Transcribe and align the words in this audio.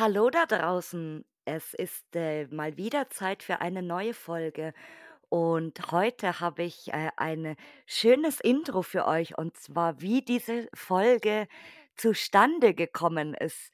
Hallo 0.00 0.30
da 0.30 0.46
draußen. 0.46 1.26
Es 1.44 1.74
ist, 1.74 2.16
äh, 2.16 2.46
mal 2.46 2.78
wieder 2.78 3.10
Zeit 3.10 3.42
für 3.42 3.60
eine 3.60 3.82
neue 3.82 4.14
Folge 4.14 4.72
und 5.30 5.92
heute 5.92 6.40
habe 6.40 6.64
ich, 6.64 6.88
äh, 6.92 7.10
ein 7.16 7.56
schönes 7.86 8.40
Intro 8.40 8.82
für 8.82 9.06
euch 9.06 9.38
und 9.38 9.56
zwar, 9.56 10.00
wie 10.02 10.22
diese 10.22 10.68
Folge 10.74 11.48
zustande 11.96 12.74
gekommen 12.74 13.34
ist. 13.34 13.70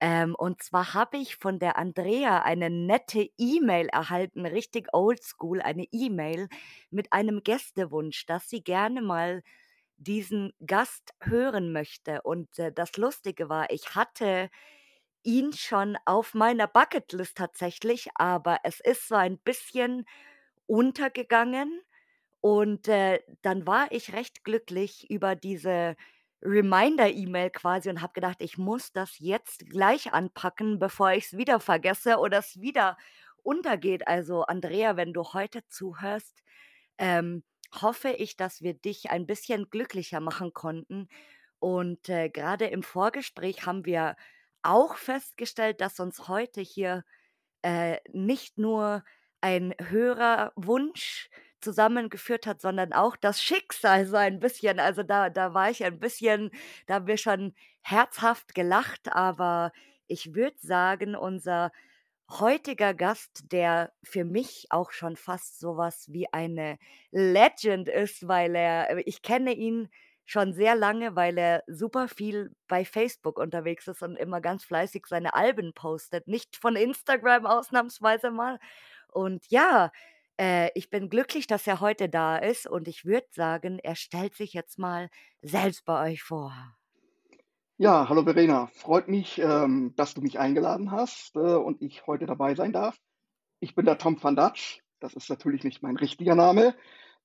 Ähm, 0.00 0.34
und 0.36 0.62
zwar 0.62 0.94
habe 0.94 1.18
ich 1.18 1.36
von 1.36 1.58
der 1.58 1.76
Andrea 1.78 2.42
eine 2.42 2.70
nette 2.70 3.28
E-Mail 3.38 3.88
erhalten, 3.88 4.46
richtig 4.46 4.88
oldschool, 4.94 5.60
eine 5.62 5.86
E-Mail 5.92 6.48
mit 6.90 7.12
einem 7.12 7.42
Gästewunsch, 7.42 8.26
dass 8.26 8.48
sie 8.50 8.62
gerne 8.64 9.02
mal 9.02 9.42
diesen 9.98 10.52
Gast 10.66 11.14
hören 11.22 11.72
möchte. 11.72 12.22
Und, 12.22 12.58
äh, 12.58 12.72
das 12.72 12.96
Lustige 12.98 13.48
war, 13.50 13.70
ich 13.70 13.94
hatte 13.96 14.50
ihn 15.22 15.52
schon 15.52 15.96
auf 16.06 16.34
meiner 16.34 16.66
Bucketlist 16.66 17.36
tatsächlich, 17.36 18.08
aber 18.14 18.58
es 18.64 18.80
ist 18.80 19.08
so 19.08 19.14
ein 19.16 19.38
bisschen 19.38 20.06
untergegangen 20.70 21.82
und, 22.40 22.88
äh, 22.88 23.20
dann 23.42 23.66
war 23.66 23.92
ich 23.92 24.12
recht 24.14 24.44
glücklich 24.44 25.10
über 25.10 25.36
diese 25.36 25.96
Reminder-E-Mail 26.42 27.50
quasi 27.50 27.90
und 27.90 28.02
habe 28.02 28.14
gedacht: 28.14 28.38
„Ich 28.40 28.58
muss 28.58 28.92
das 28.92 29.18
jetzt 29.18 29.66
gleich 29.70 30.12
anpacken, 30.14 30.78
bevor 30.78 31.12
ich 31.12 31.26
es 31.26 31.36
wieder 31.36 31.60
vergesse 31.60 32.18
oder 32.18 32.38
es 32.38 32.60
wieder 32.60 32.96
untergeht.“ 33.42 34.08
Also, 34.08 34.42
Andrea, 34.44 34.96
wenn 34.96 35.12
du 35.12 35.24
heute 35.34 35.66
zuhörst, 35.68 36.42
ähm, 36.98 37.44
hoffe 37.80 38.10
ich, 38.10 38.36
dass 38.36 38.62
wir 38.62 38.74
dich 38.74 39.10
ein 39.10 39.26
bisschen 39.26 39.70
glücklicher 39.70 40.20
machen 40.20 40.52
konnten. 40.52 41.08
Und, 41.60 42.08
äh, 42.08 42.30
grade 42.30 42.66
im 42.66 42.82
Vorgespräch 42.82 43.66
haben 43.66 43.84
wir 43.84 44.16
auch 44.62 44.96
festgestellt, 44.96 45.80
dass 45.80 46.00
uns 46.00 46.28
heute 46.28 46.60
hier, 46.62 47.04
äh, 47.62 47.98
nicht 48.12 48.58
nur 48.58 49.04
ein 49.40 49.74
Hörerwunsch 49.80 51.28
zusammengeführt 51.60 52.46
hat, 52.46 52.60
sondern 52.62 52.92
auch 52.92 53.16
das 53.16 53.42
Schicksal 53.42 54.06
so 54.06 54.16
ein 54.16 54.40
bisschen. 54.40 54.80
Also, 54.80 55.02
da 55.02 55.30
da 55.30 55.54
war 55.54 55.70
ich 55.70 55.84
ein 55.84 55.98
bisschen 56.00 56.50
da 56.86 56.94
haben 56.94 57.06
wir 57.06 57.18
schon 57.18 57.54
herzhaft 57.82 58.54
gelacht, 58.54 59.12
aber 59.12 59.72
ich 60.06 60.34
würde 60.34 60.56
sagen, 60.60 61.14
unser 61.16 61.70
heutiger 62.30 62.94
Gast, 62.94 63.52
der 63.52 63.92
für 64.02 64.24
mich 64.24 64.66
auch 64.70 64.92
schon 64.92 65.16
fast 65.16 65.58
so 65.58 65.76
was 65.76 66.12
wie 66.12 66.32
eine 66.32 66.78
Legend 67.10 67.88
ist, 67.88 68.28
weil 68.28 68.54
er 68.54 68.90
äh, 68.90 69.02
ich 69.06 69.22
kenne 69.22 69.52
ihn 69.52 69.88
schon 70.26 70.52
sehr 70.54 70.76
lange, 70.76 71.16
weil 71.16 71.36
er 71.38 71.64
super 71.66 72.06
viel 72.08 72.54
bei 72.68 72.84
Facebook 72.84 73.36
unterwegs 73.38 73.88
ist 73.88 74.02
und 74.02 74.14
immer 74.16 74.40
ganz 74.40 74.64
fleißig 74.64 75.06
seine 75.08 75.34
Alben 75.34 75.72
postet, 75.74 76.28
nicht 76.28 76.56
von 76.56 76.76
Instagram 76.76 77.46
ausnahmsweise 77.46 78.30
mal. 78.30 78.60
Und 79.12 79.44
ja, 79.48 79.92
äh, 80.40 80.70
ich 80.74 80.90
bin 80.90 81.10
glücklich, 81.10 81.46
dass 81.46 81.66
er 81.66 81.80
heute 81.80 82.08
da 82.08 82.36
ist 82.36 82.66
und 82.66 82.88
ich 82.88 83.04
würde 83.04 83.26
sagen, 83.30 83.78
er 83.78 83.94
stellt 83.94 84.34
sich 84.34 84.52
jetzt 84.52 84.78
mal 84.78 85.10
selbst 85.42 85.84
bei 85.84 86.10
euch 86.10 86.22
vor. 86.22 86.52
Ja, 87.76 88.08
hallo 88.08 88.24
Verena. 88.24 88.66
Freut 88.74 89.08
mich, 89.08 89.38
ähm, 89.38 89.94
dass 89.96 90.14
du 90.14 90.20
mich 90.20 90.38
eingeladen 90.38 90.90
hast, 90.90 91.34
äh, 91.36 91.38
und 91.38 91.80
ich 91.80 92.06
heute 92.06 92.26
dabei 92.26 92.54
sein 92.54 92.72
darf. 92.72 92.98
Ich 93.60 93.74
bin 93.74 93.86
der 93.86 93.98
Tom 93.98 94.22
van 94.22 94.36
Dutch. 94.36 94.82
Das 95.00 95.14
ist 95.14 95.30
natürlich 95.30 95.64
nicht 95.64 95.82
mein 95.82 95.96
richtiger 95.96 96.34
Name, 96.34 96.74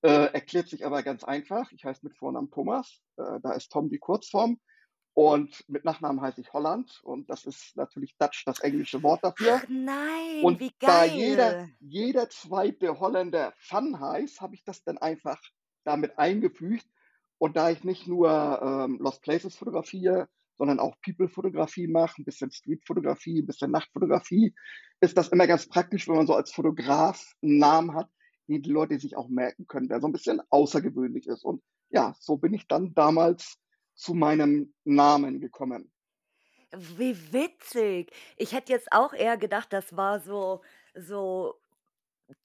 äh, 0.01 0.31
erklärt 0.33 0.69
sich 0.69 0.85
aber 0.85 1.03
ganz 1.03 1.23
einfach. 1.23 1.71
Ich 1.71 1.83
heiße 1.83 2.01
mit 2.03 2.15
Vornamen 2.15 2.51
Thomas, 2.51 3.01
äh, 3.17 3.39
da 3.43 3.51
ist 3.51 3.69
Tom 3.69 3.89
die 3.89 3.99
Kurzform. 3.99 4.59
Und 5.15 5.63
mit 5.69 5.85
Nachnamen 5.85 6.19
heiße 6.19 6.41
ich 6.41 6.51
Holland 6.51 6.99
und 7.03 7.29
das 7.29 7.45
ist 7.45 7.77
natürlich 7.77 8.17
Dutch, 8.17 8.43
das 8.43 8.59
englische 8.59 9.01
Wort 9.01 9.23
dafür. 9.23 9.61
Ach 9.63 9.69
nein, 9.69 10.43
Und 10.43 10.59
wie 10.59 10.71
da 10.77 11.05
jeder, 11.05 11.51
geil. 11.53 11.69
jeder 11.79 12.29
zweite 12.29 12.99
Holländer 12.99 13.53
Van 13.69 13.97
heißt, 13.97 14.41
habe 14.41 14.55
ich 14.55 14.65
das 14.65 14.83
dann 14.83 14.97
einfach 14.97 15.41
damit 15.85 16.19
eingefügt. 16.19 16.85
Und 17.37 17.55
da 17.55 17.69
ich 17.69 17.85
nicht 17.85 18.07
nur 18.07 18.29
ähm, 18.61 18.97
Lost 18.99 19.21
Places 19.21 19.55
fotografiere, 19.55 20.27
sondern 20.57 20.79
auch 20.79 20.95
People-Fotografie 21.01 21.87
mache, 21.87 22.21
ein 22.21 22.25
bisschen 22.25 22.51
Street-Fotografie, 22.51 23.41
ein 23.41 23.45
bisschen 23.45 23.71
Nachtfotografie, 23.71 24.53
ist 24.99 25.17
das 25.17 25.29
immer 25.29 25.47
ganz 25.47 25.67
praktisch, 25.69 26.09
wenn 26.09 26.15
man 26.15 26.27
so 26.27 26.35
als 26.35 26.51
Fotograf 26.51 27.33
einen 27.41 27.57
Namen 27.57 27.93
hat, 27.93 28.09
den 28.49 28.61
die 28.61 28.69
Leute 28.69 28.99
sich 28.99 29.15
auch 29.15 29.29
merken 29.29 29.65
können, 29.65 29.87
der 29.87 30.01
so 30.01 30.07
ein 30.07 30.13
bisschen 30.13 30.41
außergewöhnlich 30.49 31.27
ist. 31.27 31.45
Und 31.45 31.61
ja, 31.89 32.13
so 32.19 32.35
bin 32.35 32.53
ich 32.53 32.67
dann 32.67 32.93
damals 32.93 33.57
zu 33.95 34.13
meinem 34.13 34.73
Namen 34.85 35.39
gekommen. 35.41 35.91
Wie 36.73 37.33
witzig. 37.33 38.11
Ich 38.37 38.51
hätte 38.53 38.71
jetzt 38.73 38.91
auch 38.91 39.13
eher 39.13 39.37
gedacht, 39.37 39.71
das 39.73 39.95
war 39.95 40.19
so 40.19 40.61
so 40.95 41.55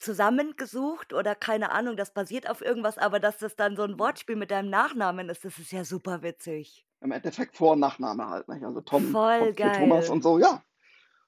zusammengesucht 0.00 1.12
oder 1.14 1.34
keine 1.36 1.72
Ahnung, 1.72 1.96
das 1.96 2.14
basiert 2.14 2.48
auf 2.50 2.62
irgendwas, 2.62 2.98
aber 2.98 3.20
dass 3.20 3.38
das 3.38 3.56
dann 3.56 3.76
so 3.76 3.84
'n 3.84 3.98
Wortspiel 3.98 4.36
mit 4.36 4.50
deinem 4.52 4.70
Nachnamen 4.70 5.28
ist, 5.30 5.44
das 5.44 5.58
ist 5.58 5.72
ja 5.72 5.84
super 5.84 6.22
witzig. 6.22 6.86
Im 7.02 7.12
Endeffekt 7.12 7.56
Vor 7.56 7.72
und 7.72 7.80
Nachname 7.80 8.26
halt, 8.28 8.48
nicht? 8.48 8.62
Also 8.64 8.80
Tom 8.82 9.18
Voll 9.36 9.54
für 9.54 9.70
Thomas 9.72 10.08
und 10.10 10.22
so, 10.22 10.38
ja. 10.38 10.62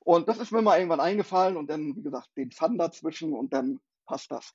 Und 0.00 0.28
das 0.28 0.38
ist 0.38 0.53
mir 0.53 0.62
mal 0.62 0.78
irgendwann 0.78 1.00
eingefallen 1.00 1.56
und 1.56 1.69
dann, 1.71 1.97
wie 1.97 2.03
gesagt, 2.03 2.31
den 2.37 2.50
Van 2.59 2.78
dazwischen 2.78 3.32
und 3.34 3.53
dann 3.53 3.81
passt 4.06 4.31
das. 4.32 4.55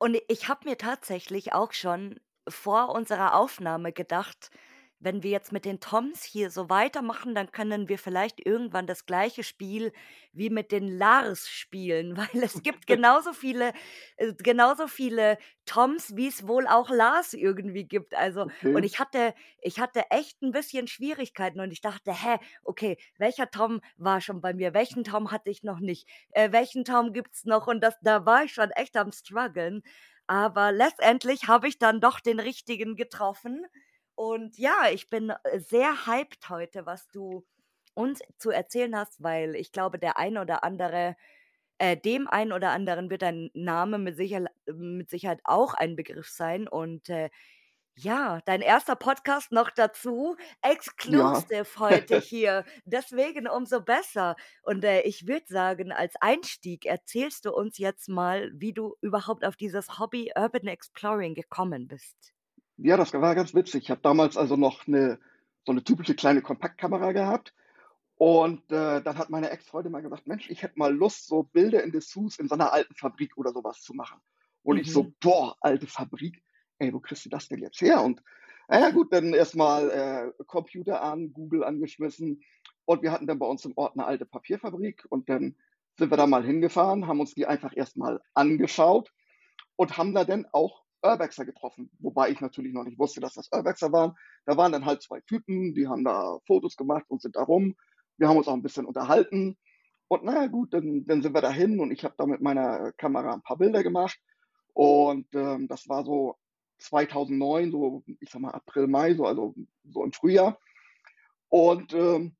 Und 0.00 0.18
ich 0.28 0.48
habe 0.48 0.68
mir 0.68 0.76
tatsächlich 0.76 1.52
auch 1.52 1.72
schon 1.72 2.20
vor 2.48 2.90
unserer 2.94 3.34
Aufnahme 3.34 3.92
gedacht, 3.92 4.50
wenn 4.98 5.22
wir 5.22 5.30
jetzt 5.30 5.52
mit 5.52 5.66
den 5.66 5.78
Toms 5.78 6.24
hier 6.24 6.50
so 6.50 6.70
weitermachen, 6.70 7.34
dann 7.34 7.52
können 7.52 7.88
wir 7.90 7.98
vielleicht 7.98 8.44
irgendwann 8.46 8.86
das 8.86 9.04
gleiche 9.04 9.44
Spiel 9.44 9.92
wie 10.32 10.48
mit 10.48 10.72
den 10.72 10.88
Lars 10.88 11.50
spielen, 11.50 12.16
weil 12.16 12.42
es 12.42 12.62
gibt 12.62 12.86
genauso 12.86 13.34
viele 13.34 13.72
äh, 14.16 14.32
genauso 14.38 14.86
viele 14.88 15.38
Toms, 15.66 16.16
wie 16.16 16.28
es 16.28 16.46
wohl 16.46 16.66
auch 16.66 16.88
Lars 16.90 17.34
irgendwie 17.34 17.84
gibt. 17.84 18.14
Also 18.14 18.46
und 18.72 18.84
Okay. 18.84 18.84
ich 18.84 18.98
hatte 18.98 19.34
ich 19.60 19.80
hatte 19.80 20.04
echt 20.10 20.40
ein 20.42 20.52
bisschen 20.52 20.86
Schwierigkeiten 20.86 21.60
und 21.60 21.72
ich 21.72 21.80
dachte: 21.80 22.12
„Hä, 22.12 22.38
okay, 22.62 22.96
welcher 23.18 23.50
Tom 23.50 23.80
war 23.96 24.20
schon 24.20 24.40
bei 24.40 24.54
mir? 24.54 24.74
Welchen 24.74 25.04
Tom 25.04 25.30
hatte 25.30 25.50
ich 25.50 25.62
noch 25.62 25.80
nicht? 25.80 26.08
Äh, 26.30 26.52
welchen 26.52 26.84
Tom 26.84 27.12
gibt's 27.12 27.44
noch?“ 27.44 27.66
Und 27.66 27.80
das 27.82 27.96
da 28.02 28.24
war 28.26 28.44
ich 28.44 28.52
schon 28.54 28.70
echt 28.70 28.96
am 28.96 29.12
struggeln. 29.12 29.82
Aber 30.26 30.72
letztendlich 30.72 31.46
habe 31.48 31.68
ich 31.68 31.78
dann 31.78 32.00
doch 32.00 32.20
den 32.20 32.40
richtigen 32.40 32.96
getroffen. 32.96 33.64
Und 34.14 34.58
ja, 34.58 34.88
ich 34.92 35.08
bin, 35.10 35.30
äh, 35.44 35.60
sehr 35.60 36.06
hyped 36.06 36.48
heute, 36.48 36.86
was 36.86 37.08
du 37.10 37.44
uns 37.94 38.20
zu 38.38 38.50
erzählen 38.50 38.96
hast, 38.96 39.22
weil 39.22 39.54
ich 39.56 39.72
glaube, 39.72 39.98
der 39.98 40.18
ein 40.18 40.38
oder 40.38 40.64
andere 40.64 41.16
äh, 41.78 41.96
dem 41.96 42.26
einen 42.28 42.52
oder 42.52 42.70
anderen 42.70 43.10
wird 43.10 43.22
dein 43.22 43.50
Name 43.54 43.98
mit 43.98 44.16
Sicherl 44.16 44.48
mit 44.66 45.10
Sicherheit 45.10 45.40
auch 45.44 45.74
ein 45.74 45.96
Begriff 45.96 46.28
sein. 46.28 46.68
Und, 46.68 47.08
äh, 47.10 47.30
ja, 47.98 48.40
dein 48.44 48.60
erster 48.60 48.94
Podcast 48.96 49.52
noch 49.52 49.70
dazu, 49.70 50.36
Ja. 51.04 51.46
exclusive 51.50 51.66
heute 51.78 52.14
hier, 52.16 52.64
deswegen 52.84 53.48
umso 53.48 53.80
besser. 53.80 54.36
Und, 54.62 54.84
äh, 54.84 55.00
ich 55.02 55.26
würde 55.26 55.46
sagen, 55.48 55.92
als 55.92 56.14
Einstieg 56.20 56.84
erzählst 56.86 57.44
du 57.46 57.52
uns 57.54 57.78
jetzt 57.78 58.08
mal, 58.08 58.50
wie 58.54 58.72
du 58.74 58.96
überhaupt 59.00 59.44
auf 59.46 59.56
dieses 59.56 59.98
Hobby 59.98 60.30
Urban 60.36 60.66
Exploring 60.66 61.34
gekommen 61.34 61.88
bist. 61.88 62.34
Ja, 62.78 62.96
das 62.96 63.12
war 63.14 63.34
ganz 63.34 63.54
witzig. 63.54 63.84
Ich 63.84 63.90
habe 63.90 64.00
damals 64.02 64.36
also 64.36 64.56
noch 64.56 64.86
'ne 64.86 65.18
so 65.64 65.72
'ne 65.72 65.82
typische 65.84 66.14
kleine 66.14 66.42
Kompaktkamera 66.42 67.12
gehabt 67.12 67.54
und, 68.16 68.60
äh, 68.72 69.02
dann 69.02 69.18
hat 69.18 69.30
meine 69.30 69.50
Ex-Freundin 69.50 69.92
mal 69.92 70.02
gesagt: 70.02 70.26
„Mensch, 70.28 70.50
ich 70.50 70.62
hätte 70.62 70.78
mal 70.78 70.94
Lust, 70.94 71.26
so 71.28 71.44
Bilder 71.44 71.82
in 71.84 71.92
Dessous 71.92 72.38
in 72.38 72.48
so 72.48 72.56
'ner 72.56 72.72
alten 72.72 72.94
Fabrik 72.96 73.36
oder 73.38 73.52
so 73.52 73.64
was 73.64 73.82
zu 73.82 73.94
machen.“ 73.94 74.20
Und 74.62 74.78
ich 74.78 74.90
Mhm. 74.90 74.92
so: 74.92 75.14
„Boah, 75.20 75.56
alte 75.60 75.86
Fabrik? 75.86 76.42
Ey, 76.80 76.92
wo 76.92 77.00
kriegst 77.00 77.24
du 77.24 77.30
das 77.30 77.48
denn 77.48 77.60
jetzt 77.60 77.80
her?“ 77.80 78.02
Und 78.02 78.22
na 78.68 78.80
ja 78.80 78.90
gut, 78.90 79.12
dann 79.12 79.32
erst 79.32 79.56
mal, 79.56 79.90
äh, 80.38 80.44
Computer 80.44 81.02
an, 81.02 81.32
Google 81.32 81.64
angeschmissen 81.64 82.42
und 82.84 83.02
wir 83.02 83.12
hatten 83.12 83.26
dann 83.26 83.38
bei 83.38 83.46
uns 83.46 83.64
im 83.64 83.72
Ort 83.76 83.96
'ne 83.96 84.04
alte 84.04 84.26
Papierfabrik 84.26 85.04
und 85.08 85.28
dann 85.28 85.56
sind 85.98 86.10
wir 86.10 86.16
da 86.18 86.26
mal 86.26 86.44
hingefahren, 86.44 87.06
haben 87.06 87.20
uns 87.20 87.34
die 87.34 87.46
einfach 87.46 87.72
erst 87.74 87.96
mal 87.96 88.20
angeschaut 88.34 89.10
und 89.76 89.98
haben 89.98 90.14
da 90.14 90.24
dann 90.24 90.46
auch 90.52 90.84
Urbexer 91.02 91.44
getroffen, 91.46 91.90
wobei 92.00 92.30
ich 92.30 92.40
natürlich 92.40 92.72
noch 92.74 92.84
nicht 92.84 92.98
wusste, 92.98 93.20
dass 93.20 93.34
das 93.34 93.48
Urbexer 93.52 93.92
waren. 93.92 94.14
Da 94.46 94.56
waren 94.56 94.72
dann 94.72 94.86
halt 94.86 95.02
2 95.02 95.20
Typen, 95.22 95.74
die 95.74 95.88
haben 95.88 96.04
da 96.04 96.38
Fotos 96.46 96.76
gemacht 96.76 97.04
und 97.08 97.22
sind 97.22 97.36
da 97.36 97.42
rum. 97.44 97.76
Wir 98.18 98.28
haben 98.28 98.36
uns 98.38 98.48
auch 98.48 98.54
'n 98.54 98.62
bisschen 98.62 98.86
unterhalten 98.86 99.56
und 100.08 100.24
na 100.24 100.42
ja 100.42 100.46
gut, 100.48 100.74
dann 100.74 101.06
dann 101.06 101.22
sind 101.22 101.34
wir 101.34 101.42
dahin 101.42 101.80
und 101.80 101.92
ich 101.92 102.04
habe 102.04 102.14
da 102.18 102.26
mit 102.26 102.40
meiner 102.42 102.92
Kamera 102.94 103.34
'n 103.34 103.42
paar 103.42 103.58
Bilder 103.58 103.82
gemacht 103.84 104.18
und, 104.74 105.28
ähm, 105.34 105.68
das 105.68 105.88
war 105.88 106.04
so 106.04 106.36
2009, 106.78 107.70
so, 107.70 108.02
ich 108.20 108.30
sage 108.30 108.42
mal 108.42 108.52
April, 108.52 108.86
Mai, 108.86 109.14
so 109.14 109.26
also 109.26 109.54
so 109.84 110.04
im 110.04 110.12
Frühjahr. 110.12 110.58
Und 111.48 111.92
ähm, 111.94 112.36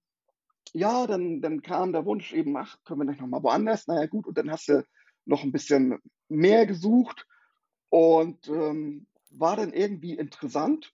ja, 0.72 1.06
dann, 1.06 1.40
dann 1.40 1.62
kam 1.62 1.92
der 1.92 2.04
Wunsch 2.04 2.32
eben, 2.32 2.56
ach, 2.56 2.76
können 2.84 3.00
wir 3.00 3.04
nicht 3.04 3.20
nochmal 3.20 3.42
woanders? 3.42 3.86
Naja, 3.86 4.06
gut, 4.06 4.26
und 4.26 4.36
dann 4.36 4.50
hast 4.50 4.68
du 4.68 4.84
noch 5.24 5.42
ein 5.42 5.52
bisschen 5.52 5.98
mehr 6.28 6.66
gesucht 6.66 7.26
und 7.88 8.48
ähm, 8.48 9.06
war 9.30 9.56
dann 9.56 9.72
irgendwie 9.72 10.14
interessant. 10.14 10.92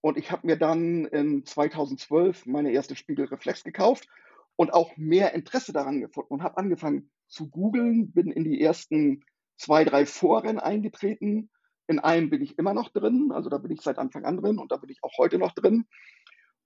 Und 0.00 0.16
ich 0.16 0.30
habe 0.30 0.46
mir 0.46 0.56
dann 0.56 1.06
in 1.06 1.44
2012 1.44 2.46
meine 2.46 2.70
erste 2.72 2.94
Spiegelreflex 2.94 3.64
gekauft 3.64 4.08
und 4.56 4.72
auch 4.72 4.96
mehr 4.96 5.34
Interesse 5.34 5.72
daran 5.72 6.00
gefunden 6.00 6.34
und 6.34 6.42
habe 6.42 6.56
angefangen 6.56 7.10
zu 7.26 7.48
googeln, 7.48 8.12
bin 8.12 8.30
in 8.30 8.44
die 8.44 8.60
ersten 8.60 9.24
zwei, 9.56 9.84
drei 9.84 10.06
Foren 10.06 10.58
eingetreten. 10.58 11.50
In 11.88 11.98
einem 11.98 12.30
bin 12.30 12.42
ich 12.42 12.58
immer 12.58 12.74
noch 12.74 12.90
drin, 12.90 13.32
also 13.32 13.48
da 13.50 13.58
bin 13.58 13.72
ich 13.72 13.80
seit 13.80 13.98
Anfang 13.98 14.24
an 14.24 14.36
drin 14.36 14.58
und 14.58 14.70
da 14.70 14.76
bin 14.76 14.90
ich 14.90 15.02
auch 15.02 15.16
heute 15.18 15.38
noch 15.38 15.52
drin. 15.52 15.86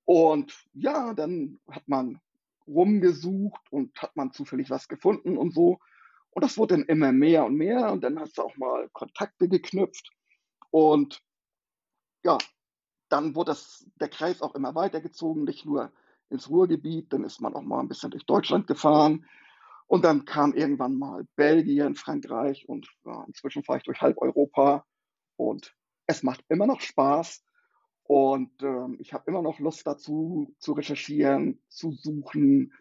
Und 0.04 0.66
ja, 0.74 1.14
dann 1.14 1.60
hat 1.70 1.86
man 1.86 2.20
rumgesucht 2.66 3.60
und 3.70 3.96
hat 4.02 4.16
man 4.16 4.32
zufällig 4.32 4.69
was 4.69 4.88
gefunden 4.88 5.38
und 5.38 5.54
so. 5.54 5.78
Und 6.30 6.44
das 6.44 6.58
wurde 6.58 6.76
dann 6.76 6.86
immer 6.86 7.12
mehr 7.12 7.44
und 7.44 7.54
mehr 7.54 7.92
und 7.92 8.02
dann 8.02 8.19
hast 8.19 8.36
du 8.36 8.42
auch 8.42 8.56
mal 8.56 8.88
Kontakte 8.92 9.48
geknüpft. 9.48 10.10
Und 10.70 11.20
ja, 12.24 12.38
dann 13.08 13.34
wurde 13.34 13.52
das, 13.52 13.86
der 14.00 14.08
Kreis 14.08 14.42
auch 14.42 14.54
immer 14.54 14.74
weitergezogen, 14.74 15.44
nicht 15.44 15.66
nur 15.66 15.92
ins 16.30 16.48
Ruhrgebiet, 16.48 17.12
dann 17.12 17.24
ist 17.24 17.40
man 17.40 17.54
auch 17.54 17.62
mal 17.62 17.80
ein 17.80 17.88
bisschen 17.88 18.10
durch 18.10 18.24
Deutschland 18.24 18.66
gefahren. 18.66 19.26
Und 19.86 20.04
dann 20.04 20.24
kam 20.24 20.54
irgendwann 20.54 20.98
mal 20.98 21.26
Belgien, 21.36 21.94
Frankreich 21.94 22.66
und 22.69 22.88
ja, 23.04 23.24
inzwischen 23.26 23.62
fahre 23.62 23.78
ich 23.78 23.84
durch 23.84 24.00
halb 24.00 24.16
Europa. 24.19 24.86
Und 25.37 25.75
es 26.06 26.23
macht 26.23 26.44
immer 26.49 26.67
noch 26.67 26.81
Spaß. 26.81 27.44
Und 28.05 28.62
ähm, 28.62 28.96
ich 29.00 29.12
habe 29.12 29.25
immer 29.26 29.43
noch 29.43 29.58
Lust 29.58 29.87
dazu, 29.87 30.55
zu 30.58 30.73
recherchieren, 30.73 31.62
zu 31.69 31.93
suchen, 31.93 32.73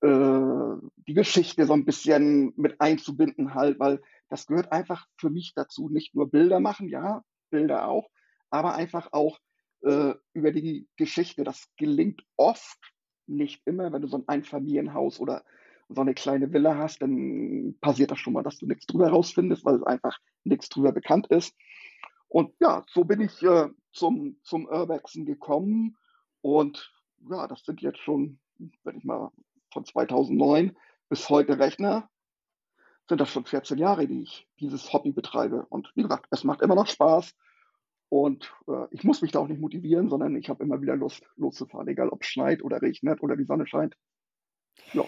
äh, 0.00 0.76
die 1.06 1.14
Geschichte 1.14 1.66
so 1.66 1.74
ein 1.74 1.84
bisschen 1.84 2.52
mit 2.56 2.80
einzubinden 2.80 3.54
halt, 3.54 3.78
weil 3.78 4.00
das 4.28 4.46
gehört 4.46 4.72
einfach 4.72 5.06
für 5.16 5.30
mich 5.30 5.52
dazu. 5.54 5.88
Nicht 5.90 6.14
nur 6.14 6.30
Bilder 6.30 6.60
machen, 6.60 6.88
ja, 6.88 7.22
Bilder 7.50 7.88
auch, 7.88 8.08
aber 8.48 8.74
einfach 8.74 9.12
auch 9.12 9.38
äh, 9.82 10.14
über 10.32 10.52
die 10.52 10.88
Geschichte. 10.96 11.44
Das 11.44 11.68
gelingt 11.76 12.24
oft, 12.36 12.78
nicht 13.26 13.62
immer. 13.66 13.92
Wenn 13.92 14.02
du 14.02 14.08
so 14.08 14.18
ein 14.18 14.28
Einfamilienhaus 14.28 15.20
oder 15.20 15.44
so 15.88 16.00
eine 16.00 16.14
kleine 16.14 16.52
Villa 16.52 16.76
hast, 16.76 17.02
dann 17.02 17.76
passiert 17.80 18.10
das 18.10 18.18
schon 18.18 18.32
mal, 18.32 18.42
dass 18.42 18.58
du 18.58 18.66
nichts 18.66 18.86
drüber 18.86 19.08
rausfindest, 19.10 19.64
weil 19.64 19.84
einfach 19.84 20.18
nichts 20.44 20.68
drüber 20.68 20.92
bekannt 20.92 21.26
ist. 21.28 21.54
Und 22.30 22.54
ja, 22.60 22.84
so 22.88 23.04
bin 23.04 23.20
ich 23.20 23.42
äh, 23.42 23.68
zum, 23.92 24.38
zum 24.44 24.66
Urbexen 24.66 25.26
gekommen. 25.26 25.96
Und 26.40 26.92
ja, 27.28 27.48
das 27.48 27.64
sind 27.64 27.82
jetzt 27.82 27.98
schon, 27.98 28.38
wenn 28.84 28.96
ich 28.96 29.04
mal 29.04 29.30
von 29.72 29.84
2009 29.84 30.76
bis 31.08 31.28
heute 31.28 31.58
rechne, 31.58 32.08
sind 33.08 33.20
das 33.20 33.30
schon 33.30 33.44
14 33.44 33.78
Jahre, 33.78 34.06
die 34.06 34.22
ich 34.22 34.48
dieses 34.60 34.92
Hobby 34.92 35.10
betreibe. 35.10 35.66
Und 35.70 35.90
wie 35.96 36.02
gesagt, 36.02 36.26
es 36.30 36.44
macht 36.44 36.62
immer 36.62 36.76
noch 36.76 36.86
Spaß. 36.86 37.34
Und 38.08 38.54
äh, 38.68 38.86
ich 38.92 39.02
muss 39.02 39.22
mich 39.22 39.32
da 39.32 39.40
auch 39.40 39.48
nicht 39.48 39.60
motivieren, 39.60 40.08
sondern 40.08 40.36
ich 40.36 40.48
habe 40.48 40.62
immer 40.62 40.80
wieder 40.80 40.94
Lust, 40.94 41.24
loszufahren, 41.34 41.88
egal 41.88 42.10
ob 42.10 42.22
es 42.22 42.28
schneit 42.28 42.62
oder 42.62 42.80
regnet 42.80 43.22
oder 43.22 43.36
die 43.36 43.44
Sonne 43.44 43.66
scheint. 43.66 43.96
Ja. 44.92 45.04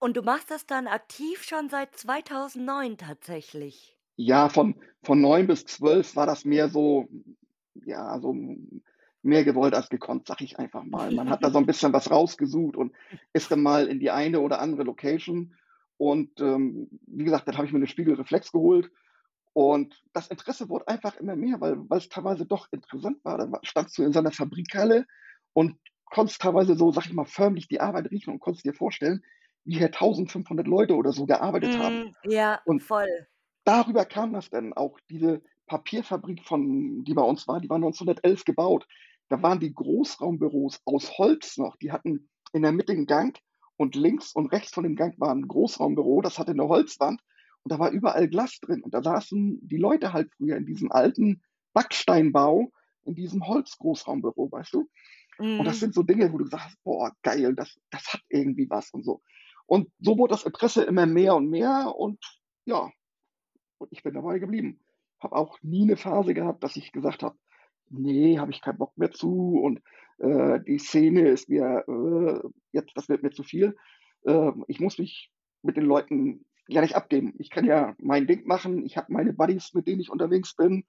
Und 0.00 0.16
du 0.16 0.22
machst 0.22 0.50
das 0.50 0.66
dann 0.66 0.88
aktiv 0.88 1.44
schon 1.44 1.68
seit 1.68 1.96
2009 1.96 2.98
tatsächlich? 2.98 3.93
Ja, 4.16 4.48
von, 4.48 4.76
von 5.02 5.20
9 5.20 5.46
bis 5.46 5.66
12 5.66 6.16
war 6.16 6.26
das 6.26 6.44
mehr 6.44 6.68
so, 6.68 7.08
ja, 7.74 8.18
so 8.20 8.34
mehr 9.22 9.44
gewollt 9.44 9.74
als 9.74 9.88
gekonnt, 9.88 10.26
sag 10.28 10.40
ich 10.42 10.58
einfach 10.58 10.84
mal. 10.84 11.10
Man 11.10 11.30
hat 11.30 11.42
da 11.42 11.50
so 11.50 11.58
ein 11.58 11.66
bisschen 11.66 11.92
was 11.92 12.10
rausgesucht 12.10 12.76
und 12.76 12.92
ist 13.32 13.50
dann 13.50 13.62
mal 13.62 13.86
in 13.86 13.98
die 13.98 14.10
eine 14.10 14.40
oder 14.40 14.60
andere 14.60 14.82
Location. 14.84 15.54
Und 15.96 16.40
ähm, 16.40 16.88
wie 17.06 17.24
gesagt, 17.24 17.48
dann 17.48 17.56
habe 17.56 17.66
ich 17.66 17.72
mir 17.72 17.78
eine 17.78 17.86
Spiegelreflex 17.86 18.52
geholt. 18.52 18.90
Und 19.54 20.02
das 20.12 20.28
Interesse 20.28 20.68
wurde 20.68 20.88
einfach 20.88 21.16
immer 21.16 21.36
mehr, 21.36 21.60
weil, 21.60 21.76
weil 21.88 21.98
es 21.98 22.08
teilweise 22.08 22.44
doch 22.44 22.68
interessant 22.72 23.24
war. 23.24 23.38
Da 23.38 23.60
standst 23.62 23.96
du 23.96 24.02
in 24.02 24.12
seiner 24.12 24.32
Fabrikhalle 24.32 25.06
und 25.52 25.78
konntest 26.06 26.40
teilweise 26.40 26.76
so, 26.76 26.92
sag 26.92 27.06
ich 27.06 27.12
mal, 27.12 27.24
förmlich 27.24 27.68
die 27.68 27.80
Arbeit 27.80 28.10
riechen 28.10 28.32
und 28.32 28.40
konntest 28.40 28.66
dir 28.66 28.74
vorstellen, 28.74 29.22
wie 29.64 29.78
hier 29.78 29.86
1500 29.86 30.66
Leute 30.66 30.96
oder 30.96 31.12
so 31.12 31.24
gearbeitet 31.24 31.78
haben. 31.78 32.00
Mm, 32.00 32.30
ja, 32.30 32.60
Und 32.64 32.82
voll. 32.82 33.26
Darüber 33.64 34.04
kam 34.04 34.32
das 34.32 34.50
dann 34.50 34.72
auch. 34.72 34.98
Diese 35.10 35.42
Papierfabrik 35.66 36.44
von, 36.44 37.04
die 37.04 37.14
bei 37.14 37.22
uns 37.22 37.48
war, 37.48 37.60
die 37.60 37.68
war 37.68 37.78
1911 37.78 38.44
gebaut. 38.44 38.86
Da 39.28 39.42
waren 39.42 39.60
die 39.60 39.74
Großraumbüros 39.74 40.80
aus 40.84 41.18
Holz 41.18 41.56
noch. 41.56 41.76
Die 41.76 41.92
hatten 41.92 42.28
in 42.52 42.62
der 42.62 42.72
Mitte 42.72 42.92
einen 42.92 43.06
Gang 43.06 43.38
und 43.76 43.94
links 43.94 44.32
und 44.32 44.52
rechts 44.52 44.72
von 44.74 44.84
dem 44.84 44.96
Gang 44.96 45.18
war 45.18 45.34
ein 45.34 45.48
Großraumbüro. 45.48 46.20
Das 46.20 46.38
hatte 46.38 46.52
eine 46.52 46.68
Holzwand 46.68 47.20
und 47.62 47.72
da 47.72 47.78
war 47.78 47.90
überall 47.90 48.28
Glas 48.28 48.60
drin. 48.60 48.82
Und 48.82 48.94
da 48.94 49.02
saßen 49.02 49.58
die 49.66 49.76
Leute 49.78 50.12
halt 50.12 50.30
früher 50.36 50.56
in 50.56 50.66
diesem 50.66 50.92
alten 50.92 51.42
Backsteinbau, 51.72 52.70
in 53.04 53.14
diesem 53.14 53.46
Holzgroßraumbüro, 53.46 54.52
weißt 54.52 54.74
du? 54.74 54.88
Und 55.56 55.66
das 55.66 55.78
Mhm. 55.78 55.80
sind 55.80 55.94
so 55.94 56.02
Dinge, 56.02 56.32
wo 56.32 56.38
du 56.38 56.46
sagst, 56.46 56.76
boah, 56.84 57.12
geil, 57.22 57.54
das, 57.54 57.78
das 57.90 58.12
hat 58.12 58.22
irgendwie 58.28 58.68
was 58.70 58.90
und 58.92 59.04
so. 59.04 59.22
Und 59.66 59.90
so 60.00 60.18
wurde 60.18 60.32
das 60.34 60.44
Interesse 60.44 60.84
immer 60.84 61.06
mehr 61.06 61.36
und 61.36 61.48
mehr 61.48 61.94
und 61.96 62.18
ja, 62.66 62.90
und 63.78 63.92
ich 63.92 64.02
bin 64.02 64.14
dabei 64.14 64.38
geblieben. 64.38 64.80
Habe 65.20 65.36
auch 65.36 65.58
nie 65.62 65.82
eine 65.82 65.96
Phase 65.96 66.34
gehabt, 66.34 66.62
dass 66.62 66.76
ich 66.76 66.92
gesagt 66.92 67.22
habe, 67.22 67.36
nee, 67.90 68.38
habe 68.38 68.50
ich 68.50 68.60
keinen 68.60 68.78
Bock 68.78 68.96
mehr 68.96 69.10
zu 69.10 69.58
und 69.58 69.80
äh, 70.18 70.60
die 70.60 70.78
Szene 70.78 71.28
ist 71.28 71.48
mir, 71.48 71.84
äh, 71.88 72.48
jetzt, 72.72 72.92
das 72.94 73.08
wird 73.08 73.22
mir 73.22 73.30
zu 73.30 73.42
viel. 73.42 73.76
Ähm, 74.26 74.64
ich 74.68 74.80
muss 74.80 74.98
mich 74.98 75.30
mit 75.62 75.76
den 75.76 75.84
Leuten 75.84 76.44
ja 76.68 76.80
nicht 76.80 76.96
abgeben. 76.96 77.34
Ich 77.38 77.50
kann 77.50 77.64
ja 77.64 77.94
mein 77.98 78.26
Ding 78.26 78.46
machen, 78.46 78.84
ich 78.84 78.96
habe 78.96 79.12
meine 79.12 79.32
Buddies, 79.32 79.74
mit 79.74 79.86
denen 79.86 80.00
ich 80.00 80.10
unterwegs 80.10 80.54
bin 80.54 80.84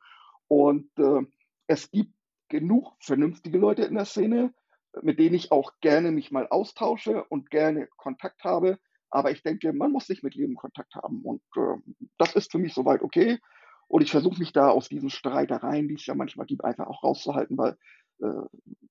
und 0.47 0.89
äh, 0.97 1.21
es 1.67 1.91
gibt 1.91 2.13
genug 2.49 2.93
vernünftige 2.99 3.57
Leute 3.57 3.83
in 3.83 3.95
der 3.95 4.05
Szene, 4.05 4.53
mit 5.01 5.19
denen 5.19 5.35
ich 5.35 5.51
auch 5.51 5.73
gerne 5.81 6.11
mich 6.11 6.31
mal 6.31 6.47
austausche 6.47 7.23
und 7.25 7.49
gerne 7.49 7.88
Kontakt 7.97 8.43
habe. 8.43 8.79
Aber 9.15 9.31
ich 9.31 9.44
denke, 9.44 9.71
man 9.71 9.94
muss 9.94 10.09
nicht 10.09 10.23
mit 10.23 10.35
jedem 10.35 10.57
Kontakt 10.57 10.94
haben. 10.94 11.21
Und 11.21 11.41
äh, 11.56 11.77
das 12.17 12.35
ist 12.35 12.51
für 12.51 12.57
mich 12.57 12.73
soweit 12.73 13.01
okay. 13.01 13.39
Und 13.88 14.01
ich 14.01 14.12
versuche 14.12 14.38
mich 14.38 14.51
da 14.51 14.67
aus 14.67 14.89
diesen 14.89 15.09
Streitereien, 15.09 15.88
die 15.88 15.94
es 15.94 16.06
ja 16.06 16.15
manchmal 16.15 16.45
gibt, 16.45 16.65
einfach 16.65 16.88
auch 16.88 17.01
rauszuhalten, 17.01 17.57
weil 17.57 17.77
äh, 18.19 18.45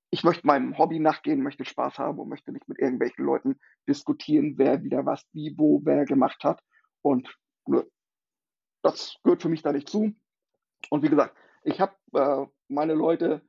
ich 0.09 0.25
möchte 0.25 0.47
meinem 0.47 0.79
Hobby 0.79 0.99
nachgehen, 0.99 1.43
möchte 1.43 1.67
Spaß 1.67 1.99
haben 1.99 2.19
und 2.19 2.31
möchte 2.31 2.53
nicht 2.53 2.67
mit 2.71 2.78
irgendwelchen 2.78 3.23
Leuten 3.23 3.61
diskutieren, 3.87 4.54
wer 4.57 4.83
wieder 4.83 5.04
was, 5.04 5.26
wie, 5.35 5.52
wo, 5.59 5.83
wer 5.85 6.07
gemacht 6.07 6.43
hat. 6.43 6.62
Und 7.02 7.37
nö, 7.66 7.83
das 8.81 9.19
gehört 9.25 9.43
für 9.43 9.50
mich 9.50 9.61
da 9.61 9.73
nicht 9.73 9.90
zu. 9.90 10.14
Und 10.88 11.02
wie 11.02 11.11
gesagt, 11.11 11.37
ich 11.64 11.83
habe 11.83 11.95
äh, 12.14 12.47
meine 12.69 12.95
Leute, 12.95 13.43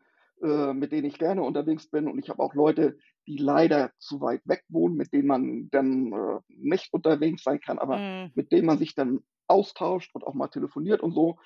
äh, 0.43 0.73
mit 0.73 0.91
denen 0.91 1.07
ich 1.07 1.17
gerne 1.19 1.43
unterwegs 1.43 1.89
bin 1.89 2.07
und 2.07 2.19
ich 2.19 2.29
habe 2.29 2.41
auch 2.43 2.53
Leute, 2.55 2.97
die 3.27 3.37
leider 3.37 3.91
zu 3.99 4.21
weit 4.21 4.41
weg 4.45 4.63
wohnen, 4.69 4.95
mit 4.95 5.13
denen 5.13 5.27
man 5.27 5.69
dann 5.71 6.11
äh, 6.13 6.39
nicht 6.49 6.93
unterwegs 6.93 7.43
sein 7.43 7.59
kann, 7.61 7.79
aber 7.79 8.03
Mm. 8.03 8.31
mit 8.33 8.51
denen 8.51 8.67
man 8.67 8.77
sich 8.77 8.95
dann 8.95 9.21
austauscht 9.47 10.11
und 10.15 10.23
auch 10.25 10.33
mal 10.33 10.47
telefoniert 10.49 11.01
und 11.01 11.11
so. 11.13 11.37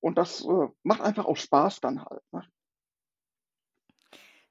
Und 0.00 0.16
das 0.18 0.44
äh, 0.44 0.68
macht 0.82 1.00
einfach 1.00 1.26
auch 1.26 1.36
Spaß 1.36 1.80
dann 1.80 2.04
halt. 2.04 2.22
Ne? 2.32 2.42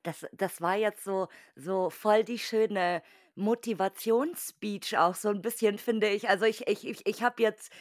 Das 0.04 0.26
das 0.34 0.62
war 0.62 0.76
jetzt 0.76 1.04
so 1.04 1.28
so 1.56 1.90
voll 1.90 2.24
die 2.24 2.40
schöne 2.40 3.02
Motivationsspeech 3.36 4.98
auch 4.98 5.16
so 5.16 5.30
'n 5.30 5.42
bisschen, 5.42 5.78
finde 5.78 6.10
ich. 6.10 6.30
Also, 6.30 6.46
ich 6.46 6.68
ich 6.68 6.88
ich 6.88 7.06
ich 7.08 7.24
habe 7.24 7.42
jetzt 7.44 7.72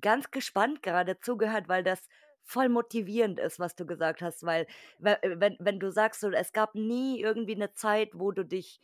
ganz 0.00 0.30
gespannt 0.30 0.82
gerade 0.82 1.20
zugehört, 1.20 1.68
weil 1.68 1.84
das 1.84 2.08
voll 2.44 2.68
motivierend 2.68 3.38
ist, 3.40 3.58
was 3.60 3.74
du 3.76 3.86
gesagt 3.86 4.22
hast, 4.22 4.44
weil 4.44 4.66
we 4.98 5.18
wenn 5.22 5.56
wenn 5.60 5.80
du 5.80 5.90
sagst 5.92 6.20
so, 6.20 6.30
es 6.30 6.52
gab 6.52 6.74
nie 6.74 7.20
irgendwie 7.20 7.56
'ne 7.56 7.72
Zeit, 7.74 8.10
wo 8.14 8.32
du 8.32 8.44
dich 8.44 8.80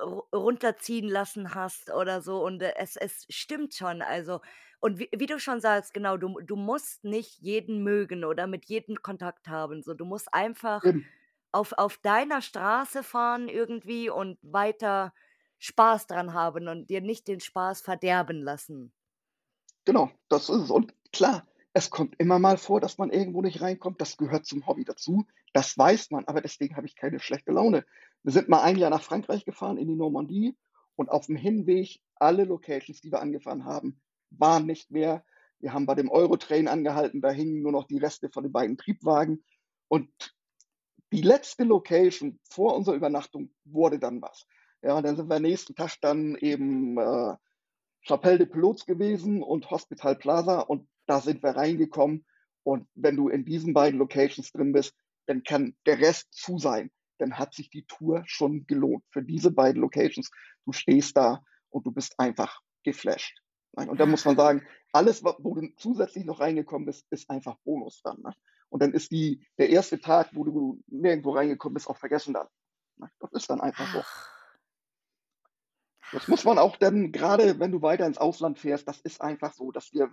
ru 0.00 0.22
runterziehen 0.34 1.08
lassen 1.08 1.54
hast 1.54 1.90
oder 1.92 2.20
so 2.22 2.44
und, 2.44 2.62
äh, 2.62 2.74
es 2.76 2.96
es 2.96 3.26
stimmt 3.30 3.74
schon, 3.74 4.02
also 4.02 4.40
und 4.80 4.98
wie 4.98 5.08
wie 5.12 5.26
du 5.26 5.38
schon 5.40 5.60
sagst, 5.60 5.92
genau, 5.94 6.16
du 6.16 6.40
du 6.40 6.56
musst 6.56 7.04
nicht 7.04 7.38
jeden 7.40 7.82
mögen 7.82 8.24
oder 8.24 8.46
mit 8.46 8.66
jedem 8.66 9.02
Kontakt 9.02 9.48
haben, 9.48 9.82
so. 9.82 9.94
Du 9.94 10.04
musst 10.04 10.32
einfach 10.34 10.88
auf 11.52 11.72
auf 11.78 11.98
deiner 11.98 12.42
Straße 12.42 13.02
fahren 13.04 13.48
irgendwie 13.48 14.10
und 14.10 14.38
weiter 14.42 15.14
Spaß 15.60 16.06
dran 16.08 16.34
haben 16.34 16.68
und 16.68 16.90
dir 16.90 17.00
nicht 17.02 17.28
den 17.28 17.40
Spaß 17.40 17.80
verderben 17.82 18.42
lassen. 18.42 18.92
genau, 19.84 20.10
das 20.28 20.48
ist 20.48 20.62
es. 20.64 20.70
Und 20.70 20.94
klar, 21.12 21.46
es 21.78 21.90
kommt 21.90 22.16
immer 22.18 22.40
mal 22.40 22.58
vor, 22.58 22.80
dass 22.80 22.98
man 22.98 23.10
irgendwo 23.10 23.40
nicht 23.40 23.60
reinkommt. 23.60 24.00
Das 24.00 24.16
gehört 24.16 24.46
zum 24.46 24.66
Hobby 24.66 24.84
dazu. 24.84 25.26
Das 25.52 25.78
weiß 25.78 26.10
man, 26.10 26.24
aber 26.24 26.40
deswegen 26.40 26.76
habe 26.76 26.88
ich 26.88 26.96
keine 26.96 27.20
schlechte 27.20 27.52
Laune. 27.52 27.86
Wir 28.24 28.32
sind 28.32 28.48
mal 28.48 28.62
ein 28.62 28.76
Jahr 28.76 28.90
nach 28.90 29.04
Frankreich 29.04 29.44
gefahren, 29.44 29.78
in 29.78 29.86
die 29.86 29.94
Normandie. 29.94 30.56
Und 30.96 31.08
auf 31.08 31.26
dem 31.26 31.36
Hinweg, 31.36 32.00
alle 32.16 32.44
Locations, 32.44 33.00
die 33.00 33.12
wir 33.12 33.22
angefahren 33.22 33.64
haben, 33.64 34.00
waren 34.30 34.66
nicht 34.66 34.90
mehr. 34.90 35.24
Wir 35.60 35.72
haben 35.72 35.86
bei 35.86 35.94
dem 35.94 36.10
Eurotrain 36.10 36.66
angehalten, 36.66 37.20
da 37.20 37.30
hingen 37.30 37.62
nur 37.62 37.70
noch 37.70 37.86
die 37.86 37.98
Reste 37.98 38.28
von 38.28 38.42
den 38.42 38.52
beiden 38.52 38.76
Triebwagen. 38.76 39.44
Und 39.86 40.10
die 41.12 41.22
letzte 41.22 41.62
Location 41.62 42.40
vor 42.42 42.74
unserer 42.74 42.96
Übernachtung 42.96 43.54
wurde 43.64 44.00
dann 44.00 44.20
was. 44.20 44.48
Ja, 44.82 44.96
und 44.96 45.06
dann 45.06 45.14
sind 45.14 45.30
wir 45.30 45.38
nächsten 45.38 45.76
Tag 45.76 45.94
dann 46.00 46.34
eben 46.34 46.98
äh, 46.98 47.36
Chapelle 48.02 48.38
de 48.38 48.46
Pelouse 48.48 48.84
gewesen 48.84 49.44
und 49.44 49.70
Hospital 49.70 50.16
Plaza 50.16 50.58
und 50.58 50.88
da 51.08 51.20
sind 51.20 51.42
wir 51.42 51.50
reingekommen. 51.50 52.24
Und 52.62 52.86
wenn 52.94 53.16
du 53.16 53.28
in 53.28 53.44
diesen 53.44 53.72
beiden 53.72 53.98
Locations 53.98 54.52
drin 54.52 54.72
bist, 54.72 54.94
dann 55.26 55.42
kann 55.42 55.74
der 55.86 55.98
Rest 55.98 56.32
zu 56.32 56.58
sein. 56.58 56.90
Dann 57.18 57.38
hat 57.38 57.54
sich 57.54 57.70
die 57.70 57.84
Tour 57.84 58.22
schon 58.26 58.66
gelohnt 58.66 59.04
für 59.10 59.22
diese 59.22 59.50
beiden 59.50 59.82
Locations. 59.82 60.30
Du 60.64 60.72
stehst 60.72 61.16
da 61.16 61.42
und 61.70 61.86
du 61.86 61.92
bist 61.92 62.18
einfach 62.18 62.60
geflasht. 62.84 63.40
Und 63.72 64.00
da 64.00 64.06
muss 64.06 64.24
man 64.24 64.36
sagen, 64.36 64.66
alles, 64.92 65.22
wo 65.22 65.54
du 65.54 65.68
zusätzlich 65.76 66.24
noch 66.24 66.40
reingekommen 66.40 66.86
bist, 66.86 67.06
ist 67.10 67.28
einfach 67.30 67.56
Bonus 67.64 68.00
dann. 68.02 68.20
Ne? 68.22 68.34
Und 68.70 68.82
dann 68.82 68.92
ist 68.92 69.10
die, 69.12 69.46
der 69.58 69.70
erste 69.70 70.00
Tag, 70.00 70.30
wo 70.32 70.44
du 70.44 70.82
nirgendwo 70.86 71.30
reingekommen 71.30 71.74
bist, 71.74 71.88
auch 71.88 71.96
vergessen 71.96 72.34
dann. 72.34 72.48
Ne? 72.96 73.10
Das 73.20 73.32
ist 73.32 73.50
dann 73.50 73.60
einfach 73.60 73.92
so. 73.92 74.02
Das 76.12 76.26
muss 76.26 76.44
man 76.44 76.58
auch 76.58 76.76
dann, 76.76 77.12
gerade 77.12 77.60
wenn 77.60 77.70
du 77.70 77.82
weiter 77.82 78.06
ins 78.06 78.18
Ausland 78.18 78.58
fährst, 78.58 78.88
das 78.88 79.00
ist 79.00 79.20
einfach 79.20 79.52
so, 79.52 79.70
dass 79.70 79.90
dir 79.90 80.10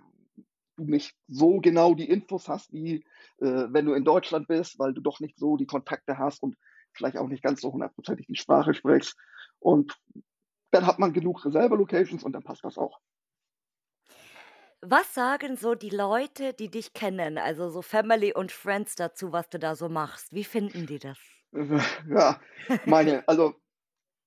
du 0.76 0.84
nicht 0.84 1.14
so 1.28 1.60
genau 1.60 1.94
die 1.94 2.08
Infos 2.08 2.48
hast, 2.48 2.72
wie 2.72 3.04
äh, 3.38 3.66
wenn 3.70 3.86
du 3.86 3.94
in 3.94 4.04
Deutschland 4.04 4.48
bist, 4.48 4.78
weil 4.78 4.94
du 4.94 5.00
doch 5.00 5.20
nicht 5.20 5.38
so 5.38 5.56
die 5.56 5.66
Kontakte 5.66 6.18
hast 6.18 6.42
und 6.42 6.56
vielleicht 6.92 7.16
auch 7.16 7.28
nicht 7.28 7.42
ganz 7.42 7.60
so 7.60 7.72
hundertprozentig 7.72 8.26
die 8.26 8.36
Sprache 8.36 8.74
sprichst. 8.74 9.16
Und 9.58 9.98
dann 10.70 10.86
hat 10.86 10.98
man 10.98 11.12
genug 11.12 11.44
Reserve-Locations 11.44 12.24
und 12.24 12.32
dann 12.32 12.42
passt 12.42 12.64
das 12.64 12.78
auch. 12.78 13.00
Was 14.82 15.14
sagen 15.14 15.56
so 15.56 15.74
die 15.74 15.90
Leute, 15.90 16.52
die 16.52 16.68
dich 16.70 16.92
kennen, 16.92 17.38
also 17.38 17.70
so 17.70 17.82
Family 17.82 18.32
und 18.32 18.52
Friends 18.52 18.94
dazu, 18.94 19.32
was 19.32 19.48
du 19.48 19.58
da 19.58 19.74
so 19.74 19.88
machst? 19.88 20.32
Wie 20.32 20.44
finden 20.44 20.86
die 20.86 20.98
das? 20.98 21.18
Ja, 22.08 22.40
meine, 22.84 23.24
also 23.28 23.54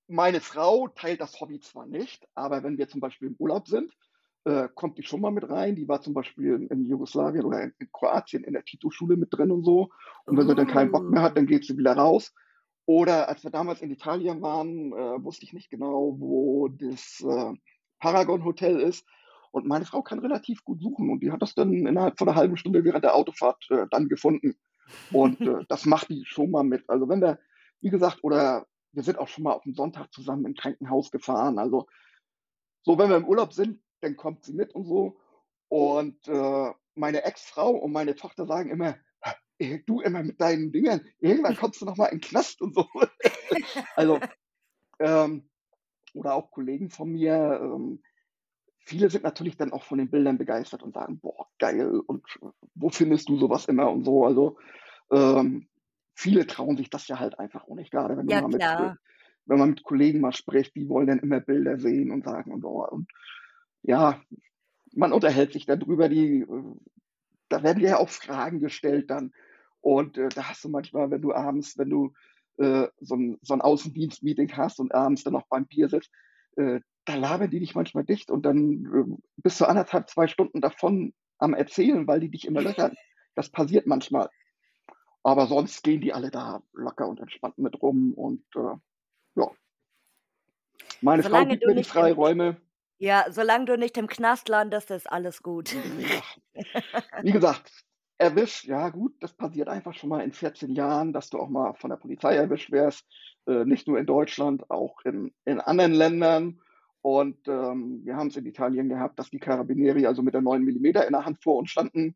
meine 0.08 0.40
Frau 0.40 0.88
teilt 0.88 1.20
das 1.20 1.40
Hobby 1.40 1.60
zwar 1.60 1.86
nicht, 1.86 2.26
aber 2.34 2.64
wenn 2.64 2.78
wir 2.78 2.88
zum 2.88 3.00
Beispiel 3.00 3.28
im 3.28 3.36
Urlaub 3.38 3.68
sind, 3.68 3.96
äh, 4.44 4.68
kommt 4.74 4.98
die 4.98 5.02
schon 5.02 5.20
mal 5.20 5.30
mit 5.30 5.48
rein. 5.48 5.76
Die 5.76 5.88
war 5.88 6.00
zum 6.00 6.14
Beispiel 6.14 6.66
in, 6.70 6.84
Jugoslawien 6.84 7.44
oder 7.44 7.62
in, 7.62 7.74
in, 7.78 7.90
Kroatien 7.92 8.44
in 8.44 8.54
der 8.54 8.64
Tito-Schule 8.64 9.16
mit 9.16 9.28
drin 9.32 9.50
und 9.50 9.64
so. 9.64 9.90
Und 10.24 10.36
wenn 10.36 10.48
sie 10.48 10.54
dann 10.54 10.66
keinen 10.66 10.92
Bock 10.92 11.08
mehr 11.08 11.22
hat, 11.22 11.36
dann 11.36 11.46
geht 11.46 11.64
sie 11.64 11.76
wieder 11.76 11.96
raus. 11.96 12.32
Oder 12.86 13.28
als 13.28 13.44
wir 13.44 13.50
damals 13.50 13.82
in 13.82 13.90
Italien 13.90 14.42
waren, 14.42 14.92
äh, 14.92 15.24
wusste 15.24 15.44
ich 15.44 15.52
nicht 15.52 15.70
genau, 15.70 16.16
wo 16.18 16.68
das 16.68 17.20
äh, 17.20 17.52
Paragon 17.98 18.44
Hotel 18.44 18.80
ist. 18.80 19.06
Und 19.52 19.66
meine 19.66 19.84
Frau 19.84 20.02
kann 20.02 20.20
relativ 20.20 20.64
gut 20.64 20.80
suchen 20.80 21.10
und 21.10 21.20
die 21.20 21.32
hat 21.32 21.42
das 21.42 21.54
dann 21.54 21.72
innerhalb 21.72 22.18
von 22.18 22.28
einer 22.28 22.36
halben 22.36 22.56
Stunde 22.56 22.84
während 22.84 23.04
der 23.04 23.14
Autofahrt 23.14 23.66
äh, 23.70 23.86
dann 23.90 24.08
gefunden. 24.08 24.56
Und 25.12 25.40
äh, 25.40 25.64
das 25.68 25.86
macht 25.86 26.08
die 26.08 26.24
schon 26.24 26.50
mal 26.50 26.62
mit. 26.62 26.88
Also 26.88 27.08
wenn 27.08 27.20
wir, 27.20 27.38
wie 27.80 27.90
gesagt, 27.90 28.22
oder 28.22 28.66
wir 28.92 29.02
sind 29.02 29.18
auch 29.18 29.28
schon 29.28 29.44
mal 29.44 29.52
auf 29.52 29.62
dem 29.62 29.74
Sonntag 29.74 30.12
zusammen 30.12 30.46
im 30.46 30.54
Krankenhaus 30.54 31.10
gefahren. 31.10 31.58
Also 31.58 31.86
so, 32.82 32.98
wenn 32.98 33.10
wir 33.10 33.16
im 33.16 33.26
Urlaub 33.26 33.52
sind, 33.52 33.80
dann 34.00 34.16
kommt 34.16 34.44
sie 34.44 34.52
mit 34.52 34.74
und 34.74 34.84
so. 34.84 35.18
Und 35.68 36.26
äh, 36.28 36.72
meine 36.94 37.22
Ex-Frau 37.24 37.70
und 37.70 37.92
meine 37.92 38.16
Tochter 38.16 38.46
sagen 38.46 38.70
immer, 38.70 38.96
du 39.86 40.00
immer 40.00 40.22
mit 40.22 40.40
deinen 40.40 40.72
Dingern, 40.72 41.02
irgendwann 41.18 41.56
kommst 41.56 41.80
du 41.80 41.84
noch 41.84 41.96
mal 41.96 42.06
in 42.06 42.18
den 42.18 42.28
Knast 42.28 42.60
und 42.62 42.74
so. 42.74 42.86
also, 43.96 44.18
ähm, 44.98 45.48
oder 46.14 46.34
auch 46.34 46.50
Kollegen 46.50 46.90
von 46.90 47.12
mir, 47.12 47.60
ähm, 47.62 48.02
viele 48.78 49.10
sind 49.10 49.22
natürlich 49.22 49.56
dann 49.56 49.72
auch 49.72 49.84
von 49.84 49.98
den 49.98 50.10
Bildern 50.10 50.38
begeistert 50.38 50.82
und 50.82 50.94
sagen, 50.94 51.20
boah, 51.20 51.46
geil, 51.58 52.00
und 52.06 52.24
wo 52.74 52.88
findest 52.88 53.28
du 53.28 53.36
sowas 53.36 53.66
immer 53.66 53.90
und 53.90 54.04
so. 54.04 54.24
Also, 54.24 54.58
ähm, 55.12 55.68
viele 56.14 56.46
trauen 56.46 56.76
sich 56.76 56.90
das 56.90 57.06
ja 57.08 57.18
halt 57.18 57.38
einfach 57.38 57.68
auch 57.68 57.74
nicht, 57.74 57.90
gerade 57.90 58.16
wenn 58.16 58.28
ja, 58.28 58.40
man 58.40 58.50
mit, 58.50 58.62
wenn 59.46 59.58
man 59.58 59.70
mit 59.70 59.82
Kollegen 59.82 60.20
mal 60.20 60.32
spricht, 60.32 60.74
die 60.74 60.88
wollen 60.88 61.06
dann 61.06 61.18
immer 61.18 61.40
Bilder 61.40 61.78
sehen 61.78 62.10
und 62.10 62.24
sagen 62.24 62.52
und, 62.52 62.64
oh, 62.64 62.86
und 62.88 63.08
ja, 63.82 64.20
man 64.92 65.12
unterhält 65.12 65.52
sich 65.52 65.66
darüber, 65.66 66.08
die, 66.08 66.46
da 67.48 67.62
werden 67.62 67.82
ja 67.82 67.98
auch 67.98 68.08
Fragen 68.08 68.60
gestellt 68.60 69.10
dann. 69.10 69.32
Und 69.80 70.18
äh, 70.18 70.28
da 70.28 70.48
hast 70.48 70.64
du 70.64 70.68
manchmal, 70.68 71.10
wenn 71.10 71.22
du 71.22 71.32
abends, 71.32 71.78
wenn 71.78 71.90
du 71.90 72.12
äh, 72.58 72.88
so 73.00 73.16
ein, 73.16 73.38
so 73.42 73.54
ein 73.54 73.60
Außendienstmeeting 73.60 74.56
hast 74.56 74.80
und 74.80 74.94
abends 74.94 75.24
dann 75.24 75.32
noch 75.32 75.46
beim 75.48 75.66
Bier 75.66 75.88
sitzt, 75.88 76.10
äh, 76.56 76.80
da 77.06 77.14
labern 77.14 77.50
die 77.50 77.60
dich 77.60 77.74
manchmal 77.74 78.04
dicht 78.04 78.30
und 78.30 78.44
dann 78.44 78.84
äh, 78.84 79.22
bist 79.36 79.60
du 79.60 79.64
anderthalb, 79.64 80.10
zwei 80.10 80.26
Stunden 80.26 80.60
davon 80.60 81.14
am 81.38 81.54
Erzählen, 81.54 82.06
weil 82.06 82.20
die 82.20 82.30
dich 82.30 82.46
immer 82.46 82.60
löchern. 82.60 82.94
Das 83.34 83.48
passiert 83.48 83.86
manchmal. 83.86 84.28
Aber 85.22 85.46
sonst 85.46 85.82
gehen 85.82 86.00
die 86.00 86.12
alle 86.12 86.30
da 86.30 86.62
locker 86.72 87.08
und 87.08 87.20
entspannt 87.20 87.58
mit 87.58 87.80
rum 87.80 88.12
und 88.14 88.44
äh, 88.56 88.76
ja. 89.36 89.50
Meine 91.00 91.22
Solange 91.22 91.44
Frau 91.44 91.50
gibt 91.50 91.66
mir 91.66 91.74
die 91.74 91.84
Freiräume. 91.84 92.60
Ja, 93.02 93.24
solange 93.30 93.64
du 93.64 93.78
nicht 93.78 93.96
im 93.96 94.08
Knast 94.08 94.50
landest, 94.50 94.90
ist 94.90 95.10
alles 95.10 95.42
gut. 95.42 95.72
Ja. 95.72 96.62
Wie 97.22 97.32
gesagt, 97.32 97.72
erwischt, 98.18 98.66
ja 98.66 98.90
gut, 98.90 99.14
das 99.20 99.32
passiert 99.32 99.68
einfach 99.70 99.94
schon 99.94 100.10
mal 100.10 100.20
in 100.20 100.32
14 100.32 100.74
Jahren, 100.74 101.14
dass 101.14 101.30
du 101.30 101.38
auch 101.38 101.48
mal 101.48 101.72
von 101.72 101.88
der 101.88 101.96
Polizei 101.96 102.36
erwischt 102.36 102.70
wirst. 102.70 103.06
Äh, 103.46 103.64
nicht 103.64 103.88
nur 103.88 103.98
in 103.98 104.04
Deutschland, 104.04 104.70
auch 104.70 105.00
in, 105.06 105.32
in 105.46 105.60
anderen 105.60 105.94
Ländern. 105.94 106.60
Und 107.00 107.48
ähm, 107.48 108.02
wir 108.04 108.16
haben 108.16 108.26
es 108.26 108.36
in 108.36 108.44
Italien 108.44 108.90
gehabt, 108.90 109.18
dass 109.18 109.30
die 109.30 109.38
Carabinieri 109.38 110.04
also 110.04 110.20
mit 110.20 110.34
der 110.34 110.42
9 110.42 110.62
mm 110.62 110.84
in 110.84 110.92
der 110.92 111.24
Hand 111.24 111.42
vor 111.42 111.56
uns 111.56 111.70
standen. 111.70 112.14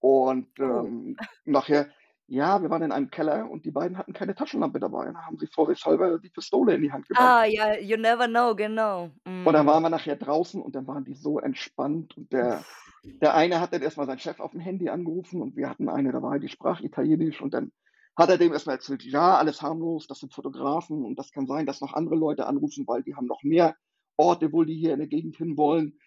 Und 0.00 0.48
oh. 0.60 0.64
ähm, 0.64 1.16
nachher 1.46 1.88
ja, 2.30 2.62
wir 2.62 2.70
waren 2.70 2.82
in 2.82 2.92
einem 2.92 3.10
Keller 3.10 3.50
und 3.50 3.64
die 3.64 3.72
beiden 3.72 3.98
hatten 3.98 4.12
keine 4.12 4.36
Taschenlampe 4.36 4.78
dabei. 4.78 5.10
Da 5.10 5.26
haben 5.26 5.36
sie 5.36 5.48
vorsichtshalber 5.48 6.20
die 6.20 6.30
Pistole 6.30 6.74
in 6.76 6.82
die 6.82 6.92
Hand 6.92 7.08
genommen. 7.08 7.26
Ah, 7.26 7.44
ja, 7.44 7.76
you 7.76 7.96
never 7.96 8.28
know, 8.28 8.54
genau. 8.54 9.10
Und 9.24 9.52
dann 9.52 9.66
waren 9.66 9.82
wir 9.82 9.90
nachher 9.90 10.14
draußen 10.14 10.62
und 10.62 10.76
dann 10.76 10.86
waren 10.86 11.04
die 11.04 11.14
so 11.14 11.40
entspannt 11.40 12.16
und 12.16 12.32
der, 12.32 12.62
der 13.02 13.34
eine 13.34 13.60
hat 13.60 13.72
dann 13.72 13.82
erstmal 13.82 14.06
seinen 14.06 14.20
Chef 14.20 14.38
auf 14.38 14.52
dem 14.52 14.60
Handy 14.60 14.88
angerufen 14.88 15.42
und 15.42 15.56
wir 15.56 15.68
hatten 15.68 15.88
eine 15.88 16.12
dabei, 16.12 16.38
die 16.38 16.48
sprach 16.48 16.80
Italienisch 16.80 17.40
und 17.40 17.52
dann 17.52 17.72
hat 18.16 18.30
er 18.30 18.38
dem 18.38 18.52
erstmal 18.52 18.76
erzählt, 18.76 19.02
ja, 19.02 19.36
alles 19.36 19.60
harmlos, 19.60 20.06
das 20.06 20.20
sind 20.20 20.32
Fotografen 20.32 21.04
und 21.04 21.18
das 21.18 21.32
kann 21.32 21.48
sein, 21.48 21.66
dass 21.66 21.80
noch 21.80 21.94
andere 21.94 22.14
Leute 22.14 22.46
anrufen, 22.46 22.86
weil 22.86 23.02
die 23.02 23.16
haben 23.16 23.26
noch 23.26 23.42
mehr 23.42 23.74
Orte 24.16 24.52
wohl, 24.52 24.66
die 24.66 24.76
hier 24.76 24.92
in 24.92 25.00
der 25.00 25.08
Gegend 25.08 25.36
hin 25.36 25.56
wollen. 25.56 25.98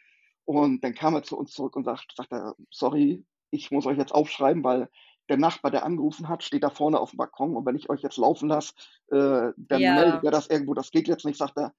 Und 0.45 0.83
dann 0.83 0.93
kam 0.93 1.15
er 1.15 1.23
zu 1.23 1.37
uns 1.37 1.51
zurück 1.51 1.75
und 1.75 1.83
sagt, 1.83 2.13
sagt 2.15 2.31
er, 2.31 2.55
sorry, 2.69 3.25
ich 3.49 3.71
muss 3.71 3.85
euch 3.85 3.97
jetzt 3.97 4.13
aufschreiben, 4.13 4.63
weil 4.63 4.89
der 5.29 5.37
Nachbar, 5.37 5.71
der 5.71 5.85
angerufen 5.85 6.27
hat, 6.27 6.43
steht 6.43 6.63
da 6.63 6.69
vorne 6.69 6.99
auf 6.99 7.11
dem 7.11 7.17
Balkon 7.17 7.55
und 7.55 7.65
wenn 7.65 7.75
ich 7.75 7.89
euch 7.89 8.01
jetzt 8.01 8.17
laufen 8.17 8.49
lasse, 8.49 8.73
äh, 9.11 9.51
dann 9.55 9.81
ja. 9.81 9.95
meldet 9.95 10.23
er 10.23 10.31
das 10.31 10.47
irgendwo, 10.47 10.73
das 10.73 10.91
geht 10.91 11.07
jetzt 11.07 11.25
nicht, 11.25 11.37
sagt 11.37 11.57
er. 11.57 11.73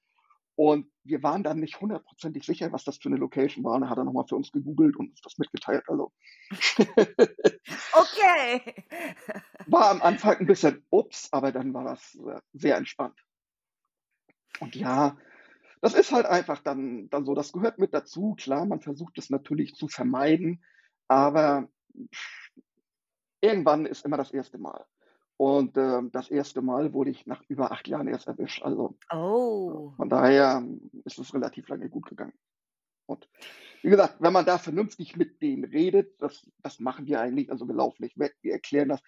Und 0.56 0.86
wir 1.02 1.22
waren 1.22 1.42
dann 1.42 1.58
nicht 1.58 1.80
hundertprozentig 1.80 2.44
sicher, 2.46 2.70
was 2.70 2.84
das 2.84 2.98
für 2.98 3.08
eine 3.08 3.16
Location 3.16 3.64
war. 3.64 3.74
Und 3.74 3.80
dann 3.82 3.90
hat 3.90 3.98
er 3.98 4.04
nochmal 4.04 4.26
für 4.28 4.36
uns 4.36 4.52
gegoogelt 4.52 4.96
und 4.96 5.10
uns 5.10 5.20
das 5.20 5.36
mitgeteilt. 5.38 5.82
Also. 5.88 6.12
okay. 7.92 8.74
War 9.66 9.90
am 9.90 10.00
Anfang 10.00 10.36
ein 10.38 10.46
bisschen 10.46 10.86
ups, 10.90 11.28
aber 11.32 11.50
dann 11.50 11.74
war 11.74 11.84
das 11.84 12.14
äh, 12.14 12.40
sehr 12.52 12.76
entspannt. 12.76 13.18
Und 14.60 14.76
ja, 14.76 15.16
das 15.80 15.94
ist 15.94 16.12
halt 16.12 16.26
einfach 16.26 16.60
dann, 16.60 17.10
dann 17.10 17.24
so, 17.24 17.34
das 17.34 17.52
gehört 17.52 17.78
mit 17.78 17.92
dazu. 17.92 18.36
Klar, 18.38 18.64
man 18.64 18.80
versucht 18.80 19.18
es 19.18 19.30
natürlich 19.30 19.74
zu 19.74 19.88
vermeiden, 19.88 20.64
aber 21.08 21.68
irgendwann 23.44 23.86
ist 23.86 24.04
immer 24.04 24.16
das 24.16 24.32
erste 24.32 24.58
Mal. 24.58 24.84
Und 25.36 25.76
äh, 25.76 26.00
das 26.12 26.30
erste 26.30 26.62
Mal 26.62 26.92
wurde 26.92 27.10
ich 27.10 27.26
nach 27.26 27.42
über 27.48 27.72
acht 27.72 27.88
Jahren 27.88 28.08
erst 28.08 28.28
erwischt. 28.28 28.62
Also 28.62 28.96
oh. 29.12 29.92
von 29.96 30.08
daher 30.08 30.64
ist 31.04 31.18
es 31.18 31.34
relativ 31.34 31.68
lange 31.68 31.88
gut 31.88 32.06
gegangen. 32.06 32.34
Und 33.06 33.28
wie 33.82 33.90
gesagt, 33.90 34.16
wenn 34.20 34.32
man 34.32 34.46
da 34.46 34.58
vernünftig 34.58 35.16
mit 35.16 35.42
denen 35.42 35.64
redet, 35.64 36.14
das, 36.20 36.48
das 36.62 36.80
machen 36.80 37.06
wir 37.06 37.20
eigentlich, 37.20 37.50
also 37.50 37.66
wir 37.66 37.74
laufen 37.74 38.02
nicht 38.02 38.18
weg, 38.18 38.34
wir 38.42 38.52
erklären 38.52 38.88
das. 38.88 39.02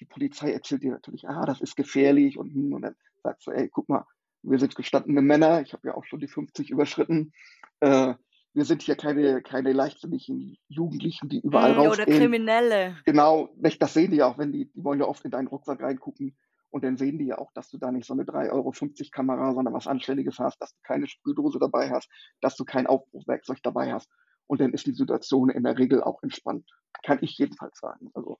Die 0.00 0.06
Polizei 0.06 0.52
erzählt 0.52 0.82
dir 0.82 0.92
natürlich, 0.92 1.28
ah, 1.28 1.44
das 1.44 1.60
ist 1.60 1.76
gefährlich 1.76 2.38
und, 2.38 2.52
hm, 2.54 2.72
und 2.72 2.82
dann 2.82 2.96
sagst 3.22 3.46
du, 3.46 3.50
ey, 3.50 3.68
guck 3.68 3.88
mal, 3.88 4.06
wir 4.42 4.58
sind 4.58 4.74
gestandene 4.74 5.20
Männer, 5.20 5.60
ich 5.60 5.72
habe 5.72 5.88
ja 5.88 5.94
auch 5.94 6.04
schon 6.04 6.20
die 6.20 6.28
50 6.28 6.70
überschritten. 6.70 7.32
Äh, 7.80 8.14
wir 8.54 8.64
sind 8.64 8.82
hier 8.82 8.96
keine, 8.96 9.42
keine 9.42 9.72
leichtsinnigen 9.72 10.56
Jugendlichen, 10.68 11.28
die 11.28 11.40
überall 11.40 11.74
mm, 11.74 11.78
rausgehen. 11.78 12.08
Oder 12.08 12.18
Kriminelle. 12.18 12.96
Genau, 13.04 13.48
das 13.56 13.94
sehen 13.94 14.10
die 14.10 14.18
ja 14.18 14.26
auch, 14.26 14.38
wenn 14.38 14.52
die, 14.52 14.70
die 14.72 14.84
wollen 14.84 15.00
ja 15.00 15.06
oft 15.06 15.24
in 15.24 15.30
deinen 15.30 15.48
Rucksack 15.48 15.82
reingucken 15.82 16.36
und 16.70 16.84
dann 16.84 16.96
sehen 16.96 17.18
die 17.18 17.26
ja 17.26 17.38
auch, 17.38 17.52
dass 17.52 17.68
du 17.70 17.78
da 17.78 17.92
nicht 17.92 18.06
so 18.06 18.14
eine 18.14 18.24
3,50 18.24 18.50
Euro 18.52 18.72
Kamera, 19.10 19.54
sondern 19.54 19.74
was 19.74 19.86
Anständiges 19.86 20.38
hast, 20.38 20.60
dass 20.60 20.74
du 20.74 20.80
keine 20.82 21.06
Sprühdose 21.06 21.58
dabei 21.58 21.90
hast, 21.90 22.10
dass 22.40 22.56
du 22.56 22.64
kein 22.64 22.86
Aufbruchwerkzeug 22.86 23.62
dabei 23.62 23.92
hast. 23.92 24.10
Und 24.46 24.60
dann 24.60 24.72
ist 24.72 24.86
die 24.86 24.94
Situation 24.94 25.50
in 25.50 25.64
der 25.64 25.78
Regel 25.78 26.02
auch 26.02 26.22
entspannt. 26.22 26.68
Kann 27.04 27.18
ich 27.20 27.36
jedenfalls 27.38 27.78
sagen. 27.78 28.10
Also 28.14 28.38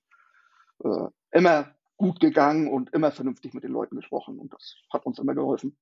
äh, 0.84 1.08
immer 1.30 1.74
gut 1.96 2.20
gegangen 2.20 2.68
und 2.68 2.92
immer 2.94 3.12
vernünftig 3.12 3.54
mit 3.54 3.64
den 3.64 3.72
Leuten 3.72 3.96
gesprochen 3.96 4.38
und 4.38 4.52
das 4.52 4.76
hat 4.92 5.06
uns 5.06 5.18
immer 5.18 5.34
geholfen. 5.34 5.76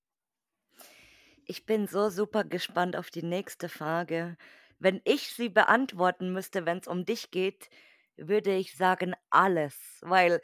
Ich 1.50 1.66
bin 1.66 1.88
so 1.88 2.10
super 2.10 2.44
gespannt 2.44 2.94
auf 2.96 3.10
die 3.10 3.24
nächste 3.24 3.68
Frage. 3.68 4.36
Wenn 4.78 5.00
ich 5.04 5.32
sie 5.34 5.48
beantworten 5.48 6.32
müsste, 6.32 6.64
wenn 6.64 6.78
es 6.78 6.86
um 6.86 7.04
dich 7.04 7.32
geht, 7.32 7.68
würde 8.16 8.54
ich 8.54 8.76
sagen 8.76 9.14
alles, 9.30 9.98
weil 10.02 10.40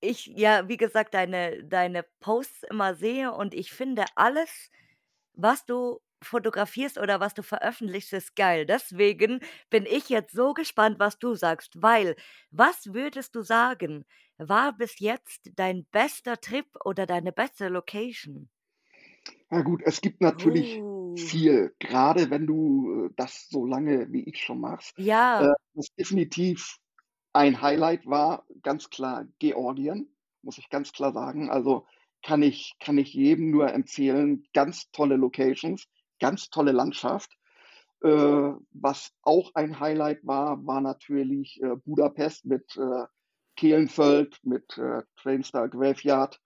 ich 0.00 0.26
ja, 0.26 0.68
wie 0.68 0.76
gesagt, 0.76 1.14
deine 1.14 1.64
deine 1.64 2.04
Posts 2.20 2.64
immer 2.70 2.94
sehe 2.94 3.32
und 3.32 3.54
ich 3.54 3.72
finde 3.72 4.04
alles, 4.16 4.70
was 5.34 5.64
du 5.66 6.00
fotografierst 6.22 6.98
oder 6.98 7.20
was 7.20 7.34
du 7.34 7.42
veröffentlichst, 7.42 8.12
ist 8.14 8.36
geil. 8.36 8.66
Deswegen 8.66 9.40
bin 9.70 9.86
ich 9.86 10.08
jetzt 10.10 10.32
so 10.34 10.54
gespannt, 10.54 10.98
was 11.00 11.18
du 11.18 11.34
sagst, 11.34 11.82
weil 11.82 12.16
was 12.52 12.94
würdest 12.94 13.34
du 13.36 13.42
sagen, 13.42 14.06
war 14.38 14.76
bis 14.76 15.00
jetzt 15.00 15.50
dein 15.56 15.86
bester 15.86 16.40
Trip 16.40 16.66
oder 16.84 17.06
deine 17.06 17.32
beste 17.32 17.68
Location? 17.68 18.50
Ja 19.50 19.62
gut, 19.62 19.82
es 19.84 20.00
gibt 20.00 20.20
natürlich 20.20 20.82
Uh. 20.82 21.16
viel, 21.16 21.74
grade 21.80 22.30
wenn 22.30 22.46
du, 22.46 23.06
äh, 23.06 23.10
das 23.16 23.48
so 23.48 23.64
lange 23.66 24.12
wie 24.12 24.24
ich 24.28 24.42
schon 24.42 24.60
machst. 24.60 24.94
Äh, 25.38 25.46
Ja. 25.46 25.56
was 25.74 25.88
definitiv 25.98 26.78
ein 27.32 27.60
Highlight 27.62 28.06
war, 28.06 28.46
ganz 28.62 28.90
klar 28.90 29.26
Georgien, 29.38 30.16
muss 30.42 30.58
ich 30.58 30.70
ganz 30.70 30.92
klar 30.92 31.12
sagen. 31.12 31.50
Also, 31.50 31.86
kann 32.24 32.42
ich 32.42 32.74
kann 32.80 32.98
ich 32.98 33.14
jedem 33.14 33.50
nur 33.50 33.72
empfehlen, 33.72 34.44
ganz 34.54 34.90
tolle 34.92 35.16
Locations, 35.16 35.86
ganz 36.20 36.50
tolle 36.50 36.72
Landschaft. 36.72 37.36
Äh, 38.02 38.08
was 38.72 39.12
auch 39.22 39.52
ein 39.54 39.80
Highlight 39.80 40.26
war, 40.26 40.66
war 40.66 40.80
natürlich, 40.80 41.60
äh, 41.62 41.76
Budapest 41.84 42.46
mit, 42.46 42.76
äh, 42.76 43.06
Kelenföld, 43.56 44.38
mit, 44.44 44.76
äh, 44.78 45.02
Trainstar 45.16 45.68
Graveyard. 45.68 46.40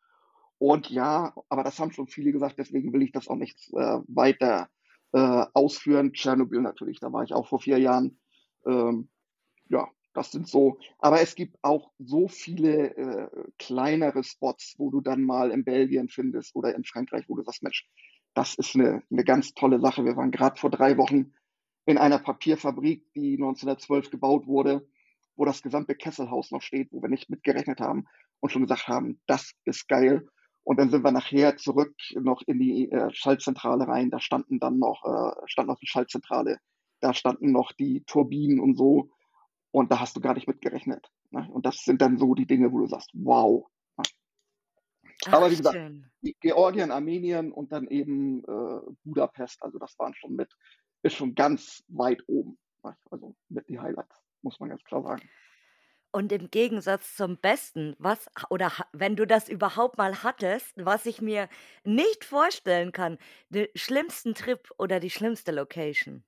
Und 0.60 0.90
ja, 0.90 1.32
aber 1.48 1.64
das 1.64 1.78
haben 1.78 1.90
schon 1.90 2.06
viele 2.06 2.32
gesagt, 2.32 2.58
deswegen 2.58 2.92
will 2.92 3.00
ich 3.02 3.12
das 3.12 3.28
auch 3.28 3.36
nicht, 3.36 3.58
äh, 3.72 3.98
weiter, 4.08 4.68
äh, 5.12 5.46
ausführen. 5.54 6.12
Tschernobyl 6.12 6.60
natürlich, 6.60 7.00
da 7.00 7.10
war 7.14 7.24
ich 7.24 7.32
auch 7.32 7.48
vor 7.48 7.60
4 7.60 7.78
Jahren. 7.78 8.20
Ähm, 8.66 9.08
ja, 9.68 9.88
das 10.14 10.32
sind 10.32 10.48
so 10.48 10.78
aber 10.98 11.22
es 11.22 11.34
gibt 11.36 11.56
auch 11.62 11.92
so 11.98 12.28
viele, 12.28 12.96
äh, 12.96 13.28
kleinere 13.58 14.24
Spots, 14.24 14.74
wo 14.78 14.90
du 14.90 15.00
dann 15.02 15.22
mal 15.24 15.50
in 15.52 15.64
Belgien 15.64 16.08
findest 16.10 16.56
oder 16.56 16.74
in 16.76 16.84
Frankreich, 16.84 17.24
wo 17.28 17.36
du 17.36 17.42
sagst: 17.44 17.62
„Mensch, 17.62 17.88
das 18.34 18.54
ist 18.56 18.76
'ne 18.76 19.02
'ne 19.10 19.24
ganz 19.24 19.54
tolle 19.54 19.80
Sache.“ 19.80 20.04
Wir 20.04 20.16
waren 20.16 20.32
grad 20.32 20.58
vor 20.60 20.70
3 20.70 20.98
Wochen 20.98 21.34
in 21.86 21.98
einer 21.98 22.18
Papierfabrik, 22.20 23.04
die 23.14 23.38
1912 23.38 24.10
gebaut 24.10 24.46
wurde, 24.46 24.88
wo 25.36 25.44
das 25.46 25.62
gesamte 25.62 25.94
Kesselhaus 25.96 26.50
noch 26.52 26.62
steht, 26.62 26.92
wo 26.92 27.02
wir 27.02 27.08
nicht 27.10 27.30
mit 27.30 27.44
gerechnet 27.44 27.80
haben 27.80 28.06
und 28.40 28.50
schon 28.52 28.62
gesagt 28.62 28.88
haben: 28.88 29.20
„Das 29.26 29.52
ist 29.64 29.88
geil.“ 29.88 30.28
Und 30.64 30.78
dann 30.78 30.90
sind 30.90 31.04
wir 31.04 31.12
nachher 31.12 31.56
zurück 31.56 31.94
noch 32.14 32.42
in 32.46 32.58
die, 32.60 32.90
äh, 32.90 33.10
Schaltzentrale 33.12 33.88
rein. 33.88 34.10
Da 34.10 34.20
standen 34.20 34.58
dann 34.60 34.78
noch 34.78 35.04
äh, 35.04 35.42
stand 35.46 35.68
noch 35.68 35.78
die 35.78 35.86
Schaltzentrale. 35.86 36.58
Da 37.00 37.14
standen 37.14 37.52
noch 37.52 37.72
die 37.72 38.04
Turbinen 38.06 38.60
und 38.60 38.76
so. 38.76 39.10
Und 39.72 39.92
da 39.92 40.00
hast 40.00 40.16
du 40.16 40.20
gar 40.20 40.34
nicht 40.34 40.48
mit 40.48 40.60
gerechnet, 40.62 41.10
ne? 41.30 41.48
Und 41.52 41.66
das 41.66 41.84
sind 41.84 42.02
dann 42.02 42.18
so 42.18 42.34
die 42.34 42.46
Dinge, 42.46 42.72
wo 42.72 42.78
du 42.80 42.86
sagst: 42.86 43.10
„Wow“, 43.14 43.66
ne? 43.98 44.04
Ach, 45.24 45.38
Aber 45.38 45.50
wie 45.50 45.56
gesagt, 45.56 45.80
schön. 45.80 46.10
Georgien, 46.40 46.90
Armenien 46.90 47.50
und 47.52 47.72
dann 47.72 47.88
eben, 47.88 48.44
äh, 48.44 48.80
Budapest, 49.04 49.62
also 49.62 49.78
das 49.78 49.98
waren 49.98 50.14
schon 50.14 50.34
mit 50.36 50.54
ist 51.02 51.14
schon 51.14 51.34
ganz 51.34 51.82
weit 51.88 52.22
oben, 52.26 52.58
ne? 52.84 52.94
Also, 53.10 53.34
mit 53.48 53.68
die 53.70 53.78
Highlights, 53.80 54.22
muss 54.42 54.60
man 54.60 54.68
ganz 54.68 54.84
klar 54.84 55.02
sagen. 55.02 55.30
Und 56.12 56.30
im 56.32 56.50
Gegensatz 56.50 57.16
zum 57.16 57.36
Besten, 57.38 57.94
was 57.98 58.28
oder 58.48 58.72
wenn 58.92 59.16
du 59.16 59.26
das 59.26 59.48
überhaupt 59.48 59.96
mal 59.98 60.22
hattest, 60.22 60.72
was 60.76 61.04
ich 61.06 61.20
mir 61.20 61.48
nicht 61.84 62.24
vorstellen 62.24 62.92
kann, 62.92 63.18
den 63.48 63.66
schlimmsten 63.76 64.34
Trip 64.34 64.70
oder 64.78 64.98
die 65.00 65.10
schlimmste 65.10 65.50
Location? 65.52 66.24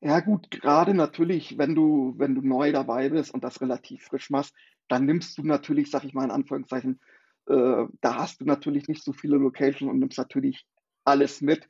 Ja 0.00 0.20
gut, 0.20 0.50
grade 0.50 0.92
natürlich, 0.94 1.56
wenn 1.58 1.74
du 1.74 2.14
wenn 2.18 2.34
du 2.34 2.42
neu 2.42 2.72
dabei 2.72 3.08
bist 3.08 3.32
und 3.32 3.42
das 3.42 3.60
relativ 3.60 4.04
frisch 4.04 4.28
machst, 4.30 4.54
dann 4.88 5.06
nimmst 5.06 5.38
du 5.38 5.42
natürlich, 5.42 5.90
sage 5.90 6.06
ich 6.06 6.14
mal 6.14 6.24
in 6.24 6.30
Anführungszeichen 6.30 7.00
äh, 7.46 7.84
da 8.00 8.16
hast 8.16 8.40
du 8.40 8.44
natürlich 8.46 8.88
nicht 8.88 9.02
so 9.04 9.12
viele 9.12 9.36
Location 9.36 9.88
und 9.90 9.98
nimmst 9.98 10.16
natürlich 10.18 10.66
alles 11.04 11.42
mit. 11.42 11.68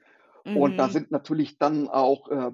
Und 0.53 0.79
da 0.79 0.89
Mhm. 0.89 0.91
sind 0.91 1.11
natürlich 1.11 1.59
dann 1.59 1.89
auch, 1.89 2.29
äh, 2.31 2.53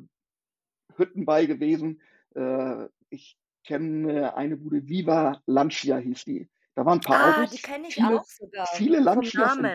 Hütten 0.96 1.24
bei 1.24 1.46
gewesen. 1.46 2.00
Äh, 2.34 2.88
ich 3.10 3.38
kenne 3.64 4.34
eine 4.36 4.56
Bude, 4.56 4.86
Viva 4.88 5.40
Lancia 5.46 5.98
hieß 5.98 6.24
die. 6.24 6.50
Da 6.74 6.84
waren 6.86 6.98
'n 7.00 7.02
paar 7.02 7.22
Ah, 7.22 7.46
die 7.46 7.60
Autos, 7.60 7.60
kenne 7.60 7.88
ich 7.88 8.02
viele 8.02 8.04
auch 8.04 8.26
sogar 8.28 8.66
viele 8.66 9.00
Lancias 9.00 9.58
im 9.58 9.74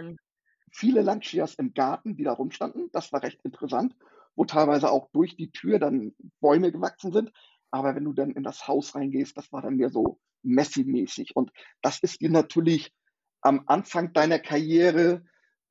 viele 0.71 1.01
Lancias 1.01 1.55
im 1.55 1.73
Garten, 1.73 2.15
die 2.17 2.23
da 2.23 2.33
rumstanden. 2.33 2.89
Das 2.93 3.13
war 3.13 3.23
recht 3.23 3.39
interessant, 3.43 3.95
wo 4.35 4.45
teilweise 4.45 4.91
auch 4.91 5.09
durch 5.11 5.37
die 5.37 5.51
Tür 5.51 5.79
dann 5.79 6.13
Bäume 6.41 6.71
gewachsen 6.71 7.11
sind. 7.13 7.31
Aber 7.71 7.95
wenn 7.95 8.05
du 8.05 8.13
dann 8.13 8.31
in 8.31 8.43
das 8.43 8.67
Haus 8.67 8.95
reingehst, 8.95 9.37
das 9.37 9.51
war 9.53 9.61
dann 9.63 9.77
mehr 9.77 9.89
so 9.89 10.19
Messi-mäßig. 10.43 11.35
Und 11.35 11.51
das 11.81 11.99
ist 11.99 12.21
dir 12.21 12.29
natürlich 12.31 12.93
am 13.41 13.63
Anfang 13.67 14.13
deiner 14.13 14.39
Karriere, 14.39 15.23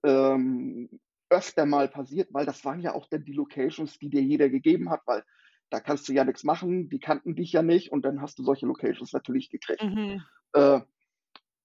ähm, 0.05 1.00
öfter 1.31 1.66
mal 1.66 1.88
passiert, 1.88 2.29
weil 2.33 2.46
das 2.46 2.64
waren 2.64 2.81
ja 2.81 2.94
auch 2.94 3.07
dann 3.09 3.24
die 3.24 3.33
Locations, 3.33 3.98
die 3.98 4.11
dir 4.11 4.22
jeder 4.22 4.48
gegeben 4.50 4.90
hat, 4.90 5.03
weil 5.07 5.24
da 5.75 5.81
kannst 5.81 6.09
du 6.09 6.13
ja 6.13 6.25
nix 6.25 6.45
machen. 6.45 6.89
Die 6.89 7.01
kannten 7.01 7.35
dich 7.35 7.53
ja 7.53 7.63
nicht 7.63 7.91
und 7.93 8.05
dann 8.05 8.21
hast 8.23 8.39
du 8.39 8.45
solche 8.45 8.67
Locations 8.67 9.13
natürlich 9.13 9.51
gekriegt. 9.51 9.83
Mhm. 9.83 10.25
Äh, 10.55 10.81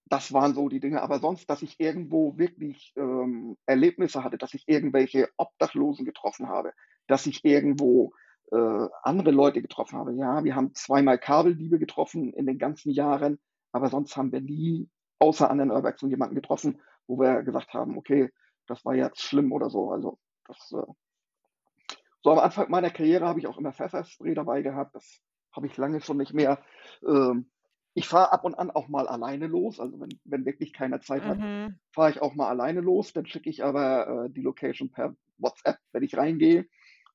das 0.06 0.34
waren 0.34 0.56
so 0.56 0.70
die 0.70 0.80
Dinge. 0.80 1.02
Aber 1.02 1.20
sonst, 1.20 1.50
dass 1.50 1.62
ich 1.62 1.80
irgendwo 1.80 2.38
wirklich, 2.38 2.94
ähm, 2.98 3.58
Erlebnisse 3.66 4.24
hatte, 4.24 4.38
dass 4.38 4.54
ich 4.54 4.64
irgendwelche 4.68 5.30
Obdachlosen 5.38 6.06
getroffen 6.06 6.48
habe, 6.50 6.74
dass 7.08 7.28
ich 7.28 7.46
irgendwo, 7.46 8.14
äh, 8.52 8.88
andere 9.04 9.32
Leute 9.32 9.62
getroffen 9.62 10.00
habe. 10.00 10.14
Ja, 10.16 10.44
wir 10.44 10.56
haben 10.56 10.74
zweimal 10.74 11.20
Kabeldiebe 11.20 11.80
getroffen 11.80 12.34
in 12.34 12.48
den 12.48 12.58
ganzen 12.58 12.92
Jahren, 12.92 13.40
aber 13.72 13.90
sonst 13.90 14.18
haben 14.18 14.32
wir 14.32 14.42
nie 14.42 14.90
außer 15.20 15.50
an 15.52 15.60
den 15.60 15.72
Urbexen 15.72 16.10
jemanden 16.10 16.36
getroffen, 16.36 16.82
wo 17.08 17.20
wir 17.20 17.44
gesagt 17.44 17.74
haben: 17.74 17.98
„Okay, 17.98 18.30
das 18.68 18.86
war 18.86 18.96
jetzt 18.96 19.22
schlimm“ 19.22 19.52
oder 19.52 19.70
so. 19.70 19.92
Also, 19.92 20.20
das, 20.48 20.72
äh 20.74 20.92
so 22.24 22.32
am 22.32 22.40
Anfang 22.40 22.70
meiner 22.70 22.90
Karriere 22.92 23.26
habe 23.28 23.40
ich 23.40 23.48
auch 23.48 23.58
immer 23.58 23.74
Pfefferspray 23.74 24.34
dabei 24.34 24.62
gehabt. 24.62 24.96
Das 24.96 25.22
habe 25.56 25.68
ich 25.68 25.78
lange 25.78 26.02
schon 26.02 26.18
nicht 26.18 26.34
mehr. 26.34 26.64
Ähm, 27.08 27.50
ich 27.94 28.08
fahre 28.08 28.32
ab 28.34 28.44
und 28.46 28.56
an 28.56 28.72
auch 28.72 28.88
mal 28.90 29.08
alleine 29.08 29.48
los. 29.48 29.80
Also, 29.80 30.00
wenn 30.00 30.20
wenn 30.26 30.46
wirklich 30.46 30.74
keiner 30.74 31.02
Zeit 31.02 31.26
hat, 31.26 31.40
Mhm. 31.40 31.80
fahre 31.94 32.12
ich 32.12 32.22
auch 32.22 32.36
mal 32.36 32.50
alleine 32.50 32.82
los. 32.82 33.14
Dann 33.14 33.26
schicke 33.26 33.50
ich 33.50 33.64
aber, 33.64 34.26
äh, 34.28 34.30
die 34.32 34.42
Location 34.42 34.92
per 34.92 35.16
WhatsApp, 35.38 35.78
wenn 35.94 36.04
ich 36.04 36.18
reingehe 36.18 36.66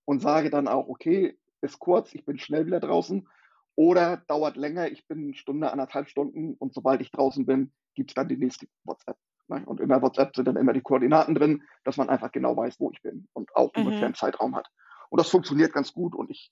und 0.06 0.20
sage 0.20 0.50
dann 0.50 0.68
auch: 0.68 0.88
„Okay, 0.88 1.38
ist 1.62 1.78
kurz, 1.80 2.14
ich 2.14 2.24
bin 2.24 2.38
schnell 2.38 2.66
wieder 2.66 2.80
draußen“ 2.80 3.28
oder 3.76 4.18
dauert 4.28 4.56
länger, 4.56 4.90
ich 4.90 5.06
bin 5.08 5.34
Stunde, 5.34 5.72
1 5.72 5.80
1/2 5.80 6.08
Stunden 6.08 6.54
und 6.54 6.74
sobald 6.74 7.00
ich 7.02 7.10
draußen 7.10 7.46
bin, 7.46 7.72
gibt's 7.94 8.14
dann 8.14 8.28
die 8.28 8.36
nächste 8.38 8.66
WhatsApp, 8.84 9.16
ne? 9.48 9.64
Und 9.66 9.80
in 9.80 9.88
der 9.90 10.02
WhatsApp 10.02 10.34
sind 10.36 10.46
dann 10.48 10.56
immer 10.56 10.72
die 10.72 10.82
Koordinaten 10.82 11.34
drin, 11.34 11.62
dass 11.84 11.96
man 11.98 12.08
einfach 12.10 12.32
genau 12.32 12.56
weiß, 12.56 12.80
wo 12.80 12.90
ich 12.92 13.02
bin 13.02 13.28
und 13.34 13.54
auch 13.56 13.72
ungefähr 13.74 14.08
'n 14.08 14.14
Mhm. 14.14 14.14
Zeitraum 14.14 14.56
hat. 14.56 14.68
Und 15.14 15.20
das 15.20 15.30
funktioniert 15.30 15.72
ganz 15.72 15.92
gut 15.92 16.16
und 16.16 16.28
ich 16.28 16.50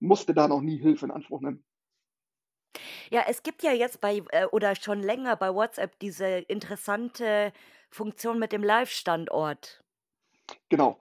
musste 0.00 0.32
da 0.32 0.48
noch 0.48 0.62
nie 0.62 0.78
Hilfe 0.78 1.04
in 1.04 1.10
Anspruch 1.12 1.42
nehmen. 1.42 1.62
Ja, 3.10 3.24
es 3.28 3.42
gibt 3.42 3.62
ja 3.62 3.72
jetzt 3.72 4.00
bei 4.00 4.22
äh, 4.30 4.44
oder 4.46 4.74
schon 4.76 5.02
länger 5.02 5.36
bei 5.36 5.54
WhatsApp 5.54 5.98
diese 5.98 6.26
interessante 6.26 7.52
Funktion 7.90 8.38
mit 8.38 8.52
dem 8.52 8.62
Live-Standort. 8.62 9.82
Genau. 10.68 10.98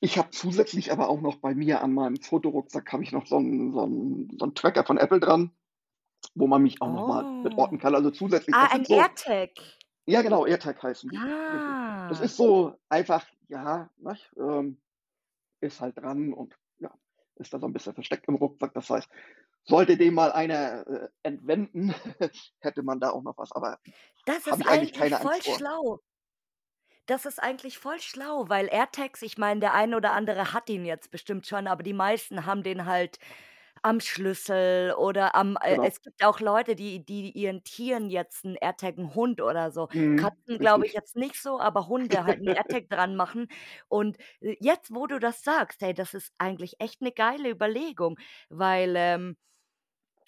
Ich 0.00 0.18
habe 0.18 0.30
zusätzlich 0.30 0.92
aber 0.92 1.08
auch 1.08 1.20
noch 1.22 1.36
bei 1.38 1.54
mir 1.54 1.82
an 1.82 1.94
meinem 1.94 2.16
Fotorucksack 2.18 2.92
habe 2.92 3.02
ich 3.04 3.12
noch 3.12 3.26
so 3.26 3.38
'n 3.38 3.72
so 3.74 3.82
'n 3.84 4.30
so 4.38 4.46
'n 4.46 4.54
Tracker 4.54 4.84
von 4.84 4.98
Apple 4.98 5.20
dran, 5.20 5.52
wo 6.34 6.46
man 6.48 6.62
mich 6.62 6.82
auch 6.82 6.90
noch 6.90 7.06
mal 7.06 7.26
Oh. 7.26 7.40
mitorten 7.42 7.78
kann. 7.78 7.94
Also, 7.96 8.10
zusätzlich 8.12 8.58
Ah, 8.58 8.68
ein 8.72 8.86
so 8.86 9.08
AirTag. 9.08 9.50
ja 10.06 10.22
genau, 10.22 10.46
AirTag 10.46 10.82
heißen 10.82 11.10
die, 11.10 11.24
richtig. 11.52 11.78
Das 12.08 12.20
Ah. 12.20 12.20
ist 12.20 12.36
so 12.36 12.74
einfach 12.88 13.26
ja, 13.48 13.90
ne, 13.98 14.18
ähm, 14.38 14.80
ist 15.60 15.80
halt 15.80 15.98
dran 15.98 16.32
und 16.32 16.56
ja, 16.78 16.92
ist 17.36 17.52
da 17.54 17.58
so 17.60 17.66
'n 17.66 17.72
bisschen 17.72 17.94
versteckt 17.94 18.28
im 18.28 18.36
Rucksack. 18.36 18.74
Das 18.74 18.90
heißt, 18.90 19.08
sollte 19.64 19.96
den 19.98 20.14
mal 20.14 20.32
einer, 20.32 20.86
äh, 20.88 21.08
entwenden, 21.22 21.94
hätte 22.60 22.82
man 22.82 23.00
da 23.00 23.10
auch 23.10 23.22
noch 23.22 23.38
was, 23.38 23.52
aber 23.52 23.78
Das 24.24 24.46
ist 24.46 24.62
ich 24.66 24.66
eigentlich 24.66 24.94
eigentlich 24.96 25.14
voll 25.14 25.14
Angst 25.20 25.42
vor. 25.42 25.62
schlau. 25.62 26.00
Das 27.08 27.26
ist 27.26 27.42
eigentlich 27.42 27.78
voll 27.78 28.00
schlau, 28.00 28.48
weil 28.48 28.68
AirTags 28.68 29.22
ich 29.22 29.36
meine, 29.38 29.60
der 29.60 29.74
ein 29.74 29.94
oder 29.94 30.12
andere 30.12 30.52
hat 30.52 30.68
ihn 30.70 30.84
jetzt 30.84 31.10
bestimmt 31.10 31.46
schon, 31.46 31.66
aber 31.66 31.82
die 31.82 31.92
meisten 31.92 32.46
haben 32.46 32.62
den 32.62 32.86
halt 32.86 33.18
am 33.82 34.00
Schlüssel 34.00 34.92
oder 34.94 35.34
am 35.34 35.56
äh, 35.62 35.78
Genau. 35.78 35.88
es 35.88 36.00
gibt 36.02 36.24
auch 36.24 36.40
Leute, 36.40 36.76
die 36.76 37.04
die 37.04 37.30
ihren 37.32 37.64
Tieren 37.64 38.10
jetzt 38.10 38.44
'n 38.44 38.56
AirTag 38.56 38.98
'n 38.98 39.14
Hund 39.14 39.40
oder 39.40 39.70
so. 39.70 39.88
Mhm, 39.92 40.16
Katzen 40.16 40.58
glaube 40.60 40.84
ich 40.86 40.92
richtig. 40.92 40.94
jetzt 40.94 41.16
nicht 41.16 41.36
so, 41.36 41.60
aber 41.60 41.88
Hunde 41.88 42.24
halt 42.24 42.40
'n 42.40 42.48
AirTag 42.50 42.88
dran 42.90 43.16
machen. 43.16 43.48
Und, 43.88 44.18
äh, 44.40 44.56
jetzt, 44.60 44.94
wo 44.94 45.06
du 45.06 45.18
das 45.18 45.42
sagst, 45.42 45.80
hey, 45.82 45.94
das 45.94 46.14
ist 46.14 46.32
eigentlich 46.38 46.74
echt 46.80 47.00
'ne 47.02 47.12
geile 47.12 47.50
Überlegung, 47.50 48.18
weil, 48.50 48.94
ähm, 48.96 49.36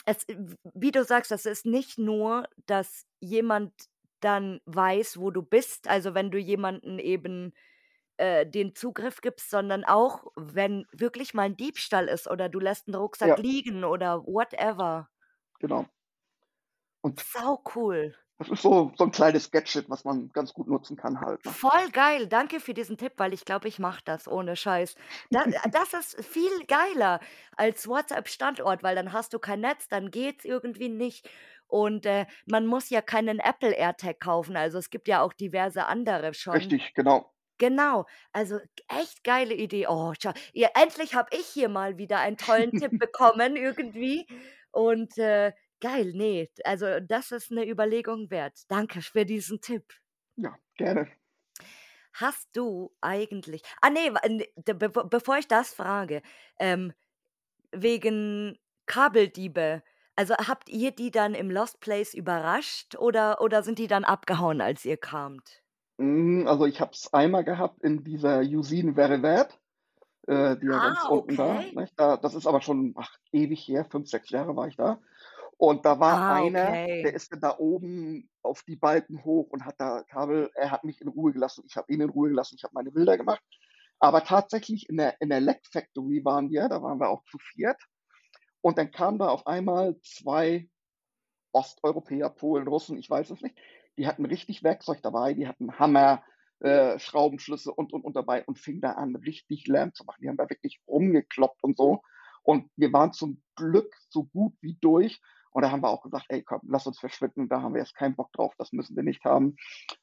es 0.06 0.26
w 0.28 0.56
wie 0.74 0.92
du 0.92 1.04
sagst, 1.04 1.30
das 1.32 1.46
ist 1.46 1.66
nicht 1.66 1.98
nur, 1.98 2.48
dass 2.66 3.06
jemand 3.20 3.72
dann 4.20 4.60
weiß, 4.66 5.18
wo 5.20 5.30
du 5.32 5.42
bist, 5.42 5.88
also, 5.88 6.14
wenn 6.14 6.30
du 6.32 6.38
jemanden 6.38 6.98
eben, 7.00 7.52
äh, 8.18 8.46
den 8.46 8.74
Zugriff 8.74 9.20
gibst, 9.20 9.50
sondern 9.50 9.84
auch, 9.84 10.26
wenn 10.36 10.86
wirklich 10.92 11.34
mal 11.34 11.46
'n 11.46 11.56
Diebstahl 11.56 12.08
ist 12.08 12.28
oder 12.30 12.48
du 12.48 12.60
lässt 12.60 12.88
'n 12.88 12.94
Rucksack 12.94 13.36
Ja. 13.36 13.38
liegen 13.38 13.84
oder 13.84 14.22
whatever. 14.26 15.08
Genau. 15.60 15.86
Und 17.04 17.26
Saucool. 17.32 18.14
Das 18.38 18.50
ist 18.50 18.62
so 18.62 18.92
so 18.98 19.04
'n 19.04 19.10
kleines 19.10 19.50
Gadget, 19.50 19.88
was 19.88 20.04
man 20.04 20.28
ganz 20.30 20.52
gut 20.52 20.68
nutzen 20.68 20.96
kann 20.98 21.20
halt, 21.20 21.44
ne? 21.46 21.58
Voll 21.60 21.90
geil. 21.90 22.28
Danke 22.28 22.60
für 22.60 22.72
diesen 22.74 22.96
Tipp, 22.96 23.14
weil 23.16 23.32
ich 23.32 23.44
glaube, 23.44 23.66
ich 23.66 23.78
mache 23.80 24.00
das 24.04 24.28
ohne 24.28 24.54
Scheiß. 24.54 24.94
Da 25.32 25.42
äh, 25.44 25.68
das 25.72 25.92
ist 25.92 26.24
viel 26.24 26.64
geiler 26.66 27.18
als 27.56 27.88
WhatsApp-Standort, 27.88 28.82
weil 28.84 28.94
dann 28.94 29.12
hast 29.12 29.32
du 29.34 29.38
kein 29.40 29.60
Netz, 29.60 29.88
dann 29.88 30.10
geht's 30.12 30.44
irgendwie 30.44 30.88
nicht 30.88 31.28
und, 31.66 32.04
äh, 32.06 32.26
man 32.46 32.66
muss 32.66 32.90
ja 32.90 33.00
keinen 33.00 33.38
Apple 33.40 33.72
AirTag 33.74 34.20
kaufen. 34.20 34.56
Also, 34.56 34.78
es 34.78 34.90
gibt 34.90 35.08
ja 35.08 35.20
auch 35.22 35.32
diverse 35.32 35.86
andere 35.86 36.34
schon. 36.34 36.74
Richtig, 36.74 36.94
genau. 36.94 37.31
Genau, 37.60 38.06
also 38.32 38.58
echt 38.88 39.24
geile 39.24 39.54
Idee. 39.54 39.86
Oh, 39.88 40.12
scha 40.20 40.34
ja, 40.52 40.68
endlich 40.74 41.14
habe 41.14 41.28
ich 41.36 41.46
hier 41.46 41.68
mal 41.68 41.98
wieder 41.98 42.18
einen 42.18 42.36
tollen 42.38 42.74
Tipp 42.74 42.98
bekommen 42.98 43.56
irgendwie 43.56 44.26
und, 44.70 45.18
äh, 45.18 45.52
geil, 45.80 46.12
ne, 46.14 46.48
also 46.64 47.00
das 47.00 47.30
ist 47.32 47.50
'ne 47.50 47.68
Überlegung 47.68 48.30
wert. 48.30 48.60
Danke 48.68 49.02
für 49.02 49.24
diesen 49.26 49.60
Tipp. 49.60 49.92
Ja, 50.38 50.58
gerne. 50.76 51.12
Hast 52.14 52.48
du 52.56 52.94
eigentlich 53.00 53.62
ah 53.80 53.88
ne, 53.90 54.12
wa 54.14 54.20
ne, 54.28 54.46
d 54.56 54.74
bevo 54.74 55.04
bevor 55.04 55.38
ich 55.38 55.48
das 55.48 55.72
frage, 55.72 56.20
ähm, 56.58 56.92
wegen 57.72 58.58
Kabeldiebe. 58.86 59.82
Also, 60.16 60.34
habt 60.36 60.68
ihr 60.70 60.92
die 60.92 61.10
dann 61.12 61.34
im 61.34 61.50
Lost 61.50 61.80
Place 61.80 62.14
überrascht 62.14 62.96
oder 62.96 63.40
oder 63.42 63.62
sind 63.64 63.78
die 63.80 63.88
dann 63.88 64.04
abgehauen, 64.04 64.60
als 64.62 64.84
ihr 64.84 64.98
kamt? 64.98 65.61
Hm, 66.02 66.46
also, 66.48 66.66
ich 66.66 66.80
habe 66.80 66.90
es 66.92 67.12
einmal 67.12 67.44
gehabt 67.44 67.82
in 67.84 68.02
dieser 68.04 68.40
Usine 68.40 68.94
Verivood, 68.94 69.58
äh, 70.28 70.56
die 70.58 70.66
ja 70.68 70.80
ganz 70.80 71.04
Ah, 71.04 71.08
unten 71.08 71.36
da, 71.36 71.62
okay. 71.62 71.72
nicht? 71.72 71.94
Da 71.98 72.16
das 72.18 72.34
ist 72.34 72.46
aber 72.46 72.62
schon, 72.62 72.94
ach, 72.96 73.16
ewig 73.32 73.68
her, 73.68 73.84
5, 73.86 74.08
6 74.10 74.30
Jahre 74.30 74.56
war 74.56 74.68
ich 74.68 74.76
da. 74.76 75.00
Und 75.58 75.86
da 75.86 76.00
war 76.00 76.28
Ah, 76.28 76.28
einer, 76.28 76.80
der 77.02 77.14
okay. 77.14 77.14
ist 77.14 77.32
dann 77.32 77.40
da 77.40 77.58
oben 77.58 78.30
auf 78.42 78.62
die 78.64 78.76
Balken 78.76 79.24
hoch 79.24 79.48
und 79.50 79.64
hat 79.66 79.76
da 79.78 80.02
Kabel 80.04 80.50
er 80.54 80.70
hat 80.72 80.84
mich 80.84 81.00
in 81.00 81.08
Ruhe 81.08 81.32
gelassen. 81.32 81.64
Ich 81.68 81.76
habe 81.76 81.92
ihn 81.92 82.00
in 82.02 82.10
Ruhe 82.10 82.30
gelassen. 82.30 82.56
Ich 82.58 82.64
habe 82.64 82.74
meine 82.74 82.92
Bilder 82.92 83.16
gemacht. 83.18 83.42
Aber 84.00 84.24
tatsächlich 84.24 84.88
in 84.90 84.96
der 84.98 85.20
in 85.20 85.30
der 85.30 85.40
Lac 85.40 85.60
Factory 85.72 86.24
waren 86.24 86.50
wir, 86.50 86.68
da 86.68 86.82
waren 86.82 87.00
wir 87.00 87.10
auch 87.10 87.24
zu 87.26 87.38
4. 87.38 87.76
Und 88.62 88.78
dann 88.78 88.90
kamen 88.92 89.18
da 89.18 89.28
auf 89.28 89.46
einmal 89.46 89.96
2 90.02 90.68
Osteuropäer, 91.52 92.30
Polen, 92.30 92.68
Russen, 92.68 92.98
ich 92.98 93.10
weiß 93.10 93.30
es 93.30 93.42
nicht. 93.42 93.56
Die 93.98 94.06
hatten 94.06 94.24
richtig 94.24 94.62
Werkzeug 94.62 95.02
dabei, 95.02 95.34
die 95.34 95.46
hatten 95.48 95.78
Hammer, 95.78 96.22
äh, 96.60 96.98
Schraubenschlüssel 96.98 97.72
und, 97.74 97.92
und, 97.92 98.04
und 98.04 98.16
dabei 98.16 98.44
und 98.44 98.58
fingen 98.58 98.80
da 98.80 98.92
an, 98.92 99.16
richtig 99.16 99.66
Lärm 99.66 99.92
zu 99.94 100.04
machen. 100.04 100.20
Die 100.22 100.28
haben 100.28 100.36
da 100.36 100.48
wirklich 100.48 100.80
rumgekloppt 100.86 101.62
und 101.62 101.76
so. 101.76 102.02
Und 102.42 102.70
wir 102.76 102.92
waren 102.92 103.12
zum 103.12 103.42
Glück 103.56 103.94
so 104.08 104.24
gut 104.24 104.54
wie 104.60 104.76
durch. 104.80 105.20
Und 105.50 105.62
da 105.62 105.70
haben 105.70 105.82
wir 105.82 105.90
auch 105.90 106.02
gesagt: 106.02 106.26
„Ey, 106.28 106.42
komm, 106.42 106.60
lass 106.66 106.86
uns 106.86 106.98
verschwinden, 106.98 107.48
da 107.48 107.60
haben 107.60 107.74
wir 107.74 107.80
jetzt 107.80 107.94
keinen 107.94 108.16
Bock 108.16 108.32
drauf, 108.32 108.54
das 108.58 108.72
müssen 108.72 108.96
wir 108.96 109.02
nicht 109.02 109.24
haben.“ 109.24 109.56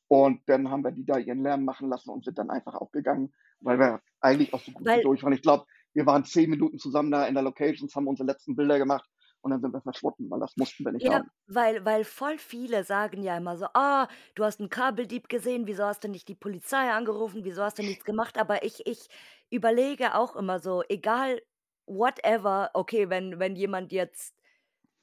Und 0.07 0.41
dann 0.47 0.69
haben 0.69 0.83
wir 0.83 0.91
die 0.91 1.05
da 1.05 1.17
ihren 1.17 1.41
Lärm 1.43 1.65
machen 1.65 1.89
lassen 1.89 2.11
und 2.11 2.25
sind 2.25 2.37
dann 2.37 2.49
einfach 2.51 2.75
auch 2.75 2.91
gegangen, 2.91 3.33
weil 3.59 3.79
wir 3.79 4.01
eigentlich 4.21 4.53
auch 4.53 4.61
so 4.61 4.71
gut 4.71 4.85
wie 4.85 4.89
Weil 4.89 5.01
durch 5.01 5.23
waren. 5.23 5.33
Ich 5.33 5.41
glaube, 5.41 5.65
wir 5.93 6.05
waren 6.05 6.23
10 6.23 6.49
Minuten 6.49 6.77
zusammen 6.77 7.11
da 7.11 7.25
in 7.25 7.33
der 7.33 7.43
Locations, 7.43 7.95
haben 7.95 8.07
unsere 8.07 8.27
letzten 8.27 8.55
Bilder 8.55 8.77
gemacht 8.77 9.09
und 9.41 9.51
dann 9.51 9.61
sind 9.61 9.73
wir 9.73 9.81
verschwunden, 9.81 10.29
weil 10.29 10.39
das 10.39 10.57
mussten 10.57 10.85
wir 10.85 10.91
nicht 10.91 11.07
Ja, 11.07 11.09
haben. 11.09 11.29
weil 11.47 11.85
weil 11.85 12.03
voll 12.03 12.37
viele 12.37 12.83
sagen 12.83 13.23
ja 13.23 13.37
immer 13.37 13.57
so: 13.57 13.67
„Ah, 13.73 14.09
du 14.35 14.43
hast 14.43 14.59
'n 14.59 14.67
Kabeldieb 14.69 15.29
gesehen, 15.29 15.65
wieso 15.65 15.85
hast 15.85 16.03
du 16.03 16.09
nicht 16.09 16.27
die 16.27 16.35
Polizei 16.35 16.91
angerufen? 16.91 17.45
Wieso 17.45 17.63
hast 17.63 17.79
du 17.79 17.83
nichts 17.83 18.03
gemacht?“ 18.03 18.37
Aber 18.37 18.63
ich 18.65 18.85
ich 18.85 19.07
überlege 19.49 20.15
auch 20.15 20.35
immer 20.35 20.59
so, 20.59 20.83
egal 20.89 21.41
whatever, 21.85 22.71
okay, 22.73 23.09
wenn 23.09 23.39
wenn 23.39 23.55
jemand 23.55 23.93
jetzt 23.93 24.35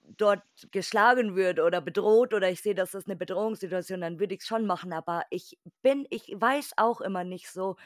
dort 0.03 0.43
geschlagen 0.73 1.37
wird 1.37 1.61
oder 1.61 1.81
bedroht 1.81 2.35
oder 2.35 2.51
ich 2.51 2.63
sehe, 2.63 2.75
das 2.77 2.95
ist 2.95 3.09
'ne 3.09 3.17
Bedrohungssituation, 3.17 4.01
dann 4.03 4.21
würde 4.21 4.35
ich's 4.37 4.47
schon 4.47 4.67
machen. 4.67 4.93
Aber 4.93 5.25
ich 5.31 5.59
bin 5.83 6.07
ich 6.11 6.29
weiß 6.37 6.73
auch 6.79 7.01
immer 7.01 7.25
nicht 7.25 7.51
so, 7.51 7.77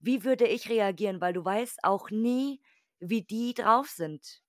wie 0.00 0.24
würde 0.24 0.46
ich 0.48 0.70
reagieren, 0.70 1.20
weil 1.20 1.34
du 1.34 1.44
weißt 1.44 1.80
auch 1.84 2.10
nie, 2.10 2.62
wie 3.00 3.22
die 3.22 3.54
drauf 3.54 3.88
sind. 3.90 4.40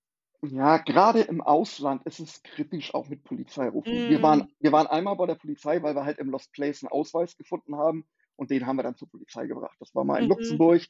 Ja, 0.44 0.78
grade 0.78 1.20
im 1.20 1.42
Ausland 1.42 2.02
ist 2.06 2.18
es 2.18 2.42
kritisch, 2.42 2.94
auch 2.94 3.08
mit 3.10 3.24
Polizei 3.24 3.68
rufen. 3.68 4.06
Wir 4.06 4.22
waren 4.22 4.42
Mhm. 4.42 4.50
wir 4.58 4.72
waren 4.72 4.86
einmal 4.86 5.14
bei 5.16 5.26
der 5.26 5.34
Polizei, 5.34 5.82
weil 5.82 5.94
wir 5.94 6.06
halt 6.06 6.16
im 6.18 6.30
Lost 6.30 6.50
Place 6.54 6.82
'n 6.82 6.88
Ausweis 6.88 7.36
gefunden 7.36 7.76
haben 7.76 8.06
und 8.36 8.50
den 8.50 8.64
haben 8.66 8.76
wir 8.76 8.82
dann 8.82 8.96
zur 8.96 9.10
Polizei 9.10 9.46
gebracht. 9.46 9.76
Das 9.80 9.94
war 9.94 10.04
mal 10.04 10.18
in 10.18 10.28
Mhm. 10.38 10.60
Luxemburg 10.68 10.80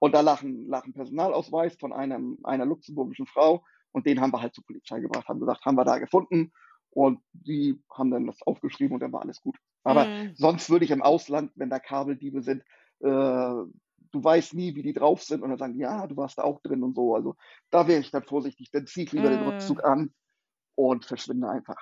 und 0.00 0.12
da 0.12 0.22
lag 0.22 0.42
'n 0.42 0.66
lag 0.66 0.84
'n 0.86 0.92
Personalausweis 0.92 1.76
von 1.78 1.92
einem 1.92 2.38
einer 2.42 2.66
luxemburgischen 2.66 3.26
Frau 3.26 3.64
und 3.92 4.06
den 4.06 4.20
haben 4.20 4.32
wir 4.32 4.40
halt 4.42 4.54
zur 4.56 4.64
Polizei 4.64 4.98
gebracht, 4.98 5.28
haben 5.28 5.38
gesagt: 5.38 5.64
„Haben 5.64 5.76
wir 5.76 5.84
da 5.84 5.98
gefunden.“ 5.98 6.50
Und 6.90 7.20
die 7.32 7.80
haben 7.92 8.10
dann 8.10 8.26
das 8.26 8.42
aufgeschrieben 8.42 8.94
und 8.94 9.00
dann 9.00 9.12
war 9.12 9.22
alles 9.22 9.40
gut. 9.40 9.56
Aber 9.84 10.10
Mhm. 10.16 10.36
sonst 10.36 10.68
würde 10.68 10.84
ich 10.84 10.90
im 10.90 11.02
Ausland, 11.02 11.52
wenn 11.54 11.70
da 11.70 11.78
Kabeldiebe 11.78 12.42
sind, 12.42 12.64
äh 13.00 13.62
du 14.18 14.24
weißt 14.24 14.54
nie, 14.54 14.74
wie 14.74 14.82
die 14.82 14.92
drauf 14.94 15.22
sind 15.22 15.42
und 15.42 15.50
dann 15.50 15.58
sagen 15.58 15.78
„Ja, 15.78 16.06
du 16.06 16.16
warst 16.16 16.38
da 16.38 16.42
auch 16.44 16.60
drin“ 16.62 16.82
und 16.82 16.94
so. 16.94 17.14
Also, 17.14 17.36
da 17.70 17.88
wäre 17.88 18.00
ich 18.00 18.10
dann 18.10 18.24
vorsichtig, 18.24 18.70
dann 18.72 18.86
ziehe 18.86 19.04
ich 19.06 19.12
lieber 19.12 19.30
den 19.30 19.42
Mhm. 19.42 19.42
Rückzug 19.42 19.84
an 19.84 20.14
und 20.76 21.04
verschwinde 21.06 21.48
einfach. 21.50 21.76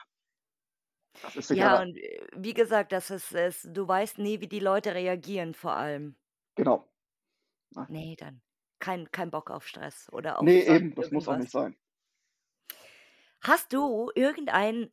Das 1.23 1.37
ist 1.37 1.51
Ja, 1.51 1.81
und, 1.81 1.97
äh, 1.97 2.27
wie 2.37 2.55
gesagt, 2.55 2.93
das 2.93 3.11
ist 3.11 3.33
es 3.35 3.63
du 3.71 3.87
weißt 3.87 4.19
nie, 4.19 4.41
wie 4.41 4.49
die 4.49 4.61
Leute 4.61 4.95
reagieren 4.95 5.55
vor 5.55 5.73
allem. 5.73 6.17
Genau. 6.57 6.89
Ne? 7.77 7.89
Ne, 7.89 8.15
dann 8.17 8.43
kein 8.79 9.11
kein 9.11 9.31
Bock 9.31 9.51
auf 9.51 9.67
Stress 9.67 10.09
oder 10.13 10.39
auf 10.39 10.51
Ne, 10.51 10.61
sonst 10.61 10.69
eben, 10.69 10.95
das 10.95 11.11
muss 11.11 11.27
auch 11.29 11.35
nicht 11.37 11.51
sein. 11.51 11.77
Hast 13.43 13.73
du 13.73 14.11
irgendein 14.15 14.91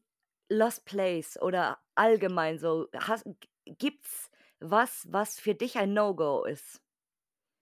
Lost 0.49 0.85
Place 0.85 1.41
oder 1.41 1.79
allgemein 1.95 2.59
so 2.59 2.87
hast 2.93 3.25
gibt's 3.65 4.29
was, 4.59 5.07
was 5.11 5.39
für 5.39 5.55
dich 5.55 5.77
ein 5.77 5.93
No-Go 5.93 6.43
ist? 6.43 6.81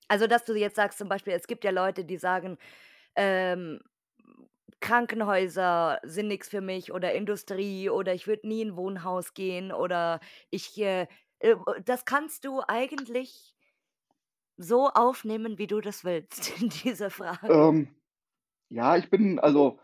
Also, 0.09 0.27
dass 0.27 0.45
du 0.45 0.55
jetzt 0.55 0.75
sagst 0.77 0.97
zum 0.99 1.09
Beispiel, 1.09 1.33
es 1.33 1.47
gibt 1.47 1.63
ja 1.65 1.71
Leute, 1.71 2.05
die 2.05 2.17
sagen, 2.17 2.57
ähm, 3.15 3.81
Krankenhäuser 4.81 5.99
sind 6.03 6.27
nix 6.29 6.47
für 6.49 6.61
mich 6.61 6.91
oder 6.93 7.13
Industrie 7.13 7.89
oder 7.89 8.13
ich 8.13 8.27
würde 8.27 8.47
nie 8.47 8.61
in 8.61 8.69
'n 8.71 8.75
Wohnhaus 8.77 9.33
gehen 9.33 9.71
oder 9.73 10.19
ich, 10.51 10.79
äh 10.81 11.07
äh, 11.39 11.55
das 11.85 12.05
kannst 12.05 12.45
du 12.45 12.61
eigentlich 12.67 13.53
so 14.57 14.89
aufnehmen, 14.89 15.57
wie 15.57 15.65
du 15.67 15.81
das 15.81 16.03
willst, 16.03 16.51
diese 16.85 17.09
Frage. 17.09 17.47
Ähm, 17.47 17.89
ja, 18.69 18.97
ich 18.97 19.09
bin 19.09 19.39
also, 19.39 19.79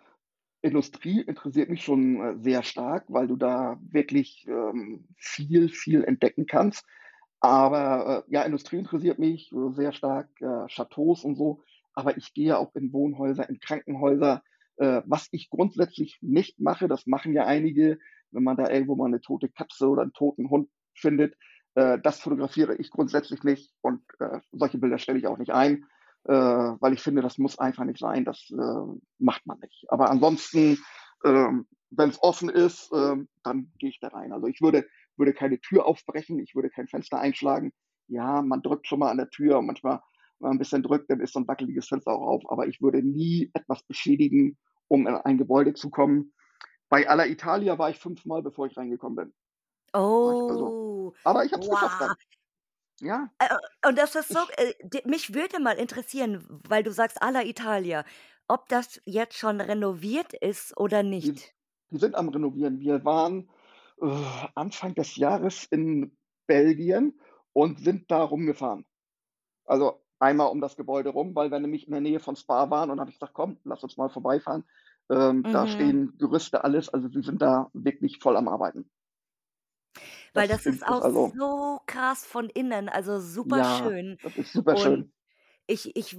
Industrie 0.63 1.21
interessiert 1.21 1.69
mich 1.69 1.83
schon, 1.83 2.21
äh, 2.21 2.37
sehr 2.43 2.63
stark, 2.63 3.05
weil 3.09 3.27
du 3.27 3.35
da 3.37 3.79
wirklich, 3.81 4.45
ähm, 4.49 5.07
viel, 5.17 5.69
viel 5.69 6.03
entdecken 6.05 6.47
kannst. 6.47 6.85
Aber, 7.47 8.25
äh, 8.27 8.31
ja, 8.33 8.43
Industrie 8.43 8.77
interessiert 8.77 9.19
mich, 9.19 9.51
sehr 9.71 9.93
stark, 9.93 10.29
äh, 10.41 10.67
Chateaus 10.67 11.23
und 11.23 11.35
so, 11.35 11.61
aber 11.93 12.17
ich 12.17 12.33
gehe 12.33 12.57
auch 12.57 12.75
in 12.75 12.93
Wohnhäuser, 12.93 13.49
in 13.49 13.59
Krankenhäuser. 13.59 14.43
Äh, 14.77 15.01
was 15.05 15.27
ich 15.31 15.49
grundsätzlich 15.49 16.17
nicht 16.21 16.59
mache, 16.59 16.87
das 16.89 17.07
machen 17.07 17.33
ja 17.33 17.45
einige, 17.45 17.97
wenn 18.31 18.43
man 18.43 18.57
da 18.57 18.69
irgendwo 18.69 18.95
mal 18.95 19.09
'ne 19.09 19.21
tote 19.21 19.49
Katze 19.49 19.87
oder 19.89 20.03
'n 20.03 20.11
toten 20.13 20.49
Hund 20.49 20.69
findet, 20.93 21.35
äh, 21.75 21.99
das 22.01 22.19
fotografiere 22.19 22.75
ich 22.75 22.89
grundsätzlich 22.91 23.43
nicht 23.43 23.71
und, 23.81 24.01
äh, 24.19 24.39
solche 24.51 24.77
Bilder 24.77 24.97
stelle 24.99 25.19
ich 25.19 25.27
auch 25.27 25.37
nicht 25.37 25.51
ein, 25.53 25.85
äh, 26.25 26.33
weil 26.33 26.93
ich 26.93 27.01
finde, 27.01 27.21
das 27.21 27.37
muss 27.37 27.57
einfach 27.59 27.85
nicht 27.85 27.99
sein. 27.99 28.25
Das, 28.25 28.49
macht 29.19 29.45
man 29.45 29.59
nicht. 29.59 29.85
Aber 29.89 30.09
ansonsten, 30.09 30.77
ähm, 31.25 31.67
wenn's 31.91 32.21
offen 32.21 32.49
ist, 32.49 32.91
ähm, 32.93 33.29
dann 33.43 33.71
gehe 33.79 33.89
ich 33.89 33.99
da 34.01 34.09
rein. 34.09 34.33
Also, 34.33 34.47
ich 34.47 34.61
würde 34.61 34.85
würde 35.17 35.33
keine 35.33 35.59
Tür 35.59 35.85
aufbrechen, 35.85 36.39
ich 36.39 36.55
würde 36.55 36.69
kein 36.69 36.87
Fenster 36.87 37.19
einschlagen. 37.19 37.73
Ja, 38.07 38.41
man 38.41 38.61
drückt 38.61 38.87
schon 38.87 38.99
mal 38.99 39.11
an 39.11 39.17
der 39.17 39.29
Tür 39.29 39.59
und 39.59 39.67
manchmal, 39.67 40.01
wenn 40.39 40.49
man 40.49 40.57
'n 40.57 40.59
bisschen 40.59 40.83
drückt, 40.83 41.09
dann 41.09 41.21
ist 41.21 41.33
so 41.33 41.39
'n 41.39 41.47
wackeliges 41.47 41.87
Fenster 41.87 42.11
auch 42.13 42.21
auf, 42.27 42.43
aber 42.49 42.67
ich 42.67 42.81
würde 42.81 43.01
nie 43.03 43.51
etwas 43.53 43.83
beschädigen, 43.83 44.57
um 44.87 45.07
in 45.07 45.15
ein 45.15 45.37
Gebäude 45.37 45.73
zu 45.73 45.89
kommen. 45.89 46.33
Bei 46.89 47.09
Alla 47.09 47.27
Italia 47.27 47.77
war 47.79 47.89
ich 47.91 47.99
fünfmal, 47.99 48.43
bevor 48.43 48.67
ich 48.67 48.77
reingekommen 48.77 49.15
bin. 49.17 49.33
Nicht? 50.23 50.43
Also 50.49 50.73
Oh, 50.73 51.13
aber 51.23 51.45
ich 51.45 51.53
habe 51.53 51.61
es 51.63 51.69
geschafft 51.69 51.97
wow. 51.97 52.01
dann. 52.01 52.17
Ja. 53.01 53.29
Äh, 53.41 53.47
und 53.87 53.97
das 53.97 54.15
ist 54.15 54.31
so 54.31 54.39
Ich 54.39 54.53
äh, 54.57 54.73
mich 55.05 55.33
würde 55.33 55.59
mal 55.59 55.77
interessieren, 55.77 56.45
weil 56.67 56.83
du 56.83 56.91
sagst 56.91 57.21
Alla 57.21 57.43
Italia, 57.43 58.05
ob 58.47 58.69
das 58.69 59.01
jetzt 59.05 59.37
schon 59.37 59.59
renoviert 59.61 60.33
ist 60.33 60.77
oder 60.77 61.03
Die 61.21 61.41
nicht? 61.43 61.53
die 61.91 61.97
sind 61.99 62.15
am 62.15 62.29
Renovieren. 62.29 62.79
Wir 62.79 63.05
waren, 63.05 63.49
äh, 64.01 64.47
Anfang 64.55 64.95
des 64.95 65.15
Jahres 65.17 65.65
in 65.65 66.17
Belgien 66.47 67.19
und 67.53 67.79
sind 67.79 68.11
da 68.11 68.23
rumgefahren. 68.23 68.85
Also, 69.65 70.03
einmal 70.19 70.49
um 70.51 70.61
das 70.61 70.75
Gebäude 70.77 71.09
rum, 71.11 71.35
weil 71.35 71.51
wir 71.51 71.59
nämlich 71.59 71.87
in 71.87 71.91
der 71.93 72.01
Nähe 72.01 72.19
von 72.19 72.35
Spa 72.35 72.69
waren 72.71 72.89
und 72.91 72.99
habe 72.99 73.09
ich 73.11 73.17
gesagt: 73.17 73.33
„Komm, 73.35 73.59
lass 73.63 73.83
uns 73.83 73.97
mal 73.97 74.09
vorbeifahren.“ 74.09 74.65
Ähm, 75.11 75.49
da 75.51 75.65
Mhm. 75.65 75.65
stehen 75.67 76.17
Gerüste, 76.17 76.63
alles. 76.63 76.89
Also, 76.89 77.09
die 77.09 77.23
sind 77.23 77.41
da 77.41 77.69
wirklich 77.73 78.19
voll 78.19 78.37
am 78.37 78.47
Arbeiten. 78.47 78.89
Weil 80.35 80.47
Das 80.49 80.65
das 80.65 80.65
ist 80.67 80.85
auch 80.85 81.01
also 81.01 81.33
so 81.33 81.79
krass 81.87 82.25
von 82.25 82.49
innen, 82.49 82.89
also 82.89 83.19
Ja, 83.43 83.97
superschön 83.99 84.19
das 84.21 84.35
ist 84.35 84.51
und 84.69 85.05
superschön. 85.05 85.13
Ich 85.67 85.95
ich 85.95 86.15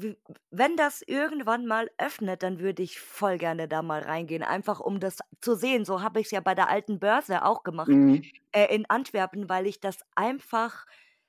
wenn 0.51 0.77
das 0.77 1.03
irgendwann 1.03 1.67
mal 1.67 1.89
öffnet, 1.99 2.43
dann 2.43 2.59
würde 2.59 2.83
ich 2.83 2.99
voll 2.99 3.39
gerne 3.39 3.69
da 3.69 3.81
mal 3.83 4.03
reingehen, 4.03 4.43
einfach 4.43 4.81
um 4.81 4.99
das 4.99 5.19
zu 5.41 5.55
sehen. 5.55 5.85
So 5.85 6.03
habe 6.03 6.21
ich's 6.21 6.33
ja 6.33 6.41
bei 6.41 6.55
der 6.57 6.69
Alten 6.69 6.99
Börse 6.99 7.45
auch 7.45 7.63
gemacht, 7.63 7.97
Mhm. 7.97 8.31
äh, 8.53 8.75
in 8.75 8.87
Antwerpen, 8.91 9.49
weil 9.49 9.67
ich 9.67 9.81
das 9.81 9.99
einfach 10.17 10.85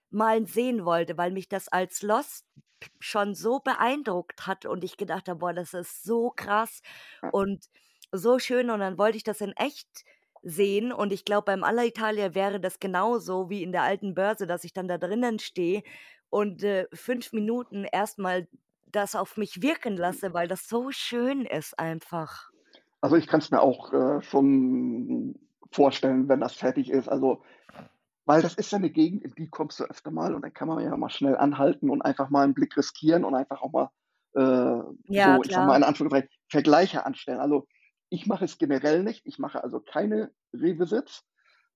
mal 0.09 0.47
sehen 0.47 0.83
wollte, 0.85 1.17
weil 1.17 1.31
mich 1.31 1.47
das 1.49 1.67
als 1.67 2.01
Lost 2.01 2.45
schon 2.99 3.35
so 3.35 3.59
beeindruckt 3.59 4.47
hat 4.47 4.65
und 4.65 4.83
ich 4.83 4.97
gedacht 4.97 5.27
habe: 5.29 5.39
„Boah, 5.39 5.53
das 5.53 5.73
ist 5.73 6.03
so 6.03 6.31
krass 6.35 6.81
und 7.29 7.65
so 8.11 8.39
schön.“ 8.39 8.69
Und 8.71 8.79
dann 8.79 8.97
wollte 8.97 9.17
ich 9.17 9.23
das 9.23 9.41
in 9.41 9.51
echt 9.53 9.87
sehen 10.43 10.91
und 10.93 11.11
ich 11.11 11.25
glaube, 11.25 11.45
beim 11.45 11.63
Alla-Italia 11.63 12.33
wäre 12.35 12.59
das 12.59 12.79
genauso 12.79 13.49
wie 13.49 13.63
in 13.63 13.71
der 13.71 13.81
Alten 13.83 14.13
Börse, 14.13 14.47
dass 14.47 14.63
ich 14.63 14.73
dann 14.73 14.87
da 14.87 14.97
drinnen 14.97 15.39
stehe 15.39 15.83
und, 16.29 16.63
äh, 16.63 16.87
5 16.93 17.33
Minuten 17.33 17.85
erst 17.85 18.19
mal 18.19 18.47
das 18.87 19.15
auf 19.15 19.37
mich 19.37 19.61
wirken 19.61 19.97
lasse, 19.97 20.33
weil 20.33 20.47
das 20.47 20.67
so 20.67 20.91
schön 20.91 21.45
ist 21.45 21.77
einfach. 21.79 22.51
Also, 23.01 23.15
ich 23.15 23.27
kann's 23.27 23.51
mir 23.51 23.61
auch, 23.61 23.93
äh, 23.93 24.21
schon 24.21 25.35
vorstellen, 25.71 26.27
wenn 26.29 26.39
das 26.39 26.53
fertig 26.55 26.89
ist. 26.89 27.07
Also, 27.09 27.43
weil 28.25 28.41
das 28.41 28.55
ist 28.55 28.71
ja 28.71 28.79
'ne 28.79 28.91
Gegend, 28.91 29.23
in 29.23 29.33
die 29.35 29.49
kommst 29.49 29.79
du 29.79 29.85
öfter 29.85 30.11
mal 30.11 30.35
und 30.35 30.43
dann 30.43 30.53
kann 30.53 30.67
man 30.69 30.83
ja 30.83 30.95
mal 30.97 31.09
schnell 31.09 31.37
anhalten 31.37 31.89
und 31.91 32.01
einfach 32.03 32.29
mal 32.29 32.45
'n 32.47 32.53
Blick 32.55 32.77
riskieren 32.77 33.25
und 33.25 33.35
einfach 33.35 33.61
auch 33.63 33.71
mal, 33.73 33.89
äh, 34.35 34.83
Ja, 35.09 35.39
so, 35.39 35.43
ich 35.43 35.53
sage 35.53 35.67
mal 35.67 35.77
in 35.77 35.83
Anführungszeichen, 35.83 36.29
Vergleiche 36.49 37.05
anstellen. 37.05 37.39
Also, 37.41 37.67
ich 38.09 38.27
mache 38.27 38.45
es 38.45 38.57
generell 38.59 39.03
nicht. 39.03 39.23
Ich 39.25 39.39
mache 39.39 39.63
also 39.63 39.81
keine 39.81 40.31
Revisits, 40.53 41.25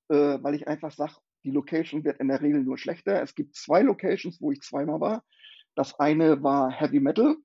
äh, 0.10 0.40
weil 0.44 0.56
ich 0.56 0.68
einfach 0.68 0.92
sage, 0.92 1.16
die 1.44 1.52
Location 1.52 2.04
wird 2.04 2.20
in 2.20 2.28
der 2.30 2.42
Regel 2.42 2.64
nur 2.64 2.78
schlechter. 2.78 3.22
Es 3.22 3.36
gibt 3.36 3.56
2 3.56 3.82
Locations, 3.84 4.42
wo 4.42 4.52
ich 4.52 4.62
zweimal 4.62 5.00
war. 5.02 5.24
Das 5.76 6.00
eine 6.00 6.44
war 6.44 6.72
Heavy 6.72 7.00
Metal 7.00 7.38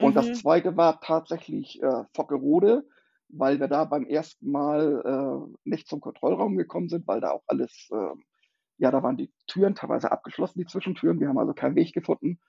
und 0.00 0.16
das 0.16 0.32
Mhm. 0.32 0.34
zweite 0.34 0.76
war 0.76 1.00
tatsächlich, 1.00 1.82
äh, 1.82 2.04
Vockerode, 2.14 2.84
weil 3.28 3.60
wir 3.60 3.68
da 3.68 3.84
beim 3.84 4.06
1. 4.06 4.46
Mal, 4.46 5.02
äh, 5.04 5.56
nicht 5.64 5.88
zum 5.88 6.00
Kontrollraum 6.00 6.56
gekommen 6.56 6.88
sind, 6.88 7.06
weil 7.08 7.20
da 7.20 7.32
auch 7.32 7.44
alles, 7.48 7.88
ähm 7.92 8.24
ja, 8.78 8.90
da 8.90 9.02
waren 9.02 9.16
die 9.18 9.32
Türen 9.46 9.74
teilweise 9.76 10.12
abgeschlossen, 10.12 10.58
die 10.60 10.66
Zwischentüren. 10.66 11.20
Wir 11.20 11.28
haben 11.28 11.38
also 11.38 11.54
keinen 11.54 11.76
Weg 11.76 11.92
gefunden 11.94 12.40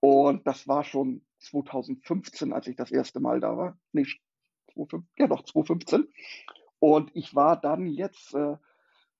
und 0.00 0.46
das 0.46 0.68
war 0.68 0.84
schon 0.84 1.26
2015, 1.40 2.52
als 2.52 2.66
ich 2.68 2.76
das 2.76 2.92
1. 2.92 3.20
Mal 3.20 3.40
da 3.40 3.56
war. 3.56 3.78
Ne, 3.92 4.04
sch 4.06 4.20
2005 4.74 5.06
ja 5.18 5.26
doch, 5.28 5.44
2015. 5.44 6.08
Und 6.80 7.10
ich 7.14 7.34
war 7.34 7.60
dann 7.60 7.86
jetzt, 7.88 8.34
äh, 8.34 8.56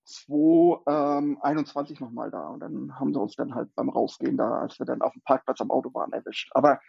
2 0.05 0.81
ähm, 0.88 1.38
21 1.43 2.01
noch 2.01 2.11
mal 2.11 2.31
da 2.31 2.49
und 2.49 2.61
dann 2.61 2.99
haben 2.99 3.12
sie 3.12 3.21
uns 3.21 3.37
dann 3.37 3.55
halt 3.55 3.75
beim 3.75 3.88
Rausgehen 3.91 4.37
da, 4.37 4.61
als 4.61 4.79
wir 4.79 4.87
dann 4.87 5.03
aufm 5.03 5.21
Parkplatz 5.25 5.61
am 5.61 5.71
Auto 5.71 5.93
waren, 5.95 6.12
erwischt. 6.12 6.51
Aber, 6.55 6.81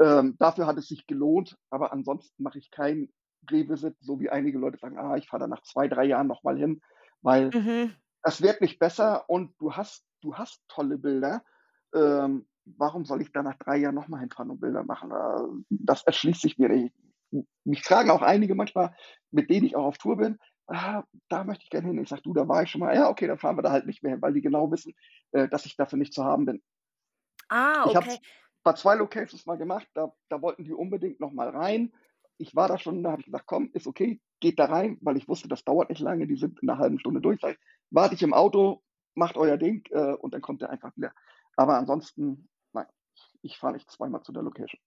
ähm, 0.00 0.36
dafür 0.38 0.66
hat 0.66 0.78
es 0.78 0.88
sich 0.88 1.06
gelohnt, 1.06 1.56
aber 1.70 1.92
ansonsten 1.92 2.42
mache 2.42 2.58
ich 2.58 2.70
kein 2.70 3.10
Revisit, 3.50 3.96
so 4.00 4.20
wie 4.20 4.30
einige 4.30 4.58
Leute 4.58 4.78
sagen: 4.78 4.98
„Ah, 4.98 5.16
ich 5.16 5.28
fahre 5.28 5.42
da 5.42 5.46
nach 5.48 5.62
2, 5.62 5.88
3 5.88 6.04
Jahren 6.04 6.26
noch 6.26 6.42
mal 6.42 6.58
hin“, 6.58 6.80
weil 7.22 7.54
Mhm. 7.54 8.00
es 8.22 8.42
wird 8.42 8.60
nicht 8.60 8.78
besser 8.78 9.28
und 9.28 9.54
du 9.60 9.72
hast 9.74 10.06
du 10.22 10.34
hast 10.36 10.62
tolle 10.68 10.98
Bilder. 10.98 11.44
Ähm, 11.94 12.46
warum 12.66 13.04
soll 13.04 13.22
ich 13.22 13.32
da 13.32 13.42
nach 13.42 13.56
3 13.58 13.78
Jahren 13.78 13.94
noch 13.94 14.08
mal 14.08 14.20
hinfahren 14.20 14.50
und 14.50 14.60
Bilder 14.60 14.84
machen? 14.84 15.10
Äh, 15.12 15.64
das 15.70 16.02
erschließt 16.04 16.42
sich 16.42 16.58
mir 16.58 16.68
nicht. 16.68 16.94
Mich 17.64 17.82
fragen 17.84 18.10
auch 18.10 18.22
einige 18.22 18.54
manchmal, 18.54 18.94
mit 19.30 19.50
denen 19.50 19.66
ich 19.66 19.76
auch 19.76 19.84
auf 19.84 19.98
Tour 19.98 20.16
bin: 20.18 20.38
„Ah, 20.70 21.04
da 21.28 21.44
möchte 21.44 21.64
ich 21.64 21.70
gerne 21.70 21.88
hin.“ 21.88 21.98
Ich 22.02 22.08
sage: 22.08 22.22
„Du, 22.22 22.32
da 22.34 22.48
war 22.48 22.62
ich 22.62 22.70
schon 22.70 22.80
mal.“ 22.80 22.94
„Ja, 22.94 23.08
okay, 23.10 23.26
dann 23.26 23.38
fahren 23.38 23.56
wir 23.58 23.62
da 23.62 23.72
halt 23.72 23.86
nicht 23.86 24.02
mehr 24.02 24.12
hin“, 24.12 24.22
weil 24.22 24.32
die 24.34 24.40
genau 24.42 24.70
wissen, 24.70 24.94
äh, 25.32 25.48
dass 25.48 25.66
ich 25.66 25.76
dafür 25.76 25.98
nicht 25.98 26.14
zu 26.14 26.24
haben 26.24 26.46
bin. 26.46 26.62
Ah, 27.48 27.84
Ich 27.84 27.94
habe 27.96 28.06
okay. 28.06 28.18
es 28.18 28.20
bei 28.62 28.72
2 28.74 28.94
Locations 28.94 29.46
mal 29.46 29.56
gemacht, 29.56 29.88
da 29.94 30.12
da 30.28 30.42
wollten 30.42 30.64
die 30.64 30.72
unbedingt 30.72 31.20
noch 31.20 31.32
mal 31.32 31.48
rein. 31.48 31.92
Ich 32.38 32.54
war 32.56 32.68
da 32.68 32.78
schon, 32.78 33.02
da 33.02 33.12
habe 33.12 33.20
ich 33.20 33.26
gesagt: 33.26 33.46
„Komm, 33.46 33.70
ist 33.72 33.86
okay, 33.86 34.20
geht 34.40 34.58
da 34.58 34.66
rein“, 34.66 34.98
weil 35.02 35.16
ich 35.16 35.28
wusste, 35.28 35.48
das 35.48 35.64
dauert 35.64 35.90
nicht 35.90 36.00
lange, 36.00 36.26
die 36.26 36.36
sind 36.36 36.60
in 36.62 36.66
'ner 36.66 36.78
1/2 36.78 36.98
Stunde 36.98 37.20
durch. 37.20 37.40
Sage 37.40 37.54
ich: 37.54 37.60
„Warte 37.90 38.14
ich 38.14 38.22
im 38.22 38.34
Auto, 38.34 38.82
macht 39.14 39.36
euer 39.36 39.56
Ding, 39.56 39.84
äh, 39.90 40.12
und 40.14 40.34
dann 40.34 40.42
kommt 40.42 40.62
ihr 40.62 40.70
einfach 40.70 40.94
wieder.“ 40.96 41.12
Aber 41.56 41.76
ansonsten, 41.78 42.48
nein, 42.72 42.86
ich 43.42 43.58
fahre 43.58 43.74
nicht 43.74 43.90
zweimal 43.90 44.22
zu 44.22 44.32
der 44.32 44.42
Location. 44.42 44.80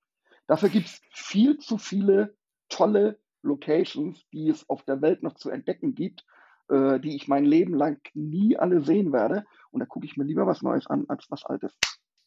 Dafür 0.47 0.69
gibt's 0.69 1.01
viel 1.13 1.59
zu 1.59 1.77
viele 1.79 2.37
tolle 2.69 3.19
Locations, 3.43 4.27
die 4.31 4.49
es 4.49 4.69
auf 4.69 4.83
der 4.83 5.01
Welt 5.01 5.23
noch 5.23 5.35
zu 5.35 5.49
entdecken 5.49 5.95
gibt, 5.95 6.25
äh, 6.69 6.99
die 6.99 7.15
ich 7.15 7.27
mein 7.27 7.45
Leben 7.45 7.75
lang 7.75 7.99
nie 8.13 8.57
alle 8.57 8.81
sehen 8.81 9.13
werde 9.13 9.45
und 9.71 9.79
da 9.81 9.85
gucke 9.85 10.05
ich 10.05 10.17
mir 10.17 10.23
lieber 10.25 10.47
was 10.47 10.61
Neues 10.61 10.87
an 10.87 11.05
als 11.09 11.27
was 11.29 11.45
Altes. 11.45 11.77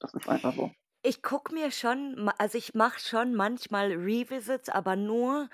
Das 0.00 0.14
ist 0.14 0.28
einfach 0.28 0.54
so. 0.54 0.72
Ich 1.02 1.22
gucke 1.22 1.54
mir 1.54 1.70
schon 1.70 2.28
also, 2.38 2.58
ich 2.58 2.74
mache 2.74 2.98
schon 3.00 3.34
manchmal 3.34 3.92
Revisits, 3.92 4.68
aber 4.68 4.96
nur 4.96 5.48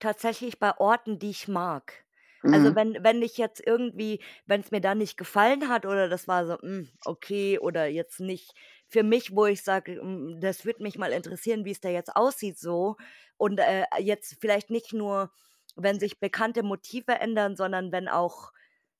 tatsächlich 0.00 0.58
bei 0.58 0.76
Orten, 0.78 1.18
die 1.18 1.30
ich 1.30 1.48
mag. 1.48 2.04
Also, 2.50 2.74
Mhm. 2.74 2.74
wenn 2.74 3.02
wenn 3.04 3.22
ich 3.22 3.36
jetzt 3.38 3.60
irgendwie 3.66 4.22
wenn's 4.46 4.70
mir 4.70 4.80
da 4.80 4.94
nicht 4.94 5.16
gefallen 5.18 5.68
hat 5.68 5.86
oder 5.86 6.08
das 6.08 6.28
war 6.28 6.46
so, 6.46 6.58
hm, 6.60 6.88
okay 7.04 7.58
oder 7.58 7.86
jetzt 7.86 8.20
nicht 8.20 8.54
für 8.88 9.02
mich, 9.02 9.34
wo 9.36 9.46
ich 9.46 9.62
sage, 9.62 10.00
hm, 10.00 10.40
das 10.40 10.64
würde 10.64 10.82
mich 10.82 10.98
mal 10.98 11.12
interessieren, 11.12 11.64
wie's 11.64 11.80
da 11.80 11.88
jetzt 11.90 12.16
aussieht 12.16 12.58
so 12.58 12.96
und, 13.36 13.58
äh, 13.60 13.84
jetzt 14.00 14.36
vielleicht 14.40 14.70
nicht 14.70 14.92
nur, 14.92 15.32
wenn 15.76 16.00
sich 16.00 16.20
bekannte 16.20 16.62
Motive 16.62 17.12
ändern, 17.20 17.56
sondern 17.56 17.92
wenn 17.92 18.08
auch 18.08 18.52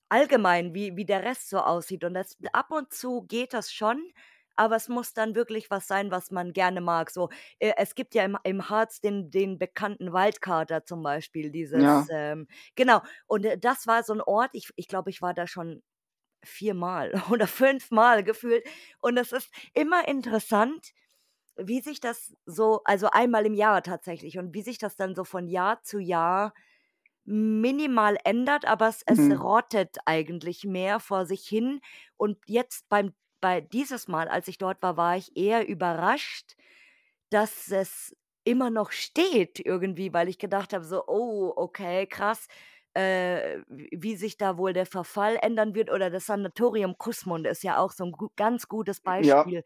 allgemein, 0.09 0.75
wie 0.75 0.97
wie 0.97 1.05
der 1.07 1.25
Rest 1.25 1.51
so 1.51 1.59
aussieht 1.61 2.05
und 2.05 2.15
das 2.15 2.37
ab 2.53 2.71
und 2.71 2.93
zu 2.93 3.23
geht 3.29 3.53
das 3.55 3.73
schon, 3.73 4.13
aber 4.57 4.77
es 4.77 4.89
muss 4.89 5.13
dann 5.15 5.35
wirklich 5.37 5.71
was 5.71 5.87
sein, 5.87 6.11
was 6.11 6.31
man 6.31 6.53
gerne 6.53 6.81
mag. 6.81 7.11
So, 7.11 7.29
äh, 7.61 7.75
es 7.77 7.95
gibt 7.95 8.15
ja 8.15 8.25
im 8.25 8.39
im 8.45 8.69
Harz 8.71 9.01
den 9.01 9.31
den 9.31 9.59
bekannten 9.59 10.13
Waldkater 10.13 10.85
zum 10.85 11.03
Beispiel, 11.03 11.51
dieses, 11.51 11.87
Ja. 11.87 12.11
ähm 12.11 12.47
genau. 12.77 13.03
Und, 13.27 13.45
äh, 13.47 13.59
das 13.59 13.87
war 13.87 14.03
so 14.05 14.13
'n 14.15 14.21
Ort, 14.23 14.51
ich 14.55 14.71
ich 14.77 14.89
glaube, 14.89 15.11
ich 15.11 15.23
war 15.23 15.35
da 15.35 15.47
schon 15.47 15.83
viermal 16.45 17.13
oder 17.31 17.47
fünfmal 17.47 18.25
gefühlt. 18.25 18.65
Und 19.01 19.17
es 19.19 19.33
ist 19.33 19.51
immer 19.75 20.07
interessant, 20.09 20.93
wie 21.57 21.81
sich 21.81 22.01
das 22.01 22.35
so 22.47 22.83
also, 22.85 23.11
einmal 23.11 23.47
im 23.47 23.55
Jahr 23.55 23.83
tatsächlich 23.83 24.39
und 24.39 24.55
wie 24.55 24.63
sich 24.63 24.79
das 24.79 24.97
dann 24.97 25.15
so 25.15 25.25
von 25.25 25.49
Jahr 25.49 25.83
zu 25.83 25.99
Jahr 25.99 26.55
minimal 27.25 28.19
ändert, 28.25 28.65
aber 28.67 28.89
es 28.89 29.03
es 29.07 29.31
Mhm. 29.31 29.43
rottet 29.43 29.99
eigentlich 30.07 30.65
mehr 30.65 30.99
vor 31.01 31.27
sich 31.27 31.47
hin. 31.47 31.81
Und 32.17 32.39
jetzt 32.47 32.89
beim 32.89 33.15
bei 33.41 33.61
dieses 33.61 34.09
Mal, 34.09 34.29
als 34.29 34.49
ich 34.49 34.59
dort 34.59 34.83
war, 34.83 34.97
war 34.97 35.17
ich 35.17 35.37
eher 35.37 35.69
überrascht, 35.69 36.57
dass 37.31 37.71
es 37.71 38.17
immer 38.45 38.71
noch 38.71 38.93
steht 38.93 39.61
irgendwie, 39.65 40.13
weil 40.13 40.29
ich 40.29 40.39
gedacht 40.39 40.73
habe 40.73 40.85
so: 40.85 41.05
„Oh, 41.07 41.53
okay, 41.57 42.07
krass, 42.07 42.49
äh, 42.95 43.61
wie 43.69 44.17
sich 44.17 44.37
da 44.39 44.59
wohl 44.59 44.73
der 44.75 44.87
Verfall 44.87 45.39
ändern 45.43 45.75
wird“ 45.75 45.91
oder 45.91 46.11
das 46.11 46.27
Sanatorium 46.27 46.99
Kußmund 46.99 47.47
ist 47.47 47.63
ja 47.65 47.79
auch 47.79 47.93
so 47.93 48.05
'n 48.05 48.13
gu 48.13 48.29
ganz 48.37 48.69
gutes 48.69 49.01
Ja. 49.17 49.53
Beispiel. 49.53 49.65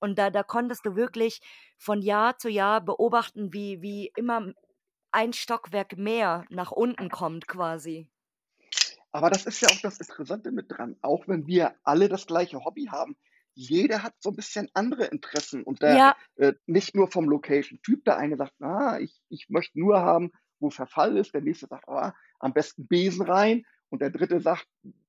Und 0.00 0.18
da 0.18 0.30
da 0.30 0.42
konntest 0.44 0.86
du 0.86 0.96
wirklich 0.96 1.40
von 1.78 2.02
Jahr 2.02 2.38
zu 2.38 2.48
Jahr 2.50 2.80
beobachten, 2.82 3.52
wie 3.54 3.82
wie 3.82 4.12
immer 4.16 4.52
ein 5.12 5.32
Stockwerk 5.34 5.96
mehr 5.98 6.44
nach 6.50 6.72
unten 6.72 7.10
kommt 7.10 7.48
quasi. 7.48 8.08
Aber 9.14 9.30
das 9.30 9.44
ist 9.46 9.60
ja 9.60 9.70
auch 9.70 9.80
das 9.80 9.98
Interessante 9.98 10.52
mit 10.52 10.66
dran. 10.70 10.96
Auch 11.02 11.26
wenn 11.26 11.46
wir 11.46 11.74
alle 11.82 12.08
das 12.08 12.26
gleiche 12.26 12.64
Hobby 12.64 12.86
haben, 12.86 13.16
jeder 13.54 14.02
hat 14.02 14.14
so 14.20 14.30
'n 14.30 14.36
bisschen 14.36 14.68
andere 14.74 15.06
Interessen 15.06 15.64
und 15.64 15.82
der 15.82 16.02
Ja. 16.02 16.14
äh, 16.36 16.52
nicht 16.66 16.94
nur 16.94 17.10
vom 17.10 17.28
Location-Typ. 17.28 18.04
Der 18.04 18.16
eine 18.18 18.36
sagt: 18.36 18.54
„Ah, 18.62 18.98
ich 19.00 19.20
ich 19.28 19.46
möchte 19.48 19.78
nur 19.80 20.00
haben, 20.00 20.30
wo 20.60 20.70
Verfall 20.70 21.16
ist.“ 21.16 21.34
Der 21.34 21.40
nächste 21.42 21.66
sagt: 21.66 21.88
„Ah, 21.88 22.14
am 22.40 22.52
besten 22.54 22.86
Besen 22.88 23.22
rein.“ 23.26 23.64
Und 23.90 24.02
der 24.02 24.10
dritte 24.10 24.40
sagt: 24.40 24.66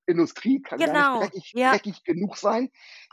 „Industrie 0.08 0.62
kann 0.62 0.84
gar 0.84 0.96
nicht 0.96 1.12
Genau, 1.12 1.20
dreckig 1.20 1.54
ja. 1.54 1.72
dreckig 1.72 2.04
genug 2.06 2.38
sein.“ 2.38 2.70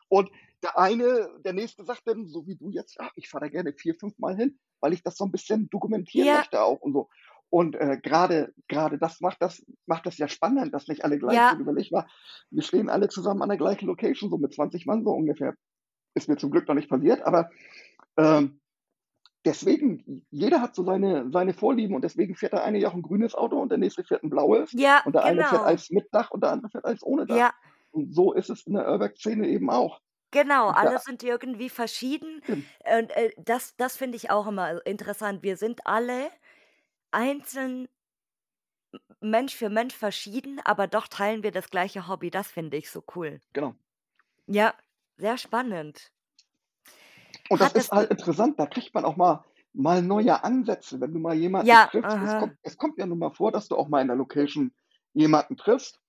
Und 0.09 0.31
der 0.64 0.78
eine 0.78 1.31
der 1.44 1.52
nächste 1.54 1.85
sagt 1.85 2.02
dann, 2.07 2.26
so 2.28 2.46
wie 2.48 2.57
du 2.57 2.70
jetzt: 2.70 3.00
„Ah, 3.00 3.11
ich 3.16 3.28
fahre 3.31 3.46
da 3.46 3.50
gerne 3.50 3.74
4, 3.74 3.94
5 3.96 4.18
Mal 4.18 4.37
hin, 4.37 4.59
weil 4.81 4.92
ich 4.94 5.02
das 5.04 5.16
so 5.16 5.24
'n 5.26 5.33
bisschen 5.33 5.68
dokumentieren 5.70 6.31
Ja. 6.31 6.48
möchte 6.48 6.62
auch 6.62 6.81
und 6.81 6.92
so.“ 6.94 7.09
Und, 7.50 7.76
äh, 7.76 7.98
grade 8.02 8.54
grade 8.68 8.98
das 8.98 9.20
macht 9.22 9.42
das 9.42 9.64
macht 9.87 10.07
das 10.07 10.18
ja 10.18 10.28
spannend, 10.28 10.74
dass 10.74 10.88
nicht 10.88 11.04
alle 11.04 11.18
gleich 11.18 11.46
Ja. 11.46 11.48
sind. 11.48 11.61
Überleg 11.61 11.92
mal, 11.92 12.07
wir 12.50 12.62
stehen 12.62 12.90
alle 12.90 13.09
zusammen 13.09 13.42
an 13.42 13.48
der 13.50 13.59
gleichen 13.59 13.87
Location, 13.88 14.31
so 14.31 14.38
mit 14.38 14.54
20 14.54 14.87
Mann 14.87 15.04
so 15.04 15.12
ungefähr. 15.12 15.54
Ist 16.14 16.28
mir 16.28 16.37
zum 16.38 16.50
Glück 16.52 16.68
noch 16.68 16.74
nicht 16.76 16.90
passiert, 16.90 17.22
aber, 17.22 17.50
ähm, 18.18 18.61
deswegen, 19.44 20.27
jeder 20.31 20.61
hat 20.61 20.74
so 20.74 20.85
seine 20.85 21.31
seine 21.33 21.55
Vorlieben 21.55 21.94
und 21.96 22.03
deswegen 22.03 22.37
fährt 22.37 22.53
der 22.53 22.64
eine 22.64 22.79
ja 22.79 22.88
auch 22.90 22.94
'n 22.94 23.03
grünes 23.03 23.35
Auto 23.35 23.61
und 23.61 23.70
der 23.70 23.79
nächste 23.79 24.05
fährt 24.05 24.22
'n 24.24 24.31
blaues 24.31 24.74
Ja, 24.74 25.03
und 25.05 25.14
der 25.14 25.24
eine 25.24 25.44
fährt 25.44 25.62
genau. 25.62 25.64
eins 25.64 25.90
mit 25.90 26.07
Dach 26.12 26.31
und 26.31 26.42
der 26.42 26.53
andere 26.53 26.70
fährt 26.70 26.85
eins 26.85 27.03
ohne 27.05 27.27
Dach. 27.27 27.44
Ja. 27.44 27.55
Und 27.90 28.14
so 28.14 28.33
ist 28.35 28.51
es 28.51 28.66
in 28.66 28.74
der 28.74 28.88
Urbex-Szene 28.90 29.48
eben 29.48 29.70
auch. 29.70 30.01
Genau, 30.33 30.68
alle 30.68 30.98
da 30.98 30.98
sind 30.98 31.22
irgendwie 31.22 31.70
verschieden 31.70 32.42
Eben. 32.48 32.72
und, 32.85 33.11
äh, 33.12 33.31
das 33.38 33.77
das 33.77 33.96
finde 33.96 34.16
ich 34.16 34.31
auch 34.31 34.46
immer 34.46 34.85
interessant. 34.87 35.42
Wir 35.42 35.57
sind 35.57 35.87
alle 35.87 36.31
einzeln 37.12 37.88
Mensch 39.22 39.57
für 39.57 39.68
Mensch 39.68 39.94
verschieden, 39.96 40.61
aber 40.64 40.87
doch 40.87 41.09
teilen 41.09 41.42
wir 41.42 41.51
das 41.51 41.70
gleiche 41.70 42.07
Hobby. 42.07 42.31
Das 42.31 42.48
finde 42.48 42.77
ich 42.77 42.90
so 42.90 43.03
cool. 43.16 43.40
Genau. 43.55 43.79
Ja, 44.51 44.74
sehr 45.18 45.37
spannend. 45.37 46.11
Und 47.51 47.61
das 47.61 47.73
ist 47.73 47.91
halt 47.91 48.11
interessant, 48.11 48.59
da 48.59 48.67
kriegt 48.67 48.95
man 48.95 49.05
auch 49.05 49.17
mal 49.17 49.45
mal 49.75 50.03
neue 50.03 50.43
Ansätze, 50.43 51.01
wenn 51.01 51.13
du 51.13 51.21
mal 51.21 51.35
jemanden 51.35 51.69
Ja, 51.69 51.87
triffst. 51.87 52.17
Es 52.17 52.39
kommt 52.39 52.57
es 52.63 52.77
kommt 52.77 52.99
ja 52.99 53.07
nun 53.07 53.19
mal 53.19 53.31
vor, 53.31 53.53
dass 53.53 53.69
du 53.69 53.77
auch 53.77 53.89
mal 53.89 54.01
in 54.01 54.09
der 54.09 54.17
Location 54.17 54.73
jemanden 55.13 55.57
triffst. 55.57 56.01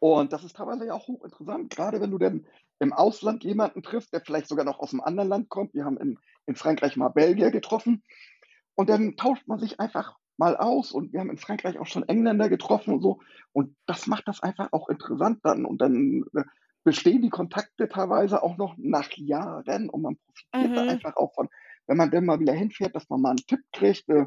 Und 0.00 0.32
das 0.32 0.42
ist 0.42 0.56
teilweise 0.56 0.86
ja 0.86 0.94
auch 0.94 1.06
hochinteressant, 1.06 1.70
grade 1.70 2.00
wenn 2.00 2.10
du 2.10 2.18
dann 2.18 2.46
im 2.80 2.92
Ausland 2.92 3.44
jemanden 3.44 3.82
triffst, 3.82 4.12
der 4.12 4.20
vielleicht 4.20 4.48
sogar 4.48 4.64
noch 4.64 4.80
aus'm 4.80 5.00
anderen 5.00 5.28
Land 5.28 5.48
kommt. 5.48 5.74
Wir 5.74 5.84
haben 5.84 5.98
in 5.98 6.18
in 6.46 6.56
Frankreich 6.56 6.96
mal 6.96 7.08
Belgier 7.08 7.50
getroffen 7.50 8.02
und 8.74 8.88
dann 8.88 9.16
tauscht 9.16 9.46
man 9.46 9.58
sich 9.58 9.78
einfach 9.80 10.16
mal 10.38 10.56
aus 10.56 10.92
und 10.92 11.12
wir 11.12 11.20
haben 11.20 11.30
in 11.30 11.38
Frankreich 11.38 11.78
auch 11.78 11.86
schon 11.86 12.08
Engländer 12.08 12.48
getroffen 12.48 12.94
und 12.94 13.02
so. 13.02 13.20
Und 13.52 13.76
das 13.86 14.06
macht 14.06 14.26
das 14.26 14.42
einfach 14.42 14.68
auch 14.72 14.88
interessant 14.88 15.40
dann. 15.44 15.64
Und 15.64 15.80
dann, 15.80 16.24
äh, 16.34 16.42
bestehen 16.84 17.22
die 17.22 17.30
Kontakte 17.30 17.88
teilweise 17.88 18.42
auch 18.42 18.56
noch 18.58 18.74
nach 18.78 19.10
Jahren 19.16 19.88
und 19.90 20.02
man 20.02 20.16
profitiert 20.18 20.76
da 20.76 20.82
Mhm. 20.82 20.88
einfach 20.88 21.16
auch 21.16 21.34
von. 21.34 21.48
Wenn 21.86 21.96
man 21.98 22.10
dann 22.10 22.26
mal 22.26 22.40
wieder 22.40 22.52
hinfährt, 22.54 22.94
dass 22.96 23.08
man 23.10 23.20
mal 23.22 23.32
'n 23.32 23.46
Tipp 23.46 23.60
kriegt. 23.72 24.08
Äh, 24.08 24.26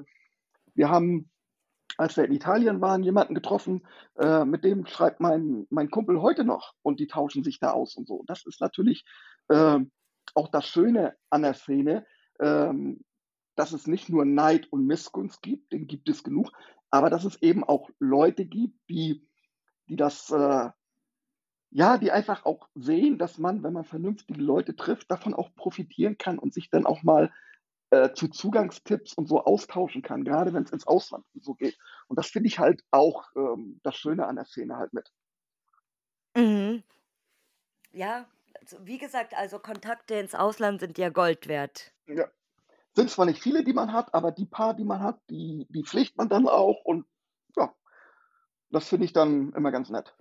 wir 0.76 0.90
haben, 0.90 1.32
als 1.98 2.18
wir 2.18 2.26
in 2.26 2.34
Italien 2.34 2.82
waren, 2.82 3.04
jemanden 3.04 3.36
getroffen, 3.36 3.88
äh, 4.20 4.46
mit 4.46 4.64
dem 4.66 4.86
schreibt 4.88 5.22
mein 5.22 5.68
mein 5.72 5.92
Kumpel 5.92 6.22
heute 6.22 6.46
noch 6.46 6.74
und 6.84 7.00
die 7.02 7.08
tauschen 7.08 7.44
sich 7.44 7.60
da 7.60 7.72
aus 7.72 7.96
und 7.98 8.08
so. 8.08 8.24
Das 8.28 8.46
ist 8.46 8.62
natürlich, 8.62 9.06
ähm, 9.52 9.92
auch 10.36 10.50
das 10.50 10.68
Schöne 10.68 11.16
an 11.32 11.44
der 11.44 11.54
Szene, 11.56 12.06
ähm, 12.42 13.06
dass 13.56 13.74
es 13.74 13.88
nicht 13.88 14.10
nur 14.10 14.26
Neid 14.26 14.72
und 14.72 14.86
Missgunst 14.88 15.42
gibt, 15.44 15.74
den 15.74 15.88
gibt 15.88 16.10
es 16.10 16.24
genug, 16.24 16.52
aber 16.92 17.10
dass 17.12 17.26
es 17.26 17.42
eben 17.44 17.64
auch 17.66 17.90
Leute 18.00 18.46
gibt, 18.48 18.80
die 18.90 19.28
die 19.90 19.98
das, 19.98 20.32
äh 20.32 20.70
ja, 21.76 21.98
die 21.98 22.10
einfach 22.10 22.46
auch 22.46 22.70
sehen, 22.74 23.18
dass 23.18 23.38
man, 23.38 23.62
wenn 23.62 23.74
man 23.74 23.84
vernünftige 23.84 24.42
Leute 24.42 24.78
trifft, 24.78 25.12
davon 25.12 25.34
auch 25.34 25.54
profitieren 25.56 26.18
kann 26.18 26.40
und 26.40 26.54
sich 26.54 26.70
dann 26.70 26.86
auch 26.86 27.04
mal, 27.04 27.34
äh, 27.90 28.14
zu 28.14 28.30
Zugangstipps 28.30 29.14
und 29.14 29.28
so 29.28 29.44
austauschen 29.44 30.02
kann, 30.02 30.24
grade 30.24 30.54
wenn's 30.54 30.72
ins 30.72 30.88
Ausland 30.88 31.26
und 31.34 31.44
so 31.44 31.54
geht. 31.54 31.78
Und 32.08 32.18
das 32.18 32.28
finde 32.28 32.48
ich 32.48 32.60
halt 32.60 32.82
auch, 32.92 33.26
ähm, 33.36 33.82
das 33.84 33.98
Schöne 33.98 34.26
an 34.26 34.38
der 34.38 34.46
Szene 34.46 34.78
halt 34.78 34.94
mit. 34.94 35.12
Mhm. 36.38 36.84
Ja, 37.92 38.26
also, 38.62 38.78
wie 38.86 38.98
gesagt, 38.98 39.34
also, 39.36 39.60
Kontakte 39.60 40.16
ins 40.16 40.34
Ausland 40.34 40.80
sind 40.80 40.98
ja 40.98 41.10
Gold 41.10 41.50
wert. 41.50 41.94
Ja. 42.08 42.30
Sind 42.96 43.10
zwar 43.10 43.26
nicht 43.26 43.44
viele, 43.44 43.66
die 43.66 43.74
man 43.74 43.92
hat, 43.92 44.14
aber 44.14 44.32
die 44.32 44.46
paar, 44.46 44.76
die 44.76 44.86
man 44.86 45.02
hat, 45.02 45.20
die 45.30 45.68
die 45.70 45.84
pflegt 45.84 46.18
man 46.18 46.30
dann 46.30 46.48
auch 46.48 46.86
und 46.86 47.06
ja, 47.58 47.76
das 48.72 48.88
finde 48.88 49.06
ich 49.06 49.14
dann 49.14 49.54
immer 49.54 49.72
ganz 49.72 49.90
nett. 49.90 50.16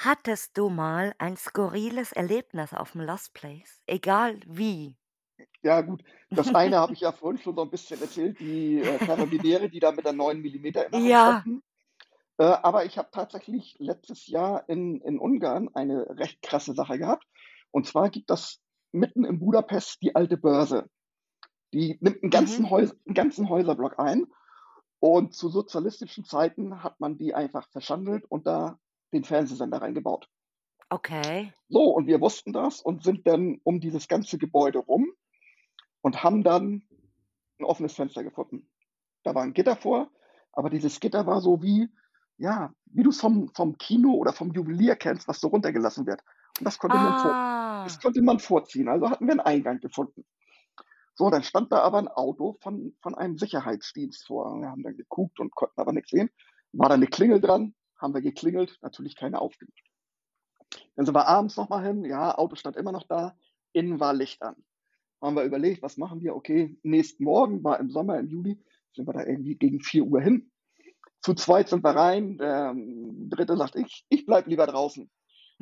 Hattest 0.00 0.56
du 0.56 0.68
mal 0.68 1.12
ein 1.18 1.36
skurriles 1.36 2.12
Erlebnis 2.12 2.72
auf'm 2.72 3.02
Lost 3.04 3.34
Place, 3.34 3.82
egal 3.88 4.38
wie? 4.46 4.96
Ja 5.64 5.80
gut, 5.80 6.04
das 6.34 6.54
eine 6.54 6.76
habe 6.78 6.94
ich 6.94 7.00
ja 7.00 7.10
vorhin 7.12 7.38
schon 7.38 7.56
so 7.56 7.62
'n 7.62 7.70
bisschen 7.70 8.00
erzählt, 8.00 8.38
die, 8.40 8.78
äh, 8.80 9.00
Karabiniere, 9.00 9.68
die 9.68 9.80
da 9.80 9.90
mit 9.90 10.04
der 10.04 10.12
9 10.12 10.40
mm 10.40 10.86
in 10.86 10.92
der 10.92 11.02
Hand 11.02 11.18
Ja. 11.18 11.48
standen. 11.48 11.62
Äh, 12.38 12.44
aber 12.44 12.84
ich 12.86 12.98
habe 12.98 13.10
tatsächlich 13.12 13.76
letztes 13.80 14.26
Jahr 14.28 14.68
in 14.68 15.00
in 15.02 15.18
Ungarn 15.18 15.70
eine 15.74 16.06
recht 16.18 16.42
krasse 16.42 16.74
Sache 16.74 16.98
gehabt. 16.98 17.24
Und 17.72 17.86
zwar 17.86 18.10
gibt 18.10 18.30
das 18.30 18.60
mitten 18.92 19.24
in 19.24 19.40
Budapest 19.40 20.02
die 20.02 20.16
Alte 20.16 20.38
Börse. 20.38 20.88
Die 21.74 21.98
nimmt 22.02 22.22
'n 22.24 22.30
Mhm. 22.34 22.68
ganzen 22.70 22.70
Häus 22.70 22.94
'n 23.06 23.14
ganzen 23.14 23.48
Häuserblock 23.50 23.98
ein 24.00 24.26
und 25.00 25.34
zu 25.34 25.48
sozialistischen 25.50 26.24
Zeiten 26.24 26.82
hat 26.84 27.00
man 27.00 27.18
die 27.18 27.34
einfach 27.34 27.68
verschandelt 27.70 28.24
und 28.28 28.46
da 28.46 28.78
den 29.12 29.24
Fernsehsender 29.24 29.80
reingebaut. 29.82 30.28
Okay. 30.90 31.52
So, 31.70 31.82
und 31.94 32.06
wir 32.06 32.20
wussten 32.22 32.52
das 32.54 32.80
und 32.80 33.02
sind 33.04 33.26
dann 33.26 33.60
um 33.62 33.80
dieses 33.80 34.08
ganze 34.08 34.38
Gebäude 34.38 34.78
rum 34.78 35.12
und 36.02 36.24
haben 36.24 36.44
dann 36.44 36.84
'n 37.60 37.64
offenes 37.66 37.94
Fenster 37.94 38.24
gefunden. 38.24 38.70
Da 39.24 39.34
war 39.34 39.44
'n 39.44 39.54
Gitter 39.54 39.76
vor, 39.76 40.10
aber 40.52 40.70
dieses 40.70 41.00
Gitter 41.00 41.26
war 41.26 41.40
so 41.42 41.62
wie 41.62 41.90
ja, 42.38 42.72
wie 42.86 43.04
du's 43.04 43.20
vom 43.20 43.50
vom 43.54 43.78
Kino 43.78 44.12
oder 44.14 44.32
vom 44.34 44.52
Juwelier 44.52 44.96
kennst, 44.96 45.28
was 45.28 45.40
so 45.40 45.48
runtergelassen 45.48 46.06
wird. 46.06 46.22
Und 46.60 46.66
das 46.66 46.78
konnte 46.78 46.98
man 47.00 47.16
vor 47.16 47.36
das 47.84 47.98
Ah. 47.98 48.00
konnte 48.00 48.22
man 48.22 48.40
vorziehen. 48.40 48.88
Also, 48.88 49.10
hatten 49.10 49.26
wir 49.28 49.34
'n 49.34 49.40
Eingang 49.40 49.80
gefunden. 49.80 50.24
So, 51.16 51.30
dann 51.30 51.42
stand 51.44 51.72
da 51.72 51.80
aber 51.80 51.98
'n 52.00 52.08
Auto 52.08 52.56
von 52.62 52.94
von 53.02 53.14
einem 53.16 53.38
Sicherheitsdienst 53.38 54.26
vor. 54.26 54.60
Wir 54.60 54.70
haben 54.70 54.82
dann 54.84 54.96
geguckt 54.96 55.40
und 55.40 55.54
konnten 55.54 55.80
aber 55.80 55.92
nix 55.94 56.10
sehen. 56.10 56.30
War 56.72 56.90
da 56.90 56.96
'ne 56.98 57.06
Klingel 57.08 57.40
dran, 57.40 57.74
haben 57.98 58.14
wir 58.14 58.22
geklingelt, 58.22 58.78
natürlich 58.82 59.16
keiner 59.16 59.42
aufgemacht. 59.42 59.82
Dann 60.96 61.06
sind 61.06 61.14
wir 61.14 61.28
abends 61.28 61.56
noch 61.56 61.68
mal 61.68 61.84
hin, 61.86 62.04
ja, 62.04 62.36
Auto 62.36 62.56
stand 62.56 62.76
immer 62.76 62.90
noch 62.92 63.06
da, 63.06 63.36
innen 63.72 64.00
war 64.00 64.12
Licht 64.14 64.42
an. 64.42 64.56
Haben 65.22 65.36
wir 65.36 65.44
überlegt: 65.44 65.82
„Was 65.82 65.96
machen 65.96 66.20
wir?“ 66.22 66.36
Okay, 66.36 66.76
nächsten 66.82 67.24
Morgen, 67.24 67.64
war 67.64 67.80
im 67.80 67.90
Sommer, 67.90 68.18
im 68.18 68.28
Juli, 68.28 68.62
sind 68.94 69.06
wir 69.08 69.12
da 69.14 69.24
irgendwie 69.26 69.56
gegen 69.56 69.80
4:00 69.80 70.20
hin. 70.20 70.50
Zu 71.22 71.34
zweit 71.34 71.68
sind 71.68 71.84
wir 71.84 71.90
rein, 71.96 72.38
der, 72.38 72.70
hm, 72.70 73.28
3. 73.30 73.56
sagt: 73.56 73.76
„Ich 73.76 74.06
ich 74.10 74.26
bleibe 74.26 74.50
lieber 74.50 74.66
draußen.“ 74.66 75.10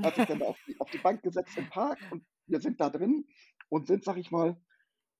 Hat 0.03 0.17
sich 0.17 0.27
dann 0.27 0.41
da 0.41 0.47
auf 0.47 0.59
die 0.67 0.81
auf 0.81 0.91
die 0.91 0.99
Bank 0.99 1.23
gesetzt 1.23 1.59
im 1.59 1.69
Park 1.69 2.01
und 2.11 2.25
wir 2.47 2.61
sind 2.61 2.81
da 2.81 2.91
drin 2.91 3.27
und 3.71 3.87
sind, 3.89 4.05
sage 4.05 4.21
ich 4.21 4.31
mal, 4.33 4.57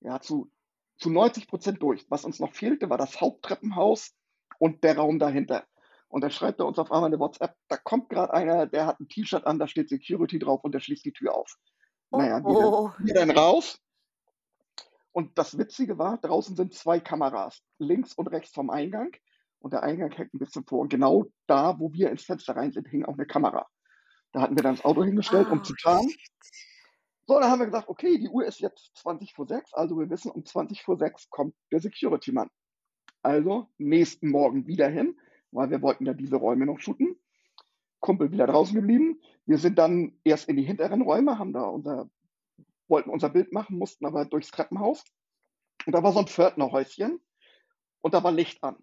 ja, 0.01 0.19
zu 0.21 0.51
zu 0.97 1.09
90 1.11 1.47
% 1.49 1.81
durch. 1.83 2.05
Was 2.09 2.25
uns 2.25 2.39
noch 2.39 2.53
fehlte, 2.53 2.89
war 2.89 2.97
das 2.99 3.21
Haupttreppenhaus 3.21 4.15
und 4.59 4.83
der 4.83 4.97
Raum 4.97 5.19
dahinter. 5.19 5.65
Und 6.11 6.21
dann 6.23 6.31
schreibt 6.31 6.59
er 6.59 6.65
uns 6.67 6.79
auf 6.79 6.91
einmal 6.91 7.09
'ne 7.09 7.19
WhatsApp: 7.19 7.55
„Da 7.67 7.77
kommt 7.77 8.09
grad 8.09 8.31
einer, 8.31 8.65
der 8.67 8.85
hat 8.87 8.99
'n 8.99 9.07
T-Shirt 9.09 9.45
an, 9.45 9.59
da 9.59 9.67
steht 9.67 9.89
Security 9.89 10.39
drauf 10.39 10.61
und 10.63 10.73
der 10.73 10.79
schließt 10.79 11.05
die 11.05 11.11
Tür 11.13 11.35
auf.“ 11.35 11.53
Na 12.11 12.25
Oh, 12.25 12.27
ja, 12.27 12.47
wir 12.47 12.55
dann 12.57 12.73
oh. 12.73 12.91
wir 12.97 13.13
dann 13.13 13.31
raus. 13.31 13.77
Und 15.15 15.37
das 15.37 15.57
Witzige 15.57 15.97
war, 15.97 16.17
draußen 16.19 16.55
sind 16.55 16.73
2 16.73 16.99
Kameras, 16.99 17.61
links 17.79 18.13
und 18.13 18.27
rechts 18.27 18.53
vom 18.53 18.69
Eingang 18.69 19.11
und 19.59 19.73
der 19.73 19.83
Eingang 19.83 20.11
hängt 20.11 20.33
'n 20.33 20.39
bisschen 20.39 20.65
vor. 20.65 20.79
Und 20.79 20.89
genau 20.89 21.25
da, 21.47 21.79
wo 21.79 21.93
wir 21.93 22.09
ins 22.11 22.23
Fenster 22.23 22.55
rein 22.55 22.71
sind, 22.71 22.87
hing 22.87 23.05
auch 23.05 23.15
'ne 23.17 23.25
Kamera. 23.25 23.67
Da 24.33 24.41
hatten 24.41 24.57
wir 24.57 24.63
dann 24.63 24.75
das 24.75 24.85
Auto 24.85 25.03
hingestellt, 25.03 25.49
um 25.49 25.63
Oh, 25.63 25.63
zu 25.63 25.75
shit. 25.75 26.17
So, 27.29 27.37
dann 27.41 27.51
haben 27.51 27.59
wir 27.59 27.65
gesagt: 27.65 27.89
„Okay, 27.89 28.17
die 28.17 28.29
Uhr 28.29 28.45
ist 28.45 28.59
jetzt 28.61 28.91
6:20, 28.97 29.73
also, 29.73 29.97
wir 29.99 30.09
wissen, 30.09 30.31
um 30.31 30.45
6:20 30.45 31.29
kommt 31.29 31.55
der 31.73 31.81
Security-Mann.“ 31.81 32.49
Also, 33.23 33.69
nächsten 33.77 34.29
Morgen 34.31 34.67
wieder 34.67 34.89
hin, 34.89 35.19
weil 35.51 35.69
wir 35.69 35.81
wollten 35.81 36.05
ja 36.05 36.13
diese 36.13 36.35
Räume 36.35 36.65
noch 36.65 36.79
shooten. 36.79 37.17
Kumpel 37.99 38.31
wieder 38.31 38.47
draußen 38.47 38.75
geblieben. 38.75 39.19
Wir 39.45 39.57
sind 39.57 39.77
dann 39.77 40.17
erst 40.23 40.49
in 40.49 40.55
die 40.55 40.63
hinteren 40.63 41.01
Räume, 41.01 41.39
haben 41.39 41.53
da 41.53 41.63
unser 41.63 42.09
wollten 42.89 43.09
unser 43.09 43.29
Bild 43.29 43.51
machen, 43.51 43.77
mussten 43.77 44.05
aber 44.05 44.25
durchs 44.25 44.51
Treppenhaus. 44.51 45.03
Und 45.85 45.93
da 45.93 46.03
war 46.03 46.13
so 46.13 46.19
'n 46.19 46.27
Pförtnerhäuschen 46.27 47.19
und 48.01 48.13
da 48.13 48.23
war 48.23 48.31
Licht 48.31 48.63
an. 48.63 48.77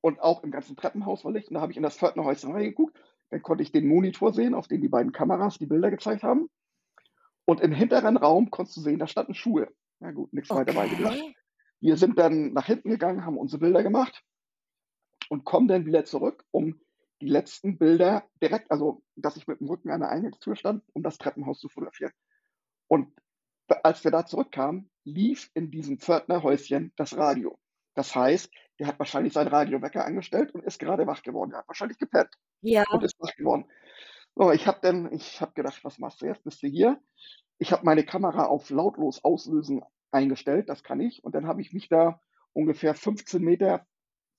Und 0.00 0.20
auch 0.20 0.42
im 0.44 0.50
ganzen 0.50 0.76
Treppenhaus 0.76 1.24
war 1.24 1.32
Licht 1.32 1.48
und 1.48 1.54
da 1.54 1.60
habe 1.60 1.72
ich 1.72 1.76
in 1.76 1.82
das 1.82 1.96
Pförtnerhäuschen 1.96 2.52
reingeguckt. 2.52 2.98
Dann 3.30 3.42
konnte 3.42 3.62
ich 3.62 3.72
den 3.72 3.88
Monitor 3.88 4.32
sehen, 4.32 4.54
auf 4.54 4.68
dem 4.68 4.80
die 4.80 4.88
beiden 4.88 5.12
Kameras 5.12 5.58
die 5.58 5.66
Bilder 5.66 5.90
gezeigt 5.90 6.22
haben. 6.22 6.48
Und 7.44 7.60
im 7.60 7.72
hinteren 7.72 8.16
Raum 8.16 8.50
konntest 8.50 8.76
du 8.76 8.80
sehen, 8.80 8.98
da 8.98 9.06
standen 9.06 9.34
Schuhe. 9.34 9.68
Na 10.00 10.12
gut, 10.12 10.32
nix 10.32 10.50
weiter 10.50 10.72
bei 10.72 10.88
gedacht. 10.88 11.18
Okay. 11.18 11.34
Wir 11.80 11.96
sind 11.96 12.18
dann 12.18 12.52
nach 12.52 12.66
hinten 12.66 12.90
gegangen, 12.90 13.24
haben 13.24 13.38
unsere 13.38 13.60
Bilder 13.60 13.82
gemacht 13.82 14.24
und 15.30 15.44
kommen 15.44 15.68
dann 15.68 15.86
wieder 15.86 16.04
zurück, 16.04 16.44
um 16.52 16.80
die 17.22 17.28
letzten 17.28 17.78
Bilder 17.78 18.28
direkt 18.42 18.70
also, 18.70 19.02
dass 19.16 19.36
ich 19.36 19.44
mit'm 19.44 19.68
Rücken 19.68 19.90
an 19.90 20.00
der 20.00 20.10
Eingangstür 20.10 20.56
stand, 20.56 20.84
um 20.94 21.02
das 21.02 21.18
Treppenhaus 21.18 21.60
zu 21.60 21.68
fotografieren. 21.68 22.12
Und 22.88 23.12
als 23.84 24.04
wir 24.04 24.10
da 24.12 24.26
zurückkamen, 24.26 24.90
lief 25.04 25.50
in 25.54 25.70
diesem 25.70 25.98
Pförtnerhäuschen 26.00 26.92
das 26.96 27.16
Radio. 27.16 27.58
Das 27.94 28.14
heißt, 28.16 28.50
der 28.80 28.88
hat 28.88 28.98
wahrscheinlich 29.00 29.32
seinen 29.34 29.48
Radiowecker 29.48 30.04
angestellt 30.04 30.52
und 30.54 30.64
ist 30.64 30.78
gerade 30.80 31.06
wach 31.06 31.22
geworden. 31.22 31.50
Der 31.50 31.60
hat 31.60 31.68
wahrscheinlich 31.68 31.98
gepennt 31.98 32.30
Ja. 32.62 32.84
und 32.90 33.02
ist 33.04 33.16
wach 33.20 33.34
geworden. 33.36 33.66
So, 34.36 34.52
ich 34.52 34.66
habe 34.68 34.80
dann 34.82 35.12
ich 35.12 35.40
habe 35.42 35.52
gedacht: 35.54 35.84
„Was 35.84 35.98
machst 35.98 36.22
du 36.22 36.26
jetzt? 36.26 36.44
Bist 36.44 36.62
du 36.62 36.68
hier?“ 36.68 37.00
Ich 37.58 37.72
habe 37.72 37.84
meine 37.86 38.04
Kamera 38.04 38.46
auf 38.46 38.70
lautlos 38.70 39.24
auslösen 39.24 39.82
eingestellt, 40.12 40.68
das 40.70 40.84
kann 40.84 41.00
ich. 41.00 41.24
Und 41.24 41.34
dann 41.34 41.46
habe 41.48 41.62
ich 41.62 41.72
mich 41.74 41.88
da 41.88 42.20
ungefähr 42.54 42.94
15 42.94 43.44
m 43.44 43.86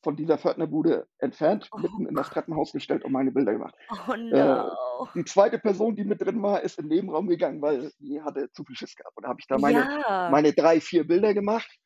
von 0.03 0.15
dieser 0.15 0.37
Pförtnerbude 0.37 1.07
entfernt, 1.19 1.71
Oh 1.71 1.77
mitten 1.77 2.07
in 2.07 2.15
das. 2.15 2.29
Treppenhaus 2.29 2.71
gestellt 2.73 3.03
und 3.05 3.11
meine 3.11 3.31
Bilder 3.31 3.53
gemacht. 3.53 3.75
Oh 3.91 4.15
Äh, 4.29 4.47
no. 4.47 5.09
die 5.15 5.25
2. 5.25 5.59
Person, 5.59 5.95
die 5.95 6.05
mit 6.05 6.21
drin 6.21 6.41
war, 6.43 6.61
ist 6.63 6.79
in 6.79 6.85
'n 6.85 6.89
Nebenraum 6.89 7.27
gegangen, 7.27 7.61
weil 7.61 7.91
die 7.99 8.21
hatte 8.21 8.51
zu 8.53 8.63
viel 8.65 8.75
Schiss 8.77 8.95
gehabt. 8.95 9.17
Und 9.17 9.23
da 9.23 9.29
habe 9.29 9.39
ich 9.41 9.47
da 9.47 9.57
meine 9.59 9.89
Ja. 9.97 10.27
meine 10.27 10.53
3, 10.53 10.81
4 10.81 11.07
Bilder 11.07 11.33
gemacht 11.33 11.79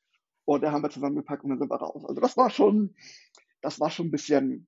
und 0.46 0.64
da 0.64 0.72
haben 0.74 0.84
wir 0.84 0.90
zusammengepackt 0.92 1.44
und 1.44 1.52
dann 1.52 1.60
sind 1.60 1.72
wir 1.72 1.78
raus. 1.78 2.06
Also, 2.08 2.22
das 2.22 2.38
war 2.38 2.50
schon 2.52 2.96
das 3.62 3.80
war 3.82 3.92
schon 3.92 4.08
'n 4.08 4.12
bisschen 4.12 4.68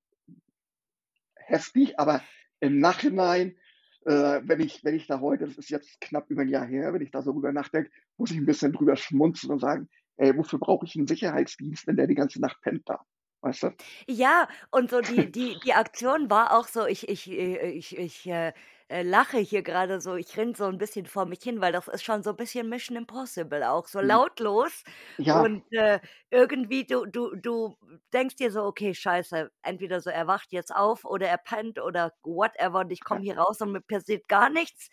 heftig, 1.38 1.99
aber 1.99 2.22
im 2.61 2.80
Nachhinein, 2.80 3.57
äh, 4.05 4.41
wenn 4.43 4.61
ich 4.61 4.84
wenn 4.84 4.95
ich 4.95 5.07
da 5.07 5.20
heute 5.22 5.45
das 5.45 5.57
ist 5.57 5.70
jetzt 5.70 6.01
knapp 6.01 6.30
über 6.32 6.43
'n 6.43 6.49
Jahr 6.49 6.65
her, 6.67 6.93
wenn 6.93 7.01
ich 7.01 7.11
da 7.11 7.22
so 7.24 7.34
drüber 7.34 7.51
nachdenke, 7.53 7.91
muss 8.17 8.32
ich 8.32 8.38
'n 8.38 8.45
bisschen 8.45 8.74
drüber 8.74 8.95
schmunzeln 8.97 9.51
und 9.53 9.59
sagen: 9.59 9.89
„Ey, 10.17 10.38
wofür 10.38 10.59
brauche 10.59 10.86
ich 10.86 10.95
'n 10.95 11.07
Sicherheitsdienst, 11.07 11.88
wenn 11.88 11.97
der 11.97 12.07
die 12.07 12.15
ganze 12.15 12.41
Nacht 12.41 12.61
pennt 12.61 12.84
da?“ 12.88 13.05
Weißt 13.43 13.63
du? 13.63 13.71
Ja, 14.07 14.47
und 14.71 14.89
so 14.89 15.01
die 15.01 15.31
die 15.31 15.59
die 15.59 15.73
Aktion 15.73 16.29
war 16.29 16.53
auch 16.57 16.67
so, 16.67 16.86
ich 16.86 17.07
ich 17.09 17.29
äh, 17.29 17.69
ich 17.71 17.97
ich, 17.97 18.25
äh, 18.27 18.53
äh, 18.88 19.01
lache 19.03 19.38
hier 19.38 19.63
grade 19.63 19.99
so. 20.01 20.15
Ich 20.15 20.33
grinse 20.33 20.63
so 20.63 20.69
'n 20.69 20.77
bisschen 20.77 21.05
vor 21.05 21.25
mich 21.25 21.41
hin, 21.43 21.61
weil 21.61 21.71
das 21.71 21.88
ist 21.88 22.03
schon 22.03 22.23
so 22.23 22.33
bisschen 22.33 22.69
Mission 22.69 22.97
Impossible 22.97 23.63
auch, 23.63 23.88
so 23.88 23.99
Mhm. 24.01 24.19
lautlos 24.41 24.83
Ja. 25.17 25.45
und, 25.45 25.63
äh, 25.71 25.99
irgendwie 26.29 26.86
du 26.86 27.05
du 27.05 27.36
du 27.36 27.75
denkst 28.13 28.36
dir 28.36 28.51
so: 28.51 28.63
„Okay, 28.63 28.93
scheiße, 28.93 29.49
entweder 29.63 30.01
so 30.01 30.09
er 30.09 30.27
wacht 30.27 30.51
jetzt 30.51 30.73
auf 30.75 31.03
oder 31.05 31.27
er 31.27 31.38
pennt 31.38 31.79
oder 31.79 32.13
whatever 32.23 32.79
und 32.81 32.91
ich 32.91 33.03
komme 33.03 33.23
hier 33.23 33.38
raus 33.38 33.59
und 33.61 33.71
mir 33.71 33.81
passiert 33.81 34.27
gar 34.27 34.49
nichts 34.49 34.89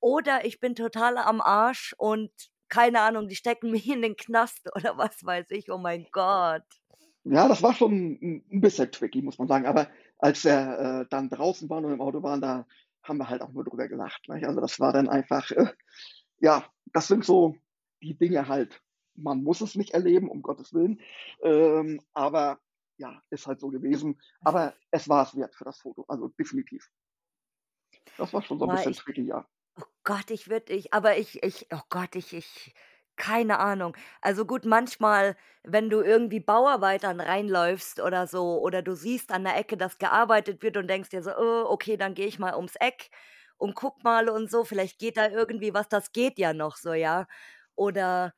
oder 0.00 0.44
ich 0.44 0.58
bin 0.60 0.74
total 0.74 1.18
am 1.18 1.40
Arsch 1.40 1.94
und 1.98 2.30
keine 2.68 3.00
Ahnung, 3.02 3.28
die 3.28 3.36
stecken 3.36 3.70
mich 3.70 3.88
in 3.88 4.02
den 4.02 4.16
Knast 4.16 4.68
oder 4.74 4.96
was 4.98 5.24
weiß 5.24 5.50
ich. 5.50 5.70
Oh 5.70 5.78
mein 5.78 6.06
Gott. 6.12 6.62
Ja, 7.26 7.48
das 7.48 7.62
war 7.62 7.72
schon 7.74 7.92
'n 8.20 8.44
'n 8.50 8.60
bisschen 8.60 8.92
tricky, 8.92 9.22
muss 9.22 9.38
man 9.38 9.48
sagen. 9.48 9.64
Aber 9.66 9.88
als 10.18 10.44
wir, 10.44 11.02
äh, 11.04 11.06
dann 11.08 11.30
draußen 11.30 11.70
waren 11.70 11.84
und 11.86 11.92
im 11.94 12.00
Auto 12.02 12.22
waren, 12.22 12.40
da 12.42 12.66
haben 13.02 13.16
wir 13.18 13.28
halt 13.30 13.40
auch 13.42 13.50
nur 13.52 13.64
drüber 13.64 13.88
gelacht, 13.88 14.28
nicht? 14.28 14.44
Also, 14.46 14.60
das 14.60 14.78
war 14.78 14.92
dann 14.92 15.08
einfach, 15.08 15.50
äh 15.52 15.66
ja, 16.40 16.66
das 16.92 17.08
sind 17.08 17.24
so 17.24 17.56
die 18.02 18.16
Dinge 18.18 18.48
halt. 18.48 18.82
Man 19.16 19.42
muss 19.44 19.60
es 19.62 19.74
nicht 19.76 19.92
erleben, 19.92 20.28
um 20.30 20.42
Gottes 20.42 20.74
Willen, 20.74 21.00
ähm, 21.42 22.00
aber 22.14 22.60
ja, 22.98 23.22
ist 23.30 23.46
halt 23.46 23.60
so 23.60 23.68
gewesen. 23.70 24.20
Aber 24.42 24.74
es 24.90 25.08
war's 25.08 25.36
wert 25.36 25.54
für 25.56 25.64
das 25.64 25.78
Foto, 25.80 26.04
also 26.08 26.28
definitiv. 26.38 26.88
Das 28.18 28.32
war 28.32 28.42
schon 28.42 28.58
so 28.58 28.64
'n 28.66 28.70
Boah, 28.70 28.72
bisschen 28.72 28.94
ich 28.94 28.96
tricky, 28.96 29.22
ja. 29.26 29.46
oh 29.78 29.84
Gott, 30.04 30.30
ich 30.30 30.48
würde 30.50 30.72
ich 30.74 30.92
aber 30.94 31.18
ich 31.18 31.42
ich 31.44 31.68
oh 31.72 31.80
Gott, 31.90 32.16
ich 32.16 32.32
ich 32.34 32.74
keine 33.16 33.58
Ahnung. 33.58 33.96
Also 34.20 34.44
gut, 34.46 34.64
manchmal, 34.64 35.36
wenn 35.62 35.90
du 35.90 36.00
irgendwie 36.02 36.40
Bauarbeitern 36.40 37.20
reinläufst 37.20 38.00
oder 38.00 38.26
so 38.26 38.60
oder 38.60 38.82
du 38.82 38.94
siehst 38.94 39.32
an 39.32 39.44
der 39.44 39.56
Ecke, 39.56 39.76
dass 39.76 39.98
gearbeitet 39.98 40.62
wird 40.62 40.76
und 40.76 40.88
denkst 40.88 41.10
dir 41.10 41.22
so: 41.22 41.30
„Oh, 41.36 41.66
okay, 41.70 41.96
dann 41.96 42.14
gehe 42.14 42.26
ich 42.26 42.38
mal 42.38 42.54
ums 42.56 42.76
Eck 42.76 43.10
und 43.56 43.74
gucke 43.74 44.00
mal 44.04 44.28
und 44.28 44.50
so, 44.50 44.64
vielleicht 44.64 44.98
geht 44.98 45.16
da 45.16 45.28
irgendwie 45.28 45.74
was.“ 45.74 45.88
Das 45.88 46.12
geht 46.12 46.38
ja 46.38 46.52
noch 46.52 46.76
so, 46.76 46.92
ja? 46.94 47.26
Oder, 47.76 48.34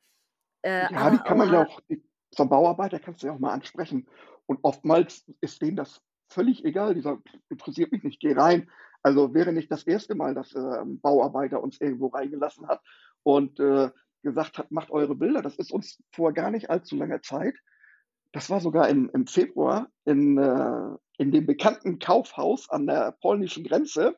äh, 0.63 0.87
Ja, 0.89 1.09
die 1.09 1.19
kann 1.23 1.37
man 1.37 1.49
ja 1.49 1.59
oha 1.59 1.65
auch 1.65 1.79
die 1.89 2.03
so 2.35 2.43
'n 2.43 2.49
Bauarbeiter 2.49 2.99
kannst 2.99 3.23
du 3.23 3.27
ja 3.27 3.33
auch 3.33 3.39
mal 3.39 3.51
ansprechen. 3.53 4.07
Und 4.45 4.59
oftmals 4.63 5.25
ist 5.41 5.61
denen 5.61 5.75
das 5.77 6.01
völlig 6.29 6.63
egal. 6.65 6.93
Die 6.93 7.01
sagen: 7.01 7.23
„Interessiert 7.49 7.91
mich 7.91 8.03
nicht, 8.03 8.19
geh 8.19 8.33
rein.“ 8.33 8.69
Also, 9.01 9.33
wäre 9.33 9.53
nicht 9.53 9.71
das 9.71 9.83
1. 9.87 10.13
Mal, 10.15 10.35
dass, 10.35 10.53
äh, 10.53 10.59
'n 10.59 10.99
Bauarbeiter 11.01 11.63
uns 11.63 11.79
irgendwo 11.81 12.07
reingelassen 12.07 12.67
hat 12.67 12.81
und, 13.23 13.59
äh, 13.59 13.89
gesagt 14.27 14.59
hat: 14.59 14.71
„Macht 14.71 14.91
eure 14.91 15.15
Bilder.“ 15.15 15.41
Das 15.43 15.57
ist 15.57 15.71
uns 15.73 15.99
vor 16.13 16.33
gar 16.33 16.51
nicht 16.51 16.69
allzu 16.71 16.97
langer 16.97 17.21
Zeit 17.23 17.55
das 18.33 18.49
war 18.49 18.61
sogar 18.61 18.89
im 18.89 19.09
im 19.13 19.27
Februar 19.27 19.89
in, 20.05 20.37
äh 20.37 20.97
in 21.19 21.31
dem 21.31 21.47
bekannten 21.47 21.99
Kaufhaus 21.99 22.69
an 22.69 22.87
der 22.87 23.13
polnischen 23.21 23.63
Grenze. 23.65 24.17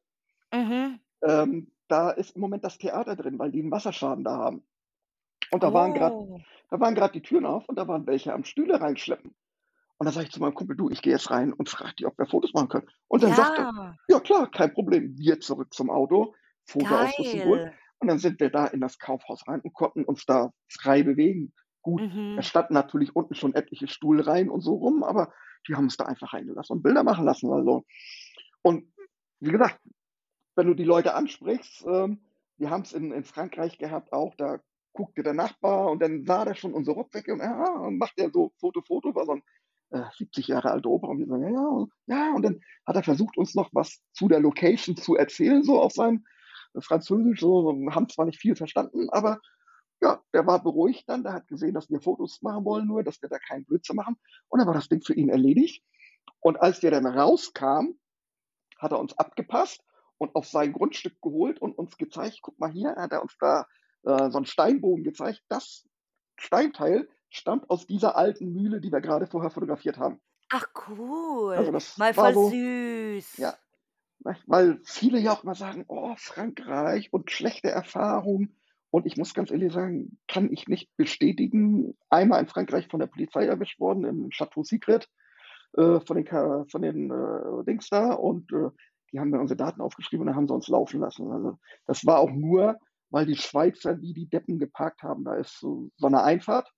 Mhm. 0.53 0.99
Ähm, 1.23 1.71
da 1.87 2.11
ist 2.11 2.35
im 2.35 2.41
Moment 2.41 2.63
das 2.63 2.77
Theater 2.77 3.15
drin, 3.15 3.39
weil 3.39 3.51
die 3.51 3.61
'n 3.61 3.71
Wasserschaden 3.71 4.23
da 4.23 4.37
haben. 4.37 4.63
Und 5.51 5.63
da 5.63 5.73
waren 5.73 5.93
grad 5.93 6.17
Oh. 6.17 6.45
da 6.71 6.79
waren 6.79 6.95
grad 6.95 7.15
die 7.15 7.21
Türen 7.23 7.45
auf 7.45 7.69
und 7.69 7.77
da 7.77 7.87
waren 7.87 8.07
welche 8.07 8.33
am 8.33 8.43
Stühle 8.45 8.81
reinschleppen. 8.81 9.31
Und 9.97 10.05
dann 10.05 10.13
sage 10.13 10.27
ich 10.27 10.33
zu 10.33 10.41
meinem 10.41 10.55
Kumpel: 10.55 10.77
„Du, 10.77 10.89
ich 10.91 11.01
gehe 11.01 11.13
jetzt 11.13 11.31
rein 11.31 11.53
und 11.53 11.69
frage 11.69 11.95
die, 11.99 12.07
ob 12.07 12.17
wir 12.19 12.27
Fotos 12.27 12.53
machen 12.53 12.69
können.“ 12.69 12.89
Und 13.09 13.23
dann 13.23 13.33
sagt 13.33 13.59
er: 13.59 13.67
Ja. 13.67 13.95
„Ja 14.09 14.19
klar, 14.21 14.51
kein 14.51 14.73
Problem.“ 14.73 15.17
Wir 15.17 15.39
zurück 15.41 15.73
zum 15.73 15.89
Auto, 15.91 16.35
Fotoausrüstung 16.67 17.41
geholt 17.41 17.63
Geil. 17.63 17.79
Und 17.99 18.07
dann 18.09 18.19
sind 18.19 18.39
wir 18.39 18.49
da 18.49 18.67
in 18.67 18.81
das 18.81 18.99
Kaufhaus 18.99 19.47
rein 19.47 19.61
und 19.61 19.73
konnten 19.73 20.05
uns 20.05 20.25
da 20.25 20.51
frei 20.69 21.03
bewegen. 21.03 21.53
Gut, 21.81 22.03
es 22.35 22.45
Mhm. 22.45 22.49
standen 22.49 22.73
natürlich 22.73 23.15
unten 23.15 23.35
schon 23.35 23.55
etliche 23.55 23.87
Stuhlreihen 23.87 24.49
und 24.49 24.61
so 24.61 24.75
rum, 24.75 25.03
aber 25.03 25.33
die 25.67 25.75
haben 25.75 25.85
uns 25.85 25.97
da 25.97 26.05
einfach 26.05 26.33
reingelassen 26.33 26.77
und 26.77 26.83
Bilder 26.83 27.03
machen 27.03 27.25
lassen, 27.25 27.51
also. 27.51 27.85
Und 28.63 28.93
wie 29.39 29.51
gesagt, 29.51 29.79
wenn 30.55 30.67
du 30.67 30.73
die 30.75 30.83
Leute 30.85 31.15
ansprichst, 31.15 31.85
ähm 31.87 32.19
wir 32.57 32.69
haben's 32.71 32.93
in 32.93 33.11
in 33.13 33.23
Frankreich 33.25 33.77
gehabt 33.79 34.13
auch, 34.13 34.35
da 34.35 34.59
guckte 34.93 35.23
der 35.23 35.33
Nachbar 35.33 35.91
und 35.91 36.01
dann 36.01 36.25
sah 36.25 36.45
der 36.45 36.55
schon 36.55 36.73
unsere 36.73 36.97
Rucksäcke 36.97 37.33
und, 37.33 37.41
ah, 37.41 37.89
macht 37.91 38.19
der 38.19 38.31
so 38.31 38.51
Foto, 38.59 38.81
Foto, 38.81 39.15
war 39.15 39.25
so 39.25 39.33
'n, 39.33 39.43
äh, 39.91 40.03
70 40.17 40.47
Jahre 40.49 40.71
alter 40.71 40.89
Opa 40.89 41.07
und 41.07 41.19
wir 41.19 41.39
„Ja, 41.39 41.49
ja, 41.51 41.87
ja.“ 42.07 42.35
Und 42.35 42.43
dann 42.43 42.59
hat 42.85 42.95
er 42.97 43.03
versucht, 43.03 43.37
uns 43.37 43.55
noch 43.55 43.69
was 43.73 44.01
zu 44.13 44.27
der 44.27 44.39
Location 44.41 44.97
zu 44.97 45.15
erzählen, 45.15 45.63
so 45.63 45.81
auf 45.81 45.93
seinem 45.93 46.25
Französisch 46.79 47.39
so. 47.41 47.73
Wir 47.73 47.95
haben 47.95 48.09
zwar 48.09 48.25
nicht 48.25 48.39
viel 48.39 48.55
verstanden, 48.55 49.09
aber 49.09 49.39
ja, 50.01 50.21
der 50.33 50.47
war 50.47 50.63
beruhigt 50.63 51.09
dann. 51.09 51.23
Der 51.23 51.33
hat 51.33 51.47
gesehen, 51.47 51.73
dass 51.73 51.89
wir 51.89 52.01
Fotos 52.01 52.41
machen 52.41 52.65
wollen 52.65 52.87
nur, 52.87 53.03
dass 53.03 53.21
wir 53.21 53.29
da 53.29 53.39
keinen 53.39 53.65
Blödsinn 53.65 53.95
machen. 53.97 54.17
Und 54.49 54.59
dann 54.59 54.67
war 54.67 54.75
das 54.75 54.89
Ding 54.89 55.01
für 55.01 55.13
ihn 55.15 55.29
erledigt. 55.29 55.83
Und 56.41 56.61
als 56.61 56.79
der 56.81 56.91
dann 56.91 57.05
rauskam, 57.07 57.99
hat 58.79 58.91
er 58.91 58.99
uns 58.99 59.17
abgepasst 59.17 59.83
und 60.17 60.35
auf 60.35 60.47
sein 60.47 60.73
Grundstück 60.73 61.21
geholt 61.21 61.61
und 61.61 61.77
uns 61.77 61.97
gezeigt: 61.97 62.39
„Guck 62.41 62.59
mal 62.59 62.71
hier“, 62.71 62.95
hat 62.95 63.11
er 63.11 63.21
uns 63.21 63.37
da, 63.39 63.67
äh, 64.03 64.29
so 64.31 64.37
'n 64.39 64.45
Steinbogen 64.45 65.03
gezeigt. 65.03 65.43
Das 65.49 65.87
Steinteil 66.37 67.09
stammt 67.29 67.69
aus 67.69 67.85
dieser 67.87 68.15
alten 68.17 68.51
Mühle, 68.53 68.81
die 68.81 68.91
wir 68.91 69.01
grade 69.01 69.27
vorher 69.27 69.51
fotografiert 69.51 69.97
haben. 69.97 70.21
Ach 70.51 70.67
Also, 71.53 71.71
cool, 71.71 71.71
das 71.71 71.95
mal 71.95 72.13
voll 72.13 72.35
so 72.35 72.61
ja, 73.37 73.51
süß. 73.51 73.51
ne, 73.51 73.57
weil 74.47 74.79
viele 74.85 75.19
ja 75.19 75.33
auch 75.33 75.43
immer 75.43 75.55
sagen: 75.55 75.85
„Oh, 75.87 76.13
Frankreich 76.17 77.11
und 77.13 77.31
schlechte 77.31 77.69
Erfahrung.“ 77.69 78.49
Und 78.91 79.05
ich 79.05 79.17
muss 79.17 79.33
ganz 79.33 79.51
ehrlich 79.51 79.71
sagen, 79.73 80.19
kann 80.27 80.51
ich 80.51 80.67
nicht 80.67 80.89
bestätigen. 80.97 81.95
Einmal 82.09 82.41
in 82.41 82.47
Frankreich 82.47 82.87
von 82.87 82.99
der 82.99 83.07
Polizei 83.07 83.45
erwischt 83.45 83.79
worden 83.79 84.03
im 84.05 84.29
Château 84.29 84.63
Secret, 84.65 85.07
äh, 85.77 85.99
von 86.01 86.17
den 86.17 86.27
von 86.69 86.81
den, 86.81 87.11
äh, 87.11 87.65
Dings 87.65 87.89
da 87.89 88.13
und, 88.13 88.51
äh, 88.53 88.69
die 89.13 89.19
haben 89.19 89.31
dann 89.31 89.41
unsere 89.41 89.57
Daten 89.57 89.81
aufgeschrieben 89.81 90.21
und 90.21 90.27
dann 90.27 90.35
haben 90.35 90.47
sie 90.47 90.53
uns 90.53 90.67
laufen 90.67 90.99
lassen. 91.01 91.31
Also, 91.31 91.57
das 91.87 92.05
war 92.05 92.19
auch 92.19 92.31
nur, 92.31 92.77
weil 93.09 93.25
die 93.25 93.35
Schweizer 93.37 94.01
wie 94.01 94.13
die 94.13 94.29
Deppen 94.29 94.59
geparkt 94.59 95.03
haben. 95.03 95.23
Da 95.25 95.35
ist 95.35 95.59
so 95.59 95.89
so 95.97 96.07
'ne 96.09 96.23
Einfahrt 96.23 96.71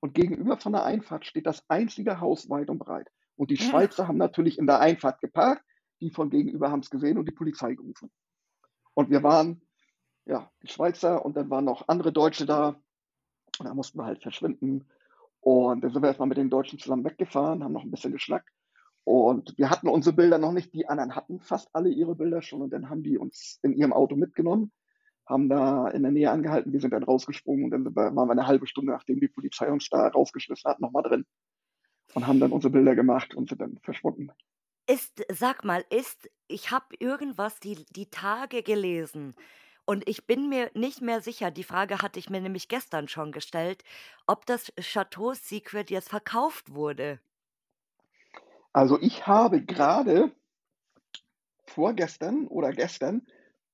und 0.00 0.14
gegenüber 0.14 0.56
von 0.58 0.72
der 0.72 0.84
Einfahrt 0.84 1.26
steht 1.26 1.46
das 1.46 1.62
einzige 1.68 2.20
Haus 2.20 2.48
weit 2.50 2.70
und 2.70 2.78
breit. 2.78 3.08
Und 3.36 3.50
die 3.50 3.56
Schweizer 3.56 4.08
haben 4.08 4.18
natürlich 4.18 4.58
in 4.58 4.66
der 4.66 4.80
Einfahrt 4.80 5.20
geparkt, 5.20 5.62
die 6.00 6.10
von 6.10 6.30
gegenüber 6.30 6.70
haben's 6.70 6.90
gesehen 6.90 7.18
und 7.18 7.26
die 7.28 7.32
Polizei 7.32 7.74
gerufen. 7.74 8.10
Und 8.94 9.10
wir 9.10 9.22
waren, 9.22 9.62
ja, 10.26 10.50
die 10.62 10.68
Schweizer 10.68 11.24
und 11.24 11.36
dann 11.36 11.50
waren 11.50 11.64
noch 11.66 11.88
andere 11.88 12.12
Deutsche 12.12 12.46
da 12.46 12.76
und 13.60 13.66
dann 13.66 13.76
mussten 13.76 13.98
wir 13.98 14.06
halt 14.06 14.22
verschwinden. 14.22 14.86
Und 15.40 15.82
dann 15.84 15.92
sind 15.92 16.02
wir 16.02 16.08
erst 16.08 16.20
mal 16.20 16.26
mit 16.26 16.38
den 16.38 16.50
Deutschen 16.50 16.78
zusammen 16.80 17.04
weggefahren, 17.04 17.64
haben 17.64 17.72
noch 17.74 17.84
'n 17.84 17.90
bisschen 17.92 18.12
geschnackt 18.12 18.50
und 19.04 19.54
wir 19.58 19.70
hatten 19.70 19.88
unsere 19.88 20.16
Bilder 20.16 20.38
noch 20.38 20.52
nicht. 20.52 20.74
Die 20.74 20.88
anderen 20.88 21.16
hatten 21.16 21.40
fast 21.40 21.70
alle 21.74 21.90
ihre 21.90 22.16
Bilder 22.16 22.42
schon 22.42 22.62
und 22.62 22.70
dann 22.72 22.90
haben 22.90 23.02
die 23.04 23.18
uns 23.18 23.58
in 23.62 23.74
ihrem 23.74 23.92
Auto 23.94 24.16
mitgenommen, 24.16 24.72
haben 25.28 25.48
da 25.50 25.88
in 25.90 26.02
der 26.04 26.12
Nähe 26.12 26.30
angehalten. 26.32 26.72
Wir 26.74 26.80
sind 26.80 26.92
dann 26.94 27.04
rausgesprungen 27.04 27.64
und 27.66 27.72
dann 27.72 27.96
waren 27.96 28.14
wir 28.28 28.34
'ne 28.36 28.46
1/2 28.48 28.66
Stunde, 28.68 28.92
nachdem 28.92 29.20
die 29.20 29.28
Polizei 29.28 29.70
uns 29.72 29.88
da 29.90 30.08
rausgeschmissen 30.08 30.70
hat, 30.70 30.80
noch 30.80 30.92
mal 30.92 31.02
drin 31.02 31.26
und 32.14 32.26
haben 32.28 32.40
dann 32.40 32.52
unsere 32.52 32.72
Bilder 32.72 32.96
gemacht 32.96 33.34
und 33.36 33.48
sind 33.50 33.60
dann 33.62 33.78
verschwunden. 33.82 34.30
Ist 34.90 35.24
sag 35.28 35.64
mal, 35.64 35.84
ist 35.88 36.28
ich 36.48 36.72
habe 36.72 36.96
irgendwas 36.98 37.60
die 37.60 37.86
die 37.90 38.10
Tage 38.10 38.64
gelesen 38.64 39.36
und 39.86 40.08
ich 40.08 40.26
bin 40.26 40.48
mir 40.48 40.70
nicht 40.74 41.00
mehr 41.00 41.20
sicher, 41.20 41.52
die 41.52 41.62
Frage 41.62 42.02
hatte 42.02 42.18
ich 42.18 42.28
mir 42.28 42.40
nämlich 42.40 42.66
gestern 42.66 43.06
schon 43.06 43.30
gestellt, 43.30 43.84
ob 44.26 44.46
das 44.46 44.72
Château 44.80 45.34
Secret 45.34 45.90
jetzt 45.90 46.08
verkauft 46.08 46.74
wurde. 46.74 47.20
Also, 48.72 49.00
ich 49.00 49.26
habe 49.28 49.64
grade 49.64 50.32
vorgestern 51.66 52.46
oder 52.48 52.72
gestern 52.72 53.26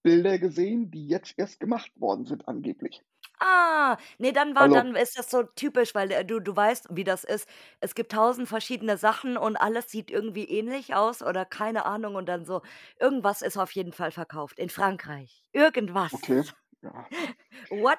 Bilder 0.03 0.39
gesehen, 0.39 0.91
die 0.93 1.09
jetzt 1.09 1.35
erst 1.37 1.59
gemacht 1.59 1.91
worden 1.97 2.27
sind 2.27 2.47
angeblich. 2.47 3.03
Ah, 3.41 3.99
ne, 4.19 4.33
dann 4.33 4.55
war 4.55 4.69
Also 4.69 4.71
dann 4.71 4.97
ist 4.97 5.19
das 5.19 5.31
so 5.31 5.43
typisch, 5.43 5.95
weil, 5.95 6.11
äh, 6.11 6.25
du 6.25 6.41
du 6.41 6.57
weißt, 6.57 6.87
wie 6.93 7.05
das 7.05 7.23
ist. 7.23 7.47
Es 7.81 7.95
gibt 7.95 8.15
1.000 8.15 8.49
verschiedene 8.49 8.97
Sachen 8.97 9.37
und 9.37 9.57
alles 9.57 9.91
sieht 9.91 10.11
irgendwie 10.11 10.45
ähnlich 10.45 10.95
aus 10.95 11.23
oder 11.23 11.45
keine 11.45 11.85
Ahnung 11.85 12.15
und 12.15 12.27
dann 12.29 12.47
so 12.47 12.63
irgendwas 12.99 13.43
ist 13.43 13.59
auf 13.59 13.73
jeden 13.73 13.93
Fall 13.93 14.11
verkauft 14.11 14.59
in 14.59 14.71
Frankreich. 14.71 15.45
Irgendwas. 15.53 16.13
Okay, 16.13 16.45
ja. 16.83 17.11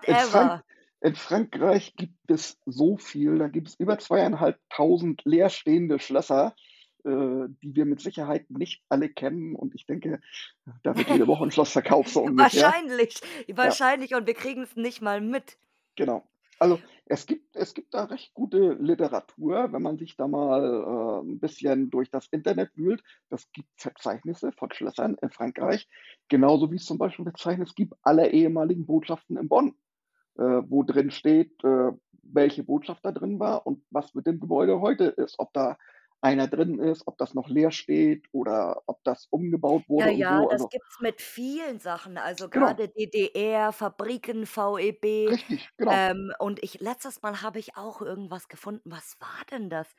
In 0.08 0.18
Frank 0.18 0.52
Whatever. 0.52 0.64
in 1.02 1.16
Frankreich 1.16 1.96
gibt 1.96 2.32
es 2.32 2.60
so 2.66 2.98
viel. 2.98 3.40
Da 3.40 3.48
gibt's 3.50 3.76
über 3.80 4.00
2.500 4.00 5.22
leerstehende 5.26 6.00
Schlösser, 6.00 6.56
äh, 7.08 7.48
die 7.64 7.76
wir 7.76 7.86
mit 7.86 8.02
Sicherheit 8.02 8.50
nicht 8.52 8.84
alle 8.90 9.10
kennen 9.10 9.56
und 9.56 9.76
ich 9.76 9.88
denke, 9.88 10.22
da 10.84 10.98
wird 10.98 11.10
jede 11.10 11.28
Woche 11.28 11.46
'n 11.46 11.52
Schloss 11.52 11.72
verkauft, 11.74 12.12
so 12.12 12.22
ungefähr. 12.24 12.76
Wahrscheinlich, 12.78 13.22
Ja. 13.62 13.78
wahrscheinlich 13.78 14.14
und 14.16 14.28
wir 14.28 14.34
kriegen's 14.34 14.76
nicht 14.76 15.02
mal 15.02 15.22
mit. 15.22 15.58
Genau. 15.98 16.30
Also, 16.60 16.82
es 17.06 17.26
gibt 17.28 17.56
es 17.56 17.74
gibt 17.76 17.94
da 17.94 18.06
recht 18.06 18.34
gute 18.34 18.74
Literatur, 18.74 19.72
wenn 19.72 19.82
man 19.82 19.98
sich 20.00 20.16
da 20.16 20.28
mal, 20.28 20.64
äh, 20.64 21.28
'n 21.30 21.40
bisschen 21.40 21.90
durch 21.92 22.10
das 22.10 22.28
Internet 22.32 22.72
wühlt. 22.76 23.04
Es 23.30 23.52
gibt 23.52 23.70
Verzeichnisse 23.78 24.52
von 24.52 24.72
Schlössern 24.72 25.18
in 25.22 25.30
Frankreich, 25.30 25.88
genauso 26.30 26.72
wie's 26.72 26.86
zum 26.86 26.98
Beispiel 26.98 27.26
'n 27.26 27.30
Verzeichnis 27.32 27.76
gibt 27.76 27.94
aller 28.02 28.32
ehemaligen 28.32 28.86
Botschaften 28.88 29.38
in 29.38 29.48
Bonn, 29.50 29.76
äh, 30.40 30.44
wo 30.68 30.84
drin 30.84 31.12
steht, 31.12 31.64
äh, 31.64 31.92
welche 32.24 32.64
Botschaft 32.64 33.06
da 33.06 33.12
drin 33.14 33.40
war 33.40 33.68
und 33.68 33.84
was 33.92 34.14
mit 34.16 34.28
dem 34.28 34.40
Gebäude 34.40 34.82
heute 34.82 35.06
ist. 35.06 35.36
Ob 35.40 35.54
da 35.54 35.78
einer 36.22 36.48
drin 36.48 36.80
ist, 36.80 37.08
ob 37.08 37.18
das 37.18 37.34
noch 37.34 37.50
leer 37.50 37.72
steht 37.72 38.28
oder 38.32 38.84
ob 38.88 39.04
das 39.04 39.28
umgebaut 39.32 39.90
Ja, 40.00 40.08
wurde 40.08 40.12
und 40.12 40.28
ja, 40.28 40.30
so. 40.30 40.48
das 40.48 40.70
Also 40.70 40.70
gibt's 40.70 41.00
mit 41.00 41.22
vielen 41.22 41.80
Sachen, 41.80 42.18
also 42.20 42.50
genau, 42.52 42.78
grade 42.78 42.88
DDR, 42.90 43.72
Fabriken, 43.74 44.46
VEB, 44.46 45.04
richtig, 45.30 45.70
genau. 45.78 46.02
ähm, 46.10 46.32
und 46.40 46.62
ich 46.64 46.80
letztes 46.80 47.22
Mal 47.24 47.42
habe 47.42 47.58
ich 47.60 47.78
auch 47.78 48.02
irgendwas 48.02 48.48
gefunden. 48.48 48.92
Was 48.92 49.18
war 49.20 49.44
denn 49.50 49.70
das? 49.72 49.96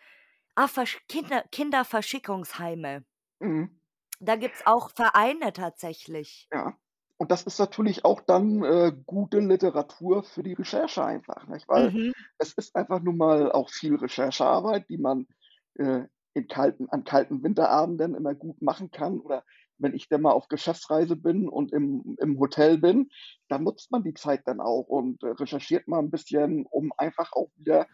Ah, 0.54 0.68
Versch 0.68 1.00
Kinder 1.08 1.42
Kinderverschickungsheime. 1.52 3.04
Mhm. 3.40 3.78
Da 4.20 4.36
gibt's 4.36 4.64
auch 4.64 4.92
Vereine 4.94 5.52
tatsächlich. 5.52 6.52
Ja. 6.52 6.76
Und 7.18 7.30
das 7.32 7.42
ist 7.42 7.58
natürlich 7.58 8.04
auch 8.04 8.20
dann, 8.20 8.62
äh, 8.62 8.92
gute 9.06 9.40
Literatur 9.40 10.22
für 10.22 10.42
die 10.44 10.52
Recherche 10.52 11.04
einfach, 11.04 11.46
nicht? 11.48 11.68
Weil 11.68 11.92
Mhm, 11.92 12.12
es 12.38 12.52
ist 12.52 12.76
einfach 12.76 13.00
nun 13.02 13.16
mal 13.16 13.50
auch 13.50 13.70
viel 13.70 13.96
Recherchearbeit, 13.96 14.88
die 14.88 14.98
man, 14.98 15.26
äh, 15.78 16.04
in 16.34 16.48
kalten 16.48 16.88
an 16.90 17.04
kalten 17.04 17.42
Winterabenden 17.42 18.14
immer 18.14 18.34
gut 18.34 18.62
machen 18.62 18.90
kann 18.90 19.20
oder 19.20 19.44
wenn 19.78 19.94
ich 19.94 20.08
dann 20.08 20.22
mal 20.22 20.32
auf 20.32 20.48
Geschäftsreise 20.48 21.16
bin 21.16 21.48
und 21.48 21.72
im 21.72 22.16
im 22.20 22.38
Hotel 22.38 22.78
bin, 22.78 23.10
dann 23.48 23.64
nutzt 23.64 23.90
man 23.92 24.02
die 24.04 24.14
Zeit 24.14 24.42
dann 24.46 24.60
auch 24.60 24.88
und, 24.88 25.22
äh, 25.22 25.28
recherchiert 25.28 25.88
mal 25.88 26.00
'n 26.00 26.10
bisschen, 26.10 26.66
um 26.66 26.92
einfach 26.96 27.32
auch 27.32 27.50
wieder, 27.56 27.86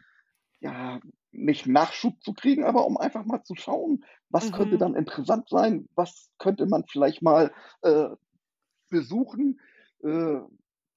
ja, 0.61 1.01
nicht 1.33 1.67
Nachschub 1.67 2.23
zu 2.23 2.35
kriegen, 2.35 2.65
aber 2.65 2.87
um 2.87 2.97
einfach 2.99 3.25
mal 3.25 3.43
zu 3.45 3.55
schauen, 3.57 4.05
was 4.31 4.53
könnte 4.53 4.79
mhm, 4.79 4.79
dann 4.79 4.95
interessant 4.97 5.49
sein? 5.49 5.89
Was 5.95 6.31
könnte 6.39 6.67
man 6.67 6.85
vielleicht 6.91 7.23
mal, 7.23 7.53
äh, 7.83 8.09
besuchen, 8.91 9.61
äh, 10.03 10.39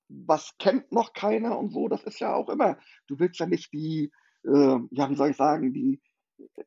was 0.10 0.58
kennt 0.60 0.92
noch 0.92 1.14
keiner 1.14 1.58
und 1.58 1.72
so. 1.74 1.88
Das 1.88 2.04
ist 2.04 2.20
ja 2.20 2.34
auch 2.34 2.50
immer 2.50 2.78
du 3.08 3.20
willst 3.20 3.40
ja 3.40 3.46
nicht 3.48 3.74
die, 3.74 4.12
äh, 4.46 4.78
ja, 4.92 5.10
wie 5.10 5.16
soll 5.16 5.32
ich 5.32 5.38
sagen, 5.38 5.74
die 5.74 6.02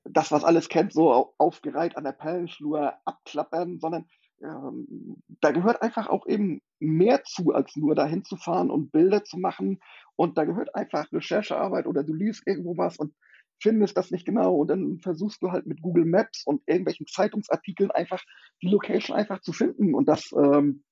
das, 0.04 0.32
was 0.32 0.44
alles 0.44 0.68
kennt, 0.68 0.92
so 0.92 1.12
au 1.12 1.34
aufgereiht 1.38 1.96
an 1.96 2.04
der 2.04 2.12
Perlenschnur 2.12 2.94
abklappern, 3.04 3.78
sondern, 3.78 4.06
ähm, 4.42 5.22
da 5.40 5.52
gehört 5.52 5.82
einfach 5.82 6.08
auch 6.08 6.26
eben 6.26 6.62
mehr 6.78 7.24
zu, 7.24 7.52
als 7.52 7.76
nur 7.76 7.94
dahin 7.94 8.24
zu 8.24 8.36
fahren 8.36 8.70
und 8.70 8.90
Bilder 8.90 9.24
zu 9.24 9.38
machen. 9.38 9.80
Und 10.16 10.38
da 10.38 10.44
gehört 10.44 10.74
einfach 10.74 11.12
Recherchearbeit 11.12 11.86
oder 11.86 12.02
du 12.02 12.14
liest 12.14 12.46
irgendwo 12.46 12.76
was 12.76 12.96
und 12.98 13.14
findest 13.62 13.96
das 13.96 14.10
nicht 14.10 14.24
genau 14.24 14.56
und 14.56 14.68
dann 14.68 14.98
versuchst 15.00 15.42
du 15.42 15.52
halt 15.52 15.66
mit 15.66 15.82
Google 15.82 16.06
Maps 16.06 16.44
und 16.46 16.62
irgendwelchen 16.66 17.06
Zeitungsartikeln 17.06 17.90
einfach 17.90 18.22
die 18.62 18.68
Location 18.68 19.14
einfach 19.16 19.40
zu 19.42 19.52
finden 19.52 19.94
und 19.94 20.08
das, 20.08 20.32
ähm 20.32 20.82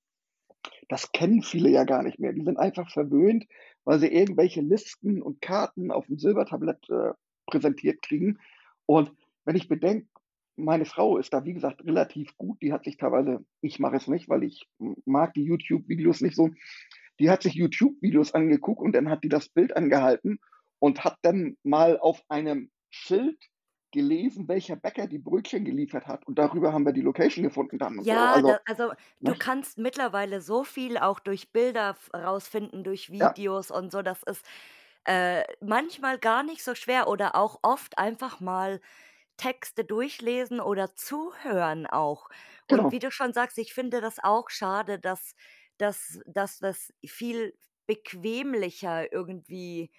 das 0.89 1.12
kennen 1.12 1.43
viele 1.43 1.70
ja 1.70 1.85
gar 1.85 2.03
nicht 2.03 2.18
mehr. 2.18 2.33
Die 2.33 2.45
sind 2.45 2.59
einfach 2.59 2.91
verwöhnt, 2.91 3.47
weil 3.85 3.99
sie 3.99 4.09
irgendwelche 4.09 4.61
Listen 4.61 5.22
und 5.22 5.41
Karten 5.41 5.91
auf 5.91 6.07
dem 6.07 6.18
Silbertablett, 6.18 6.89
äh, 6.91 7.12
präsentiert 7.47 8.03
kriegen. 8.03 8.39
Und 8.89 9.12
wenn 9.45 9.57
ich 9.57 9.68
bedenke, 9.68 10.09
meine 10.57 10.86
Frau 10.86 11.18
ist 11.18 11.32
da, 11.34 11.45
wie 11.45 11.55
gesagt, 11.55 11.84
relativ 11.84 12.36
gut. 12.36 12.62
Die 12.62 12.72
hat 12.72 12.84
sich 12.84 12.97
teilweise 12.97 13.45
ich 13.61 13.78
mache 13.78 13.97
es 13.97 14.09
nicht, 14.09 14.28
weil 14.28 14.43
ich 14.45 14.68
mag 15.07 15.34
die 15.34 15.45
YouTube-Videos 15.45 16.22
nicht 16.22 16.36
so. 16.36 16.51
Die 17.20 17.30
hat 17.30 17.43
sich 17.43 17.55
YouTube-Videos 17.55 18.34
angeguckt 18.34 18.80
und 18.80 18.93
dann 18.93 19.11
hat 19.11 19.24
die 19.24 19.28
das 19.28 19.49
Bild 19.51 19.76
angehalten 19.76 20.39
und 20.80 21.05
hat 21.05 21.18
dann 21.22 21.57
mal 21.64 21.99
auf 21.99 22.22
einem 22.28 22.70
Schild 22.91 23.39
gelesen, 23.93 24.49
welcher 24.49 24.76
Bäcker 24.76 25.07
die 25.07 25.18
Brötchen 25.18 25.64
geliefert 25.64 26.07
hat. 26.07 26.26
Und 26.26 26.39
darüber 26.39 26.72
haben 26.72 26.86
wir 26.86 26.93
die 26.93 27.03
Location 27.03 27.45
gefunden 27.45 27.78
so. 28.03 28.05
Ja, 28.05 28.32
Also, 28.32 28.47
da 28.47 28.59
also, 28.64 28.93
du 29.24 29.32
ne? 29.32 29.36
kannst 29.36 29.76
mittlerweile 29.78 30.41
so 30.41 30.62
viel 30.62 30.99
auch 30.99 31.18
durch 31.18 31.51
Bilder 31.53 31.97
rausfinden, 32.14 32.84
durch 32.84 33.11
Ja, 33.18 33.34
Videos 33.34 33.70
und 33.72 33.91
so. 33.91 34.03
Das 34.03 34.22
ist, 34.22 34.47
äh, 35.05 35.44
manchmal 35.61 36.18
gar 36.18 36.42
nicht 36.42 36.62
so 36.64 36.74
schwer 36.74 37.09
oder 37.09 37.34
auch 37.36 37.61
oft 37.62 37.99
einfach 37.99 38.40
mal 38.40 38.80
Texte 39.36 39.84
durchlesen 39.84 40.61
oder 40.61 40.94
zuhören 40.96 41.86
auch. 41.86 42.28
Und 42.68 42.90
genau. 42.90 42.92
wie 42.92 42.99
du 43.01 43.11
schon 43.11 43.32
sagst, 43.32 43.59
ich 43.59 43.74
finde 43.74 44.01
das 44.01 44.18
auch 44.22 44.51
schade, 44.51 44.99
dass 44.99 45.34
dass 45.78 46.20
dass 46.26 46.59
das 46.59 46.92
viel 47.07 47.55
bequemlicher 47.86 49.12
irgendwie 49.12 49.90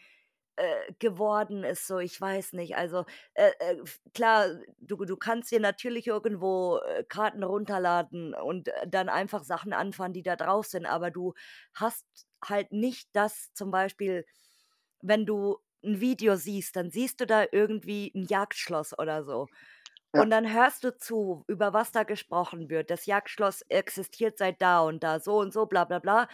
äh, 0.58 0.94
geworden 1.00 1.64
ist, 1.64 1.88
so, 1.88 2.00
ich 2.00 2.20
weiß 2.20 2.54
nicht. 2.54 2.76
Also, 2.76 3.06
äh, 3.34 3.52
äh, 3.60 3.84
klar, 4.14 4.48
du 4.80 4.98
du 5.06 5.16
kannst 5.18 5.52
dir 5.52 5.60
natürlich 5.62 6.08
irgendwo, 6.08 6.80
äh, 6.80 7.04
Karten 7.06 7.44
runterladen 7.44 8.34
und, 8.36 8.70
dann 8.88 9.10
einfach 9.10 9.44
Sachen 9.44 9.74
anfahren, 9.74 10.14
die 10.14 10.24
da 10.24 10.36
drauf 10.36 10.66
sind, 10.68 10.86
aber 10.86 11.12
du 11.12 11.34
hast 11.74 12.06
halt 12.44 12.72
nicht 12.74 13.10
das 13.16 13.54
zum 13.54 13.72
Beispiel, 13.72 14.26
wenn 15.02 15.26
du 15.26 15.58
ein 15.84 16.02
Video 16.02 16.36
siehst, 16.36 16.76
dann 16.76 16.92
siehst 16.92 17.22
du 17.22 17.26
da 17.28 17.46
irgendwie 17.52 18.12
ein 18.16 18.24
Jagdschloss 18.26 18.98
oder 18.98 19.24
so. 19.24 19.50
Und 20.16 20.30
Ja. 20.30 20.32
dann 20.32 20.52
hörst 20.54 20.84
du 20.84 20.98
zu, 20.98 21.44
über 21.48 21.74
was 21.74 21.92
da 21.92 22.04
gesprochen 22.04 22.70
wird. 22.70 22.90
Das 22.92 23.06
Jagdschloss 23.06 23.62
existiert 23.70 24.38
seit 24.38 24.62
da 24.62 24.82
und 24.82 25.04
da, 25.04 25.20
so 25.20 25.38
und 25.40 25.54
so, 25.54 25.66
bla 25.66 25.86
bla 25.86 26.00
bla. 26.00 26.28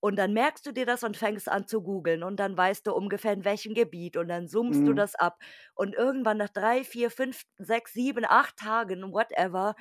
Und 0.00 0.16
dann 0.16 0.32
merkst 0.32 0.64
du 0.66 0.72
dir 0.72 0.86
das 0.86 1.02
und 1.04 1.16
fängst 1.16 1.48
an 1.48 1.66
zu 1.66 1.82
googeln 1.82 2.22
und 2.22 2.38
dann 2.38 2.56
weißt 2.56 2.86
du 2.86 2.92
ungefähr, 2.94 3.32
in 3.32 3.44
welchem 3.44 3.74
Gebiet 3.74 4.16
und 4.16 4.28
dann 4.28 4.46
zoomst 4.48 4.86
du 4.86 4.92
Mhm. 4.92 4.94
das 4.94 5.14
ab. 5.16 5.38
Und 5.74 5.94
irgendwann 5.94 6.36
nach 6.38 6.50
3, 6.50 6.84
4, 6.84 7.10
5, 7.10 7.42
6, 7.58 7.92
7, 7.94 8.24
8 8.24 8.56
Tagen, 8.56 9.12
whatever, 9.12 9.74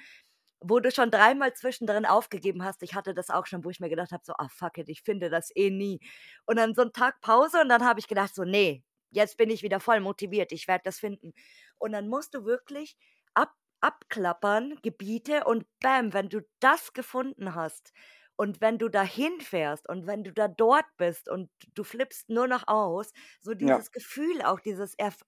wo 0.62 0.80
du 0.80 0.92
schon 0.92 1.12
dreimal 1.12 1.54
zwischendrin 1.54 2.06
aufgegeben 2.06 2.64
hast 2.64 2.82
ich 2.84 2.94
hatte 2.96 3.14
das 3.14 3.30
auch 3.30 3.46
schon, 3.46 3.64
wo 3.66 3.70
ich 3.70 3.80
mir 3.80 3.90
gedacht 3.90 4.12
habe, 4.12 4.24
so: 4.26 4.34
„Ah, 4.38 4.48
fuck 4.50 4.78
it, 4.80 4.90
ich 4.90 5.02
finde 5.04 5.30
das 5.30 5.52
eh 5.56 5.70
nie.“ 5.70 6.00
Und 6.46 6.58
dann 6.58 6.74
so 6.76 6.82
'n 6.84 6.94
Tag 6.94 7.22
Pause 7.22 7.62
und 7.62 7.70
dann 7.70 7.86
habe 7.86 8.00
ich 8.00 8.08
gedacht 8.08 8.34
so: 8.36 8.44
„Ne, 8.44 8.84
jetzt 9.12 9.38
bin 9.38 9.50
ich 9.50 9.64
wieder 9.64 9.80
voll 9.80 10.00
motiviert, 10.00 10.52
ich 10.52 10.68
werde 10.68 10.84
das 10.86 11.00
finden.“ 11.00 11.34
Und 11.78 11.92
dann 11.94 12.08
musst 12.08 12.34
du 12.34 12.46
wirklich 12.46 12.96
ab 13.34 13.54
abklappern, 13.82 14.80
Gebiete 14.82 15.44
und 15.46 15.66
bam, 15.80 16.12
wenn 16.14 16.30
du 16.30 16.42
das 16.60 16.94
gefunden 16.94 17.54
hast 17.54 17.94
und 18.36 18.60
wenn 18.62 18.80
du 18.80 18.90
dahin 18.90 19.40
fährst 19.42 19.88
und 19.88 20.08
wenn 20.08 20.24
du 20.24 20.34
da 20.34 20.48
dort 20.48 20.86
bist 20.98 21.30
und 21.30 21.52
du 21.76 21.84
flippst 21.84 22.28
nur 22.30 22.48
noch 22.48 22.68
aus, 22.68 23.12
so 23.40 23.54
Ja, 23.60 23.84
dieses 23.84 23.92
Gefühl 23.92 24.42
auch, 24.42 24.60
dieses 24.60 24.96
Erf 24.96 25.20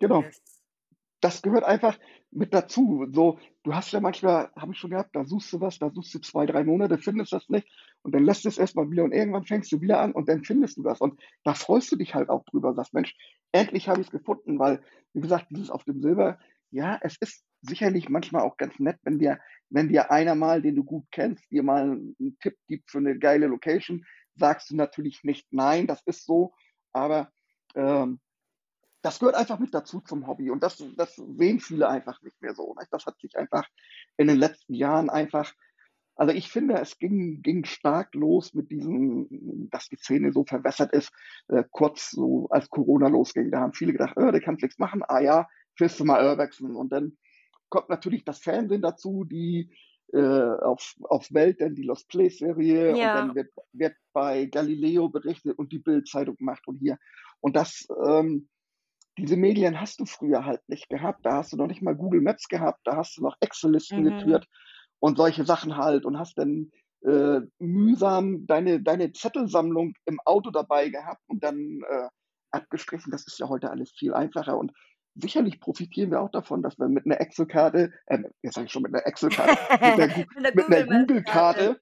genau. 0.00 0.28
Das 1.22 1.42
gehört 1.42 1.64
einfach 1.64 1.98
mit 2.30 2.54
dazu. 2.54 3.06
So, 3.10 3.38
du 3.64 3.74
hast 3.74 3.90
ja 3.92 4.00
manchmal 4.00 4.50
habe 4.56 4.72
ich 4.72 4.78
schon 4.78 4.90
gehabt, 4.90 5.16
da 5.16 5.24
suchst 5.24 5.52
du 5.52 5.60
was, 5.60 5.78
da 5.78 5.90
suchst 5.90 6.14
du 6.14 6.20
2, 6.20 6.46
3 6.46 6.62
Monate, 6.64 6.98
findest 6.98 7.32
das 7.32 7.48
nicht 7.48 7.66
und 8.02 8.14
dann 8.14 8.24
lässt 8.24 8.46
es 8.46 8.58
erst 8.58 8.76
mal 8.76 8.88
wieder 8.90 9.02
und 9.04 9.12
irgendwann 9.12 9.44
fängst 9.44 9.72
du 9.72 9.80
wieder 9.80 10.00
an 10.00 10.12
und 10.12 10.28
dann 10.28 10.44
findest 10.44 10.76
du 10.76 10.82
das. 10.82 11.00
Und 11.00 11.18
da 11.44 11.54
freust 11.54 11.90
du 11.90 11.96
dich 11.96 12.14
halt 12.14 12.28
auch 12.28 12.44
drüber, 12.44 12.72
sagst: 12.74 12.94
„Mensch, 12.94 13.16
endlich 13.52 13.88
habe 13.88 14.00
ich's 14.00 14.10
gefunden“, 14.10 14.58
weil, 14.60 14.80
wie 15.12 15.20
gesagt, 15.20 15.46
dieses 15.50 15.70
auf 15.70 15.82
dem 15.84 16.00
Silber, 16.00 16.38
ja, 16.70 16.98
es 17.02 17.16
ist 17.20 17.44
sicherlich 17.62 18.08
manchmal 18.08 18.42
auch 18.42 18.56
ganz 18.56 18.78
nett, 18.78 18.98
wenn 19.02 19.18
dir 19.18 19.40
wenn 19.70 19.88
dir 19.88 20.10
einer 20.12 20.34
mal, 20.36 20.62
den 20.62 20.76
du 20.76 20.84
gut 20.84 21.04
kennst, 21.10 21.50
dir 21.50 21.62
mal 21.64 21.98
'n 22.20 22.36
Tipp 22.40 22.54
gibt 22.68 22.90
für 22.90 23.00
'ne 23.00 23.18
geile 23.18 23.48
Location, 23.48 24.04
sagst 24.36 24.70
du 24.70 24.76
natürlich 24.76 25.24
nicht 25.24 25.46
nein, 25.50 25.86
das 25.88 26.00
ist 26.06 26.24
so, 26.26 26.52
aber, 26.92 27.32
ähm 27.74 28.20
Das 29.04 29.20
gehört 29.20 29.36
einfach 29.36 29.58
mit 29.60 29.72
dazu 29.74 30.00
zum 30.00 30.26
Hobby 30.26 30.50
und 30.50 30.62
das 30.62 30.82
das 30.96 31.14
sehen 31.16 31.60
viele 31.60 31.88
einfach 31.88 32.20
nicht 32.22 32.40
mehr 32.42 32.54
so, 32.54 32.74
ne? 32.74 32.86
Das 32.90 33.06
hat 33.06 33.18
sich 33.20 33.36
einfach 33.36 33.64
in 34.16 34.26
den 34.26 34.38
letzten 34.38 34.74
Jahren 34.74 35.10
einfach 35.10 35.52
also, 36.16 36.34
ich 36.34 36.50
finde, 36.50 36.74
es 36.80 36.98
ging 36.98 37.42
ging 37.42 37.64
stark 37.64 38.14
los 38.14 38.54
mit 38.54 38.70
diesem 38.70 39.28
dass 39.70 39.88
die 39.88 39.96
Szene 39.96 40.32
so 40.32 40.44
verwässert 40.44 40.92
ist, 40.92 41.12
äh, 41.48 41.64
kurz 41.70 42.10
so 42.10 42.48
als 42.50 42.70
Corona 42.70 43.08
losging. 43.08 43.50
Da 43.52 43.60
haben 43.60 43.72
viele 43.74 43.92
gedacht: 43.92 44.16
„Äh, 44.16 44.32
du 44.32 44.40
kannst 44.40 44.62
nix 44.62 44.78
machen. 44.78 45.02
Ah 45.08 45.20
ja, 45.20 45.48
fährst 45.76 46.00
du 46.00 46.04
mal 46.04 46.24
Urbexen.“ 46.26 46.74
Und 46.76 46.92
dann 46.92 47.18
kommt 47.68 47.88
natürlich 47.88 48.24
das 48.24 48.40
Fernsehen 48.40 48.82
dazu, 48.82 49.24
die, 49.24 49.72
äh, 50.12 50.18
auf 50.20 50.94
auf 51.04 51.28
Welt 51.32 51.60
dann 51.60 51.74
die 51.74 51.82
Lost 51.84 52.08
Place 52.08 52.38
Serie 52.38 52.98
und 52.98 53.14
Ja, 53.14 53.14
dann 53.14 53.34
wird 53.34 53.50
wird 53.72 53.94
bei 54.12 54.46
Galileo 54.46 55.08
berichtet 55.08 55.58
und 55.58 55.72
die 55.72 55.78
Bild-Zeitung 55.80 56.36
macht 56.40 56.66
und 56.68 56.76
hier. 56.78 56.98
Und 57.40 57.56
das, 57.56 57.86
ähm 58.06 58.48
diese 59.18 59.36
Medien 59.36 59.80
hast 59.80 60.00
du 60.00 60.06
früher 60.06 60.44
halt 60.46 60.62
nicht 60.68 60.88
gehabt. 60.88 61.20
Da 61.26 61.34
hast 61.38 61.52
du 61.52 61.56
noch 61.56 61.66
nicht 61.68 61.82
mal 61.82 61.96
Google 61.96 62.20
Maps 62.22 62.48
gehabt, 62.48 62.80
da 62.84 62.96
hast 62.96 63.16
du 63.18 63.22
noch 63.22 63.36
Excel-Listen 63.40 64.04
mhm. 64.04 64.04
geführt 64.04 64.46
und 65.00 65.16
solche 65.18 65.44
Sachen 65.44 65.76
halt 65.76 66.04
und 66.06 66.18
hast 66.18 66.38
dann, 66.38 66.70
äh, 67.06 67.40
mühsam 67.60 68.46
deine 68.46 68.82
deine 68.82 69.12
Zettelsammlung 69.12 69.94
im 70.06 70.18
Auto 70.24 70.50
dabei 70.50 70.88
gehabt 70.90 71.22
und 71.28 71.44
dann, 71.44 71.80
äh, 71.88 72.08
abgestrichen. 72.50 73.12
Das 73.12 73.26
ist 73.26 73.38
ja 73.38 73.48
heute 73.48 73.70
alles 73.70 73.92
viel 73.92 74.14
einfacher 74.14 74.58
und 74.58 74.72
sicherlich 75.14 75.60
profitieren 75.60 76.10
wir 76.10 76.20
auch 76.22 76.30
davon, 76.30 76.62
dass 76.62 76.78
wir 76.78 76.88
mit 76.88 77.06
'ner 77.06 77.20
Excel-Karte 77.20 77.92
äh, 78.06 78.18
jetzt 78.42 78.54
sage 78.54 78.66
ich 78.66 78.72
schon 78.72 78.82
mit 78.82 78.92
'ner 78.92 79.06
Excel-Karte, 79.06 79.56
mit 79.82 79.96
'ner 79.96 80.08
Gu 80.08 80.24
Mit 80.34 80.44
der 80.44 80.52
mit 80.52 80.68
'ner 80.68 80.84
Google. 80.84 80.84
Google-Karte, 80.84 81.80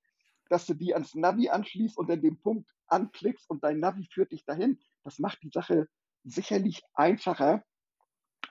dass 0.49 0.67
du 0.67 0.75
die 0.75 0.95
ans 0.95 1.15
Navi 1.15 1.49
anschließt 1.51 1.99
und 1.99 2.09
dann 2.11 2.23
den 2.23 2.41
Punkt 2.41 2.71
anklickst 2.89 3.49
und 3.51 3.65
dein 3.65 3.81
Navi 3.81 4.07
führt 4.13 4.33
dich 4.33 4.45
dahin. 4.45 4.79
Das 5.05 5.19
macht 5.19 5.43
die 5.43 5.51
Sache 5.51 5.89
sicherlich 6.27 6.83
einfacher 6.95 7.65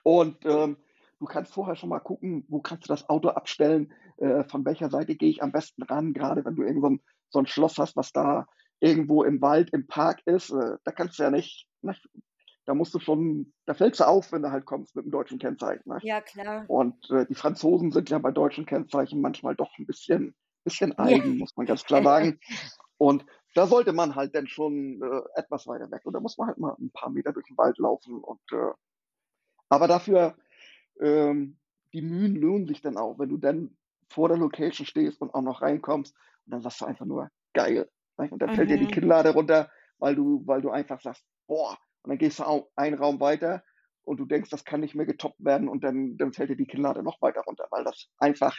und, 0.04 0.44
ähm, 0.46 0.78
du 1.20 1.26
kannst 1.26 1.54
vorher 1.54 1.76
schon 1.76 1.90
mal 1.90 2.00
gucken, 2.00 2.44
wo 2.48 2.60
kannst 2.60 2.86
du 2.88 2.94
das 2.94 3.08
Auto 3.08 3.30
abstellen, 3.30 3.92
äh, 4.18 4.44
von 4.44 4.64
welcher 4.66 4.90
Seite 4.90 5.16
gehe 5.16 5.30
ich 5.30 5.42
am 5.42 5.52
besten 5.52 5.82
ran, 5.84 6.14
grade 6.14 6.44
wenn 6.44 6.56
du 6.56 6.62
irgend 6.64 6.82
so 6.82 6.88
'n 6.88 7.00
so 7.30 7.38
'n 7.40 7.46
Schloss 7.46 7.78
hast, 7.78 7.96
was 7.96 8.12
da 8.12 8.46
irgendwo 8.80 9.24
im 9.24 9.40
Wald, 9.42 9.70
im 9.72 9.86
Park 9.88 10.20
ist, 10.26 10.50
äh, 10.50 10.76
da 10.84 10.92
kannst 10.92 11.18
du 11.18 11.24
ja 11.24 11.30
nicht 11.32 11.68
nicht 11.82 12.06
da 12.66 12.74
musst 12.74 12.94
du 12.94 13.00
schon 13.00 13.52
da 13.66 13.74
fällst 13.74 14.00
du 14.00 14.08
auf, 14.08 14.32
wenn 14.32 14.42
du 14.42 14.50
halt 14.52 14.66
kommst 14.66 14.96
mit 14.96 15.06
'nem 15.06 15.12
deutschen 15.12 15.38
Kennzeichen, 15.40 15.84
ne? 15.90 16.02
Ja, 16.02 16.20
klar. 16.20 16.68
Und, 16.68 17.10
äh, 17.10 17.26
die 17.26 17.34
Franzosen 17.36 17.92
sind 17.92 18.10
ja 18.10 18.18
bei 18.20 18.32
deutschen 18.32 18.66
Kennzeichen 18.66 19.20
manchmal 19.22 19.56
doch 19.56 19.72
'n 19.78 19.86
bisschen 19.86 20.34
bisschen 20.64 20.98
Ja. 20.98 21.16
eigen, 21.16 21.38
muss 21.38 21.56
man 21.56 21.66
ganz 21.66 21.84
klar 21.84 22.02
sagen. 22.04 22.40
Und 22.98 23.26
da 23.56 23.66
sollte 23.66 23.92
man 23.92 24.14
halt 24.16 24.34
dann 24.34 24.48
schon, 24.48 25.02
äh, 25.02 25.22
etwas 25.40 25.66
weiter 25.66 25.90
weg 25.90 26.02
und 26.06 26.12
da 26.14 26.20
muss 26.20 26.38
man 26.38 26.48
halt 26.48 26.58
mal 26.58 26.74
'n 26.80 26.90
paar 26.92 27.10
Meter 27.10 27.32
durch 27.32 27.46
den 27.48 27.58
Wald 27.58 27.78
laufen 27.78 28.20
und, 28.22 28.40
äh 28.52 28.72
aber 29.70 29.88
dafür, 29.88 30.36
ähm 31.00 31.58
die 31.94 32.02
Mühen 32.02 32.36
lohnen 32.36 32.66
sich 32.68 32.82
dann 32.82 32.98
auch, 32.98 33.18
wenn 33.18 33.30
du 33.30 33.38
dann 33.38 33.76
vor 34.10 34.28
der 34.28 34.38
Location 34.38 34.86
stehst 34.86 35.22
und 35.22 35.34
auch 35.34 35.42
noch 35.42 35.62
reinkommst 35.62 36.14
und 36.46 36.52
dann 36.52 36.62
sagst 36.62 36.80
du 36.82 36.86
einfach 36.86 37.06
nur: 37.06 37.30
„Geil“? 37.54 37.90
Und 38.30 38.42
dann 38.42 38.52
fällt 38.52 38.70
dir 38.70 38.78
die 38.78 38.86
Mhm. 38.86 38.88
Kinnlade 38.88 39.30
runter, 39.30 39.70
weil 39.98 40.14
du 40.16 40.42
weil 40.46 40.62
du 40.62 40.70
einfach 40.70 41.00
sagst: 41.02 41.24
„Boah“, 41.48 41.78
und 42.02 42.10
dann 42.10 42.18
gehst 42.18 42.40
du 42.40 42.44
au 42.44 42.70
einen 42.76 42.96
Raum 42.98 43.20
weiter 43.20 43.64
und 44.04 44.18
du 44.20 44.26
denkst, 44.26 44.50
das 44.50 44.64
kann 44.66 44.80
nicht 44.80 44.94
mehr 44.96 45.06
getoppt 45.06 45.44
werden 45.44 45.68
und 45.68 45.84
dann 45.84 46.16
dann 46.18 46.32
fällt 46.34 46.50
dir 46.50 46.56
die 46.56 46.66
Kinnlade 46.66 47.02
noch 47.04 47.22
weiter 47.22 47.42
runter, 47.42 47.66
weil 47.70 47.84
das 47.84 48.10
einfach, 48.18 48.56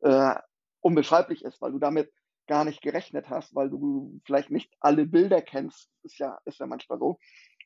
äh, 0.00 0.34
unbeschreiblich 0.80 1.44
ist, 1.44 1.60
weil 1.62 1.72
du 1.72 1.78
damit 1.80 2.12
gar 2.50 2.64
nicht 2.66 2.82
gerechnet 2.82 3.30
hast, 3.30 3.54
weil 3.54 3.70
du 3.70 4.20
vielleicht 4.26 4.50
nicht 4.50 4.74
alle 4.80 5.06
Bilder 5.06 5.40
kennst. 5.40 5.88
Ist 6.02 6.18
ja 6.18 6.40
ist 6.46 6.60
ja 6.60 6.66
manchmal 6.66 6.98
so. 6.98 7.18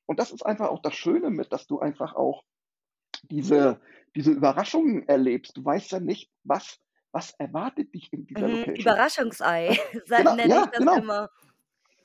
Und 0.07 0.21
das 0.21 0.31
ist 0.31 0.45
einfach 0.47 0.69
auch 0.69 0.83
das 0.83 0.95
Schöne 0.95 1.31
mit, 1.31 1.53
dass 1.55 1.67
du 1.67 1.81
einfach 1.81 2.15
auch 2.15 2.45
diese 3.23 3.81
diese 4.15 4.33
Überraschungen 4.33 5.09
erlebst. 5.09 5.57
Du 5.57 5.65
weißt 5.65 5.93
ja 5.93 6.01
nicht, 6.01 6.31
was 6.45 6.79
was 7.13 7.33
erwartet 7.39 7.95
dich 7.95 8.13
in 8.13 8.27
dieser 8.27 8.49
Mhm, 8.49 8.51
Location, 8.51 8.93
Überraschungsei, 8.95 9.79
Genau, 10.17 10.37
nenne 10.37 10.59
ich 10.59 10.67
ja, 10.67 10.67
das 10.67 10.81
genau. 10.81 10.97
immer. 10.97 11.31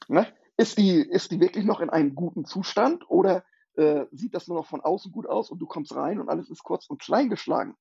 Ne? 0.07 0.27
Ist 0.57 0.77
die 0.77 1.01
ist 1.01 1.31
die 1.31 1.41
wirklich 1.41 1.65
noch 1.65 1.81
in 1.81 1.89
einem 1.89 2.15
guten 2.15 2.45
Zustand 2.45 3.09
oder, 3.09 3.43
äh, 3.75 4.05
sieht 4.11 4.33
das 4.35 4.47
nur 4.47 4.57
noch 4.59 4.67
von 4.67 4.81
außen 4.81 5.11
gut 5.11 5.27
aus 5.27 5.51
und 5.51 5.59
du 5.59 5.67
kommst 5.67 5.95
rein 5.95 6.19
und 6.19 6.29
alles 6.29 6.49
ist 6.49 6.63
kurz 6.63 6.87
und 6.89 7.01
klein 7.01 7.29
geschlagen? 7.29 7.75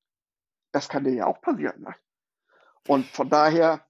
Das 0.73 0.89
kann 0.89 1.05
dir 1.05 1.13
ja 1.13 1.27
auch 1.27 1.41
passieren, 1.41 1.81
ne? 1.81 1.95
Und 2.87 3.05
von 3.07 3.29
daher 3.29 3.85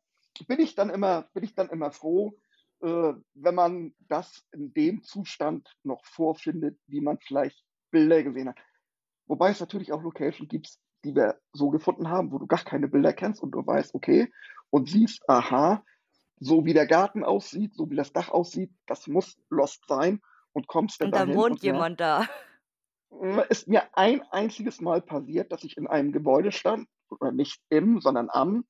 bin 0.48 0.60
ich 0.60 0.76
dann 0.76 0.90
immer 0.90 1.30
bin 1.34 1.44
ich 1.44 1.56
dann 1.56 1.70
immer 1.70 1.92
froh, 1.92 2.38
äh, 2.82 3.14
wenn 3.34 3.56
man 3.56 3.94
das 4.08 4.46
in 4.52 4.74
dem 4.74 5.04
Zustand 5.04 5.76
noch 5.84 6.06
vorfindet, 6.06 6.80
wie 6.88 7.02
man 7.02 7.20
vielleicht 7.20 7.64
Bilder 7.92 8.24
gesehen 8.24 8.50
hat. 8.50 8.58
Wobei 9.28 9.52
es 9.52 9.60
natürlich 9.60 9.92
auch 9.92 10.02
Location 10.02 10.48
gibt, 10.48 10.70
die 11.04 11.16
wir 11.16 11.40
so 11.54 11.70
gefunden 11.70 12.10
haben, 12.10 12.32
wo 12.32 12.40
du 12.40 12.48
gar 12.48 12.64
keine 12.64 12.88
Bilder 12.88 13.14
kennst 13.14 13.42
und 13.42 13.52
du 13.52 13.66
weißt, 13.66 13.96
okay 13.96 14.32
und 14.70 14.90
siehst, 14.90 15.28
aha, 15.30 15.84
so 16.40 16.66
wie 16.66 16.74
der 16.74 16.88
Garten 16.88 17.24
aussieht, 17.24 17.76
so 17.76 17.90
wie 17.90 17.96
das 17.96 18.14
Dach 18.14 18.30
aussieht, 18.30 18.72
das 18.88 19.08
muss 19.08 19.38
Lost 19.50 19.84
sein 19.88 20.22
und 20.54 20.68
kommst 20.68 21.02
dann 21.02 21.08
Und 21.08 21.16
dahin 21.16 21.36
wohnt 21.36 21.52
und 21.52 21.64
jemand 21.64 22.00
da. 22.00 22.28
ist 23.50 23.68
mir 23.68 23.84
ein 23.94 24.22
einziges 24.32 24.80
Mal 24.82 25.02
passiert, 25.02 25.52
dass 25.52 25.64
ich 25.64 25.78
in 25.78 25.88
einem 25.88 26.12
Gebäude 26.12 26.52
stand, 26.52 26.88
oder 27.10 27.32
nicht 27.32 27.60
im, 27.70 28.00
sondern 28.02 28.30
am, 28.30 28.66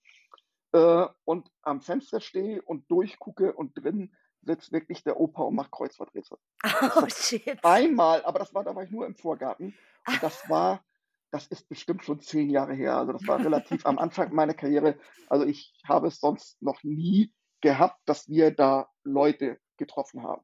äh, 0.71 1.07
und 1.25 1.51
am 1.61 1.81
Fenster 1.81 2.19
stehe 2.19 2.61
und 2.61 2.89
durchgucke 2.91 3.53
und 3.53 3.73
drin 3.75 4.13
sitzt 4.41 4.71
wirklich 4.71 5.03
der 5.03 5.19
Opa 5.19 5.43
und 5.43 5.55
macht 5.55 5.71
Kreuzworträtsel. 5.71 6.37
Oh, 6.95 7.07
shit. 7.09 7.63
einmal 7.63 8.23
aber 8.23 8.39
das 8.39 8.53
war 8.53 8.63
da 8.63 8.75
war 8.75 8.83
ich 8.83 8.91
nur 8.91 9.05
im 9.05 9.15
Vorgarten 9.15 9.75
und 10.07 10.23
das 10.23 10.49
war 10.49 10.83
das 11.31 11.47
ist 11.47 11.69
bestimmt 11.69 12.03
schon 12.03 12.19
10 12.19 12.49
Jahre 12.49 12.73
her. 12.73 12.97
Also, 12.97 13.13
das 13.13 13.27
war 13.27 13.39
relativ 13.39 13.85
am 13.85 13.99
Anfang 13.99 14.33
meiner 14.33 14.53
Karriere. 14.53 14.97
Also, 15.27 15.45
ich 15.45 15.73
habe 15.87 16.07
es 16.07 16.19
sonst 16.19 16.59
noch 16.61 16.83
nie 16.83 17.31
gehabt, 17.61 17.99
dass 18.05 18.27
wir 18.29 18.51
da 18.51 18.89
Leute 19.03 19.59
getroffen 19.77 20.23
haben. 20.23 20.43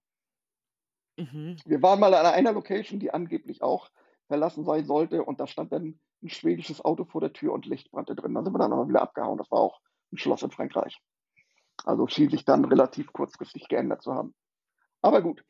Mhm. 1.18 1.58
Wir 1.66 1.82
waren 1.82 2.00
mal 2.00 2.14
an 2.14 2.26
einer 2.26 2.52
Location, 2.52 3.00
die 3.00 3.12
angeblich 3.12 3.64
auch 3.64 3.90
verlassen 4.28 4.64
sein 4.66 4.86
sollte 4.86 5.24
und 5.24 5.40
da 5.40 5.48
stand 5.48 5.72
dann 5.72 6.00
'n 6.22 6.30
schwedisches 6.30 6.84
Auto 6.84 7.06
vor 7.06 7.22
der 7.22 7.34
Tür 7.34 7.54
und 7.54 7.66
Licht 7.66 7.92
brannte 7.92 8.16
drin. 8.16 8.34
Da 8.34 8.44
sind 8.44 8.54
wir 8.54 8.60
dann 8.60 8.74
aber 8.74 8.88
wieder 8.88 9.02
abgehauen. 9.02 9.38
Das 9.38 9.50
war 9.52 9.60
auch 9.60 9.80
'n 10.16 10.20
Schloss 10.20 10.44
in 10.44 10.52
Frankreich. 10.52 11.00
Also, 11.86 12.08
schien 12.08 12.30
sich 12.32 12.46
dann 12.46 12.66
relativ 12.66 13.14
kurzfristig 13.14 13.68
geändert 13.70 14.04
zu 14.04 14.14
haben. 14.14 14.36
Aber 15.02 15.22
gut, 15.24 15.44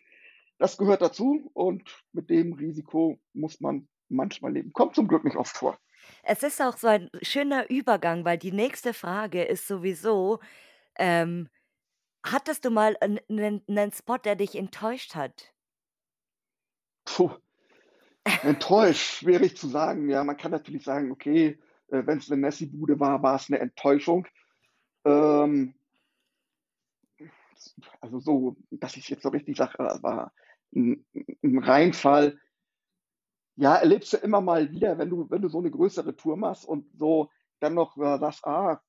das 0.60 0.78
gehört 0.78 1.02
dazu 1.02 1.52
und 1.54 2.04
mit 2.14 2.30
dem 2.32 2.54
Risiko 2.54 3.20
muss 3.34 3.62
man 3.62 3.88
manchmal 4.10 4.54
leben. 4.54 4.74
Kommt 4.74 4.96
zum 4.96 5.08
Glück 5.10 5.26
nicht 5.26 5.38
oft 5.38 5.58
vor. 5.58 5.80
Es 6.24 6.44
ist 6.44 6.62
auch 6.62 6.78
so 6.78 6.88
ein 6.88 7.10
schöner 7.22 7.70
Übergang, 7.70 8.26
weil 8.26 8.38
die 8.38 8.52
nächste 8.52 8.94
Frage 8.94 9.44
ist 9.44 9.68
sowieso, 9.68 10.40
ähm, 10.98 11.50
hattest 12.26 12.66
du 12.66 12.72
mal 12.72 12.98
'n 13.02 13.20
'nen 13.30 13.64
'nen 13.68 13.92
Spot, 13.94 14.18
der 14.18 14.36
dich 14.36 14.56
enttäuscht 14.56 15.16
hat? 15.16 15.54
Puh. 17.06 17.40
Enttäuscht, 18.42 19.02
schwierig 19.20 19.58
zu 19.58 19.68
sagen. 19.68 20.10
Ja, 20.10 20.24
man 20.24 20.38
kann 20.38 20.52
natürlich 20.52 20.84
sagen, 20.84 21.12
okay, 21.12 21.60
äh, 21.90 22.04
wenn's 22.06 22.30
'ne 22.30 22.36
Messi-Bude 22.38 23.00
war, 23.00 23.24
war's 23.24 23.50
'ne 23.50 23.60
Enttäuschung. 23.60 24.28
Ähm 25.06 25.76
also 28.02 28.20
so, 28.20 28.56
dass 28.72 28.98
ich's 28.98 29.10
jetzt 29.10 29.24
so 29.24 29.30
richtig 29.30 29.58
sage, 29.58 29.78
war 29.80 30.32
'n 30.76 31.06
'n 31.14 31.26
'n 31.44 31.60
Reinfall. 31.64 32.38
Ja, 33.58 33.76
erlebst 33.78 34.12
du 34.12 34.18
immer 34.18 34.42
mal 34.42 34.70
wieder, 34.72 34.98
wenn 34.98 35.10
du 35.10 35.30
wenn 35.30 35.42
du 35.42 35.48
so 35.48 35.62
'ne 35.62 35.72
größere 35.72 36.16
Tour 36.18 36.36
machst 36.36 36.66
und 36.66 36.86
so 36.98 37.30
dann 37.62 37.74
noch, 37.74 37.96
äh, 37.98 38.20
sagst: 38.20 38.46
„Ah, 38.46 38.82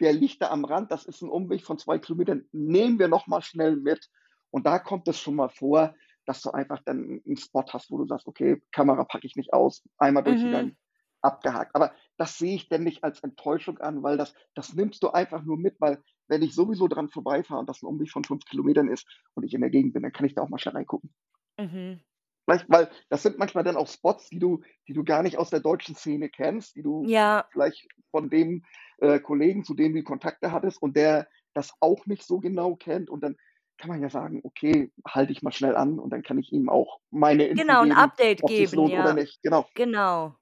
der 0.00 0.12
liegt 0.12 0.42
da 0.42 0.50
am 0.50 0.64
Rand, 0.66 0.90
das 0.92 1.06
ist 1.06 1.22
'n 1.22 1.30
Umweg 1.30 1.64
von 1.64 1.78
2 1.78 1.98
Kilometern, 1.98 2.44
nehmen 2.52 2.98
wir 2.98 3.08
noch 3.08 3.26
mal 3.26 3.40
schnell 3.42 3.76
mit.“ 3.76 4.10
Und 4.50 4.66
da 4.66 4.78
kommt 4.78 5.08
es 5.08 5.18
schon 5.18 5.36
mal 5.36 5.48
vor, 5.48 5.94
dass 6.26 6.42
du 6.42 6.50
einfach 6.50 6.82
dann 6.84 7.22
'n 7.26 7.36
Spot 7.38 7.64
hast, 7.72 7.90
wo 7.90 7.96
du 7.98 8.06
sagst: 8.06 8.26
„Okay, 8.26 8.62
Kamera 8.72 9.04
packe 9.04 9.26
ich 9.26 9.36
nicht 9.36 9.54
aus, 9.54 9.82
einmal 9.96 10.22
Mhm. 10.24 10.24
durchgegangen, 10.24 10.76
abgehakt.“ 11.22 11.74
Aber 11.74 11.92
das 12.18 12.38
sehe 12.38 12.56
ich 12.56 12.68
dann 12.68 12.84
nicht 12.84 13.04
als 13.04 13.20
Enttäuschung 13.22 13.78
an, 13.78 14.02
weil 14.02 14.16
das 14.18 14.34
das 14.54 14.74
nimmst 14.74 15.02
du 15.02 15.10
einfach 15.10 15.44
nur 15.44 15.58
mit, 15.58 15.76
weil 15.80 16.02
wenn 16.28 16.42
ich 16.42 16.54
sowieso 16.54 16.88
dran 16.88 17.08
vorbeifahre 17.10 17.60
und 17.60 17.68
das 17.68 17.82
'n 17.82 17.86
Umweg 17.88 18.10
von 18.10 18.24
5 18.24 18.44
Kilometern 18.46 18.88
ist 18.88 19.06
und 19.34 19.44
ich 19.44 19.54
in 19.54 19.60
der 19.62 19.70
Gegend 19.70 19.94
bin, 19.94 20.02
dann 20.02 20.12
kann 20.12 20.26
ich 20.26 20.34
da 20.34 20.42
auch 20.42 20.48
mal 20.50 20.58
schnell 20.58 20.74
reingucken. 20.76 21.12
Mhm. 21.58 22.00
Weißt 22.48 22.64
weil 22.68 22.90
das 23.08 23.22
sind 23.22 23.38
manchmal 23.38 23.64
dann 23.64 23.76
auch 23.76 23.88
Spots, 23.88 24.28
die 24.30 24.38
du 24.38 24.60
die 24.88 24.92
du 24.94 25.04
gar 25.04 25.22
nicht 25.22 25.38
aus 25.38 25.50
der 25.50 25.60
deutschen 25.60 25.94
Szene 25.94 26.28
kennst, 26.30 26.74
die 26.76 26.82
du 26.82 27.08
Ja. 27.08 27.50
vielleicht 27.52 27.86
von 28.10 28.30
dem, 28.30 28.64
äh, 28.98 29.20
Kollegen, 29.20 29.64
zu 29.64 29.74
dem 29.74 29.94
du 29.94 30.02
Kontakte 30.02 30.52
hattest 30.52 30.80
und 30.80 30.96
der 30.96 31.28
das 31.54 31.72
auch 31.80 32.06
nicht 32.06 32.22
so 32.24 32.38
genau 32.38 32.76
kennt 32.76 33.10
und 33.10 33.22
dann 33.22 33.36
kann 33.78 33.90
man 33.90 34.02
ja 34.02 34.10
sagen: 34.10 34.40
„Okay, 34.44 34.92
halte 35.06 35.32
ich 35.32 35.42
mal 35.42 35.52
schnell 35.52 35.76
an“ 35.76 35.98
und 35.98 36.10
dann 36.10 36.22
kann 36.22 36.38
ich 36.38 36.52
ihm 36.52 36.68
auch 36.68 37.00
meine 37.10 37.44
Info 37.46 37.76
Genau, 37.76 37.76
geben, 37.76 38.00
Update 38.02 38.42
ob 38.42 38.56
sich's 38.56 38.74
geben, 38.74 38.86
ja. 38.86 39.14
nicht, 39.14 39.42
genau. 39.42 39.66
Genau. 39.74 40.39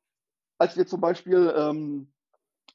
Als 0.60 0.76
wir 0.76 0.86
zum 0.86 1.00
Beispiel, 1.00 1.54
ähm, 1.56 2.08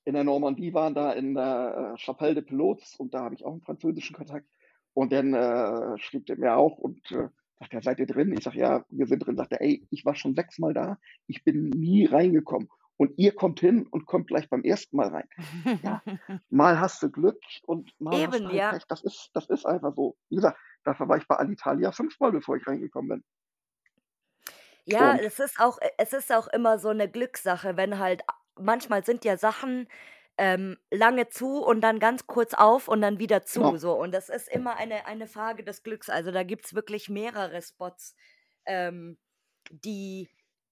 in 0.05 0.15
der 0.15 0.23
Normandie 0.25 0.73
waren, 0.73 0.95
da 0.95 1.13
in 1.13 1.35
der, 1.35 1.93
äh, 1.95 1.99
Chapelle 2.01 2.35
des 2.35 2.45
Pilotes 2.45 2.95
und 2.97 3.13
da 3.13 3.21
habe 3.25 3.35
ich 3.35 3.45
auch 3.45 3.53
'n 3.55 3.61
französischen 3.61 4.15
Kontakt 4.15 4.47
und 4.93 5.13
dann, 5.13 5.33
äh, 5.33 5.97
schrieb 5.99 6.25
der 6.27 6.37
mir 6.39 6.55
auch 6.57 6.77
und, 6.79 7.11
äh, 7.11 7.29
sagt 7.59 7.73
er: 7.73 7.81
„Seid 7.83 7.99
ihr 7.99 8.07
drin?“ 8.07 8.33
Ich 8.37 8.43
sage: 8.45 8.59
„Ja, 8.59 8.85
wir 8.89 9.07
sind 9.07 9.19
drin.“ 9.25 9.37
Sagt 9.37 9.53
er: 9.53 9.61
„Ey, 9.61 9.87
ich 9.91 10.05
war 10.05 10.15
schon 10.15 10.35
sechsmal 10.35 10.73
da, 10.73 10.99
ich 11.27 11.43
bin 11.45 11.69
nie 11.71 12.05
reingekommen 12.05 12.69
und 12.97 13.13
ihr 13.17 13.35
kommt 13.35 13.59
hin 13.61 13.87
und 13.87 14.05
kommt 14.07 14.27
gleich 14.27 14.49
beim 14.49 14.63
1. 14.63 14.97
Mal 14.97 15.09
rein.“ 15.09 15.29
Ja, 15.81 16.03
mal 16.49 16.79
hast 16.79 17.03
du 17.03 17.11
Glück 17.11 17.41
und 17.63 17.91
mal 17.99 18.25
hast 18.25 18.43
Eben, 18.43 18.49
du 18.49 18.51
halt 18.53 18.65
ja. 18.65 18.69
Pech. 18.69 18.83
Das 18.89 19.03
ist 19.03 19.31
das 19.33 19.49
ist 19.49 19.65
einfach 19.67 19.95
so. 19.95 20.17
Wie 20.29 20.35
gesagt, 20.37 20.59
dafür 20.85 21.09
war 21.09 21.17
ich 21.17 21.27
bei 21.27 21.35
Alitalia 21.37 21.91
fünfmal, 21.93 22.31
bevor 22.33 22.57
ich 22.57 22.67
reingekommen 22.67 23.09
bin. 23.09 23.23
Ja, 24.87 25.15
Und 25.15 25.19
es 25.19 25.39
ist 25.39 25.59
auch 25.59 25.77
e 25.81 25.89
es 25.97 26.11
ist 26.13 26.31
auch 26.31 26.47
immer 26.47 26.77
so 26.77 26.91
'ne 26.91 27.09
Glückssache, 27.09 27.77
wenn 27.77 27.99
halt 27.99 28.21
manchmal 28.59 29.03
sind 29.05 29.23
ja 29.23 29.37
Sachen, 29.37 29.87
ähm, 30.37 30.77
lange 30.91 31.29
zu 31.29 31.63
und 31.63 31.79
dann 31.81 31.99
ganz 31.99 32.27
kurz 32.27 32.53
auf 32.53 32.87
und 32.89 33.01
dann 33.01 33.17
wieder 33.19 33.43
zu, 33.45 33.61
Genau. 33.61 33.77
so. 33.77 33.93
Und 33.93 34.11
das 34.13 34.27
ist 34.29 34.49
immer 34.49 34.75
eine 34.75 35.05
eine 35.05 35.27
Frage 35.27 35.63
des 35.63 35.83
Glücks. 35.83 36.09
Also, 36.09 36.31
da 36.31 36.43
gibt's 36.43 36.73
wirklich 36.73 37.07
mehrere 37.09 37.61
Spots, 37.61 38.15
ähm, 38.65 39.17
die 39.71 40.29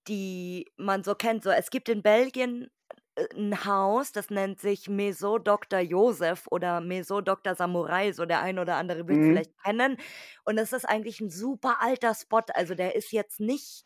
die 0.08 0.72
man 0.78 1.04
so 1.04 1.16
kennt. 1.16 1.44
So, 1.44 1.52
es 1.52 1.70
gibt 1.72 1.90
in 1.90 2.04
Belgien, 2.04 2.70
äh, 3.16 3.26
'n 3.36 3.66
Haus, 3.66 4.12
das 4.12 4.30
nennt 4.30 4.60
sich 4.62 4.90
Maison 4.90 5.44
Doktor 5.44 5.80
Joseph 5.80 6.48
oder 6.52 6.82
Maison 6.82 7.24
Doktor 7.24 7.56
Samurai, 7.56 8.12
so 8.14 8.26
der 8.26 8.42
ein 8.42 8.60
oder 8.60 8.76
andere 8.78 9.08
will's 9.08 9.28
Mhm. 9.28 9.28
vielleicht 9.28 9.52
kennen. 9.64 9.98
Und 10.46 10.58
das 10.58 10.74
ist 10.74 10.86
eigentlich 10.86 11.20
'n 11.22 11.30
super 11.30 11.82
alter 11.82 12.14
Spot. 12.16 12.42
Also, 12.54 12.76
der 12.76 12.96
ist 12.96 13.12
jetzt 13.12 13.40
nicht 13.40 13.84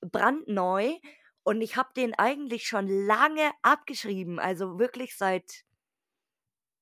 brandneu 0.00 0.94
und 1.44 1.60
ich 1.62 1.76
habe 1.76 1.90
den 1.96 2.14
eigentlich 2.14 2.66
schon 2.68 2.88
lange 2.88 3.50
abgeschrieben, 3.62 4.38
also 4.38 4.78
wirklich 4.78 5.16
seit 5.16 5.62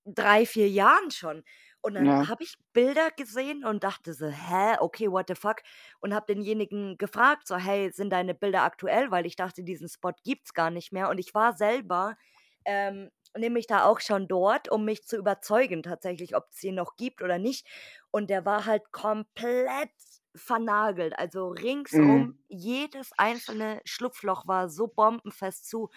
3, 0.06 0.46
4 0.46 0.68
Jahren 0.70 1.10
schon. 1.10 1.42
Und 1.82 1.94
dann 1.94 2.12
Ja. 2.12 2.26
habe 2.26 2.42
ich 2.42 2.56
Bilder 2.72 3.10
gesehen 3.10 3.64
und 3.64 3.84
dachte 3.84 4.12
so: 4.14 4.26
„Hä, 4.28 4.76
okay, 4.80 5.10
what 5.10 5.26
the 5.28 5.34
fuck?“ 5.34 5.62
Und 6.00 6.14
habe 6.14 6.26
denjenigen 6.34 6.98
gefragt, 6.98 7.46
so: 7.48 7.56
„Hey, 7.56 7.90
sind 7.92 8.10
deine 8.10 8.34
Bilder 8.34 8.62
aktuell?“ 8.64 9.10
Weil 9.10 9.26
ich 9.26 9.36
dachte, 9.36 9.62
diesen 9.62 9.88
Spot 9.88 10.12
gibt's 10.24 10.54
gar 10.54 10.70
nicht 10.70 10.92
mehr. 10.92 11.08
Und 11.10 11.18
ich 11.18 11.34
war 11.34 11.52
selber, 11.56 12.16
ähm, 12.64 13.10
nämlich 13.36 13.66
da 13.66 13.84
auch 13.84 14.00
schon 14.00 14.28
dort, 14.28 14.70
um 14.70 14.84
mich 14.84 15.04
zu 15.06 15.16
überzeugen 15.16 15.82
tatsächlich, 15.82 16.34
ob's 16.36 16.60
den 16.60 16.74
noch 16.76 16.96
gibt 16.96 17.22
oder 17.22 17.38
nicht. 17.38 17.66
Und 18.10 18.30
der 18.30 18.44
war 18.44 18.66
halt 18.66 18.92
komplett 18.92 19.90
vernagelt. 20.34 21.18
Also 21.18 21.48
Mhm. 21.92 22.26
ringsum, 22.28 22.34
jedes 22.48 23.10
einzelne 23.16 23.80
Schlupfloch 23.84 24.46
war 24.46 24.68
so 24.68 24.86
bombenfest 24.88 25.68
zu 25.68 25.90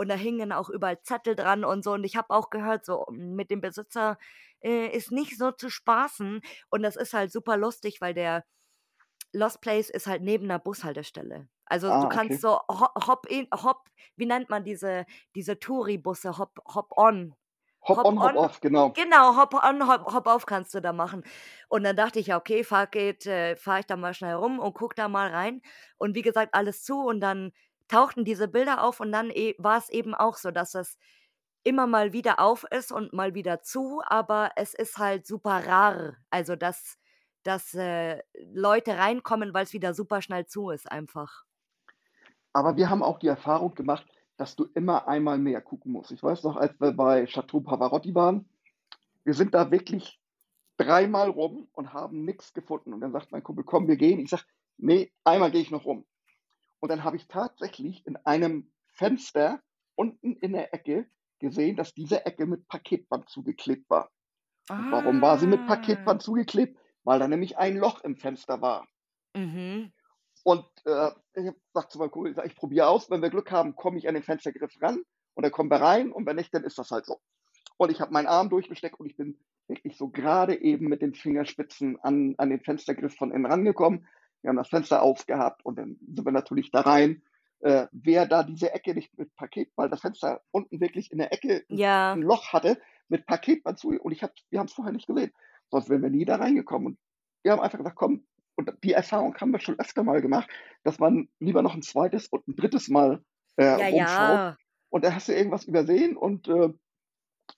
und 0.00 0.08
da 0.08 0.14
hingen 0.16 0.52
auch 0.52 0.70
überall 0.70 1.02
Zettel 1.02 1.36
dran 1.36 1.64
und 1.64 1.84
so. 1.84 1.92
Und 1.94 2.04
ich 2.04 2.16
habe 2.16 2.30
auch 2.30 2.50
gehört, 2.50 2.84
so 2.86 3.06
mit 3.12 3.50
dem 3.50 3.60
Besitzer 3.60 4.18
äh, 4.62 4.88
ist 4.88 5.12
nicht 5.12 5.38
so 5.38 5.52
zu 5.52 5.70
spaßen. 5.70 6.40
Und 6.70 6.82
das 6.82 6.96
ist 6.96 7.14
halt 7.14 7.32
super 7.32 7.56
lustig, 7.58 8.00
weil 8.00 8.14
der 8.14 8.44
Lost 9.32 9.60
Place 9.60 9.90
ist 9.90 10.06
halt 10.06 10.22
neben 10.22 10.46
'ner 10.46 10.58
Bushaltestelle. 10.58 11.48
Also, 11.66 11.92
du 11.92 12.06
Ah, 12.06 12.08
kannst 12.08 12.40
okay. 12.40 12.40
so 12.40 12.60
ho 12.68 12.88
hop 13.06 13.26
in 13.30 13.46
hop 13.52 13.88
wie 14.16 14.26
nennt 14.26 14.50
man 14.50 14.64
diese 14.64 15.06
diese 15.36 15.58
Touri-Busse? 15.60 16.36
Hop 16.38 16.58
hop 16.74 16.92
on. 16.96 17.34
Hop 17.88 17.98
Hop 17.98 18.12
on, 18.12 18.18
hop 18.22 18.34
on 18.34 18.38
off, 18.38 18.58
genau. 18.62 18.88
genau, 18.94 19.34
hop 19.36 19.54
on, 19.54 19.80
hop 19.88 20.06
hop 20.12 20.26
off 20.26 20.46
kannst 20.46 20.74
du 20.74 20.80
da 20.80 20.92
machen. 20.92 21.24
Und 21.68 21.84
dann 21.84 21.96
dachte 21.96 22.18
ich: 22.20 22.28
„Ja, 22.28 22.38
okay, 22.38 22.64
fuck 22.64 22.96
it, 22.96 23.26
äh, 23.26 23.56
fahre 23.56 23.80
ich 23.80 23.86
da 23.86 23.96
mal 23.96 24.14
schnell 24.14 24.34
rum 24.34 24.58
und 24.60 24.74
gucke 24.74 24.94
da 24.96 25.08
mal 25.08 25.30
rein.“ 25.30 25.62
Und 25.98 26.14
wie 26.16 26.22
gesagt, 26.22 26.54
alles 26.54 26.82
zu 26.84 27.00
und 27.00 27.20
dann 27.20 27.52
tauchten 27.90 28.24
diese 28.24 28.48
Bilder 28.48 28.84
auf 28.84 29.00
und 29.00 29.12
dann 29.12 29.30
e 29.30 29.54
war's 29.58 29.90
eben 29.90 30.14
auch 30.14 30.36
so, 30.38 30.50
dass 30.52 30.72
das 30.72 30.98
immer 31.64 31.86
mal 31.86 32.12
wieder 32.12 32.40
auf 32.40 32.64
ist 32.70 32.92
und 32.92 33.12
mal 33.12 33.34
wieder 33.34 33.62
zu, 33.62 34.02
aber 34.06 34.52
es 34.56 34.74
ist 34.74 34.98
halt 34.98 35.26
super 35.26 35.66
rar. 35.66 36.16
Also, 36.30 36.56
dass 36.56 36.96
dass, 37.44 37.74
äh, 37.74 38.22
Leute 38.52 38.98
reinkommen, 38.98 39.54
weil's 39.54 39.72
wieder 39.72 39.94
super 39.94 40.22
schnell 40.22 40.46
zu 40.46 40.70
ist 40.70 40.90
einfach. 40.92 41.44
Aber 42.52 42.76
wir 42.76 42.90
haben 42.90 43.02
auch 43.02 43.18
die 43.18 43.26
Erfahrung 43.28 43.74
gemacht, 43.74 44.06
dass 44.36 44.56
du 44.56 44.66
immer 44.74 45.06
einmal 45.08 45.38
mehr 45.38 45.60
gucken 45.60 45.92
musst. 45.92 46.10
Ich 46.12 46.22
weiß 46.22 46.42
noch, 46.44 46.56
als 46.56 46.80
wir 46.80 46.92
bei 46.92 47.26
Chateau 47.26 47.60
Pavarotti 47.60 48.14
waren, 48.14 48.48
wir 49.24 49.34
sind 49.34 49.54
da 49.54 49.70
wirklich 49.70 50.20
dreimal 50.78 51.30
rum 51.30 51.68
und 51.72 51.94
haben 51.94 52.24
nix 52.24 52.54
gefunden. 52.54 52.94
Und 52.94 53.00
dann 53.02 53.12
sagt 53.12 53.32
mein 53.32 53.44
Kumpel: 53.44 53.64
„Komm, 53.64 53.88
wir 53.88 53.96
gehen.“ 53.96 54.20
Ich 54.20 54.30
sage: 54.30 54.44
„Ne, 54.78 55.10
einmal 55.24 55.50
gehe 55.52 55.62
ich 55.62 55.70
noch 55.72 55.86
rum.“ 55.86 56.06
Und 56.80 56.90
dann 56.90 57.04
habe 57.04 57.16
ich 57.16 57.28
tatsächlich 57.28 58.06
in 58.06 58.16
einem 58.16 58.72
Fenster 58.86 59.62
unten 59.94 60.36
in 60.36 60.52
der 60.52 60.74
Ecke 60.74 61.08
gesehen, 61.38 61.76
dass 61.76 61.94
diese 61.94 62.26
Ecke 62.26 62.46
mit 62.46 62.68
Paketband 62.68 63.28
zugeklebt 63.28 63.88
war. 63.90 64.10
Und 64.76 64.86
warum 64.90 65.22
war 65.22 65.38
sie 65.38 65.46
mit 65.48 65.66
Ah. 65.66 65.66
Paketband 65.66 66.22
zugeklebt? 66.22 66.78
Weil 67.04 67.18
da 67.20 67.28
nämlich 67.28 67.58
ein 67.58 67.76
Loch 67.78 68.02
im 68.02 68.16
Fenster 68.16 68.62
war. 68.62 68.88
Mhm. 69.34 69.92
Und, 70.42 70.64
äh, 70.86 71.10
ich 71.34 71.46
habe 71.46 71.56
gesagt 71.72 71.92
zu 71.92 71.98
meinem 71.98 72.10
Kumpel, 72.10 72.32
ich 72.32 72.38
„Ich 72.52 72.56
probiere 72.56 72.88
aus, 72.88 73.10
wenn 73.10 73.20
wir 73.22 73.30
Glück 73.30 73.50
haben, 73.50 73.76
komme 73.76 73.98
ich 73.98 74.08
an 74.08 74.14
den 74.14 74.22
Fenstergriff 74.22 74.72
ran 74.80 75.02
und 75.34 75.42
dann 75.42 75.52
kommen 75.52 75.70
wir 75.70 75.80
rein 75.80 76.12
und 76.12 76.26
wenn 76.26 76.36
nicht, 76.36 76.52
dann 76.54 76.64
ist 76.64 76.78
das 76.78 76.90
halt 76.90 77.04
so.“ 77.06 77.20
Und 77.78 77.90
ich 77.92 78.00
habe 78.00 78.12
meinen 78.12 78.28
Arm 78.28 78.50
durchgesteckt 78.50 79.00
und 79.00 79.06
ich 79.08 79.16
bin 79.16 79.40
wirklich 79.68 79.96
so 79.98 80.10
grade 80.10 80.60
eben 80.60 80.88
mit 80.88 81.02
den 81.02 81.14
Fingerspitzen 81.14 81.98
an 82.02 82.34
an 82.38 82.50
den 82.50 82.60
Fenstergriff 82.60 83.16
von 83.16 83.32
innen 83.32 83.46
rangekommen. 83.46 84.06
Wir 84.44 84.48
haben 84.50 84.56
das 84.56 84.68
Fenster 84.68 85.02
aufgehabt 85.02 85.64
und 85.64 85.78
dann 85.78 85.98
sind 86.14 86.24
wir 86.24 86.32
natürlich 86.32 86.70
da 86.70 86.80
rein. 86.82 87.22
Äh, 87.60 87.88
wäre 87.92 88.26
da 88.26 88.42
diese 88.42 88.72
Ecke 88.72 88.94
nicht 88.94 89.16
mit 89.18 89.34
Paket 89.34 89.70
weil 89.76 89.90
das 89.90 90.00
Fenster 90.00 90.40
unten 90.50 90.80
wirklich 90.80 91.12
in 91.12 91.18
der 91.18 91.32
Ecke 91.32 91.64
Ja. 91.70 92.16
'n 92.16 92.22
Loch 92.22 92.52
hatte, 92.52 92.80
mit 93.08 93.26
Paketband 93.26 93.78
zu 93.78 93.90
und 93.90 94.12
ich 94.12 94.22
habe 94.22 94.32
wir 94.50 94.58
haben's 94.60 94.72
vorher 94.72 94.92
nicht 94.94 95.06
gesehen. 95.06 95.32
Sonst 95.70 95.90
wären 95.90 96.02
wir 96.02 96.10
nie 96.10 96.24
da 96.24 96.36
reingekommen. 96.36 96.86
Und 96.94 96.98
wir 97.42 97.52
haben 97.52 97.60
einfach 97.60 97.78
gesagt: 97.78 97.96
„Komm“ 97.96 98.24
und 98.56 98.72
die 98.82 98.92
Erfahrung 98.94 99.36
haben 99.36 99.52
wir 99.52 99.60
schon 99.60 99.78
öfter 99.78 100.02
mal 100.04 100.20
gemacht, 100.22 100.48
dass 100.84 100.98
man 100.98 101.28
lieber 101.38 101.62
noch 101.62 101.74
'n 101.74 101.82
2. 101.82 102.28
und 102.30 102.48
'n 102.48 102.56
3. 102.56 102.88
Mal, 102.88 103.22
äh, 103.56 103.66
Ja, 103.72 103.88
rumschaut 103.90 104.42
ja. 104.48 104.56
und 104.88 105.04
da 105.04 105.14
hast 105.14 105.28
du 105.28 105.34
irgendwas 105.34 105.64
übersehen 105.64 106.16
und, 106.16 106.48
äh, 106.48 106.70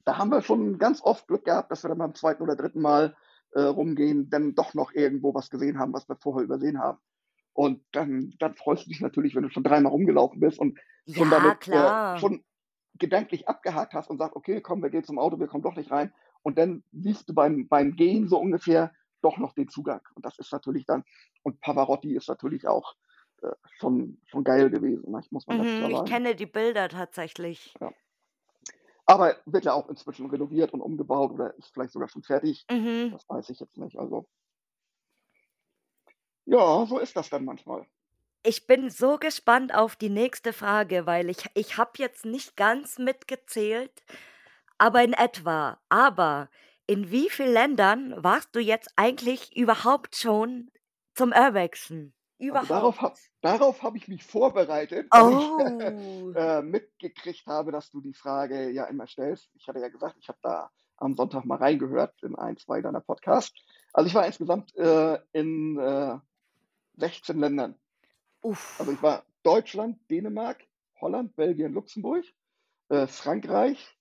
da 0.07 0.19
haben 0.19 0.31
wir 0.33 0.43
schon 0.43 0.79
ganz 0.79 1.03
oft 1.03 1.29
Glück 1.29 1.45
gehabt, 1.47 1.71
dass 1.73 1.85
wir 1.85 1.89
dann 1.91 1.99
beim 1.99 2.15
2. 2.17 2.43
oder 2.45 2.57
3. 2.57 2.81
Mal, 2.81 3.17
äh, 3.53 3.63
rumgehen, 3.63 4.31
dann 4.31 4.55
doch 4.55 4.75
noch 4.75 4.93
irgendwo 4.93 5.35
was 5.35 5.51
gesehen 5.51 5.79
haben, 5.79 5.93
was 5.93 6.09
wir 6.09 6.17
vorher 6.17 6.45
übersehen 6.45 6.79
haben. 6.79 6.99
Und 7.55 7.85
dann 7.93 8.33
dann 8.39 8.55
freust 8.57 8.87
du 8.87 8.91
dich 8.91 9.01
natürlich, 9.01 9.35
wenn 9.35 9.43
du 9.45 9.51
schon 9.51 9.65
dreimal 9.65 9.93
rumgelaufen 9.93 10.41
bist 10.41 10.59
und 10.59 10.79
schon 11.11 11.31
Ja, 11.31 11.31
damit 11.31 11.69
äh, 11.71 11.93
schon 12.13 12.45
gedanklich 12.99 13.49
abgehakt 13.49 13.93
hast 13.95 14.11
und 14.11 14.19
sagst: 14.19 14.37
„Okay, 14.37 14.61
komm, 14.63 14.83
wir 14.83 14.91
gehen 14.91 15.05
zum 15.05 15.19
Auto, 15.19 15.39
wir 15.39 15.49
kommen 15.49 15.63
doch 15.65 15.77
nicht 15.77 15.91
rein.“ 15.91 16.13
Und 16.43 16.59
dann 16.59 16.85
siehst 16.93 17.29
du 17.29 17.35
beim 17.35 17.69
beim 17.69 17.97
Gehen 17.97 18.29
so 18.29 18.39
ungefähr 18.41 18.93
doch 19.23 19.39
noch 19.39 19.55
den 19.55 19.69
Zugang. 19.69 20.01
Und 20.15 20.25
das 20.27 20.39
ist 20.39 20.53
natürlich 20.53 20.87
dann 20.87 21.05
und 21.43 21.61
Pavarotti 21.61 22.15
ist 22.17 22.29
natürlich 22.29 22.67
auch, 22.67 22.95
äh, 23.43 23.53
schon 23.79 24.19
schon 24.27 24.45
geil 24.45 24.71
gewesen, 24.71 25.11
ne, 25.13 25.21
muss 25.31 25.47
man 25.47 25.59
Mhm, 25.59 25.89
ich 25.91 26.03
kenne 26.05 26.35
die 26.35 26.47
Bilder 26.47 26.89
tatsächlich. 26.89 27.79
Ja. 27.81 27.93
Aber 29.13 29.37
wird 29.45 29.67
ja 29.67 29.75
auch 29.75 29.89
inzwischen 29.91 30.31
renoviert 30.31 30.73
und 30.73 30.81
umgebaut 30.81 31.33
oder 31.33 31.55
ist 31.59 31.69
vielleicht 31.75 31.93
sogar 31.93 32.09
schon 32.09 32.23
fertig. 32.23 32.67
Mhm. 32.71 33.13
Das 33.13 33.29
weiß 33.29 33.51
ich 33.51 33.61
jetzt 33.61 33.77
nicht, 33.77 33.99
also 33.99 34.27
Ja, 36.45 36.87
so 36.87 36.99
ist 37.01 37.17
das 37.17 37.31
dann 37.31 37.45
manchmal. 37.45 37.87
Ich 38.45 38.67
bin 38.69 38.89
so 38.91 39.19
gespannt 39.19 39.75
auf 39.75 39.97
die 39.97 40.09
nächste 40.09 40.53
Frage, 40.53 41.07
weil 41.07 41.29
ich 41.31 41.47
ich 41.55 41.77
habe 41.77 41.93
jetzt 41.97 42.25
nicht 42.25 42.57
ganz 42.57 42.99
mitgezählt, 42.99 44.05
aber 44.79 45.03
in 45.05 45.13
etwa. 45.13 45.81
Aber 45.89 46.51
in 46.87 47.11
wie 47.11 47.31
viel 47.31 47.47
Ländern 47.49 48.15
warst 48.23 48.55
du 48.57 48.61
jetzt 48.61 48.91
eigentlich 48.97 49.57
überhaupt 49.57 50.17
schon 50.17 50.71
zum 51.15 51.33
Urbexen? 51.33 52.15
Also, 52.49 52.67
Überhaupt? 52.67 52.71
darauf 52.71 53.01
ha 53.03 53.15
darauf 53.41 53.83
habe 53.83 53.97
ich 53.99 54.09
mich 54.09 54.25
vorbereitet, 54.25 55.15
weil 55.15 55.35
ich, 55.35 55.57
Oh. 55.57 55.59
äh, 56.35 56.63
mitgekriegt 56.63 57.47
habe, 57.47 57.73
dass 57.73 57.91
du 57.91 58.01
die 58.01 58.15
Frage 58.15 58.71
ja 58.71 58.85
immer 58.87 59.07
stellst. 59.07 59.51
Ich 59.55 59.69
hatte 59.69 59.81
ja 59.81 59.89
gesagt, 59.89 60.17
ich 60.19 60.29
habe 60.29 60.39
da 60.43 60.71
am 60.97 61.17
Sonntag 61.17 61.45
mal 61.45 61.57
reingehört 61.59 62.23
in 62.23 62.37
1, 62.37 62.63
2 62.63 62.83
deiner 62.83 63.01
Podcasts. 63.01 63.55
Also, 63.93 64.09
ich 64.09 64.15
war 64.15 64.27
insgesamt, 64.27 64.75
äh, 64.77 65.19
in, 65.33 65.79
äh, 65.79 66.19
16 66.97 67.39
Ländern. 67.41 67.79
Also, 68.79 68.93
ich 68.93 68.99
Uff. 68.99 69.03
war 69.03 69.25
Deutschland, 69.43 69.99
Dänemark, 70.11 70.67
Holland, 71.01 71.35
Belgien, 71.37 71.73
Luxemburg, 71.75 72.25
äh, 72.91 73.07
Frankreich, 73.07 73.99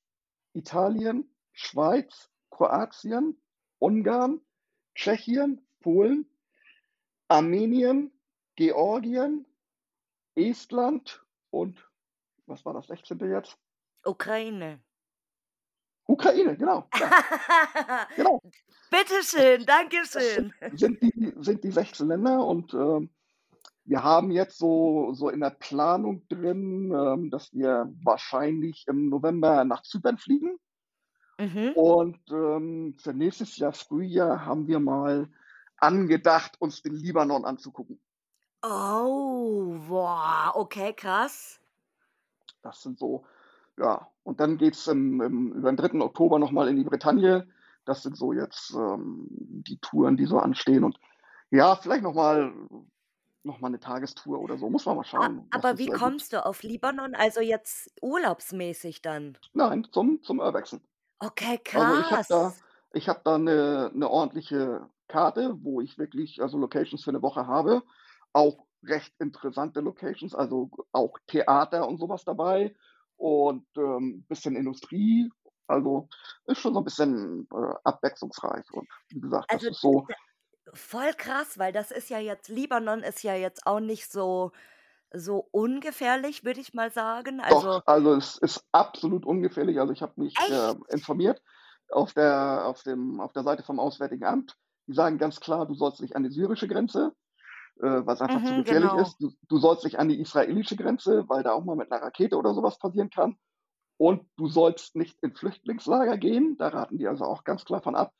Italien, 0.53 1.33
Schweiz, 1.53 2.29
Kroatien, 2.51 3.41
Ungarn, 3.79 4.41
Tschechien, 4.95 5.65
Polen, 5.81 6.29
Armenien, 7.27 8.11
Georgien, 8.61 9.47
Estland 10.35 11.25
und 11.49 11.89
was 12.45 12.63
war 12.63 12.75
das 12.75 12.85
16. 12.85 13.17
jetzt? 13.21 13.57
Ukraine. 14.05 14.83
Ukraine, 16.05 16.55
genau, 16.55 16.87
ja. 16.99 17.09
Genau. 18.15 18.39
Bitte 18.91 19.15
Das 19.17 19.31
schön, 19.31 19.65
danke 19.65 19.97
das 20.01 20.11
sind 20.11 20.53
schön. 20.59 20.77
sind 20.77 21.01
die 21.01 21.33
sind 21.39 21.63
die 21.63 21.71
16 21.71 22.07
Länder 22.07 22.45
und, 22.45 22.71
ähm, 22.75 23.09
wir 23.83 24.03
haben 24.03 24.29
jetzt 24.29 24.59
so 24.59 25.11
so 25.13 25.29
in 25.29 25.39
der 25.39 25.49
Planung 25.49 26.27
drin, 26.27 26.91
ähm, 26.91 27.31
dass 27.31 27.51
wir 27.53 27.91
wahrscheinlich 28.03 28.85
im 28.87 29.09
November 29.09 29.65
nach 29.65 29.81
Zypern 29.81 30.19
fliegen. 30.19 30.59
Mhm. 31.39 31.71
Und, 31.73 32.19
ähm, 32.29 32.95
für 32.99 33.13
nächstes 33.13 33.57
Jahr 33.57 33.73
Frühjahr 33.73 34.45
haben 34.45 34.67
wir 34.67 34.79
mal 34.79 35.29
angedacht, 35.77 36.61
uns 36.61 36.83
den 36.83 36.93
Libanon 36.93 37.43
anzugucken. 37.43 37.99
Oh, 38.63 39.79
boah, 39.87 40.51
okay, 40.55 40.93
krass. 40.93 41.59
Das 42.63 42.81
sind 42.81 42.99
so 42.99 43.25
ja, 43.77 44.07
und 44.23 44.39
dann 44.39 44.59
im 44.87 45.21
im 45.21 45.53
über 45.53 45.71
den 45.71 45.77
3. 45.77 46.01
Oktober 46.01 46.39
noch 46.39 46.51
mal 46.51 46.67
in 46.67 46.75
die 46.75 46.83
Bretagne. 46.83 47.47
Das 47.85 48.03
sind 48.03 48.15
so 48.17 48.33
jetzt, 48.33 48.71
ähm, 48.75 49.25
die 49.29 49.77
Touren, 49.79 50.17
die 50.17 50.25
so 50.25 50.37
anstehen 50.39 50.83
und 50.83 50.99
ja, 51.51 51.75
vielleicht 51.77 52.03
noch 52.03 52.13
mal 52.15 52.53
noch 53.43 53.59
mal 53.61 53.69
'ne 53.69 53.79
Tagestour 53.79 54.39
oder 54.41 54.57
so. 54.57 54.69
Muss 54.69 54.85
man 54.85 54.97
mal 54.97 55.05
schauen, 55.05 55.49
aber 55.51 55.77
sich 55.77 55.77
wie 55.77 55.89
kommst 55.89 56.33
du 56.33 56.43
auf 56.45 56.63
Libanon? 56.63 57.15
Also, 57.15 57.41
jetzt 57.41 57.91
urlaubsmäßig 58.01 59.01
dann? 59.01 59.37
Nein, 59.55 59.85
zum 59.91 60.21
zum 60.23 60.39
Urbexen. 60.39 60.81
Okay, 61.23 61.57
Also, 61.73 61.95
ich 61.97 62.11
habe 62.13 62.25
da 62.29 62.53
krass. 62.53 62.63
ich 62.93 63.09
habe 63.09 63.21
da 63.25 63.37
'ne 63.37 63.91
'ne 63.93 64.09
ordentliche 64.09 64.89
Karte, 65.07 65.57
wo 65.63 65.81
ich 65.81 65.97
wirklich, 65.99 66.41
also, 66.41 66.57
Locations 66.57 67.03
für 67.03 67.11
'ne 67.13 67.21
Woche 67.21 67.47
habe, 67.47 67.83
auch 68.33 68.67
recht 68.83 69.13
interessante 69.19 69.81
Locations, 69.81 70.35
also, 70.35 70.69
auch 70.93 71.17
Theater 71.27 71.87
und 71.87 71.97
so 71.99 72.09
was 72.09 72.25
dabei 72.25 72.75
und, 73.17 73.67
ähm, 73.77 74.25
bisschen 74.29 74.55
Industrie. 74.55 75.29
Also, 75.67 76.09
ist 76.45 76.59
schon 76.59 76.73
so 76.73 76.79
'n 76.81 76.83
bisschen, 76.85 77.47
äh, 77.53 77.75
abwechslungsreich 77.85 78.65
und 78.73 78.89
wie 79.09 79.21
gesagt, 79.21 79.53
das 79.53 79.63
Also, 79.63 79.69
d 79.69 79.69
ist 79.69 79.81
so 79.81 80.07
voll 80.73 81.13
krass, 81.15 81.57
weil 81.59 81.73
das 81.73 81.91
ist 81.91 82.09
ja 82.09 82.19
jetzt 82.19 82.49
Libanon 82.49 83.03
ist 83.03 83.23
ja 83.23 83.35
jetzt 83.35 83.67
auch 83.67 83.79
nicht 83.81 84.11
so 84.11 84.51
so 85.13 85.47
ungefährlich, 85.51 86.43
würde 86.45 86.61
ich 86.61 86.73
mal 86.73 86.91
sagen. 86.91 87.41
Also 87.41 87.81
Doch, 87.81 87.83
also, 87.85 88.13
es 88.15 88.37
ist 88.37 88.63
absolut 88.71 89.25
ungefährlich. 89.25 89.79
Also, 89.79 89.93
ich 89.93 90.01
habe 90.01 90.13
mich, 90.21 90.47
äh, 90.49 90.73
informiert 90.89 91.41
auf 91.89 92.13
der 92.13 92.65
auf 92.65 92.83
dem 92.83 93.19
auf 93.19 93.33
der 93.33 93.43
Seite 93.43 93.63
vom 93.63 93.79
Auswärtigen 93.79 94.23
Amt. 94.23 94.57
Die 94.87 94.93
sagen 94.93 95.17
ganz 95.17 95.39
klar, 95.39 95.65
du 95.67 95.73
sollst 95.73 95.99
nicht 96.01 96.15
an 96.15 96.23
die 96.23 96.29
syrische 96.31 96.67
Grenze, 96.67 97.13
äh, 97.81 98.05
weil's 98.05 98.21
einfach 98.21 98.43
zu 98.43 98.53
Mhm, 98.53 98.63
gefährlich 98.63 98.93
genau. 98.93 98.95
ist. 98.95 99.21
Du 99.21 99.31
du 99.47 99.57
sollst 99.57 99.83
nicht 99.85 99.99
an 99.99 100.09
die 100.09 100.19
israelische 100.19 100.75
Grenze, 100.77 101.25
weil 101.29 101.43
da 101.43 101.53
auch 101.53 101.63
mal 101.65 101.75
mit 101.75 101.89
'ner 101.89 102.01
Rakete 102.01 102.37
oder 102.37 102.53
so 102.53 102.63
was 102.63 102.79
passieren 102.79 103.09
kann. 103.09 103.37
Und 103.97 104.27
du 104.37 104.47
sollst 104.47 104.95
nicht 104.95 105.17
in 105.23 105.35
Flüchtlingslager 105.35 106.17
gehen, 106.17 106.57
da 106.57 106.69
raten 106.69 106.97
die 106.97 107.07
also 107.07 107.25
auch 107.25 107.43
ganz 107.43 107.65
klar 107.65 107.81
von 107.83 107.95
ab. 107.95 108.13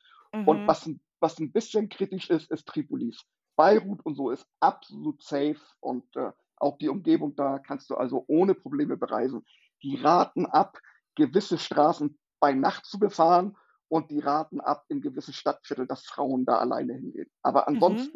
Und 0.44 0.62
Mhm. 0.62 0.68
was 0.68 0.86
'n 0.86 1.00
was 1.20 1.38
'n 1.40 1.52
bisschen 1.52 1.88
kritisch 1.88 2.30
ist, 2.30 2.50
ist 2.50 2.66
Tripolis. 2.68 3.22
Beirut 3.56 4.04
und 4.06 4.16
so 4.16 4.30
ist 4.30 4.46
absolut 4.60 5.22
safe 5.22 5.60
und, 5.80 6.04
äh, 6.16 6.32
auch 6.56 6.78
die 6.78 6.88
Umgebung 6.88 7.36
da 7.36 7.58
kannst 7.58 7.90
du 7.90 7.96
also 7.96 8.24
ohne 8.28 8.54
Probleme 8.54 8.96
bereisen. 8.96 9.44
Die 9.82 9.96
raten 9.96 10.46
ab, 10.46 10.78
gewisse 11.16 11.58
Straßen 11.58 12.18
bei 12.40 12.54
Nacht 12.54 12.86
zu 12.86 12.98
befahren 12.98 13.56
und 13.88 14.10
die 14.10 14.20
raten 14.20 14.60
ab, 14.60 14.84
in 14.88 15.00
gewisse 15.02 15.32
Stadtviertel, 15.32 15.86
dass 15.86 16.04
Frauen 16.06 16.44
da 16.46 16.58
alleine 16.58 16.94
hingehen. 16.94 17.30
Aber 17.42 17.68
Mhm. 17.74 18.12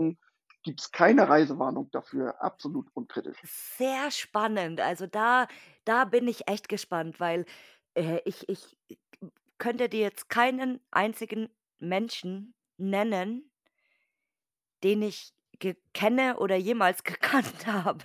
Ansonsten 0.66 0.70
gibt's 0.70 0.92
keine 0.92 1.28
Reisewarnung 1.28 1.90
dafür, 1.90 2.42
absolut 2.42 2.88
unkritisch. 2.94 3.38
Sehr 3.42 4.10
spannend. 4.10 4.80
Also, 4.80 5.06
da 5.06 5.46
da 5.84 6.04
bin 6.04 6.28
ich 6.28 6.48
echt 6.48 6.68
gespannt, 6.68 7.20
weil, 7.20 7.46
äh, 7.94 8.20
ich 8.24 8.48
ich 8.48 8.76
könnte 9.58 9.88
dir 9.88 10.00
jetzt 10.00 10.28
keinen 10.28 10.80
einzigen 10.90 11.48
Menschen 11.78 12.54
nennen 12.78 13.50
den 14.82 15.02
ich 15.02 15.32
kenne 15.94 16.38
oder 16.38 16.56
jemals 16.56 17.02
gekannt 17.04 17.66
habe, 17.66 17.98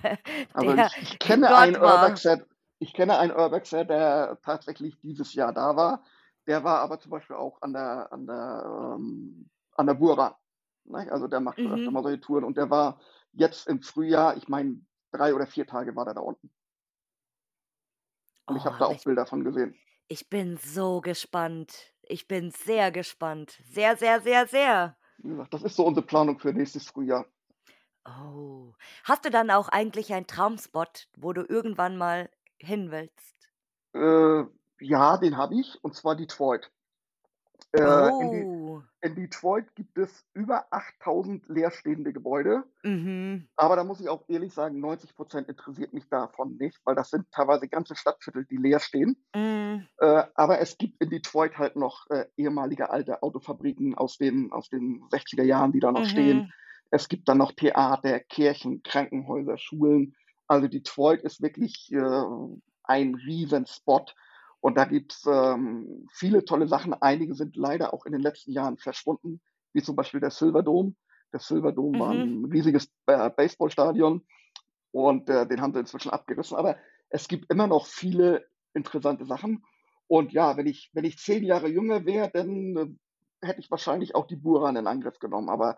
der 0.62 0.88
ich 0.88 1.14
ich 1.14 1.20
kenne 1.20 1.56
einen. 1.56 1.76
Urbexer 1.76 2.46
ich 2.80 2.94
kenne 2.94 3.20
einen 3.20 3.32
Urbexer, 3.32 3.86
der 3.86 4.40
tatsächlich 4.42 5.00
dieses 5.02 5.36
Jahr 5.36 5.54
da 5.54 5.76
war. 5.76 6.04
Der 6.48 6.64
war 6.64 6.80
aber 6.80 7.00
zum 7.00 7.12
Beispiel 7.12 7.36
auch 7.36 7.62
an 7.62 7.74
der 7.74 8.12
an 8.12 8.26
der, 8.26 8.96
ähm 8.96 9.50
an 9.76 9.86
der 9.88 9.94
Bura, 9.94 10.40
ne? 10.92 11.12
Also, 11.12 11.28
der 11.28 11.40
macht 11.42 11.58
Mhm. 11.58 11.92
mal 11.92 12.04
solche 12.04 12.20
Touren 12.22 12.44
und 12.44 12.58
der 12.58 12.70
war 12.70 13.00
jetzt 13.34 13.68
im 13.68 13.82
Frühjahr 13.82 14.38
ich 14.38 14.48
meine, 14.50 14.82
3 15.12 15.34
oder 15.36 15.48
4 15.48 15.68
Tage 15.68 15.96
war 15.96 16.06
der 16.06 16.14
da 16.16 16.22
unten. 16.22 16.52
Und 18.46 18.56
ich 18.56 18.66
habe 18.66 18.76
Oh, 18.76 18.78
da 18.78 18.86
auch 18.86 19.00
ich 19.00 19.04
Bilder 19.04 19.26
von 19.26 19.44
gesehen. 19.44 19.80
ich 20.08 20.30
bin 20.30 20.58
so 20.58 21.02
gespannt. 21.02 21.94
Ich 22.04 22.28
bin 22.28 22.52
sehr 22.52 22.92
gespannt. 22.92 23.60
Sehr, 23.66 23.96
sehr, 23.98 24.22
sehr, 24.22 24.48
sehr. 24.48 24.98
Wie 25.20 25.30
gesagt, 25.30 25.54
das 25.54 25.64
ist 25.64 25.78
so 25.78 25.86
unsere 25.88 26.06
Planung 26.06 26.38
für 26.40 26.52
nächstes 26.52 26.86
Frühjahr. 26.86 27.26
Oh. 28.06 28.74
Hast 29.04 29.26
du 29.26 29.30
dann 29.32 29.50
auch 29.52 29.68
eigentlich 29.70 30.14
einen 30.14 30.28
Traumspot, 30.28 31.08
wo 31.18 31.34
du 31.34 31.42
irgendwann 31.48 31.98
mal 31.98 32.30
hin 32.60 32.92
willst? 32.92 33.50
Äh, 33.94 34.44
ja, 34.82 35.18
den 35.18 35.38
habe 35.38 35.56
ich, 35.60 35.82
und 35.84 35.96
zwar 35.96 36.16
Detroit. 36.18 36.72
Äh, 37.74 38.10
in 38.20 38.46
Oh. 38.46 38.82
in 39.04 39.16
Detroit 39.16 39.74
gibt 39.76 39.98
es 39.98 40.24
über 40.34 40.72
8.000 40.72 41.44
leerstehende 41.48 42.14
Gebäude. 42.14 42.64
Mhm. 42.84 43.48
Aber 43.56 43.76
da 43.76 43.84
muss 43.84 44.00
ich 44.00 44.10
auch 44.10 44.24
ehrlich 44.28 44.54
sagen, 44.54 44.80
90% 44.80 45.48
interessiert 45.50 45.94
mich 45.94 46.08
davon 46.08 46.58
nicht, 46.58 46.80
weil 46.86 46.96
das 46.96 47.10
sind 47.10 47.26
teilweise 47.32 47.68
ganze 47.68 47.96
Stadtviertel, 47.96 48.46
die 48.46 48.58
leer 48.58 48.80
stehen. 48.80 49.18
Hm. 49.36 49.88
Äh, 49.98 50.24
aber 50.36 50.60
es 50.60 50.78
gibt 50.78 51.02
in 51.02 51.10
Detroit 51.10 51.58
halt 51.58 51.76
noch, 51.76 52.06
äh, 52.10 52.26
ehemalige 52.38 52.90
alte 52.92 53.24
Autofabriken 53.24 53.96
aus 53.96 54.18
den 54.18 54.52
aus 54.52 54.70
den 54.70 55.08
60er 55.10 55.44
Jahren, 55.44 55.72
die 55.72 55.80
da 55.80 55.92
noch 55.92 56.06
stehen. 56.06 56.38
Mhm. 56.38 56.52
Es 56.92 57.08
gibt 57.10 57.28
dann 57.30 57.38
noch 57.40 57.54
Theater, 57.54 58.20
Kirchen, 58.20 58.84
Krankenhäuser, 58.84 59.58
Schulen. 59.58 60.16
Also, 60.48 60.68
Detroit 60.68 61.22
ist 61.22 61.42
wirklich, 61.42 61.92
äh, 61.94 62.26
ein 62.84 63.16
Riesenspot 63.16 64.16
und 64.62 64.78
da 64.78 64.86
gibt's, 64.86 65.26
ähm, 65.28 66.08
viele 66.14 66.46
tolle 66.46 66.68
Sachen. 66.68 66.94
Einige 66.94 67.36
sind 67.36 67.56
leider 67.58 67.94
auch 67.94 68.06
in 68.06 68.14
den 68.14 68.22
letzten 68.22 68.52
Jahren 68.54 68.78
verschwunden, 68.78 69.42
wie 69.74 69.82
zum 69.84 69.96
Beispiel 69.96 70.20
der 70.22 70.32
Silverdome. 70.32 70.96
Der 71.34 71.40
Silverdome 71.42 72.00
war 72.00 72.12
Mhm. 72.12 72.32
'n 72.32 72.46
riesiges, 72.52 72.92
äh, 73.08 73.30
Baseballstadion 73.32 74.26
und, 74.92 75.30
äh, 75.30 75.48
den 75.48 75.62
haben 75.62 75.74
sie 75.74 75.80
inzwischen 75.80 76.12
abgerissen. 76.12 76.58
Aber 76.58 76.78
es 77.10 77.28
gibt 77.28 77.52
immer 77.52 77.68
noch 77.68 77.88
viele 77.88 78.46
interessante 78.74 79.26
Sachen. 79.26 79.64
Und 80.08 80.34
ja, 80.34 80.58
wenn 80.58 80.68
ich 80.68 80.92
wenn 80.94 81.06
ich 81.06 81.18
10 81.18 81.44
Jahre 81.44 81.70
jünger 81.70 82.06
wäre, 82.06 82.30
dann, 82.34 82.78
äh, 82.78 83.48
hätte 83.48 83.60
ich 83.62 83.72
wahrscheinlich 83.72 84.16
auch 84.16 84.28
die 84.28 84.36
Buran 84.36 84.76
in 84.76 84.88
Angriff 84.88 85.20
genommen. 85.20 85.50
Aber, 85.50 85.78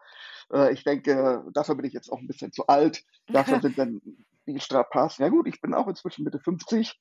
äh, 0.53 0.73
ich 0.73 0.83
denke, 0.83 1.45
dafür 1.53 1.75
bin 1.75 1.85
ich 1.85 1.93
jetzt 1.93 2.11
auch 2.11 2.19
'n 2.19 2.27
bisschen 2.27 2.51
zu 2.51 2.67
alt. 2.67 3.03
Dafür 3.31 3.59
sind 3.61 3.77
dann 3.79 4.01
die 4.47 4.59
Strapazen 4.59 5.23
ja 5.23 5.29
gut, 5.29 5.47
ich 5.47 5.61
bin 5.61 5.73
auch 5.73 5.87
inzwischen 5.87 6.23
Mitte 6.25 6.39
50 6.39 6.99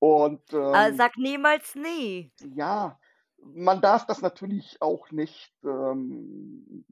und, 0.00 0.42
ähm 0.52 1.00
sag 1.00 1.16
niemals 1.18 1.74
nie. 1.74 2.32
ja, 2.40 2.98
man 3.42 3.80
darf 3.80 4.06
das 4.06 4.22
natürlich 4.22 4.80
auch 4.80 5.10
nicht, 5.10 5.52
ähm 5.64 6.84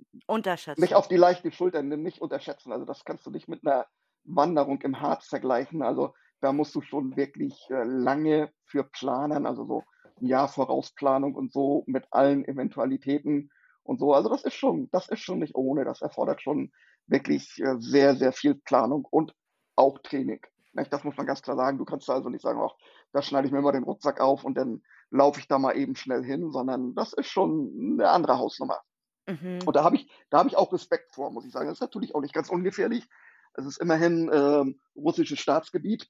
nicht 0.77 0.95
Unterschätzen. 0.95 0.97
auf 0.97 1.09
die 1.09 1.17
leichte 1.17 1.53
Schulter 1.53 1.83
nehmen, 1.83 2.03
nicht 2.03 2.21
unterschätzen. 2.21 2.73
Also, 2.73 2.85
das 2.85 3.05
kannst 3.05 3.27
du 3.27 3.31
nicht 3.31 3.49
mit 3.49 3.63
'ner 3.65 3.87
Wanderung 4.25 4.81
im 4.83 5.01
Harz 5.01 5.27
vergleichen. 5.29 5.83
Also, 5.83 6.15
da 6.41 6.53
musst 6.53 6.75
du 6.75 6.83
schon 6.83 7.17
wirklich, 7.17 7.69
äh, 7.71 7.85
lange 7.85 8.53
für 8.65 8.85
planen, 8.85 9.47
also, 9.47 9.67
so 9.67 9.85
'n 10.21 10.27
Jahr 10.29 10.49
Vorausplanung 10.49 11.35
und 11.35 11.53
so 11.53 11.85
mit 11.87 12.07
allen 12.13 12.45
Eventualitäten 12.47 13.51
und 13.85 13.99
so. 14.01 14.13
Also, 14.15 14.29
das 14.31 14.45
ist 14.45 14.55
schon 14.55 14.89
das 14.93 15.09
ist 15.09 15.21
schon 15.21 15.39
nicht 15.41 15.55
ohne. 15.57 15.85
Das 15.85 16.03
erfordert 16.03 16.43
schon 16.43 16.73
wirklich, 17.07 17.59
äh, 17.61 17.77
sehr, 17.81 18.17
sehr 18.17 18.33
viel 18.33 18.55
Planung 18.57 19.07
und 19.11 19.35
auch 19.77 19.99
Training, 20.01 20.41
nicht? 20.43 20.56
Das 20.93 21.05
muss 21.05 21.17
man 21.17 21.27
ganz 21.27 21.43
klar 21.43 21.57
sagen. 21.57 21.79
Du 21.79 21.85
kannst 21.85 22.09
also 22.11 22.29
nicht 22.29 22.43
sagen: 22.43 22.61
„Ach, 22.63 22.75
da 23.13 23.23
schneide 23.23 23.47
ich 23.47 23.53
mir 23.53 23.63
mal 23.63 23.73
den 23.73 23.85
Rucksack 23.85 24.21
auf 24.21 24.45
und 24.45 24.55
dann 24.57 24.83
laufe 25.11 25.41
ich 25.41 25.49
da 25.49 25.59
mal 25.59 25.77
eben 25.77 25.97
schnell 25.97 26.25
hin“, 26.25 26.53
sondern 26.53 26.95
das 26.95 27.13
ist 27.13 27.29
schon 27.29 27.97
'ne 27.97 28.09
andere 28.11 28.39
Hausnummer. 28.39 28.81
Mhm. 29.29 29.67
Und 29.67 29.77
da 29.77 29.85
habe 29.85 29.97
ich 29.97 30.11
da 30.31 30.39
habe 30.39 30.49
ich 30.49 30.57
auch 30.57 30.73
Respekt 30.73 31.15
vor, 31.15 31.31
muss 31.33 31.45
ich 31.47 31.53
sagen. 31.53 31.69
Das 31.69 31.79
ist 31.79 31.83
natürlich 31.83 32.15
auch 32.15 32.21
nicht 32.21 32.35
ganz 32.35 32.51
ungefährlich. 32.51 33.09
Es 33.55 33.67
ist 33.67 33.79
immerhin, 33.79 34.31
ähm, 34.33 34.81
russisches 34.97 35.41
Staatsgebiet 35.41 36.09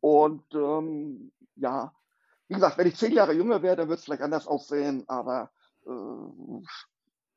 und, 0.00 0.44
ähm, 0.54 1.32
ja, 1.56 1.92
wie 2.48 2.54
gesagt, 2.54 2.78
wenn 2.78 2.86
ich 2.88 2.96
10 2.96 3.12
Jahre 3.12 3.34
jünger 3.34 3.62
wäre, 3.62 3.76
dann 3.76 3.88
würde 3.88 3.98
es 4.00 4.04
vielleicht 4.04 4.22
anders 4.22 4.46
aussehen, 4.46 5.04
aber, 5.08 5.50
äh, 5.86 5.90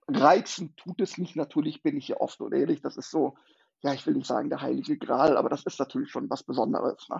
reizen 0.07 0.75
tut 0.75 1.01
es 1.01 1.17
mich 1.17 1.35
natürlich, 1.35 1.83
bin 1.83 1.97
ich 1.97 2.07
ja 2.09 2.17
offen 2.17 2.43
und 2.45 2.53
ehrlich. 2.53 2.81
Das 2.81 2.97
ist 2.97 3.11
so, 3.11 3.35
ja, 3.83 3.93
ich 3.93 4.05
will 4.05 4.13
nicht 4.15 4.27
sagen, 4.27 4.49
der 4.49 4.61
heilige 4.61 4.97
Gral, 4.97 5.37
aber 5.37 5.49
das 5.49 5.65
ist 5.65 5.79
natürlich 5.79 6.11
schon 6.11 6.29
was 6.29 6.43
Besonderes, 6.43 7.07
ne? 7.09 7.19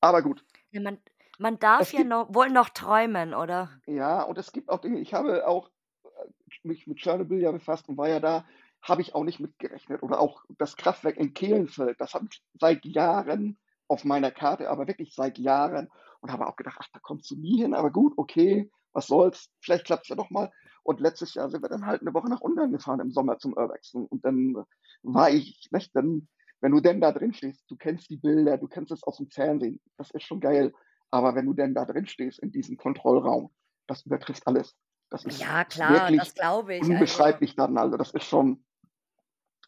Aber 0.00 0.22
gut. 0.22 0.44
Ja, 0.70 0.80
man 0.80 1.02
man 1.36 1.58
darf 1.58 1.92
Es 1.92 1.92
ja 1.92 2.02
gibt 2.02 2.10
no 2.10 2.26
wohl 2.34 2.48
noch 2.48 2.70
träumen, 2.70 3.34
oder? 3.34 3.82
Ja, 3.86 4.22
und 4.22 4.38
es 4.38 4.52
gibt 4.52 4.68
auch 4.70 4.80
Dinge 4.80 5.00
ich 5.00 5.14
habe 5.14 5.46
auch, 5.46 5.70
äh, 6.04 6.28
mich 6.62 6.86
mit 6.86 6.98
Tschernobyl 6.98 7.40
ja 7.40 7.52
befasst 7.52 7.88
und 7.88 7.96
war 7.96 8.08
ja 8.08 8.20
da, 8.20 8.44
habe 8.82 9.02
ich 9.02 9.14
auch 9.14 9.24
nicht 9.24 9.40
mit 9.40 9.58
gerechnet. 9.58 10.02
Oder 10.02 10.20
auch 10.20 10.44
das 10.58 10.76
Kraftwerk 10.76 11.16
in 11.16 11.34
Kehlenfeld, 11.34 12.00
das 12.00 12.14
habe 12.14 12.28
ich 12.30 12.42
seit 12.60 12.84
Jahren 12.84 13.58
auf 13.88 14.04
meiner 14.04 14.30
Karte, 14.30 14.68
aber 14.70 14.86
wirklich 14.86 15.14
seit 15.14 15.38
Jahren 15.38 15.88
und 16.20 16.30
habe 16.32 16.46
auch 16.46 16.56
gedacht: 16.56 16.78
„Ach, 16.80 16.88
da 16.92 17.00
kommst 17.00 17.30
du 17.30 17.36
nie 17.36 17.58
hin, 17.62 17.74
aber 17.74 17.90
gut, 17.90 18.12
okay, 18.16 18.70
was 18.92 19.06
soll's? 19.06 19.50
Vielleicht 19.60 19.86
klappt's 19.86 20.08
ja 20.08 20.16
doch 20.16 20.30
mal.“ 20.30 20.50
Und 20.88 21.00
letztes 21.00 21.34
Jahr 21.34 21.50
sind 21.50 21.62
wir 21.62 21.68
dann 21.68 21.84
halt 21.84 22.00
'ne 22.00 22.14
Woche 22.14 22.30
nach 22.30 22.40
Ungarn 22.40 22.72
gefahren 22.72 23.00
im 23.00 23.10
Sommer 23.10 23.36
zum 23.38 23.52
Urbexen 23.52 24.06
und 24.06 24.24
dann 24.24 24.56
war 25.02 25.28
ich 25.30 25.68
nicht 25.70 25.94
dann 25.94 26.28
wenn 26.62 26.72
du 26.72 26.80
denn 26.80 27.00
da 27.02 27.12
drin 27.12 27.34
stehst, 27.34 27.70
du 27.70 27.76
kennst 27.76 28.08
die 28.10 28.16
Bilder, 28.16 28.56
du 28.56 28.66
kennst 28.68 28.90
es 28.90 29.02
aus'm 29.04 29.30
Fernsehen, 29.32 29.80
das 29.98 30.10
ist 30.12 30.22
schon 30.24 30.40
geil. 30.40 30.72
Aber 31.10 31.34
wenn 31.36 31.44
du 31.46 31.52
denn 31.52 31.74
da 31.74 31.84
drin 31.84 32.06
stehst 32.06 32.38
in 32.40 32.50
diesem 32.50 32.76
Kontrollraum, 32.78 33.50
das 33.86 34.04
übertrifft 34.06 34.46
alles. 34.46 34.74
Das 35.10 35.24
ist 35.26 35.46
Ja 35.46 35.64
klar, 35.64 36.12
das 36.12 36.32
wirklich 36.32 36.34
glaube 36.34 36.74
ich, 36.76 36.94
also 36.96 37.28
unbeschreiblich 37.28 37.54
dann. 37.54 37.76
Also, 37.78 37.96
das 37.98 38.10
ist 38.12 38.24
schon 38.24 38.64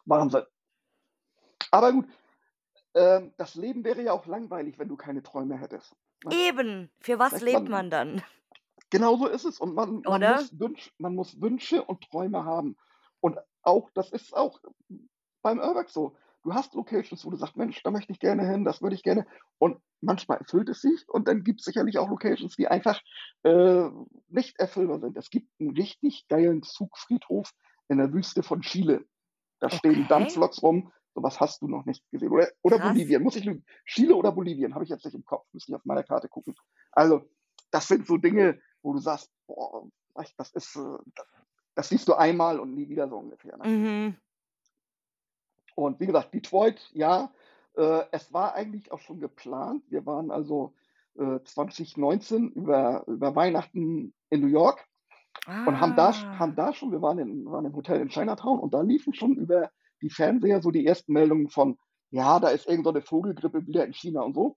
Wahnsinn. 0.05 0.45
Aber 1.71 1.93
gut, 1.93 2.07
ähm, 2.95 3.33
das 3.37 3.55
Leben 3.55 3.83
wäre 3.85 4.01
ja 4.03 4.13
auch 4.13 4.25
langweilig, 4.27 4.79
wenn 4.79 4.89
du 4.89 4.97
keine 4.97 5.23
Träume 5.23 5.57
hättest, 5.57 5.95
ne? 6.23 6.37
Eben, 6.37 6.89
für 7.01 7.19
was 7.19 7.41
lebt 7.41 7.67
man 7.67 7.89
dann? 7.89 8.23
Genau 8.91 9.15
so 9.15 9.25
ist 9.27 9.45
es 9.45 9.57
und 9.59 9.73
man 9.73 10.03
man 10.05 10.25
muss 10.25 10.59
Wünsch 10.59 10.93
man 10.97 11.15
muss 11.15 11.39
Wünsche 11.41 11.81
und 11.83 12.03
Träume 12.11 12.43
haben. 12.43 12.75
Und 13.21 13.37
auch 13.63 13.89
das 13.93 14.11
ist 14.11 14.35
auch 14.35 14.59
beim 15.41 15.59
Urbex 15.59 15.93
so. 15.93 16.17
Du 16.43 16.53
hast 16.53 16.73
Locations, 16.75 17.23
wo 17.25 17.29
du 17.31 17.37
sagst: 17.37 17.55
„Mensch, 17.55 17.81
da 17.83 17.91
möchte 17.91 18.11
ich 18.11 18.19
gerne 18.19 18.45
hin, 18.45 18.65
das 18.65 18.81
würde 18.81 18.95
ich 18.95 19.03
gerne“ 19.03 19.25
und 19.59 19.79
manchmal 20.01 20.39
erfüllt 20.39 20.67
es 20.69 20.81
sich 20.81 21.07
und 21.07 21.27
dann 21.29 21.43
gibt's 21.43 21.63
sicherlich 21.63 21.99
auch 21.99 22.09
Locations, 22.09 22.55
die 22.57 22.67
einfach, 22.67 22.99
äh, 23.43 23.89
nicht 24.27 24.59
erfüllbar 24.59 24.99
sind. 24.99 25.15
Es 25.17 25.29
gibt 25.29 25.49
'n 25.61 25.71
richtig 25.71 26.27
geilen 26.27 26.61
Zugfriedhof 26.61 27.51
in 27.87 27.97
der 27.97 28.11
Wüste 28.13 28.43
von 28.43 28.61
Chile. 28.61 29.05
Da 29.61 29.69
stehen 29.69 30.07
Okay. 30.07 30.07
Dampfloks 30.07 30.61
rum, 30.63 30.91
so 31.15 31.23
was 31.23 31.39
hast 31.39 31.61
du 31.61 31.67
noch 31.69 31.85
nicht 31.85 32.03
gesehen. 32.11 32.31
Oder 32.31 32.49
oder. 32.63 32.79
Bolivien, 32.79 33.23
muss 33.23 33.35
ich 33.37 33.45
lügen. 33.45 33.65
Chile 33.85 34.15
oder 34.15 34.31
Bolivien, 34.33 34.73
habe 34.75 34.83
ich 34.83 34.89
jetzt 34.89 35.05
nicht 35.05 35.15
im 35.15 35.25
Kopf, 35.25 35.47
müsste 35.53 35.71
ich 35.71 35.75
auf 35.75 35.85
meiner 35.85 36.03
Karte 36.03 36.27
gucken. 36.29 36.55
Also, 36.91 37.21
das 37.71 37.87
sind 37.87 38.07
so 38.07 38.17
Dinge, 38.17 38.59
wo 38.83 38.93
du 38.93 38.99
sagst: 38.99 39.31
„Boah, 39.47 39.87
das 40.37 40.51
ist, 40.53 40.75
äh 40.75 40.81
da 41.15 41.23
das 41.75 41.89
siehst 41.89 42.07
du 42.07 42.13
einmal 42.15 42.59
und 42.59 42.73
nie 42.75 42.89
wieder“, 42.89 43.07
so 43.09 43.17
ungefähr, 43.17 43.57
ne? 43.57 43.65
Mhm. 43.65 44.21
Und 45.77 45.99
wie 45.99 46.05
gesagt, 46.07 46.33
Detroit, 46.33 46.89
ja, 46.93 47.31
äh, 47.75 48.03
es 48.11 48.33
war 48.33 48.53
eigentlich 48.55 48.91
auch 48.91 48.99
schon 48.99 49.19
geplant. 49.19 49.83
Wir 49.89 50.05
waren 50.05 50.31
also, 50.31 50.73
äh, 51.17 51.39
2019 51.43 52.51
über 52.51 53.03
über 53.07 53.35
Weihnachten 53.35 54.13
in 54.29 54.41
New 54.41 54.47
York 54.47 54.85
und 55.65 55.81
haben 55.81 55.95
da 55.95 56.13
haben 56.31 56.55
Ah. 56.55 56.55
da 56.55 56.73
schon 56.73 56.91
wir 56.91 57.01
waren 57.01 57.19
in 57.19 57.45
waren 57.47 57.65
im 57.65 57.75
Hotel 57.75 58.01
in 58.01 58.09
Chinatown 58.09 58.59
und 58.59 58.73
da 58.73 58.81
liefen 58.81 59.13
schon 59.13 59.35
über 59.37 59.71
die 60.01 60.09
Fernseher 60.11 60.61
so 60.61 60.71
die 60.71 60.85
ersten 60.87 61.13
Meldungen 61.13 61.49
von: 61.49 61.77
„Ja, 62.11 62.39
da 62.39 62.49
ist 62.49 62.67
irgend 62.67 62.85
so 62.87 63.01
Vogelgrippe 63.01 63.67
wieder 63.67 63.85
in 63.85 63.93
China“ 63.93 64.21
und 64.23 64.35
so. 64.35 64.55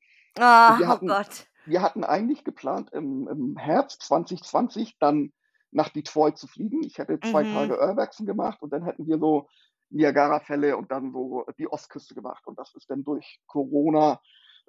Und 0.67 0.79
Ah, 0.79 0.79
wir 0.79 0.89
oh 0.89 0.97
hatten 0.97 1.07
Gott. 1.07 1.47
Wir 1.67 1.83
hatten 1.83 2.05
eigentlich 2.05 2.45
geplant, 2.45 2.91
im 2.93 3.29
im 3.29 3.57
Herbst 3.57 4.03
2020 4.03 4.99
dann 4.99 5.33
nach 5.71 5.89
Detroit 5.89 6.39
zu 6.39 6.47
fliegen. 6.47 6.83
Ich 6.85 6.99
hätte 6.99 7.21
2 7.21 7.45
Mhm. 7.45 7.45
Tage 7.45 7.79
Urbexen 7.81 8.27
gemacht 8.27 8.63
und 8.63 8.73
dann 8.73 8.85
hätten 8.85 9.07
wir 9.07 9.19
so 9.19 9.49
Niagarafälle 9.91 10.77
und 10.77 10.91
dann 10.91 11.13
so 11.13 11.45
die 11.59 11.69
Ostküste 11.71 12.15
gemacht. 12.15 12.47
Und 12.47 12.59
das 12.59 12.75
ist 12.75 12.91
dann 12.91 13.05
durch 13.05 13.41
Corona 13.47 14.21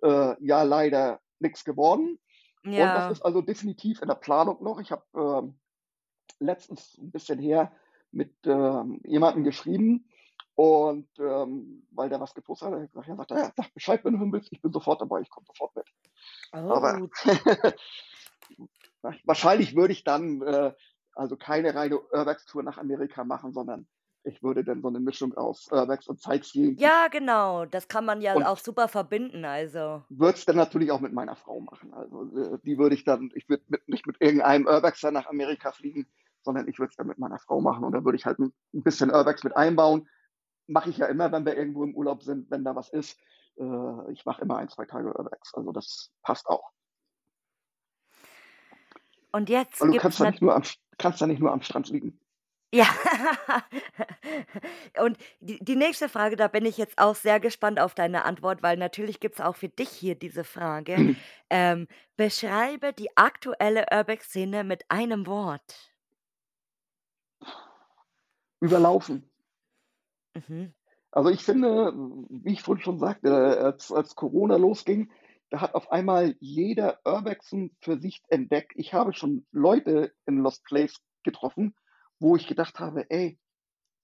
äh, 0.02 0.36
ja 0.46 0.64
leider 0.64 1.22
nichts 1.40 1.64
geworden. 1.66 2.20
Und 2.74 2.96
das 2.96 3.08
Ja. 3.08 3.10
ist 3.10 3.22
also 3.22 3.42
definitiv 3.42 4.02
in 4.02 4.08
der 4.08 4.16
Planung 4.16 4.64
noch. 4.64 4.80
Ich 4.80 4.92
habe 4.92 5.04
ähm, 5.16 5.60
letztens 6.40 6.98
ein 6.98 7.12
bisschen 7.12 7.40
her 7.40 7.72
mit 8.12 8.34
ähm, 8.46 9.02
jemandem 9.06 9.44
geschrieben 9.44 10.10
und 10.56 11.08
ähm, 11.20 11.86
weil 11.92 12.10
der 12.10 12.20
was 12.22 12.34
gepostet 12.34 12.70
hat, 12.70 12.74
hat 12.76 12.82
er 12.82 12.88
gesagt, 12.88 13.08
ja, 13.08 13.16
sagt 13.16 13.32
ja, 13.32 13.54
sag 13.56 13.74
Bescheid, 13.74 14.06
wenn 14.06 14.14
du 14.14 14.20
hin 14.20 14.32
willst, 14.34 14.52
ich 14.52 14.62
bin 14.62 14.72
sofort 14.72 15.02
dabei, 15.02 15.22
ich 15.22 15.30
komme 15.30 15.46
sofort 15.48 15.76
mit. 15.76 15.88
Aber 16.52 17.02
Oh, 17.02 17.10
wahrscheinlich 19.24 19.76
würde 19.76 19.94
ich 19.94 20.04
dann 20.04 20.42
äh, 20.42 20.74
also 21.16 21.38
keine 21.38 21.74
reine 21.74 22.00
Urbex-Tour 22.00 22.64
nach 22.64 22.78
Amerika 22.78 23.24
machen, 23.24 23.54
sondern 23.54 23.88
ich 24.26 24.42
würde 24.42 24.64
dann 24.64 24.82
so 24.82 24.88
eine 24.88 25.00
Mischung 25.00 25.34
aus 25.36 25.72
Urbex 25.72 26.08
und 26.08 26.20
Sightseeing 26.20 26.78
ja, 26.78 27.08
genau, 27.10 27.66
das 27.66 27.88
kann 27.88 28.06
man 28.06 28.22
ja 28.22 28.34
auch 28.34 28.52
und 28.52 28.60
super 28.60 28.88
verbinden, 28.88 29.46
also. 29.46 30.04
würde 30.10 30.38
es 30.38 30.46
dann 30.46 30.56
natürlich 30.56 30.92
auch 30.92 31.00
mit 31.00 31.14
meiner 31.14 31.36
Frau 31.36 31.60
machen. 31.60 31.94
Also 31.94 32.36
äh, 32.38 32.58
die 32.64 32.78
würde 32.78 32.96
ich 32.96 33.04
dann, 33.04 33.32
ich 33.36 33.48
würde 33.48 33.64
nicht 33.86 34.08
mit 34.08 34.18
irgendeinem 34.20 34.66
Urbexer 34.66 35.12
nach 35.12 35.28
Amerika 35.28 35.72
fliegen, 35.72 36.08
sondern 36.42 36.68
ich 36.68 36.80
würde 36.80 36.90
es 36.90 36.96
dann 36.96 37.08
mit 37.08 37.20
meiner 37.20 37.40
Frau 37.40 37.62
machen 37.62 37.84
und 37.84 37.94
dann 37.94 38.04
würde 38.04 38.18
ich 38.18 38.26
halt 38.26 38.40
ein, 38.40 38.54
ein 38.74 38.84
bisschen 38.84 39.12
Urbex 39.12 39.44
mit 39.44 39.56
einbauen. 39.56 40.08
Mache 40.68 40.90
ich 40.90 40.98
ja 40.98 41.06
immer, 41.06 41.32
wenn 41.32 41.46
wir 41.46 41.56
irgendwo 41.56 41.84
im 41.84 41.96
Urlaub 41.96 42.24
sind, 42.24 42.50
wenn 42.50 42.64
da 42.64 42.76
was 42.76 42.90
ist. 42.90 43.20
Äh, 43.58 44.12
ich 44.12 44.26
mache 44.26 44.42
immer 44.42 44.58
ein, 44.58 44.70
zwei 44.70 44.86
Tage 44.86 45.18
Urbex. 45.18 45.54
Also 45.54 45.72
das 45.72 46.12
passt 46.22 46.48
auch. 46.48 46.72
Und 49.32 49.50
jetzt 49.50 49.82
du 49.82 49.88
gibt's 49.88 50.02
kannst 50.02 50.20
da 50.20 50.24
nat 50.26 50.34
nicht 50.34 50.42
nur 50.42 50.56
am, 50.56 50.64
kannst 50.98 51.22
da 51.22 51.28
nicht 51.28 51.42
nur 51.42 51.52
am 51.52 51.62
Strand 51.62 51.90
liegen. 51.90 52.20
ja. 52.72 52.88
Und 55.04 55.18
die 55.42 55.60
die 55.64 55.76
nächste 55.76 56.08
Frage, 56.08 56.38
da 56.38 56.48
bin 56.48 56.66
ich 56.66 56.78
jetzt 56.78 56.98
auch 56.98 57.16
sehr 57.16 57.42
gespannt 57.42 57.80
auf 57.80 57.94
deine 57.96 58.24
Antwort, 58.24 58.64
weil 58.64 58.78
natürlich 58.78 59.20
gibt's 59.20 59.42
auch 59.42 59.58
für 59.58 59.68
dich 59.68 59.90
hier 59.90 60.16
diese 60.16 60.44
Frage. 60.44 61.16
Ähm, 61.52 61.88
beschreibe 62.18 62.92
die 62.92 63.16
aktuelle 63.16 63.86
Urbex-Szene 63.92 64.64
mit 64.64 64.84
einem 64.90 65.28
Wort. 65.28 65.94
Überlaufen. 68.60 69.30
Mhm. 70.34 70.74
Also 71.16 71.30
ich 71.30 71.44
finde, 71.44 71.94
wie 72.30 72.52
ich 72.52 72.62
vorhin 72.62 72.84
schon 72.84 73.00
sagte, 73.00 73.58
als, 73.58 73.90
als 73.90 74.16
Corona 74.16 74.58
losging, 74.58 75.10
da 75.50 75.62
hat 75.62 75.74
auf 75.74 75.90
einmal 75.90 76.36
jeder 76.42 77.00
Urbexen 77.06 77.74
für 77.80 77.98
sich 77.98 78.22
entdeckt. 78.28 78.74
Ich 78.76 78.94
habe 78.94 79.14
schon 79.14 79.46
Leute 79.54 80.12
in 80.26 80.40
Lost 80.40 80.66
Place 80.66 81.00
getroffen, 81.24 81.74
wo 82.20 82.36
ich 82.36 82.48
gedacht 82.48 82.82
habe, 82.82 83.10
ey, 83.10 83.40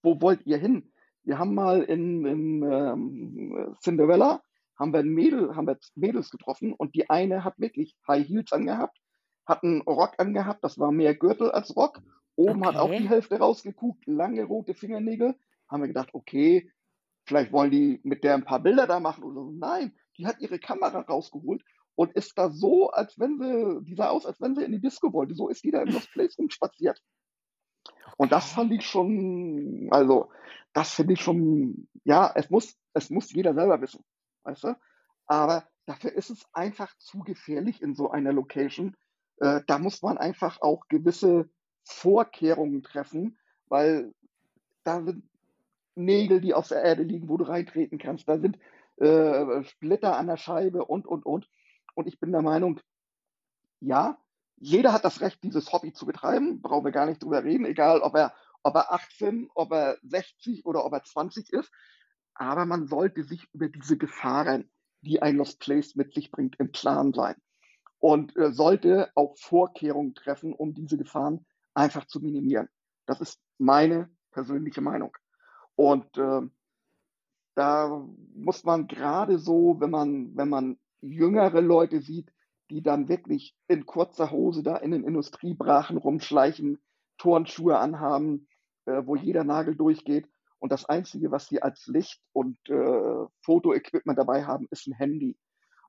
wo 0.02 0.22
wollt 0.22 0.46
ihr 0.46 0.56
hin? 0.56 0.90
Wir 1.22 1.38
haben 1.38 1.54
mal 1.54 1.82
in, 1.82 2.24
in 2.24 2.62
ähm, 2.62 3.76
Cinderella 3.82 4.42
haben 4.78 4.94
wir 4.94 5.00
ein 5.00 5.10
Mädel, 5.10 5.54
haben 5.54 5.66
wir 5.66 5.78
Mädels 5.94 6.30
getroffen 6.30 6.72
und 6.72 6.94
die 6.94 7.10
eine 7.10 7.44
hat 7.44 7.58
wirklich 7.58 7.94
High 8.08 8.26
Heels 8.26 8.54
angehabt, 8.54 8.96
hat 9.44 9.62
einen 9.62 9.82
Rock 9.82 10.14
angehabt, 10.16 10.64
das 10.64 10.78
war 10.78 10.92
mehr 10.92 11.14
Gürtel 11.14 11.50
als 11.50 11.76
Rock. 11.76 12.00
Oben 12.36 12.64
hat 12.64 12.76
auch 12.76 12.88
die 12.88 12.94
Okay. 12.94 13.08
Hälfte 13.08 13.38
rausgeguckt, 13.38 14.06
lange 14.06 14.44
rote 14.44 14.72
Fingernägel. 14.72 15.36
Haben 15.68 15.82
wir 15.82 15.88
gedacht, 15.88 16.08
okay, 16.14 16.70
vielleicht 17.24 17.52
wollen 17.52 17.70
die 17.70 18.00
mit 18.02 18.24
der 18.24 18.34
ein 18.34 18.44
paar 18.44 18.60
Bilder 18.60 18.86
da 18.86 19.00
machen 19.00 19.24
oder 19.24 19.42
so. 19.42 19.50
Nein, 19.52 19.94
die 20.18 20.26
hat 20.26 20.40
ihre 20.40 20.58
Kamera 20.58 21.00
rausgeholt 21.00 21.62
und 21.94 22.12
ist 22.12 22.36
da 22.38 22.50
so, 22.50 22.90
als 22.90 23.18
wenn 23.18 23.38
sie, 23.38 23.84
die 23.84 23.94
sah 23.94 24.08
aus, 24.08 24.26
als 24.26 24.40
wenn 24.40 24.54
sie 24.54 24.64
in 24.64 24.72
die 24.72 24.80
Disco 24.80 25.12
wollte. 25.12 25.34
So 25.34 25.48
ist 25.48 25.64
die 25.64 25.70
da 25.70 25.82
in 25.82 25.92
Lost 25.92 26.10
Place 26.12 26.38
rumspaziert. 26.38 27.00
Und 28.16 28.32
das 28.32 28.52
fand 28.52 28.72
ich 28.72 28.86
schon, 28.86 29.88
also, 29.90 30.30
das 30.72 30.94
finde 30.94 31.14
ich 31.14 31.20
schon, 31.20 31.88
ja, 32.04 32.30
es 32.34 32.50
muss, 32.50 32.76
es 32.92 33.10
muss 33.10 33.32
jeder 33.32 33.54
selber 33.54 33.80
wissen, 33.80 34.04
weißt 34.44 34.64
du? 34.64 34.76
Aber 35.26 35.68
dafür 35.86 36.12
ist 36.12 36.30
es 36.30 36.44
einfach 36.52 36.96
zu 36.98 37.20
gefährlich 37.20 37.82
in 37.82 37.94
so 37.94 38.10
einer 38.10 38.32
Location. 38.32 38.96
Äh, 39.38 39.60
da 39.66 39.78
muss 39.78 40.02
man 40.02 40.18
einfach 40.18 40.60
auch 40.60 40.88
gewisse 40.88 41.48
Vorkehrungen 41.84 42.82
treffen, 42.82 43.38
weil 43.66 44.12
da 44.84 45.02
sind 45.02 45.24
Nägel, 45.94 46.40
die 46.40 46.54
auf 46.54 46.68
der 46.68 46.82
Erde 46.82 47.02
liegen, 47.02 47.28
wo 47.28 47.36
du 47.36 47.44
reintreten 47.44 47.98
kannst. 47.98 48.28
Da 48.28 48.38
sind 48.38 48.58
äh, 48.96 49.62
Splitter 49.64 50.16
an 50.16 50.26
der 50.26 50.36
Scheibe 50.36 50.84
und, 50.84 51.06
und, 51.06 51.24
und. 51.26 51.48
Und 51.94 52.06
ich 52.06 52.18
bin 52.18 52.32
der 52.32 52.42
Meinung, 52.42 52.80
ja, 53.80 54.18
jeder 54.56 54.92
hat 54.92 55.04
das 55.04 55.20
Recht, 55.20 55.42
dieses 55.42 55.72
Hobby 55.72 55.92
zu 55.92 56.06
betreiben, 56.06 56.62
brauchen 56.62 56.84
wir 56.84 56.92
gar 56.92 57.06
nicht 57.06 57.22
drüber 57.22 57.42
reden, 57.42 57.66
egal 57.66 58.00
ob 58.00 58.14
er, 58.14 58.32
ob 58.62 58.76
er 58.76 58.92
18, 58.92 59.50
ob 59.54 59.72
er 59.72 59.98
60 60.02 60.64
oder 60.64 60.84
ob 60.84 60.92
er 60.92 61.02
20 61.02 61.52
ist. 61.52 61.70
Aber 62.34 62.64
man 62.64 62.86
sollte 62.86 63.24
sich 63.24 63.48
über 63.52 63.68
diese 63.68 63.98
Gefahren, 63.98 64.70
die 65.00 65.20
ein 65.20 65.36
Lost 65.36 65.60
Place 65.60 65.96
mit 65.96 66.14
sich 66.14 66.30
bringt, 66.30 66.56
im 66.60 66.72
Klaren 66.72 67.12
sein. 67.12 67.34
Und 67.98 68.36
äh, 68.36 68.52
sollte 68.52 69.10
auch 69.14 69.36
Vorkehrungen 69.36 70.14
treffen, 70.14 70.52
um 70.52 70.74
diese 70.74 70.96
Gefahren 70.96 71.44
einfach 71.74 72.06
zu 72.06 72.20
minimieren. 72.20 72.68
Das 73.06 73.20
ist 73.20 73.40
meine 73.58 74.10
persönliche 74.30 74.80
Meinung. 74.80 75.16
Und 75.76 76.16
äh, 76.18 76.42
da 77.54 78.06
muss 78.34 78.64
man 78.64 78.86
gerade 78.86 79.38
so, 79.38 79.76
wenn 79.80 79.90
man, 79.90 80.36
wenn 80.36 80.48
man 80.48 80.78
jüngere 81.00 81.60
Leute 81.60 82.00
sieht, 82.00 82.32
die 82.70 82.82
dann 82.82 83.08
wirklich 83.08 83.54
in 83.68 83.84
kurzer 83.84 84.30
Hose 84.30 84.62
da 84.62 84.76
in 84.76 84.92
den 84.92 85.04
Industriebrachen 85.04 85.98
rumschleichen, 85.98 86.78
Turnschuhe 87.18 87.78
anhaben, 87.78 88.48
äh, 88.86 89.02
wo 89.04 89.16
jeder 89.16 89.44
Nagel 89.44 89.76
durchgeht. 89.76 90.26
Und 90.58 90.72
das 90.72 90.84
Einzige, 90.86 91.30
was 91.30 91.48
sie 91.48 91.60
als 91.60 91.86
Licht 91.86 92.22
und 92.32 92.56
äh, 92.68 93.26
Fotoequipment 93.40 94.18
dabei 94.18 94.44
haben, 94.44 94.68
ist 94.70 94.86
ein 94.86 94.94
Handy. 94.94 95.36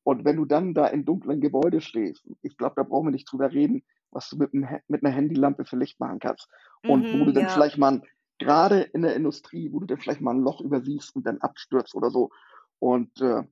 Und 0.03 0.25
wenn 0.25 0.36
du 0.36 0.45
dann 0.45 0.73
da 0.73 0.88
in 0.88 1.05
dunklen 1.05 1.39
Gebäude 1.39 1.79
stehst, 1.79 2.27
ich 2.41 2.57
glaube, 2.57 2.73
da 2.75 2.84
brauchen 2.84 3.07
wir 3.07 3.11
nicht 3.11 3.31
drüber 3.31 3.51
reden, 3.51 3.84
was 4.11 4.29
du 4.29 4.38
mit, 4.38 4.53
einem, 4.53 4.67
mit 4.88 5.03
einer 5.03 5.15
Handylampe 5.15 5.63
für 5.63 5.77
Licht 5.77 5.99
machen 5.99 6.19
kannst. 6.19 6.49
Und 6.86 7.03
wo 7.05 7.19
du 7.19 7.31
Mhm, 7.31 7.34
dann 7.34 7.43
ja. 7.43 7.49
vielleicht 7.49 7.77
mal, 7.77 8.01
gerade 8.39 8.81
in 8.81 9.03
der 9.03 9.15
Industrie, 9.15 9.71
wo 9.71 9.79
du 9.79 9.88
dann 9.88 9.99
vielleicht 9.99 10.21
mal 10.21 10.34
ein 10.36 10.41
Loch 10.41 10.61
übersiehst 10.61 11.15
und 11.15 11.25
dann 11.25 11.39
abstürzt 11.41 11.95
oder 11.95 12.11
so. 12.11 12.31
Und 12.79 13.21
äh, 13.21 13.43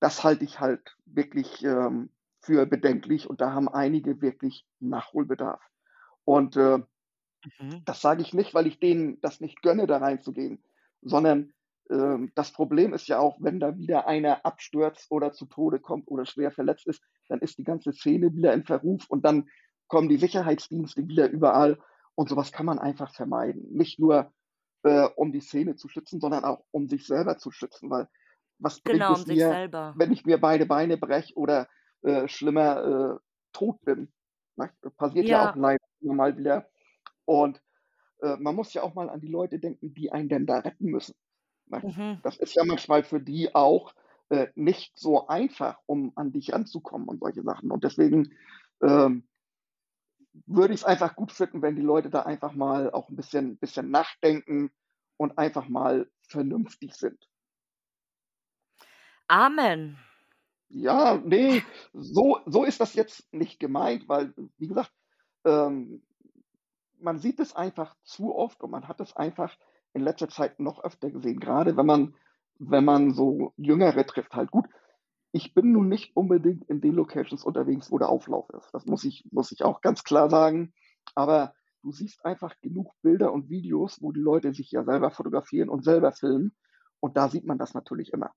das 0.00 0.22
halte 0.24 0.44
ich 0.44 0.60
halt 0.60 0.96
wirklich 1.06 1.62
ähm, 1.64 2.10
für 2.40 2.66
bedenklich. 2.66 3.28
Und 3.28 3.40
da 3.40 3.52
haben 3.52 3.68
einige 3.68 4.20
wirklich 4.20 4.66
Nachholbedarf. 4.80 5.62
Und 6.24 6.56
äh, 6.56 6.80
Mhm. 7.58 7.84
das 7.84 8.00
sage 8.00 8.22
ich 8.22 8.34
nicht, 8.34 8.54
weil 8.54 8.66
ich 8.66 8.78
denen 8.80 9.20
das 9.20 9.40
nicht 9.40 9.62
gönne, 9.62 9.86
da 9.86 9.98
reinzugehen, 9.98 10.62
sondern 11.02 11.52
ähm, 11.90 12.32
das 12.34 12.52
Problem 12.52 12.92
ist 12.92 13.08
ja 13.08 13.18
auch, 13.18 13.38
wenn 13.40 13.60
da 13.60 13.76
wieder 13.76 14.06
einer 14.06 14.44
abstürzt 14.44 15.10
oder 15.10 15.32
zu 15.32 15.46
Tode 15.46 15.80
kommt 15.80 16.08
oder 16.08 16.26
schwer 16.26 16.50
verletzt 16.50 16.86
ist, 16.86 17.02
dann 17.28 17.40
ist 17.40 17.58
die 17.58 17.64
ganze 17.64 17.92
Szene 17.92 18.34
wieder 18.34 18.52
in 18.52 18.64
Verruf 18.64 19.06
und 19.08 19.24
dann 19.24 19.48
kommen 19.86 20.08
die 20.08 20.18
Sicherheitsdienste 20.18 21.08
wieder 21.08 21.30
überall 21.30 21.78
und 22.18 22.28
sowas 22.28 22.50
kann 22.50 22.66
man 22.66 22.80
einfach 22.80 23.14
vermeiden. 23.14 23.62
Nicht 23.70 24.00
nur 24.00 24.32
äh, 24.82 25.08
um 25.14 25.30
die 25.32 25.40
Szene 25.40 25.76
zu 25.76 25.88
schützen, 25.88 26.20
sondern 26.20 26.44
auch 26.44 26.64
um 26.72 26.88
sich 26.88 27.06
selber 27.06 27.38
zu 27.38 27.52
schützen, 27.52 27.90
weil 27.90 28.08
was 28.58 28.80
bringt 28.80 29.08
Genau, 29.08 29.14
um 29.14 29.20
es 29.20 29.24
sich 29.24 29.36
mir, 29.36 29.48
selber. 29.50 29.94
wenn 29.96 30.10
ich 30.12 30.26
mir 30.26 30.40
beide 30.40 30.66
Beine 30.66 30.96
breche 30.98 31.34
oder 31.36 31.68
äh, 32.02 32.26
schlimmer 32.26 33.18
äh, 33.18 33.18
tot 33.52 33.80
bin? 33.84 34.12
Ne? 34.56 34.70
Passiert 34.96 35.28
ja 35.28 35.42
auch 35.42 35.54
Ja. 35.54 35.60
leider 35.62 35.84
immer 36.00 36.14
mal 36.14 36.36
wieder. 36.36 36.68
Und 37.24 37.62
äh, 38.22 38.36
man 38.38 38.56
muss 38.56 38.74
ja 38.74 38.82
auch 38.82 38.94
mal 38.94 39.10
an 39.10 39.20
die 39.20 39.28
Leute 39.28 39.60
denken, 39.60 39.94
die 39.94 40.10
einen 40.12 40.28
denn 40.28 40.46
da 40.46 40.58
retten 40.58 40.86
müssen. 40.86 41.14
Ne? 41.66 41.84
Mhm. 41.84 42.20
Das 42.24 42.36
ist 42.38 42.54
ja 42.56 42.64
manchmal 42.64 43.04
für 43.04 43.20
die 43.20 43.54
auch 43.54 43.94
äh, 44.30 44.48
nicht 44.56 44.98
so 44.98 45.28
einfach, 45.28 45.78
um 45.86 46.12
an 46.16 46.32
dich 46.32 46.52
ranzukommen 46.52 47.08
und 47.08 47.20
solche 47.20 47.42
Sachen. 47.42 47.70
Und 47.70 47.84
deswegen 47.84 48.34
ähm, 48.82 49.28
würde 50.46 50.74
ich 50.74 50.80
es 50.80 50.86
einfach 50.86 51.16
gut 51.16 51.32
finden, 51.32 51.62
wenn 51.62 51.76
die 51.76 51.82
Leute 51.82 52.10
da 52.10 52.22
einfach 52.22 52.52
mal 52.52 52.90
auch 52.90 53.08
ein 53.08 53.16
bisschen, 53.16 53.58
bisschen 53.58 53.90
nachdenken 53.90 54.70
und 55.16 55.38
einfach 55.38 55.68
mal 55.68 56.10
vernünftig 56.22 56.94
sind. 56.94 57.28
Amen. 59.26 59.98
Ja, 60.70 61.20
nee, 61.24 61.62
so, 61.92 62.40
so 62.46 62.64
ist 62.64 62.80
das 62.80 62.94
jetzt 62.94 63.32
nicht 63.32 63.58
gemeint, 63.58 64.08
weil, 64.08 64.34
wie 64.58 64.68
gesagt, 64.68 64.92
ähm, 65.44 66.02
man 67.00 67.18
sieht 67.18 67.40
es 67.40 67.54
einfach 67.54 67.94
zu 68.02 68.34
oft 68.34 68.62
und 68.62 68.70
man 68.70 68.88
hat 68.88 69.00
es 69.00 69.16
einfach 69.16 69.56
in 69.94 70.02
letzter 70.02 70.28
Zeit 70.28 70.60
noch 70.60 70.84
öfter 70.84 71.10
gesehen, 71.10 71.40
gerade 71.40 71.76
wenn 71.76 71.86
man, 71.86 72.14
wenn 72.58 72.84
man 72.84 73.12
so 73.12 73.52
Jüngere 73.56 74.04
trifft, 74.04 74.34
halt 74.34 74.50
gut. 74.50 74.66
Ich 75.32 75.54
bin 75.54 75.72
nun 75.72 75.88
nicht 75.88 76.16
unbedingt 76.16 76.64
in 76.68 76.80
den 76.80 76.94
Locations 76.94 77.44
unterwegs, 77.44 77.90
wo 77.90 77.98
der 77.98 78.08
Auflauf 78.08 78.48
ist. 78.50 78.72
Das 78.72 78.86
muss 78.86 79.04
ich, 79.04 79.26
muss 79.30 79.52
ich 79.52 79.62
auch 79.62 79.80
ganz 79.80 80.04
klar 80.04 80.30
sagen. 80.30 80.72
Aber 81.14 81.54
du 81.82 81.92
siehst 81.92 82.24
einfach 82.24 82.54
genug 82.60 82.94
Bilder 83.02 83.32
und 83.32 83.50
Videos, 83.50 84.00
wo 84.00 84.12
die 84.12 84.20
Leute 84.20 84.54
sich 84.54 84.70
ja 84.70 84.84
selber 84.84 85.10
fotografieren 85.10 85.68
und 85.68 85.84
selber 85.84 86.12
filmen. 86.12 86.56
Und 87.00 87.16
da 87.16 87.28
sieht 87.28 87.44
man 87.44 87.58
das 87.58 87.74
natürlich 87.74 88.12
immer. 88.12 88.32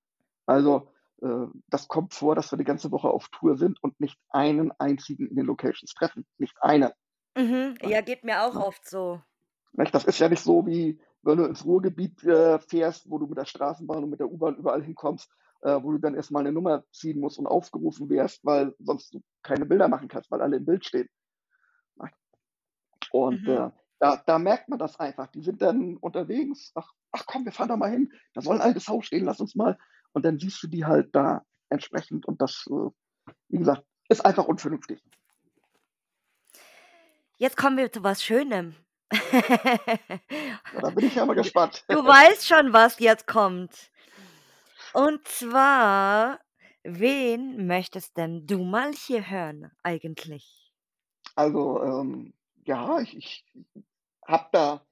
Also, 0.45 0.91
äh, 1.21 1.47
das 1.67 1.87
kommt 1.87 2.13
vor, 2.13 2.35
dass 2.35 2.51
wir 2.51 2.57
die 2.57 2.65
ganze 2.65 2.91
Woche 2.91 3.09
auf 3.09 3.29
Tour 3.29 3.57
sind 3.57 3.81
und 3.81 3.99
nicht 3.99 4.19
einen 4.29 4.71
einzigen 4.77 5.27
in 5.27 5.35
den 5.35 5.45
Locations 5.45 5.93
treffen. 5.93 6.25
Nicht 6.37 6.55
einen. 6.61 6.91
Mhm. 7.37 7.75
Ja, 7.81 8.01
geht 8.01 8.23
mir 8.23 8.43
auch 8.43 8.55
Ne? 8.55 8.65
oft 8.65 8.87
so. 8.87 9.21
Das 9.73 10.03
ist 10.03 10.19
ja 10.19 10.27
nicht 10.27 10.43
so 10.43 10.65
wie, 10.67 10.99
wenn 11.21 11.37
du 11.37 11.45
ins 11.45 11.63
Ruhrgebiet 11.63 12.23
äh, 12.25 12.59
fährst, 12.59 13.09
wo 13.09 13.17
du 13.17 13.27
mit 13.27 13.37
der 13.37 13.45
Straßenbahn 13.45 14.03
und 14.03 14.09
mit 14.09 14.19
der 14.19 14.29
U-Bahn 14.29 14.57
überall 14.57 14.83
hinkommst, 14.83 15.31
äh, 15.61 15.81
wo 15.81 15.91
du 15.91 15.97
dann 15.99 16.15
erstmal 16.15 16.41
eine 16.41 16.51
Nummer 16.51 16.83
ziehen 16.91 17.19
musst 17.19 17.39
und 17.39 17.47
aufgerufen 17.47 18.09
wirst, 18.09 18.43
weil 18.43 18.73
sonst 18.79 19.13
du 19.13 19.21
keine 19.43 19.65
Bilder 19.65 19.87
machen 19.87 20.07
kannst, 20.07 20.31
weil 20.31 20.41
alle 20.41 20.57
im 20.57 20.65
Bild 20.65 20.85
stehen. 20.85 21.09
Und 23.11 23.41
Mhm. 23.43 23.49
äh, 23.49 23.71
da, 23.99 24.23
da 24.25 24.39
merkt 24.39 24.69
man 24.69 24.79
das 24.79 24.99
einfach. 24.99 25.27
Die 25.27 25.41
sind 25.41 25.61
dann 25.61 25.97
unterwegs, 25.97 26.71
ach, 26.75 26.91
ach 27.11 27.25
komm, 27.25 27.45
wir 27.45 27.51
fahren 27.51 27.69
da 27.69 27.75
mal 27.77 27.91
hin, 27.91 28.11
da 28.33 28.41
soll 28.41 28.55
ein 28.55 28.61
altes 28.61 28.87
Haus 28.87 29.05
stehen, 29.05 29.25
lass 29.25 29.39
uns 29.39 29.55
mal. 29.55 29.77
Und 30.13 30.23
dann 30.23 30.39
siehst 30.39 30.63
du 30.63 30.67
die 30.67 30.85
halt 30.85 31.13
da 31.13 31.43
entsprechend 31.69 32.25
und 32.25 32.41
das, 32.41 32.65
äh, 32.69 32.89
wie 33.49 33.57
gesagt, 33.57 33.83
ist 34.09 34.25
einfach 34.25 34.45
unvernünftig. 34.45 35.03
Jetzt 37.37 37.57
kommen 37.57 37.77
wir 37.77 37.91
zu 37.91 38.03
was 38.03 38.23
Schönem. 38.23 38.75
Ja, 40.73 40.81
da 40.81 40.89
bin 40.89 41.05
ich 41.05 41.15
ja 41.15 41.25
mal 41.25 41.33
gespannt. 41.35 41.83
Du 41.87 41.97
weißt 41.97 42.47
schon, 42.47 42.71
was 42.73 42.99
jetzt 42.99 43.27
kommt. 43.27 43.90
Und 44.93 45.27
zwar, 45.27 46.39
wen 46.83 47.67
möchtest 47.67 48.15
denn 48.15 48.47
du 48.47 48.63
mal 48.63 48.93
hier 48.93 49.29
hören 49.29 49.71
eigentlich? 49.83 50.73
Also, 51.35 51.81
ähm, 51.83 52.33
ja, 52.65 52.99
ich, 52.99 53.15
ich 53.17 53.45
habe 54.27 54.47
da, 54.51 54.85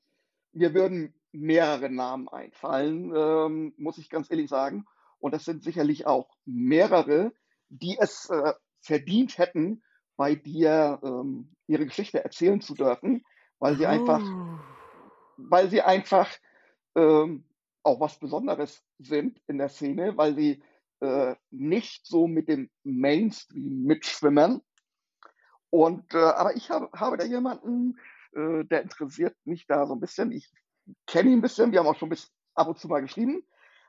mir 0.54 0.74
würden 0.74 1.14
mehrere 1.32 1.89
Namen 1.89 2.30
einfallen, 2.30 3.14
ähm, 3.16 3.74
muss 3.78 3.97
ich 3.97 4.10
ganz 4.10 4.32
ehrlich 4.32 4.50
sagen. 4.50 4.86
Und 5.20 5.34
das 5.34 5.45
sind 5.45 5.64
sicherlich 5.64 6.08
auch 6.08 6.30
mehrere, 6.45 7.34
die 7.70 7.97
es 8.00 8.30
äh, 8.30 8.54
verdient 8.82 9.38
hätten, 9.38 9.84
bei 10.18 10.36
dir 10.36 11.00
ähm, 11.04 11.56
ihre 11.68 11.86
Geschichte 11.86 12.24
erzählen 12.24 12.62
zu 12.62 12.76
dürfen, 12.76 13.24
weil 13.60 13.78
sie 13.78 13.88
einfach, 13.88 14.22
Oh. 14.22 14.60
weil 15.38 15.70
sie 15.70 15.82
einfach 15.82 16.30
ähm, 16.95 17.45
auch 17.84 17.99
was 17.99 18.19
Besonderes 18.19 18.84
sind 18.99 19.41
in 19.47 19.57
der 19.57 19.69
Szene, 19.69 20.17
weil 20.17 20.36
sie 20.36 20.63
äh, 21.01 21.36
nicht 21.49 22.05
so 22.05 22.27
mit 22.27 22.49
dem 22.49 22.69
Mainstream 22.84 23.84
mitschwimmen. 23.84 24.61
Und 25.69 26.13
äh, 26.13 26.17
aber 26.17 26.55
ich 26.55 26.69
habe, 26.69 26.89
habe 26.93 27.17
da 27.17 27.25
jemanden, 27.25 27.97
äh, 28.34 28.65
der 28.65 28.82
interessiert 28.82 29.36
mich 29.45 29.65
da 29.67 29.86
so 29.86 29.93
ein 29.93 29.99
bisschen. 29.99 30.32
Ich 30.32 30.51
kenne 31.05 31.30
ihn 31.30 31.39
ein 31.39 31.41
bisschen, 31.41 31.71
wir 31.71 31.80
haben 31.80 31.88
auch 31.88 31.97
schon 31.97 32.09
bis 32.09 32.32
ab 32.55 32.67
und 32.67 32.80
zu 32.80 32.88
mal 32.88 33.01
geschrieben. 33.01 33.43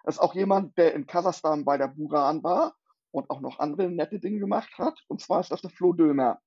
Das 0.04 0.16
ist 0.16 0.20
auch 0.20 0.34
jemand, 0.34 0.76
der 0.78 0.94
in 0.94 1.06
Kasachstan 1.06 1.64
bei 1.64 1.76
der 1.76 1.88
Buran 1.88 2.42
war 2.42 2.74
und 3.10 3.28
auch 3.30 3.40
noch 3.40 3.58
andere 3.58 3.90
nette 3.90 4.18
Dinge 4.18 4.38
gemacht 4.38 4.70
hat. 4.78 4.98
Und 5.08 5.20
zwar 5.20 5.40
ist 5.40 5.50
das 5.50 5.62
der 5.62 5.70
Flo 5.70 5.92
Dömer. 5.92 6.40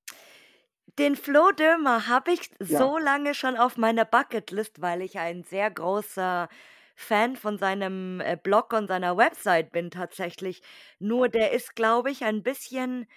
Den 1.00 1.16
Flo 1.16 1.52
Dömer 1.52 2.08
habe 2.08 2.32
ich 2.32 2.52
Ja, 2.60 2.80
so 2.80 2.98
lange 2.98 3.34
schon 3.34 3.58
auf 3.58 3.78
meiner 3.78 4.06
Bucketlist, 4.06 4.82
weil 4.82 5.02
ich 5.02 5.18
ein 5.18 5.44
sehr 5.44 5.72
großer 5.72 6.50
Fan 6.96 7.36
von 7.36 7.58
seinem 7.58 8.22
äh, 8.22 8.38
Blog 8.42 8.74
und 8.74 8.88
seiner 8.88 9.18
Website 9.18 9.72
bin 9.72 9.92
tatsächlich. 9.92 10.62
Nur 11.00 11.30
der 11.30 11.52
ist, 11.52 11.76
glaube 11.76 12.12
ich, 12.12 12.24
ein 12.24 12.44
bisschen, 12.44 13.08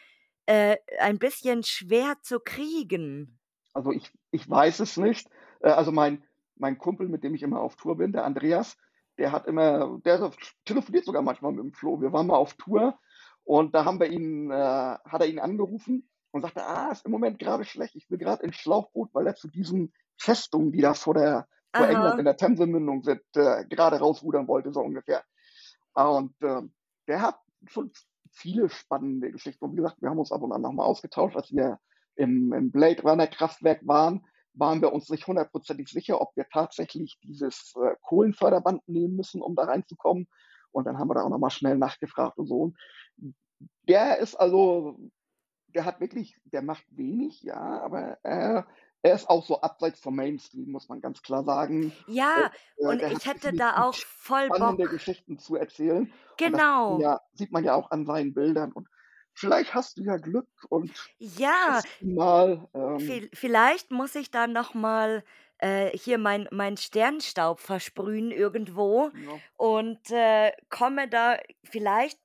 äh, 0.46 0.76
ein 0.98 1.18
bisschen 1.18 1.62
schwer 1.62 2.16
zu 2.22 2.40
kriegen. 2.40 3.38
also 3.74 3.92
ich, 3.92 4.10
ich 4.30 4.48
weiß 4.48 4.80
es 4.80 4.96
nicht. 4.96 5.28
Äh, 5.60 5.70
also 5.70 5.92
mein, 5.92 6.24
mein 6.56 6.78
Kumpel, 6.78 7.08
mit 7.08 7.22
dem 7.24 7.34
ich 7.34 7.42
immer 7.42 7.60
auf 7.60 7.76
Tour 7.76 7.96
bin, 7.96 8.12
der 8.12 8.24
Andreas, 8.24 8.76
der 9.18 9.32
hat 9.32 9.46
immer, 9.46 9.98
der 10.04 10.30
telefoniert 10.64 11.04
sogar 11.04 11.22
manchmal 11.22 11.52
mit 11.52 11.64
dem 11.64 11.72
Flo. 11.72 12.00
Wir 12.00 12.12
waren 12.12 12.26
mal 12.26 12.36
auf 12.36 12.54
Tour 12.54 12.98
und 13.44 13.74
da 13.74 13.84
haben 13.84 14.00
wir 14.00 14.08
ihn, 14.08 14.50
äh, 14.50 14.54
hat 14.54 15.20
er 15.20 15.26
ihn 15.26 15.38
angerufen 15.38 16.08
und 16.32 16.42
sagte, 16.42 16.64
ah, 16.64 16.90
ist 16.90 17.06
im 17.06 17.12
Moment 17.12 17.38
gerade 17.38 17.64
schlecht. 17.64 17.96
Ich 17.96 18.08
bin 18.08 18.18
gerade 18.18 18.44
in 18.44 18.52
Schlauchboot, 18.52 19.10
weil 19.12 19.26
er 19.26 19.36
zu 19.36 19.48
diesen 19.48 19.92
Festungen, 20.18 20.72
die 20.72 20.80
da 20.80 20.94
vor 20.94 21.14
der 21.14 21.46
vor 21.76 21.88
England 21.88 22.18
in 22.18 22.24
der 22.24 22.36
Themse-Mündung 22.36 23.02
sind, 23.02 23.22
äh, 23.34 23.64
gerade 23.66 23.98
rausrudern 23.98 24.48
wollte, 24.48 24.72
so 24.72 24.80
ungefähr. 24.80 25.22
Und 25.94 26.34
ähm, 26.42 26.72
der 27.08 27.22
hat 27.22 27.38
schon 27.68 27.90
viele 28.32 28.68
spannende 28.68 29.30
Geschichten. 29.30 29.64
Und 29.64 29.72
wie 29.72 29.76
gesagt, 29.76 30.00
wir 30.00 30.10
haben 30.10 30.18
uns 30.18 30.32
ab 30.32 30.42
und 30.42 30.52
an 30.52 30.62
nochmal 30.62 30.86
ausgetauscht, 30.86 31.36
als 31.36 31.52
wir 31.52 31.78
im, 32.16 32.52
im 32.52 32.70
Blade 32.70 33.02
Runner 33.02 33.26
Kraftwerk 33.26 33.86
waren, 33.86 34.26
waren 34.54 34.80
wir 34.80 34.92
uns 34.92 35.08
nicht 35.10 35.26
hundertprozentig 35.26 35.88
sicher, 35.88 36.20
ob 36.20 36.34
wir 36.36 36.46
tatsächlich 36.50 37.18
dieses 37.22 37.74
äh, 37.76 37.94
Kohlenförderband 38.02 38.88
nehmen 38.88 39.16
müssen, 39.16 39.42
um 39.42 39.54
da 39.54 39.64
reinzukommen. 39.64 40.26
Und 40.72 40.84
dann 40.84 40.98
haben 40.98 41.08
wir 41.08 41.14
da 41.14 41.22
auch 41.22 41.30
nochmal 41.30 41.50
schnell 41.50 41.76
nachgefragt 41.76 42.38
und 42.38 42.46
so. 42.46 42.56
Und 42.60 42.76
der 43.88 44.18
ist 44.18 44.34
also, 44.34 44.98
der 45.68 45.84
hat 45.84 46.00
wirklich, 46.00 46.38
der 46.44 46.62
macht 46.62 46.84
wenig, 46.90 47.42
ja, 47.42 47.80
aber 47.82 48.18
er, 48.22 48.66
er 49.02 49.14
ist 49.14 49.28
auch 49.28 49.44
so 49.46 49.60
abseits 49.60 50.00
vom 50.00 50.16
Mainstream, 50.16 50.70
muss 50.70 50.88
man 50.88 51.00
ganz 51.00 51.22
klar 51.22 51.44
sagen. 51.44 51.92
Ja, 52.06 52.50
Und 52.76 52.76
äh, 52.76 52.86
und 52.86 53.00
der 53.00 53.12
ich 53.12 53.26
hätte 53.26 53.52
da 53.54 53.84
auch 53.84 54.02
voll 54.04 54.52
spannende 54.52 54.84
Bock. 54.84 54.88
Geschichten 54.88 55.38
zu 55.38 55.56
erzählen. 55.56 56.12
Und 56.40 56.52
das 56.52 56.62
Genau. 56.62 56.98
ja, 56.98 57.20
sieht 57.32 57.52
man 57.52 57.64
ja 57.64 57.74
auch 57.74 57.90
an 57.90 58.06
seinen 58.06 58.34
Bildern. 58.34 58.72
Und 58.72 58.88
vielleicht 59.34 59.74
hast 59.74 59.98
du 59.98 60.02
ja 60.04 60.16
Glück 60.16 60.48
und 60.68 61.10
Ja, 61.18 61.80
mal. 62.00 62.68
Ähm, 62.74 62.98
viel, 62.98 63.30
vielleicht 63.32 63.90
muss 63.90 64.14
ich 64.14 64.30
dann 64.30 64.52
noch 64.52 64.74
mal 64.74 65.24
äh, 65.58 65.96
hier 65.96 66.18
mein, 66.18 66.48
mein 66.50 66.76
Sternstaub 66.76 67.60
versprühen 67.60 68.30
irgendwo 68.30 69.10
ja. 69.14 69.40
und 69.56 70.10
äh, 70.10 70.52
komme 70.68 71.08
da 71.08 71.38
vielleicht 71.64 72.18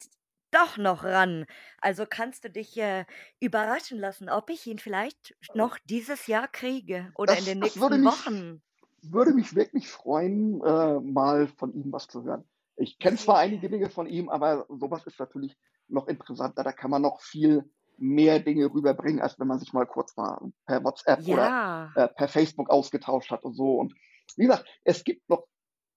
doch 0.52 0.78
noch 0.78 1.04
ran. 1.04 1.46
Also 1.80 2.06
kannst 2.06 2.44
du 2.44 2.50
dich 2.50 2.78
äh, 2.78 3.06
überraschen 3.40 4.00
lassen, 4.00 4.30
ob 4.30 4.50
ich 4.50 4.68
ihn 4.68 4.80
vielleicht 4.80 5.36
noch 5.54 5.78
dieses 5.86 6.28
Jahr 6.28 6.48
kriege 6.48 7.12
oder 7.16 7.38
in 7.38 7.46
Das, 7.46 7.46
den 7.46 7.60
das 7.60 7.76
würde 7.80 7.98
nächsten 7.98 8.02
mich, 8.02 8.36
Wochen. 8.36 8.62
würde 9.02 9.34
mich 9.34 9.56
wirklich 9.56 9.88
freuen, 9.90 10.62
äh, 10.64 11.00
mal 11.02 11.48
von 11.48 11.74
ihm 11.74 11.92
was 11.92 12.08
zu 12.08 12.24
hören. 12.24 12.46
Ich 12.76 13.00
kenne 13.00 13.18
zwar 13.18 13.38
einige. 13.38 13.70
Dinge 13.70 13.90
von 13.90 14.08
ihm, 14.08 14.30
aber 14.30 14.66
sowas 14.70 15.06
ist 15.06 15.20
natürlich 15.20 15.58
noch 15.88 16.08
interessanter. 16.08 16.64
Da 16.64 16.72
kann 16.74 16.92
man 16.92 17.02
noch 17.02 17.22
viel 17.22 17.70
mehr 17.98 18.40
Dinge 18.40 18.68
rüberbringen, 18.74 19.22
als 19.22 19.40
wenn 19.40 19.48
man 19.48 19.60
sich 19.60 19.74
mal 19.74 19.86
kurz 19.86 20.16
mal 20.18 20.40
per 20.66 20.84
WhatsApp 20.84 21.28
oder 21.28 21.56
Ja, 21.56 21.94
äh, 21.96 22.08
per 22.10 22.28
Facebook 22.28 22.70
ausgetauscht 22.70 23.32
hat 23.32 23.44
und 23.44 23.54
so. 23.54 23.76
Und 23.78 23.94
wie 24.38 24.46
gesagt, 24.48 24.68
es 24.84 25.04
gibt 25.04 25.30
noch, 25.30 25.46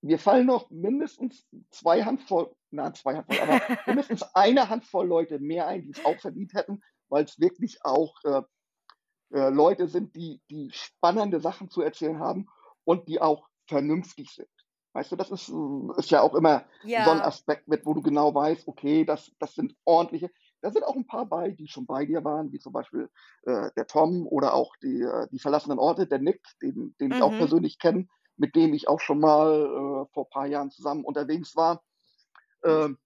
mir 0.04 0.18
fallen 0.18 0.46
noch 0.46 0.68
mindestens 0.70 1.46
zwei 1.70 2.02
Handvoll, 2.04 2.54
na, 2.70 2.92
zwei 2.92 3.16
Handvoll, 3.16 3.38
aber 3.40 3.60
mindestens 3.86 4.22
eine 4.34 4.68
Handvoll 4.68 5.06
Leute 5.06 5.38
mehr 5.38 5.66
ein, 5.66 5.82
die 5.82 5.92
es 5.92 6.04
auch 6.04 6.18
verdient 6.20 6.52
hätten, 6.52 6.82
weil 7.08 7.24
es 7.24 7.40
wirklich 7.40 7.84
auch 7.84 8.14
äh, 8.24 8.42
äh, 9.32 9.48
Leute 9.48 9.88
sind, 9.88 10.14
die, 10.14 10.42
die 10.50 10.70
spannende 10.72 11.40
Sachen 11.40 11.70
zu 11.70 11.80
erzählen 11.80 12.18
haben 12.18 12.48
und 12.84 13.08
die 13.08 13.20
auch 13.20 13.48
vernünftig 13.66 14.30
sind. 14.30 14.48
Weißt 14.92 15.10
du, 15.10 15.16
das 15.16 15.30
ist, 15.30 15.52
ist 15.96 16.10
ja 16.10 16.20
auch 16.20 16.34
immer 16.34 16.66
so 16.82 17.10
ein 17.10 17.18
ja, 17.18 17.24
Aspekt 17.24 17.66
mit, 17.66 17.84
wo 17.84 17.94
du 17.94 18.02
genau 18.02 18.32
weißt, 18.32 18.68
okay, 18.68 19.04
das, 19.04 19.32
das 19.40 19.54
sind 19.54 19.74
ordentliche. 19.84 20.30
Da 20.60 20.70
sind 20.70 20.84
auch 20.84 20.94
ein 20.94 21.06
paar 21.06 21.26
bei, 21.26 21.50
die 21.50 21.66
schon 21.66 21.86
bei 21.86 22.04
dir 22.04 22.22
waren, 22.24 22.52
wie 22.52 22.60
zum 22.60 22.72
Beispiel 22.72 23.08
äh, 23.42 23.70
der 23.76 23.86
Tom 23.86 24.26
oder 24.28 24.54
auch 24.54 24.76
die, 24.82 25.00
äh, 25.00 25.26
die 25.32 25.40
verlassenen 25.40 25.78
Orte, 25.78 26.06
der 26.06 26.20
Nick, 26.20 26.42
den, 26.62 26.94
den 27.00 27.10
ich 27.10 27.22
auch 27.22 27.32
mhm. 27.32 27.38
persönlich 27.38 27.78
kenne, 27.78 28.06
mit 28.36 28.56
dem 28.56 28.74
ich 28.74 28.88
auch 28.88 29.00
schon 29.00 29.20
mal 29.20 29.64
äh, 29.64 30.12
vor 30.12 30.26
ein 30.26 30.30
paar 30.30 30.46
Jahren 30.46 30.70
zusammen 30.70 31.04
unterwegs 31.04 31.56
war. 31.56 31.82
Ähm, 32.64 32.98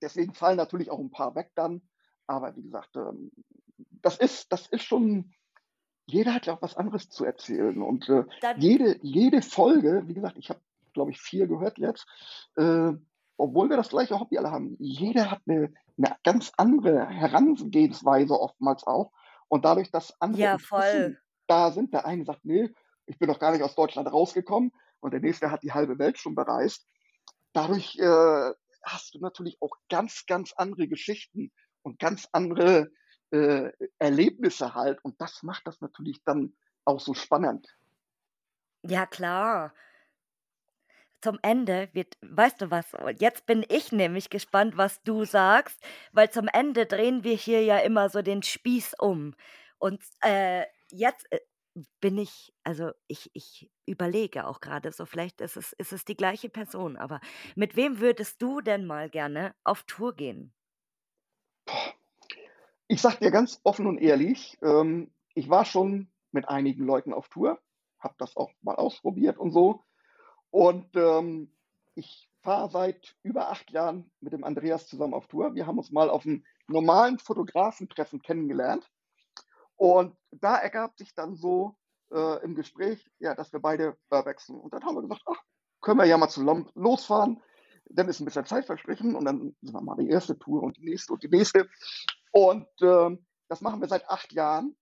deswegen 0.00 0.34
fallen 0.34 0.56
natürlich 0.56 0.90
auch 0.90 0.98
ein 0.98 1.10
paar 1.10 1.34
weg 1.34 1.52
dann. 1.54 1.82
Aber 2.26 2.54
wie 2.56 2.62
gesagt, 2.62 2.96
ähm, 2.96 3.30
das 4.02 4.18
ist, 4.18 4.52
das 4.52 4.66
ist 4.66 4.82
schon, 4.82 5.32
jeder 6.06 6.34
hat 6.34 6.46
ja 6.46 6.54
auch 6.54 6.62
was 6.62 6.76
anderes 6.76 7.08
zu 7.08 7.24
erzählen. 7.24 7.80
Und 7.82 8.08
äh, 8.08 8.24
jede, 8.56 8.98
jede 9.02 9.42
Folge, 9.42 10.02
wie 10.06 10.14
gesagt, 10.14 10.36
ich 10.38 10.50
habe, 10.50 10.60
glaube 10.92 11.10
ich, 11.10 11.20
vier 11.20 11.46
gehört 11.46 11.78
jetzt, 11.78 12.06
äh, 12.56 12.92
obwohl 13.36 13.70
wir 13.70 13.76
das 13.76 13.88
gleiche 13.88 14.18
Hobby 14.20 14.38
alle 14.38 14.50
haben, 14.50 14.76
jeder 14.78 15.30
hat 15.30 15.40
eine, 15.46 15.72
eine 15.96 16.16
ganz 16.22 16.52
andere 16.56 17.06
Herangehensweise 17.08 18.38
oftmals 18.38 18.86
auch. 18.86 19.10
Und 19.48 19.64
dadurch, 19.64 19.90
dass 19.90 20.20
andere 20.20 20.42
ja, 20.42 20.58
da 21.46 21.70
sind, 21.72 21.92
der 21.92 22.06
eine 22.06 22.24
sagt, 22.24 22.44
nee, 22.44 22.72
ich 23.12 23.18
bin 23.18 23.28
noch 23.28 23.38
gar 23.38 23.52
nicht 23.52 23.62
aus 23.62 23.74
Deutschland 23.74 24.10
rausgekommen 24.10 24.72
und 25.00 25.12
der 25.12 25.20
nächste 25.20 25.50
hat 25.50 25.62
die 25.62 25.72
halbe 25.72 25.98
Welt 25.98 26.18
schon 26.18 26.34
bereist. 26.34 26.86
Dadurch 27.52 27.98
äh, 27.98 28.52
hast 28.82 29.14
du 29.14 29.18
natürlich 29.20 29.58
auch 29.60 29.76
ganz, 29.90 30.24
ganz 30.26 30.52
andere 30.54 30.88
Geschichten 30.88 31.52
und 31.82 31.98
ganz 31.98 32.26
andere 32.32 32.90
äh, 33.30 33.70
Erlebnisse 33.98 34.74
halt. 34.74 35.04
Und 35.04 35.20
das 35.20 35.42
macht 35.42 35.66
das 35.66 35.80
natürlich 35.82 36.22
dann 36.24 36.54
auch 36.84 37.00
so 37.00 37.12
spannend. 37.12 37.66
Ja, 38.82 39.04
klar. 39.04 39.74
Zum 41.20 41.38
Ende 41.42 41.88
wird, 41.92 42.16
weißt 42.22 42.62
du 42.62 42.70
was, 42.70 42.86
jetzt 43.18 43.46
bin 43.46 43.64
ich 43.68 43.92
nämlich 43.92 44.28
gespannt, 44.30 44.76
was 44.76 45.02
du 45.02 45.24
sagst, 45.24 45.80
weil 46.12 46.30
zum 46.30 46.48
Ende 46.48 46.86
drehen 46.86 47.22
wir 47.22 47.36
hier 47.36 47.62
ja 47.62 47.78
immer 47.78 48.08
so 48.08 48.22
den 48.22 48.42
Spieß 48.42 48.94
um. 48.98 49.34
Und 49.78 50.02
äh, 50.22 50.64
jetzt 50.90 51.30
äh, 51.30 51.38
bin 52.00 52.18
ich, 52.18 52.52
also 52.64 52.90
ich, 53.06 53.30
ich 53.34 53.70
überlege 53.86 54.46
auch 54.46 54.60
gerade 54.60 54.92
so, 54.92 55.06
vielleicht 55.06 55.40
ist 55.40 55.56
es, 55.56 55.72
ist 55.74 55.92
es 55.92 56.04
die 56.04 56.16
gleiche 56.16 56.48
Person, 56.48 56.96
aber 56.96 57.20
mit 57.54 57.76
wem 57.76 58.00
würdest 58.00 58.42
du 58.42 58.60
denn 58.60 58.86
mal 58.86 59.08
gerne 59.08 59.54
auf 59.64 59.82
Tour 59.84 60.14
gehen? 60.14 60.52
Ich 62.88 63.00
sag 63.00 63.20
dir 63.20 63.30
ganz 63.30 63.60
offen 63.64 63.86
und 63.86 63.98
ehrlich, 63.98 64.58
ähm, 64.62 65.12
ich 65.34 65.48
war 65.48 65.64
schon 65.64 66.10
mit 66.30 66.48
einigen 66.48 66.84
Leuten 66.84 67.12
auf 67.12 67.28
Tour, 67.28 67.58
habe 67.98 68.14
das 68.18 68.36
auch 68.36 68.52
mal 68.60 68.76
ausprobiert 68.76 69.38
und 69.38 69.52
so. 69.52 69.82
Und 70.50 70.94
ähm, 70.96 71.50
ich 71.94 72.28
fahre 72.42 72.70
seit 72.70 73.16
über 73.22 73.50
acht 73.50 73.70
Jahren 73.70 74.10
mit 74.20 74.32
dem 74.32 74.44
Andreas 74.44 74.86
zusammen 74.88 75.14
auf 75.14 75.26
Tour. 75.28 75.54
Wir 75.54 75.66
haben 75.66 75.78
uns 75.78 75.90
mal 75.90 76.10
auf 76.10 76.26
einem 76.26 76.44
normalen 76.66 77.18
Fotografentreffen 77.18 78.20
kennengelernt. 78.20 78.90
Und 79.82 80.16
da 80.30 80.58
ergab 80.58 80.96
sich 80.96 81.12
dann 81.12 81.34
so 81.34 81.76
äh, 82.12 82.44
im 82.44 82.54
Gespräch, 82.54 83.10
ja, 83.18 83.34
dass 83.34 83.52
wir 83.52 83.58
beide 83.58 83.98
Urbexen. 84.12 84.54
Und 84.54 84.72
dann 84.72 84.84
haben 84.84 84.94
wir 84.94 85.02
gesagt, 85.02 85.22
ach, 85.26 85.42
können 85.80 85.98
wir 85.98 86.04
ja 86.04 86.16
mal 86.16 86.28
zusammen 86.28 86.70
losfahren. 86.76 87.42
Dann 87.86 88.08
ist 88.08 88.20
ein 88.20 88.24
bisschen 88.24 88.46
Zeit 88.46 88.64
verstrichen 88.64 89.16
und 89.16 89.24
dann 89.24 89.56
sind 89.60 89.74
wir 89.74 89.82
mal 89.82 89.96
die 89.96 90.08
erste 90.08 90.38
Tour 90.38 90.62
und 90.62 90.76
die 90.76 90.84
nächste 90.84 91.14
und 91.14 91.24
die 91.24 91.28
nächste. 91.28 91.68
Und 92.30 92.68
äh, 92.80 93.18
das 93.48 93.60
machen 93.60 93.80
wir 93.80 93.88
seit 93.88 94.08
acht 94.08 94.32
Jahren 94.32 94.76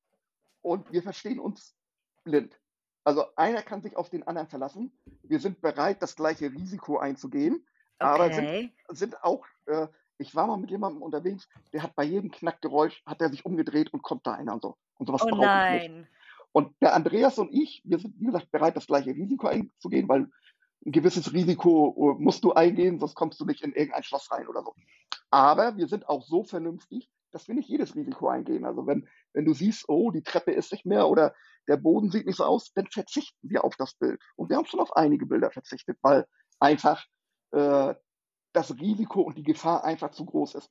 und 0.61 0.93
wir 0.93 1.03
verstehen 1.03 1.41
uns 1.41 1.75
blind. 2.23 2.61
Also 3.03 3.25
einer 3.37 3.63
kann 3.63 3.81
sich 3.81 3.97
auf 3.97 4.11
den 4.11 4.27
anderen 4.27 4.49
verlassen. 4.49 4.93
Wir 5.23 5.41
sind 5.41 5.63
bereit, 5.63 6.03
das 6.03 6.15
gleiche 6.15 6.53
Risiko 6.53 6.99
einzugehen, 6.99 7.67
aber 7.99 8.31
sind, 8.35 8.49
Okay. 8.49 8.75
sind 8.91 9.25
auch, 9.25 9.47
äh, 9.65 9.89
ich 10.21 10.35
war 10.35 10.47
mal 10.47 10.59
mit 10.59 10.71
jemandem 10.71 11.03
unterwegs, 11.03 11.49
der 11.73 11.83
hat 11.83 11.95
bei 11.97 12.05
jedem 12.05 12.31
Knackgeräusch, 12.31 13.03
hat 13.07 13.21
er 13.21 13.31
sich 13.31 13.45
umgedreht 13.45 13.93
und 13.93 14.03
kommt 14.03 14.27
da 14.27 14.33
einer 14.33 14.53
und 14.55 14.63
so. 14.63 14.77
Und 14.99 15.07
sowas 15.07 15.23
Oh 15.25 15.29
brauche 15.29 15.37
ich 15.37 15.69
nicht. 15.71 15.91
nein. 15.91 16.09
Und 16.53 16.75
der 16.83 16.95
Andreas 16.95 17.39
und 17.39 17.53
ich, 17.53 17.81
wir 17.85 17.99
sind, 17.99 18.15
wie 18.19 18.27
gesagt, 18.27 18.51
bereit, 18.51 18.77
das 18.77 18.87
gleiche 18.87 19.11
Risiko 19.11 19.47
einzugehen, 19.47 20.09
weil 20.09 20.29
ein 20.85 20.93
gewisses 20.93 21.33
Risiko 21.33 22.17
äh, 22.19 22.23
musst 22.23 22.45
du 22.45 22.53
eingehen, 22.53 22.99
sonst 22.99 23.15
kommst 23.15 23.41
du 23.41 23.45
nicht 23.45 23.63
in 23.63 23.73
irgendein 23.73 24.03
Schloss 24.03 24.31
rein 24.31 24.49
oder 24.49 24.63
so. 24.63 24.75
Aber 25.31 25.77
wir 25.77 25.89
sind 25.89 26.09
auch 26.09 26.23
so 26.23 26.43
vernünftig, 26.45 27.09
dass 27.31 27.47
wir 27.49 27.55
nicht 27.55 27.69
jedes 27.69 27.95
Risiko 27.95 28.29
eingehen. 28.29 28.65
Also 28.65 28.87
wenn, 28.87 29.09
wenn 29.33 29.45
du 29.45 29.55
siehst, 29.55 29.89
oh, 29.89 30.11
die 30.11 30.23
Treppe 30.23 30.53
ist 30.53 30.73
nicht 30.73 30.85
mehr 30.85 31.09
oder 31.09 31.35
der 31.69 31.77
Boden 31.77 32.11
sieht 32.11 32.27
nicht 32.27 32.37
so 32.37 32.45
aus, 32.45 32.73
dann 32.73 32.87
verzichten 32.89 33.49
wir 33.49 33.65
auf 33.65 33.77
das 33.77 33.95
Bild. 33.95 34.21
Und 34.37 34.51
wir 34.51 34.57
haben 34.57 34.67
schon 34.67 34.81
auf 34.81 34.97
einige 34.97 35.27
Bilder 35.27 35.51
verzichtet, 35.51 35.99
weil 36.03 36.27
einfach 36.59 37.05
äh, 37.53 37.95
das 38.53 38.77
Risiko 38.79 39.23
und 39.23 39.39
die 39.39 39.43
Gefahr 39.43 39.85
einfach 39.85 40.11
zu 40.11 40.25
groß 40.25 40.55
ist. 40.57 40.71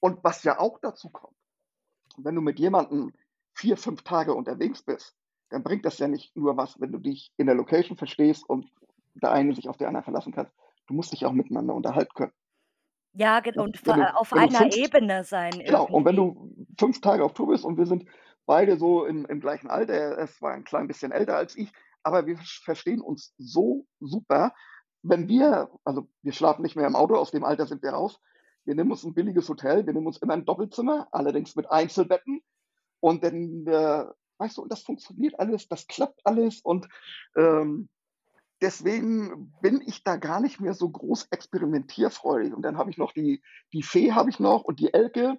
Und 0.00 0.22
was 0.24 0.42
ja 0.44 0.58
auch 0.58 0.78
dazu 0.80 1.10
kommt, 1.10 1.36
wenn 2.16 2.34
du 2.34 2.40
mit 2.40 2.58
jemandem 2.58 3.12
vier, 3.54 3.76
fünf 3.76 4.02
Tage 4.02 4.34
unterwegs 4.34 4.82
bist, 4.82 5.16
dann 5.50 5.62
bringt 5.62 5.84
das 5.84 5.98
ja 5.98 6.08
nicht 6.08 6.34
nur 6.36 6.56
was, 6.56 6.80
wenn 6.80 6.92
du 6.92 6.98
dich 6.98 7.32
in 7.36 7.46
der 7.46 7.54
Location 7.54 7.96
verstehst 7.96 8.48
und 8.48 8.70
der 9.14 9.32
eine 9.32 9.54
sich 9.54 9.68
auf 9.68 9.76
der 9.76 9.88
anderen 9.88 10.04
verlassen 10.04 10.32
kann. 10.32 10.48
Du 10.86 10.94
musst 10.94 11.12
dich 11.12 11.26
auch 11.26 11.32
miteinander 11.32 11.74
unterhalten 11.74 12.12
können. 12.14 12.32
Ja, 13.14 13.40
gen 13.40 13.58
Und 13.58 13.76
und 13.76 13.86
du, 13.86 13.92
auf 14.16 14.32
einer 14.32 14.58
fünf, 14.58 14.76
Ebene 14.76 15.22
sein 15.24 15.52
genau, 15.52 15.84
und 15.84 16.04
wenn 16.06 16.16
irgendwie. 16.16 16.54
du 16.56 16.66
fünf 16.78 17.00
Tage 17.02 17.22
auf 17.24 17.34
Tour 17.34 17.48
bist 17.48 17.64
und 17.64 17.76
wir 17.76 17.86
sind 17.86 18.06
beide 18.46 18.78
so 18.78 19.04
im, 19.04 19.26
im 19.26 19.40
gleichen 19.40 19.68
Alter, 19.68 19.92
er 19.92 20.26
zwar 20.28 20.52
ein 20.52 20.64
klein 20.64 20.88
bisschen 20.88 21.12
älter 21.12 21.36
als 21.36 21.56
ich, 21.56 21.70
aber 22.02 22.26
wir 22.26 22.38
verstehen 22.38 23.02
uns 23.02 23.34
so 23.36 23.86
super. 24.00 24.54
Wenn 25.02 25.28
wir, 25.28 25.70
also 25.84 26.08
wir 26.22 26.32
schlafen 26.32 26.62
nicht 26.62 26.76
mehr 26.76 26.86
im 26.86 26.96
Auto, 26.96 27.16
aus 27.16 27.30
dem 27.30 27.44
Alter 27.44 27.66
sind 27.66 27.82
wir 27.82 27.90
raus. 27.90 28.20
Wir 28.64 28.74
nehmen 28.74 28.92
uns 28.92 29.02
ein 29.04 29.14
billiges 29.14 29.48
Hotel, 29.48 29.86
wir 29.86 29.92
nehmen 29.92 30.06
uns 30.06 30.18
immer 30.18 30.34
ein 30.34 30.44
Doppelzimmer, 30.44 31.08
allerdings 31.10 31.56
mit 31.56 31.70
Einzelbetten. 31.70 32.42
Und 33.00 33.24
dann, 33.24 33.66
äh, 33.66 34.04
weißt 34.38 34.56
du, 34.56 34.62
und 34.62 34.70
das 34.70 34.82
funktioniert 34.82 35.38
alles, 35.40 35.68
das 35.68 35.88
klappt 35.88 36.20
alles. 36.24 36.60
Und 36.60 36.88
ähm, 37.36 37.88
deswegen 38.60 39.52
bin 39.60 39.82
ich 39.84 40.04
da 40.04 40.16
gar 40.16 40.40
nicht 40.40 40.60
mehr 40.60 40.74
so 40.74 40.88
groß 40.88 41.26
experimentierfreudig. 41.30 42.54
Und 42.54 42.62
dann 42.62 42.78
habe 42.78 42.90
ich 42.90 42.98
noch 42.98 43.12
die, 43.12 43.42
die 43.72 43.82
Fee 43.82 44.12
habe 44.12 44.30
ich 44.30 44.38
noch 44.38 44.62
und 44.62 44.78
die 44.78 44.94
Elke 44.94 45.36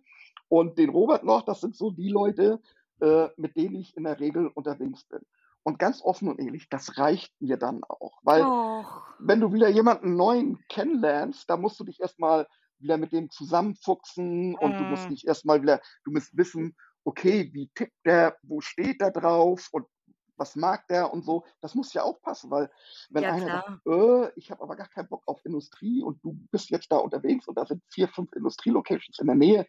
und 0.50 0.78
den 0.78 0.90
Robert 0.90 1.24
noch. 1.24 1.44
Das 1.46 1.62
sind 1.62 1.78
so 1.78 1.92
die 1.92 2.10
Leute, 2.10 2.62
äh, 3.00 3.30
mit 3.38 3.56
denen 3.56 3.76
ich 3.76 3.96
in 3.96 4.04
der 4.04 4.20
Regel 4.20 4.48
unterwegs 4.48 5.06
bin. 5.06 5.22
Und 5.64 5.80
ganz 5.80 6.02
offen 6.02 6.28
und 6.30 6.40
ehrlich, 6.40 6.70
das 6.70 6.98
reicht 6.98 7.34
mir 7.42 7.58
dann 7.58 7.84
auch. 7.86 8.20
Weil 8.24 8.52
Och. 8.52 9.04
wenn 9.18 9.40
du 9.40 9.54
wieder 9.54 9.70
jemanden 9.70 10.16
neuen 10.16 10.60
kennenlernst, 10.70 11.50
da 11.50 11.58
musst 11.58 11.80
du 11.80 11.84
dich 11.84 12.00
erstmal 12.02 12.48
wieder 12.80 12.98
mit 12.98 13.14
dem 13.14 13.30
zusammenfuchsen 13.30 14.56
und 14.56 14.80
du 14.80 14.86
musst 14.86 15.10
Mhm. 15.10 15.12
dich 15.12 15.26
erstmal 15.28 15.62
wieder, 15.62 15.82
du 16.04 16.12
musst 16.12 16.36
wissen, 16.36 16.76
okay, 17.06 17.50
wie 17.54 17.70
tickt 17.76 17.96
der, 18.06 18.38
wo 18.44 18.62
steht 18.62 19.02
der 19.02 19.12
drauf 19.12 19.70
und 19.72 19.88
was 20.36 20.56
mag 20.56 20.88
der 20.88 21.14
und 21.14 21.24
so. 21.24 21.46
Das 21.62 21.76
muss 21.76 21.94
ja 21.94 22.04
auch 22.04 22.20
passen, 22.22 22.50
weil 22.52 22.70
wenn 23.10 23.24
Ja, 23.24 23.28
einer 23.28 23.50
sagt, 23.52 23.66
klar. 23.66 23.82
äh, 23.88 24.32
ich 24.36 24.52
habe 24.52 24.64
aber 24.64 24.76
gar 24.76 24.90
keinen 24.90 25.08
Bock 25.08 25.24
auf 25.28 25.46
Industrie 25.46 26.02
und 26.04 26.24
du 26.24 26.34
bist 26.52 26.72
jetzt 26.72 26.92
da 26.92 26.98
unterwegs 26.98 27.48
und 27.48 27.56
da 27.58 27.66
sind 27.66 27.84
vier, 27.94 28.08
fünf 28.08 28.34
Industrielocations 28.34 29.20
in 29.20 29.28
der 29.28 29.36
Nähe 29.36 29.68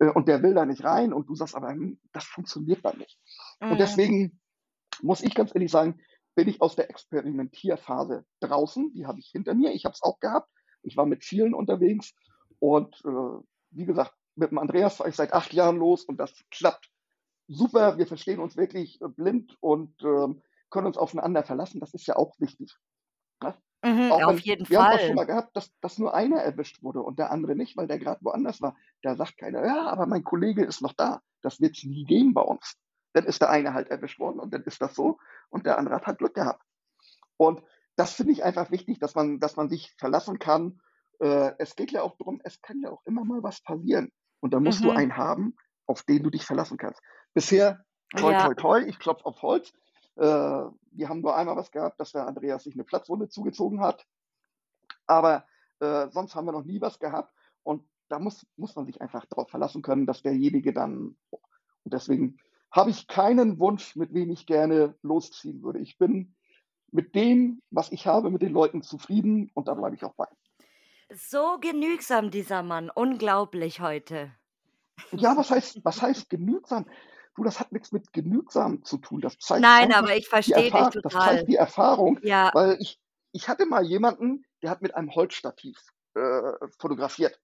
äh, 0.00 0.08
und 0.10 0.28
der 0.28 0.42
will 0.42 0.54
da 0.54 0.66
nicht 0.66 0.84
rein 0.84 1.12
und 1.12 1.28
du 1.28 1.34
sagst 1.34 1.54
aber, 1.54 1.70
hm, 1.70 2.00
das 2.12 2.24
funktioniert 2.24 2.84
dann 2.84 2.98
nicht. 2.98 3.18
Und 3.68 3.78
Mhm. 3.78 3.80
deswegen 3.80 4.40
muss 5.02 5.22
ich 5.22 5.34
ganz 5.34 5.54
ehrlich 5.54 5.70
sagen, 5.70 6.00
bin 6.34 6.48
ich 6.48 6.60
aus 6.60 6.76
der 6.76 6.90
Experimentierphase 6.90 8.24
draußen. 8.40 8.92
Die 8.92 9.06
habe 9.06 9.18
ich 9.18 9.28
hinter 9.28 9.54
mir. 9.54 9.72
Ich 9.72 9.84
habe 9.84 9.94
es 9.94 10.02
auch 10.02 10.20
gehabt. 10.20 10.48
Ich 10.82 10.96
war 10.96 11.06
mit 11.06 11.24
vielen 11.24 11.54
unterwegs 11.54 12.14
und 12.58 12.96
äh, 13.04 13.44
wie 13.70 13.84
gesagt, 13.84 14.14
mit 14.36 14.50
dem 14.50 14.58
Andreas 14.58 14.96
fahre 14.96 15.10
ich 15.10 15.16
seit 15.16 15.32
acht 15.32 15.52
Jahren 15.52 15.76
los 15.76 16.04
und 16.04 16.18
das 16.18 16.32
klappt 16.50 16.90
super. 17.48 17.98
Wir 17.98 18.06
verstehen 18.06 18.40
uns 18.40 18.56
wirklich 18.56 19.00
äh, 19.02 19.08
blind 19.08 19.56
und 19.60 19.94
ähm, 20.02 20.42
können 20.70 20.86
uns 20.86 20.96
aufeinander 20.96 21.42
verlassen. 21.42 21.80
Das 21.80 21.94
ist 21.94 22.06
ja 22.06 22.16
auch 22.16 22.38
wichtig. 22.38 22.74
Ne? 23.42 23.54
Mhm, 23.82 24.12
Auch 24.12 24.22
auf 24.22 24.36
wenn, 24.36 24.38
jeden 24.38 24.68
wir 24.68 24.82
haben 24.82 24.94
auch 24.94 24.98
schon 24.98 25.06
Fall. 25.08 25.14
mal 25.16 25.26
gehabt, 25.26 25.56
dass, 25.56 25.70
dass 25.80 25.98
nur 25.98 26.14
einer 26.14 26.40
erwischt 26.40 26.82
wurde 26.82 27.02
und 27.02 27.18
der 27.18 27.30
andere 27.30 27.56
nicht, 27.56 27.76
weil 27.76 27.86
der 27.86 27.98
gerade 27.98 28.22
woanders 28.22 28.60
war. 28.60 28.76
Da 29.02 29.16
sagt 29.16 29.38
keiner, 29.38 29.64
ja, 29.64 29.86
aber 29.88 30.06
mein 30.06 30.24
Kollege 30.24 30.64
ist 30.64 30.82
noch 30.82 30.92
da. 30.92 31.20
Das 31.42 31.60
wird 31.60 31.76
es 31.76 31.84
nie 31.84 32.04
geben 32.04 32.34
bei 32.34 32.42
uns. 32.42 32.76
Dann 33.12 33.24
ist 33.26 33.40
der 33.40 33.50
eine 33.50 33.74
halt 33.74 33.88
erwischt 33.88 34.20
worden 34.20 34.38
und 34.38 34.52
dann 34.52 34.62
ist 34.62 34.80
das 34.80 34.94
so 34.94 35.18
und 35.48 35.66
der 35.66 35.78
andere 35.78 35.96
hat 35.96 36.06
halt 36.06 36.18
Glück 36.18 36.34
gehabt. 36.34 36.62
Und 37.36 37.62
das 37.96 38.14
finde 38.14 38.32
ich 38.32 38.44
einfach 38.44 38.70
wichtig, 38.70 38.98
dass 38.98 39.14
man, 39.14 39.40
dass 39.40 39.56
man 39.56 39.68
sich 39.68 39.94
verlassen 39.98 40.38
kann. 40.38 40.80
Äh, 41.18 41.52
es 41.58 41.76
geht 41.76 41.90
ja 41.90 42.02
auch 42.02 42.16
darum, 42.16 42.40
es 42.44 42.60
kann 42.62 42.80
ja 42.80 42.90
auch 42.90 43.02
immer 43.04 43.24
mal 43.24 43.42
was 43.42 43.62
passieren. 43.62 44.12
Und 44.40 44.54
da 44.54 44.60
musst 44.60 44.84
du 44.84 44.90
Mhm. 44.90 44.96
einen 44.96 45.16
haben, 45.16 45.56
auf 45.86 46.02
den 46.02 46.22
du 46.22 46.30
dich 46.30 46.44
verlassen 46.44 46.78
kannst. 46.78 47.00
Bisher, 47.34 47.84
toi, 48.16 48.32
Ja. 48.32 48.44
toi, 48.44 48.54
toi, 48.54 48.80
ich 48.80 48.98
klopfe 48.98 49.26
auf 49.26 49.42
Holz. 49.42 49.72
Äh, 50.16 50.24
wir 50.24 51.08
haben 51.08 51.20
nur 51.20 51.36
einmal 51.36 51.56
was 51.56 51.70
gehabt, 51.70 51.98
dass 52.00 52.12
der 52.12 52.26
Andreas 52.26 52.64
sich 52.64 52.74
eine 52.74 52.84
Platzwunde 52.84 53.28
zugezogen 53.28 53.80
hat. 53.80 54.06
Aber 55.06 55.44
äh, 55.80 56.08
sonst 56.10 56.34
haben 56.34 56.46
wir 56.46 56.52
noch 56.52 56.64
nie 56.64 56.80
was 56.80 56.98
gehabt. 56.98 57.34
Und 57.62 57.88
da 58.08 58.18
muss, 58.18 58.46
muss 58.56 58.76
man 58.76 58.86
sich 58.86 59.00
einfach 59.00 59.26
darauf 59.26 59.50
verlassen 59.50 59.82
können, 59.82 60.06
dass 60.06 60.22
derjenige 60.22 60.72
dann. 60.72 61.16
Und 61.30 61.94
deswegen 61.94 62.38
habe 62.70 62.90
ich 62.90 63.06
keinen 63.06 63.58
Wunsch, 63.58 63.96
mit 63.96 64.14
wem 64.14 64.30
ich 64.30 64.46
gerne 64.46 64.94
losziehen 65.02 65.62
würde. 65.62 65.80
Ich 65.80 65.98
bin 65.98 66.34
mit 66.92 67.14
dem, 67.14 67.62
was 67.70 67.92
ich 67.92 68.06
habe, 68.06 68.30
mit 68.30 68.42
den 68.42 68.52
Leuten 68.52 68.82
zufrieden 68.82 69.50
und 69.54 69.68
da 69.68 69.74
bleibe 69.74 69.94
ich 69.96 70.04
auch 70.04 70.14
bei. 70.14 70.26
So 71.12 71.58
genügsam, 71.60 72.30
dieser 72.30 72.62
Mann. 72.62 72.90
Unglaublich 72.90 73.80
heute. 73.80 74.32
Ja, 75.12 75.36
was 75.36 75.50
heißt, 75.50 75.84
was 75.84 76.02
heißt 76.02 76.30
genügsam? 76.30 76.86
Du, 77.34 77.42
das 77.44 77.58
hat 77.58 77.72
nichts 77.72 77.90
mit 77.92 78.12
genügsam 78.12 78.84
zu 78.84 78.98
tun. 78.98 79.20
Das 79.20 79.38
zeigt 79.38 79.62
Nein, 79.62 79.92
aber 79.92 80.16
ich 80.16 80.28
verstehe 80.28 80.56
dich 80.64 80.72
Erfahr 80.72 80.90
das 80.90 81.02
total. 81.02 81.36
zeigt 81.36 81.48
die 81.48 81.56
Erfahrung, 81.56 82.18
Ja. 82.22 82.50
weil 82.54 82.76
ich, 82.80 83.00
ich 83.32 83.48
hatte 83.48 83.66
mal 83.66 83.84
jemanden, 83.84 84.44
der 84.62 84.70
hat 84.70 84.82
mit 84.82 84.94
einem 84.94 85.14
Holzstativ 85.14 85.78
äh, 86.14 86.52
fotografiert. 86.78 87.40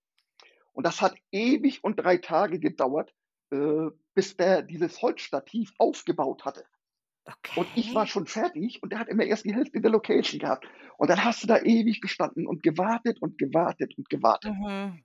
Und 0.72 0.84
das 0.86 1.00
hat 1.00 1.14
ewig 1.32 1.82
und 1.82 1.96
drei 1.96 2.18
Tage 2.18 2.58
gedauert, 2.60 3.14
äh, 3.52 3.90
bis 4.14 4.36
der 4.36 4.62
dieses 4.62 5.00
Holzstativ 5.02 5.72
aufgebaut 5.78 6.44
hatte. 6.44 6.64
Und 7.54 7.70
ich 7.74 7.94
war 7.94 8.06
Okay. 8.06 8.08
schon 8.08 8.26
fertig 8.26 8.82
und 8.82 8.90
der 8.92 9.00
hat 9.00 9.08
immer 9.08 9.24
erst 9.24 9.44
die 9.44 9.54
Hälfte 9.54 9.80
der 9.80 9.90
Location 9.90 10.40
gehabt. 10.40 10.66
Und 10.98 11.10
dann 11.10 11.24
hast 11.24 11.42
du 11.42 11.46
da 11.48 11.58
ewig 11.60 12.00
gestanden 12.00 12.46
und 12.46 12.62
gewartet 12.62 13.20
und 13.22 13.38
gewartet 13.38 13.94
und 13.98 14.08
gewartet. 14.10 14.54
Mhm. 14.54 15.04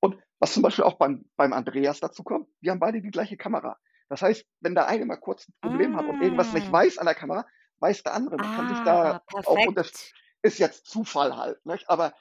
Und 0.00 0.20
was 0.38 0.52
zum 0.52 0.62
Beispiel 0.62 0.84
auch 0.84 0.98
beim, 0.98 1.24
beim 1.36 1.52
Andreas 1.52 2.00
dazu 2.00 2.22
kommt, 2.22 2.48
wir 2.60 2.72
haben 2.72 2.80
beide 2.80 3.00
die 3.00 3.10
gleiche 3.10 3.36
Kamera. 3.36 3.78
Das 4.08 4.22
heißt, 4.22 4.46
wenn 4.60 4.74
der 4.74 4.86
eine 4.86 5.06
mal 5.06 5.16
kurz 5.16 5.48
ein 5.48 5.54
Problem 5.60 5.96
hat 5.96 6.06
und 6.06 6.20
irgendwas 6.20 6.52
nicht 6.52 6.70
Mm. 6.70 6.72
weiß 6.72 6.98
an 6.98 7.06
der 7.06 7.14
Kamera, 7.14 7.46
weiß 7.78 8.02
der 8.02 8.14
andere. 8.14 8.38
Man 8.38 8.50
kann 8.50 8.68
sich 8.68 8.82
da 8.82 9.14
Ah, 9.14 9.20
auch 9.44 9.62
unter, 9.62 9.86
perfekt. 9.86 10.14
ist 10.42 10.58
jetzt 10.58 10.86
Zufall 10.86 11.36
halt, 11.36 11.64
nicht? 11.64 11.88
aber 11.88 12.14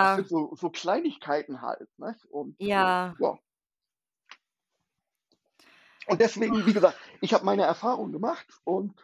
das 0.00 0.14
Ja. 0.14 0.14
sind 0.14 0.28
so, 0.28 0.54
so 0.56 0.70
Kleinigkeiten 0.70 1.62
halt. 1.62 1.88
Nicht? 1.98 2.24
Und 2.26 2.58
Ja. 2.58 3.16
ja. 3.18 3.38
Und 6.06 6.20
deswegen, 6.20 6.66
wie 6.66 6.72
gesagt, 6.72 6.98
ich 7.20 7.34
habe 7.34 7.44
meine 7.44 7.62
Erfahrung 7.62 8.12
gemacht 8.12 8.46
und 8.64 8.94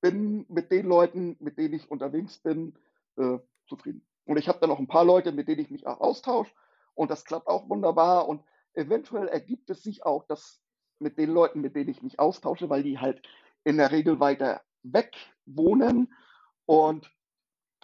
bin 0.00 0.44
mit 0.48 0.70
den 0.70 0.86
Leuten, 0.86 1.36
mit 1.40 1.58
denen 1.58 1.74
ich 1.74 1.90
unterwegs 1.90 2.38
bin, 2.38 2.74
äh, 3.16 3.38
zufrieden. 3.66 4.04
Und 4.24 4.36
ich 4.36 4.48
habe 4.48 4.58
dann 4.60 4.70
noch 4.70 4.78
ein 4.78 4.88
paar 4.88 5.04
Leute, 5.04 5.32
mit 5.32 5.48
denen 5.48 5.60
ich 5.60 5.70
mich 5.70 5.86
auch 5.86 6.00
austausche 6.00 6.52
und 6.94 7.10
das 7.10 7.24
klappt 7.24 7.48
auch 7.48 7.68
wunderbar 7.68 8.28
und 8.28 8.42
eventuell 8.74 9.28
ergibt 9.28 9.70
es 9.70 9.82
sich 9.82 10.04
auch, 10.04 10.24
dass 10.26 10.60
mit 10.98 11.18
den 11.18 11.30
Leuten, 11.30 11.60
mit 11.60 11.74
denen 11.74 11.90
ich 11.90 12.02
mich 12.02 12.18
austausche, 12.18 12.70
weil 12.70 12.82
die 12.82 12.98
halt 12.98 13.22
in 13.64 13.76
der 13.76 13.90
Regel 13.90 14.20
weiter 14.20 14.62
weg 14.82 15.16
wohnen 15.46 16.12
und 16.66 17.10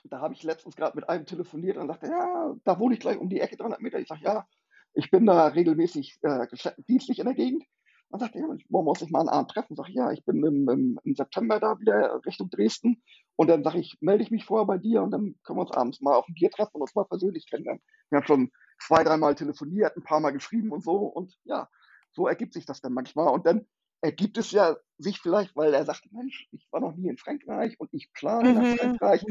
da 0.05 0.21
habe 0.21 0.35
ich 0.35 0.43
letztens 0.43 0.77
gerade 0.77 0.97
mit 0.97 1.09
einem 1.09 1.27
telefoniert 1.27 1.77
und 1.77 1.89
sagte, 1.89 2.07
ja, 2.07 2.55
da 2.65 2.79
wohne 2.79 2.95
ich 2.95 3.01
gleich 3.01 3.19
um 3.19 3.29
die 3.29 3.41
Ecke 3.41 3.57
300 3.57 3.81
Meter. 3.81 3.99
Ich 3.99 4.09
sage, 4.09 4.25
ja, 4.25 4.47
ich 4.95 5.11
bin 5.11 5.27
da 5.27 5.49
regelmäßig 5.49 6.19
äh, 6.23 6.47
dienstlich 6.89 7.19
in 7.19 7.27
der 7.27 7.35
Gegend 7.35 7.65
Man 8.11 8.21
sagt, 8.21 8.35
ja, 8.35 8.43
wollen 8.43 8.87
wir 8.87 8.91
uns 8.91 9.01
nicht 9.03 9.13
mal 9.13 9.21
einen 9.21 9.29
Abend 9.29 9.51
treffen? 9.51 9.77
Sag 9.77 9.89
ich, 9.89 9.95
ja, 9.95 10.11
ich 10.13 10.25
bin 10.25 10.43
im, 10.45 10.69
im, 10.69 10.99
im 11.05 11.15
September 11.15 11.61
da 11.61 11.79
wieder 11.79 12.21
Richtung 12.25 12.49
Dresden. 12.51 13.03
Und 13.37 13.49
dann 13.49 13.63
sage 13.63 13.79
ich, 13.79 13.99
melde 14.01 14.23
ich 14.23 14.31
mich 14.31 14.45
vorher 14.45 14.67
bei 14.67 14.79
dir 14.79 15.03
und 15.03 15.11
dann 15.11 15.37
können 15.45 15.59
wir 15.59 15.63
uns 15.63 15.73
abends 15.73 16.01
mal 16.01 16.15
auf 16.15 16.27
ein 16.29 16.35
Bier 16.35 16.51
treffen 16.51 16.73
und 16.75 16.83
uns 16.83 16.95
mal 16.95 17.05
persönlich 17.05 17.49
kennenlernen. 17.49 17.83
Wir 18.11 18.19
haben 18.19 18.27
schon 18.27 18.51
zwei, 18.81 19.05
dreimal 19.05 19.35
telefoniert, 19.35 19.97
ein 19.97 20.03
paar 20.03 20.21
Mal 20.21 20.31
geschrieben 20.31 20.73
und 20.73 20.83
so. 20.83 20.93
Und 20.97 21.37
ja, 21.45 21.69
so 22.13 22.27
ergibt 22.27 22.55
sich 22.55 22.65
das 22.67 22.81
dann 22.81 22.95
manchmal. 22.95 23.29
Und 23.33 23.47
dann 23.47 23.67
ergibt 24.01 24.39
es 24.39 24.53
ja 24.53 24.77
sich 24.97 25.21
vielleicht, 25.21 25.55
weil 25.55 25.75
er 25.75 25.85
sagt, 25.85 26.11
Mensch, 26.13 26.49
ich 26.53 26.67
war 26.71 26.81
noch 26.81 26.97
nie 26.97 27.09
in 27.09 27.19
Frankreich 27.19 27.79
und 27.79 27.93
ich 27.93 28.13
plane 28.13 28.53
nach 28.55 28.63
Mhm. 28.63 28.77
Frankreich, 28.79 29.23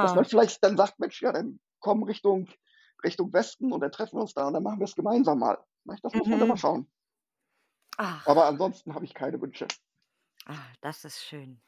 dass 0.00 0.12
Ja. 0.12 0.14
man 0.14 0.24
vielleicht 0.24 0.62
dann 0.62 0.76
sagt, 0.76 0.98
Mensch, 0.98 1.22
ja, 1.22 1.32
dann 1.32 1.58
komm 1.80 2.02
Richtung, 2.02 2.48
Richtung 3.02 3.32
Westen 3.32 3.72
und 3.72 3.80
dann 3.80 3.92
treffen 3.92 4.16
wir 4.16 4.22
uns 4.22 4.34
da 4.34 4.46
und 4.46 4.52
dann 4.54 4.62
machen 4.62 4.78
wir 4.80 4.84
es 4.84 4.94
gemeinsam 4.94 5.38
mal. 5.38 5.58
Das 6.02 6.14
muss 6.14 6.28
man 6.30 6.40
dann 6.40 6.48
mal 6.48 6.54
Mhm. 6.54 6.58
schauen. 6.58 6.90
Ach, 7.98 8.26
Aber 8.26 8.44
ansonsten 8.44 8.94
habe 8.94 9.06
ich 9.06 9.14
keine 9.14 9.40
Wünsche. 9.40 9.72
ah, 10.46 10.72
das 10.80 11.04
ist 11.04 11.22
schön. 11.24 11.60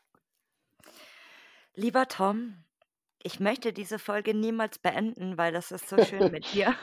Lieber 1.74 2.08
Tom, 2.08 2.64
ich 3.22 3.40
möchte 3.40 3.72
diese 3.72 3.98
Folge 3.98 4.34
niemals 4.34 4.78
beenden, 4.78 5.38
weil 5.38 5.52
das 5.52 5.72
ist 5.72 5.88
so 5.88 5.98
schön 6.00 6.30
mit 6.30 6.52
dir. 6.52 6.76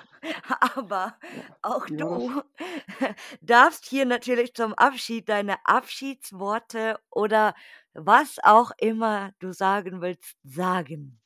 Aber 0.76 1.18
auch 1.62 1.90
du 1.90 2.42
darfst 3.42 3.86
hier 3.86 4.06
natürlich 4.06 4.54
zum 4.56 4.74
Abschied 4.74 5.30
deine 5.30 5.58
Abschiedsworte 5.66 7.00
oder 7.10 7.56
was 7.94 8.38
auch 8.44 8.72
immer 8.78 9.32
du 9.40 9.54
sagen 9.54 10.02
willst, 10.02 10.38
sagen. 10.44 11.22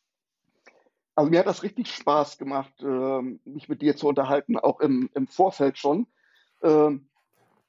Also 1.16 1.30
mir 1.30 1.40
hat 1.40 1.48
das 1.48 1.64
richtig 1.64 1.94
Spaß 1.94 2.38
gemacht, 2.38 2.74
ähm, 2.82 3.42
mich 3.46 3.68
mit 3.68 3.82
dir 3.82 3.96
zu 3.96 4.08
unterhalten, 4.08 4.58
auch 4.58 4.80
im, 4.80 5.10
im 5.14 5.28
Vorfeld 5.28 5.78
schon. 5.78 6.08
Ähm, 6.64 7.09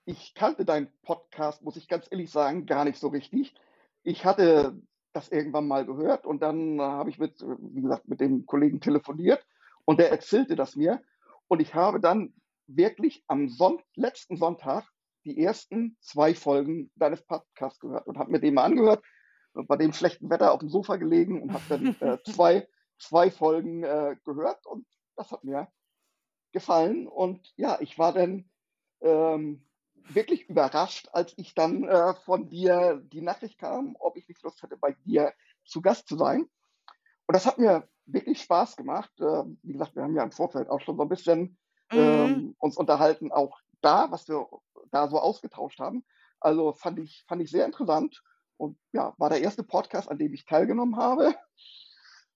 ich 0.04 0.34
kannte 0.34 0.64
deinen 0.64 0.88
Podcast, 1.02 1.62
muss 1.62 1.76
ich 1.76 1.88
ganz 1.88 2.06
ehrlich 2.10 2.30
sagen, 2.30 2.66
gar 2.66 2.84
nicht 2.84 2.98
so 2.98 3.08
richtig. 3.08 3.54
Ich 4.02 4.24
hatte 4.24 4.80
das 5.12 5.28
irgendwann 5.28 5.66
mal 5.66 5.84
gehört 5.84 6.26
und 6.26 6.42
dann 6.42 6.78
äh, 6.78 6.82
habe 6.82 7.10
ich 7.10 7.18
mit, 7.18 7.40
wie 7.40 7.82
gesagt, 7.82 8.08
mit 8.08 8.20
dem 8.20 8.46
Kollegen 8.46 8.80
telefoniert 8.80 9.44
und 9.84 9.98
der 9.98 10.10
erzählte 10.10 10.56
das 10.56 10.76
mir. 10.76 11.02
Und 11.48 11.60
ich 11.60 11.74
habe 11.74 12.00
dann 12.00 12.32
wirklich 12.66 13.24
am 13.26 13.48
Son 13.48 13.80
letzten 13.94 14.36
Sonntag 14.36 14.88
die 15.24 15.42
ersten 15.42 15.96
zwei 16.00 16.34
Folgen 16.34 16.90
deines 16.94 17.22
Podcasts 17.22 17.80
gehört 17.80 18.06
und 18.06 18.18
habe 18.18 18.30
mir 18.30 18.40
den 18.40 18.54
mal 18.54 18.64
angehört 18.64 19.04
und 19.52 19.66
bei 19.66 19.76
dem 19.76 19.92
schlechten 19.92 20.30
Wetter 20.30 20.52
auf 20.52 20.60
dem 20.60 20.68
Sofa 20.68 20.96
gelegen 20.96 21.42
und 21.42 21.52
habe 21.52 21.64
dann 21.68 21.96
äh, 22.00 22.18
zwei, 22.24 22.68
zwei 22.98 23.30
Folgen 23.30 23.82
äh, 23.82 24.16
gehört 24.24 24.64
und 24.66 24.86
das 25.16 25.30
hat 25.32 25.44
mir 25.44 25.68
gefallen. 26.52 27.06
Und 27.06 27.52
ja, 27.56 27.78
ich 27.80 27.98
war 27.98 28.12
dann 28.12 28.48
ähm, 29.00 29.66
wirklich 30.08 30.48
überrascht, 30.48 31.08
als 31.12 31.34
ich 31.36 31.54
dann 31.54 31.84
äh, 31.84 32.14
von 32.24 32.48
dir 32.48 33.02
die 33.12 33.22
Nachricht 33.22 33.58
kam, 33.58 33.96
ob 33.98 34.16
ich 34.16 34.28
nicht 34.28 34.42
Lust 34.42 34.62
hätte, 34.62 34.76
bei 34.76 34.92
dir 35.04 35.32
zu 35.64 35.82
Gast 35.82 36.08
zu 36.08 36.16
sein. 36.16 36.42
Und 37.26 37.34
das 37.34 37.46
hat 37.46 37.58
mir 37.58 37.88
wirklich 38.06 38.42
Spaß 38.42 38.76
gemacht. 38.76 39.12
Äh, 39.20 39.44
wie 39.62 39.72
gesagt, 39.72 39.94
wir 39.94 40.02
haben 40.02 40.16
ja 40.16 40.22
im 40.22 40.32
Vorfeld 40.32 40.68
auch 40.68 40.80
schon 40.80 40.96
so 40.96 41.02
ein 41.02 41.08
bisschen 41.08 41.58
Mhm. 41.92 41.98
ähm, 41.98 42.56
uns 42.58 42.76
unterhalten, 42.76 43.32
auch 43.32 43.60
da, 43.80 44.10
was 44.10 44.28
wir 44.28 44.46
da 44.90 45.08
so 45.08 45.18
ausgetauscht 45.18 45.80
haben. 45.80 46.04
Also 46.38 46.72
fand 46.72 46.98
ich, 46.98 47.24
fand 47.28 47.42
ich 47.42 47.50
sehr 47.50 47.66
interessant 47.66 48.22
und 48.56 48.78
ja, 48.92 49.14
war 49.18 49.28
der 49.28 49.40
erste 49.40 49.62
Podcast, 49.62 50.10
an 50.10 50.18
dem 50.18 50.32
ich 50.32 50.44
teilgenommen 50.44 50.96
habe. 50.96 51.34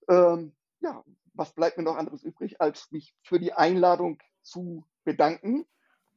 Ähm, 0.07 0.55
ja, 0.81 1.03
was 1.33 1.55
bleibt 1.55 1.79
mir 1.79 1.83
noch 1.83 1.97
anderes 1.97 2.23
übrig, 2.23 2.61
als 2.61 2.91
mich 2.91 3.17
für 3.23 3.39
die 3.39 3.55
Einladung 3.55 4.23
zu 4.43 4.85
bedanken 5.05 5.67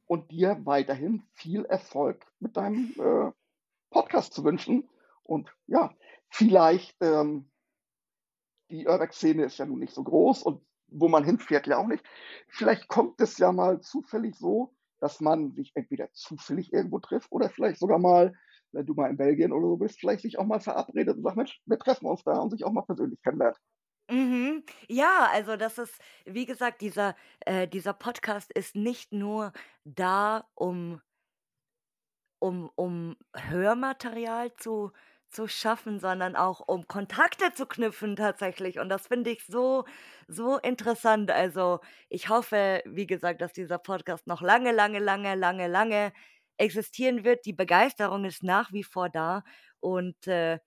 und 0.08 0.30
dir 0.32 0.58
weiterhin 0.64 1.22
viel 1.34 1.64
Erfolg 1.66 2.26
mit 2.40 2.56
deinem 2.56 2.92
äh, 2.98 3.30
Podcast 3.90 4.32
zu 4.32 4.42
wünschen. 4.42 4.88
Und 5.22 5.54
ja, 5.66 5.94
vielleicht, 6.30 6.96
ähm, 7.00 7.50
die 8.70 8.86
Urbex-Szene 8.86 9.44
ist 9.44 9.58
ja 9.58 9.66
nun 9.66 9.78
nicht 9.78 9.94
so 9.94 10.02
groß 10.02 10.42
und 10.42 10.64
wo 10.88 11.08
man 11.08 11.24
hinfährt 11.24 11.66
ja 11.66 11.76
auch 11.76 11.86
nicht. 11.86 12.04
Vielleicht 12.48 12.88
kommt 12.88 13.20
es 13.20 13.36
ja 13.38 13.52
mal 13.52 13.80
zufällig 13.80 14.34
so, 14.36 14.74
dass 14.98 15.20
man 15.20 15.52
sich 15.52 15.72
entweder 15.74 16.10
zufällig 16.12 16.72
irgendwo 16.72 16.98
trifft 16.98 17.30
oder 17.30 17.50
vielleicht 17.50 17.78
sogar 17.78 17.98
mal, 17.98 18.32
wenn 18.72 18.86
du 18.86 18.94
mal 18.94 19.10
in 19.10 19.18
Belgien 19.18 19.52
oder 19.52 19.68
so 19.68 19.76
bist, 19.76 20.00
vielleicht 20.00 20.22
sich 20.22 20.38
auch 20.38 20.46
mal 20.46 20.60
verabredet 20.60 21.16
und 21.16 21.22
sagt, 21.22 21.36
Mensch, 21.36 21.60
wir 21.66 21.78
treffen 21.78 22.06
uns 22.06 22.24
da 22.24 22.38
und 22.38 22.50
sich 22.50 22.64
auch 22.64 22.72
mal 22.72 22.82
persönlich 22.82 23.20
kennenlernt. 23.22 23.58
Mhm. 24.10 24.64
Ja, 24.88 25.28
also 25.32 25.56
das 25.56 25.76
ist, 25.78 25.94
wie 26.24 26.46
gesagt, 26.46 26.80
dieser, 26.80 27.14
äh, 27.40 27.68
dieser 27.68 27.92
Podcast 27.92 28.50
ist 28.52 28.74
nicht 28.74 29.12
nur 29.12 29.52
da, 29.84 30.48
um, 30.54 31.00
um, 32.38 32.70
um 32.76 33.16
Hörmaterial 33.36 34.54
zu, 34.56 34.92
zu 35.30 35.48
schaffen, 35.48 35.98
sondern 36.00 36.36
auch 36.36 36.60
um 36.66 36.86
Kontakte 36.86 37.52
zu 37.54 37.66
knüpfen 37.66 38.16
tatsächlich. 38.16 38.78
Und 38.78 38.88
das 38.88 39.06
finde 39.08 39.30
ich 39.30 39.44
so, 39.46 39.84
so 40.28 40.58
interessant. 40.58 41.30
Also 41.30 41.80
ich 42.08 42.28
hoffe, 42.28 42.82
wie 42.86 43.06
gesagt, 43.06 43.40
dass 43.40 43.52
dieser 43.52 43.78
Podcast 43.78 44.26
noch 44.26 44.40
lange, 44.42 44.72
lange, 44.72 44.98
lange, 45.00 45.34
lange, 45.34 45.66
lange 45.68 46.12
existieren 46.58 47.24
wird. 47.24 47.44
Die 47.46 47.52
Begeisterung 47.52 48.24
ist 48.24 48.42
nach 48.42 48.72
wie 48.72 48.84
vor 48.84 49.08
da. 49.10 49.42
Und 49.80 50.26
äh, 50.26 50.58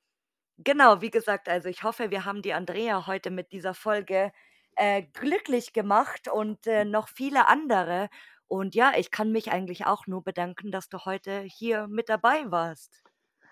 Genau, 0.63 1.01
wie 1.01 1.09
gesagt, 1.09 1.49
also 1.49 1.69
ich 1.69 1.83
hoffe, 1.83 2.11
wir 2.11 2.25
haben 2.25 2.41
die 2.41 2.53
Andrea 2.53 3.07
heute 3.07 3.31
mit 3.31 3.51
dieser 3.51 3.73
Folge 3.73 4.31
äh, 4.75 5.03
glücklich 5.13 5.73
gemacht 5.73 6.27
und 6.27 6.67
äh, 6.67 6.85
noch 6.85 7.07
viele 7.07 7.47
andere. 7.47 8.09
Und 8.47 8.75
ja, 8.75 8.91
ich 8.97 9.11
kann 9.11 9.31
mich 9.31 9.51
eigentlich 9.51 9.85
auch 9.85 10.07
nur 10.07 10.23
bedanken, 10.23 10.71
dass 10.71 10.89
du 10.89 10.99
heute 11.05 11.41
hier 11.41 11.87
mit 11.87 12.09
dabei 12.09 12.51
warst. 12.51 13.01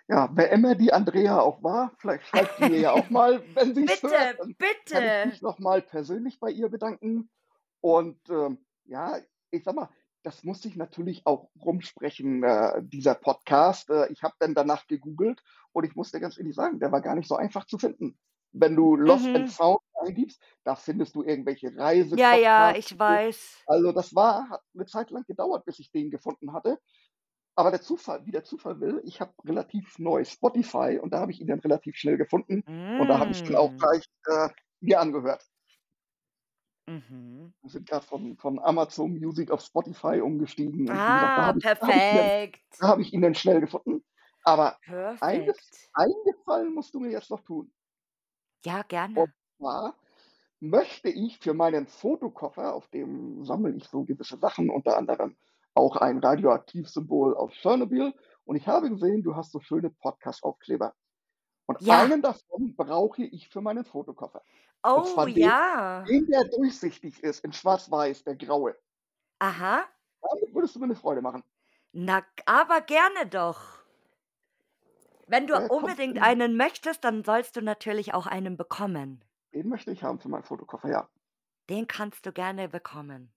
Ja, 0.08 0.30
wer 0.34 0.52
immer 0.52 0.76
die 0.76 0.92
Andrea 0.92 1.40
auch 1.40 1.64
war, 1.64 1.94
vielleicht 2.00 2.26
schreibt 2.28 2.58
sie 2.58 2.70
mir 2.70 2.80
ja 2.80 2.92
auch 2.92 3.10
mal, 3.10 3.42
wenn 3.56 3.74
sie 3.74 3.86
es 3.86 4.02
hört. 4.04 4.38
Bitte, 4.58 4.58
Dann 4.92 5.04
kann 5.04 5.16
ich 5.16 5.26
bitte. 5.26 5.26
mich 5.28 5.42
nochmal 5.42 5.82
persönlich 5.82 6.40
bei 6.40 6.52
ihr 6.52 6.70
bedanken. 6.70 7.30
Und 7.82 8.20
ähm, 8.30 8.66
ja, 8.86 9.18
ich 9.52 9.64
sag 9.64 9.76
mal, 9.76 9.90
das 10.24 10.44
muss 10.44 10.66
ich 10.66 10.76
natürlich 10.76 11.26
auch 11.26 11.50
rumsprechen, 11.62 12.44
äh, 12.44 12.82
dieser 12.84 13.16
Podcast. 13.16 13.90
Äh, 13.90 14.12
ich 14.12 14.24
habe 14.24 14.36
dann 14.40 14.54
danach 14.56 14.88
gegoogelt 14.88 15.42
und 15.72 15.86
ich 15.86 15.96
muss 15.96 16.12
dir 16.12 16.20
ganz 16.20 16.38
ehrlich 16.38 16.56
sagen, 16.56 16.80
der 16.80 16.92
war 16.92 17.02
gar 17.02 17.16
nicht 17.16 17.28
so 17.28 17.36
einfach 17.36 17.66
zu 17.66 17.78
finden. 17.78 18.18
Wenn 18.52 18.76
du 18.76 18.96
Lost 18.96 19.36
and 19.36 19.48
Mhm. 19.48 19.52
Found 19.52 19.80
eingibst, 20.02 20.42
da 20.64 20.76
findest 20.76 21.16
du 21.16 21.24
irgendwelche 21.24 21.76
Ja, 22.14 22.34
ja, 22.36 22.74
Reisepodcasts. 22.74 22.76
ich 22.76 22.98
weiß. 22.98 23.66
Also 23.68 23.92
das 23.94 24.16
war, 24.16 24.50
hat 24.50 24.62
eine 24.76 24.86
Zeit 24.86 25.12
lang 25.12 25.26
gedauert, 25.28 25.66
bis 25.66 25.80
ich 25.80 25.92
den 25.92 26.12
gefunden 26.12 26.54
hatte. 26.54 26.80
Aber 27.56 27.72
der 27.72 27.82
Zufall, 27.82 28.26
wie 28.26 28.32
der 28.32 28.44
Zufall 28.46 28.80
will, 28.80 29.02
ich 29.06 29.22
habe 29.22 29.34
relativ 29.46 30.00
neu 30.00 30.24
Spotify 30.26 31.00
und 31.02 31.12
da 31.14 31.20
habe 31.20 31.32
ich 31.32 31.42
ihn 31.42 31.48
dann 31.48 31.60
relativ 31.60 31.96
schnell 31.98 32.18
gefunden 32.18 32.64
und 32.96 33.10
da 33.10 33.20
habe 33.20 33.32
ich 33.34 33.44
dann 33.44 33.56
auch 33.56 33.74
Mm. 33.74 33.90
gleich 33.90 34.06
äh, 34.28 34.50
mir 34.80 35.00
angehört. 35.02 35.46
Mhm. 36.90 37.54
Wir 37.62 37.70
sind 37.70 37.88
gerade 37.88 38.06
von, 38.06 38.36
von 38.38 38.60
Amazon 38.60 39.12
Music 39.20 39.52
auf 39.52 39.62
Spotify 39.62 40.20
umgestiegen 40.22 40.74
und 40.74 40.80
wie 40.82 40.86
gesagt, 40.88 41.00
da 41.00 41.36
Ah, 41.38 41.46
habe 41.48 41.60
ich, 41.60 41.64
da 41.64 41.70
habe 41.72 41.82
ich, 41.82 41.82
ihn 41.82 41.90
dann- 41.90 42.00
perfekt. 42.00 42.66
da 42.80 42.88
habe 42.88 43.02
ich 43.02 43.14
ihn 43.14 43.22
dann 43.22 43.36
schnell 43.36 43.60
gefunden. 43.62 44.04
Aber 44.44 44.78
eingef 44.88 45.20
Perfekt. 45.20 45.90
eingefallen 45.94 46.74
musst 46.74 46.94
du 46.94 47.00
mir 47.00 47.12
jetzt 47.12 47.30
noch 47.30 47.42
tun. 47.42 47.72
Ja, 48.66 48.78
Und 48.82 48.90
gerne. 48.90 49.34
zwar 49.58 49.96
möchte 50.60 51.10
ich 51.10 51.38
für 51.40 51.54
meinen 51.54 51.88
Fotokoffer, 51.88 52.74
auf 52.74 52.88
dem 52.90 53.46
sammle 53.46 53.72
ich 53.76 53.86
so 53.88 54.04
gewisse 54.04 54.38
Sachen, 54.38 54.70
unter 54.70 54.98
anderem 54.98 55.38
auch 55.76 55.96
ein 55.98 56.18
Radioaktivsymbol 56.20 57.36
aus 57.38 57.54
Tschernobyl. 57.54 58.14
Und 58.46 58.56
ich 58.56 58.68
habe 58.68 58.90
gesehen, 58.90 59.24
du 59.24 59.36
hast 59.36 59.52
so 59.52 59.60
schöne 59.60 59.90
Podcast-Aufkleber. 59.92 60.94
Und 61.70 61.82
Ja. 61.82 62.02
einen 62.02 62.24
davon 62.24 62.76
brauche 62.76 63.22
ich 63.22 63.48
für 63.48 63.62
meinen 63.62 63.86
Fotokoffer. 63.86 64.42
Oh, 64.82 65.04
den, 65.26 65.38
ja. 65.38 66.02
den, 66.02 66.26
der 66.26 66.46
durchsichtig 66.46 67.22
ist, 67.24 67.46
in 67.46 67.54
schwarz-weiß, 67.54 68.24
der 68.24 68.36
graue. 68.36 68.76
Aha. 69.38 69.86
Damit 70.20 70.56
würdest 70.56 70.74
du 70.76 70.80
mir 70.80 70.86
eine 70.86 70.96
Freude 70.96 71.22
machen. 71.22 71.44
Na, 71.92 72.24
aber 72.48 72.82
gerne 72.82 73.28
doch. 73.30 73.62
Wenn 75.28 75.46
du 75.46 75.54
Der 75.54 75.68
kommt 75.68 75.84
unbedingt 75.84 76.18
in, 76.18 76.24
einen 76.24 76.58
möchtest, 76.58 77.04
dann 77.04 77.24
sollst 77.24 77.56
du 77.56 77.62
natürlich 77.62 78.16
auch 78.16 78.26
einen 78.26 78.58
bekommen. 78.58 79.24
den 79.54 79.70
möchte 79.70 79.92
ich 79.92 80.02
haben 80.02 80.20
für 80.20 80.28
meinen 80.30 80.44
Fotokoffer, 80.44 80.90
ja. 80.90 81.08
Den 81.70 81.86
kannst 81.86 82.26
du 82.26 82.32
gerne 82.32 82.68
bekommen. 82.68 83.32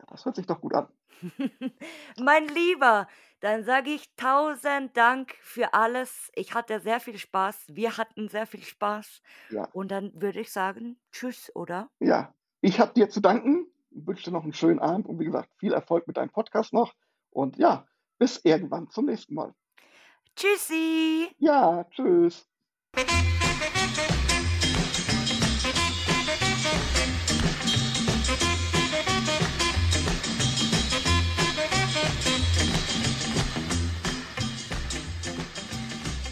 Ja, 0.00 0.06
das 0.08 0.24
hört 0.24 0.36
sich 0.36 0.46
doch 0.46 0.60
gut 0.62 0.74
an. 0.74 0.88
Mein 2.18 2.48
Lieber, 2.48 3.06
dann 3.40 3.64
sage 3.64 3.90
ich 3.90 4.14
tausend 4.16 4.96
Dank 4.96 5.34
für 5.42 5.74
alles. 5.74 6.30
Ich 6.34 6.54
hatte 6.54 6.80
sehr 6.80 7.00
viel 7.00 7.18
Spaß. 7.18 7.66
Wir 7.68 7.98
hatten 7.98 8.28
sehr 8.30 8.46
viel 8.46 8.62
Spaß. 8.62 9.20
Ja, 9.50 9.68
Und 9.72 9.90
dann 9.90 10.10
würde 10.18 10.40
ich 10.40 10.50
sagen, 10.50 10.98
tschüss, 11.12 11.54
oder? 11.54 11.90
ja. 12.00 12.34
Ich 12.62 12.78
habe 12.78 12.92
dir 12.92 13.08
zu 13.08 13.20
danken, 13.20 13.66
wünsche 13.90 14.24
dir 14.24 14.32
noch 14.32 14.42
einen 14.42 14.52
schönen 14.52 14.80
Abend 14.80 15.06
und 15.06 15.18
wie 15.18 15.24
gesagt, 15.24 15.48
viel 15.56 15.72
Erfolg 15.72 16.06
mit 16.06 16.18
deinem 16.18 16.28
Podcast 16.28 16.74
noch. 16.74 16.94
Und 17.30 17.56
ja, 17.56 17.86
bis 18.18 18.36
irgendwann 18.44 18.90
zum 18.90 19.06
nächsten 19.06 19.32
Mal. 19.34 19.54
Tschüssi. 20.36 21.28
Ja, 21.38 21.84
tschüss. 21.84 22.46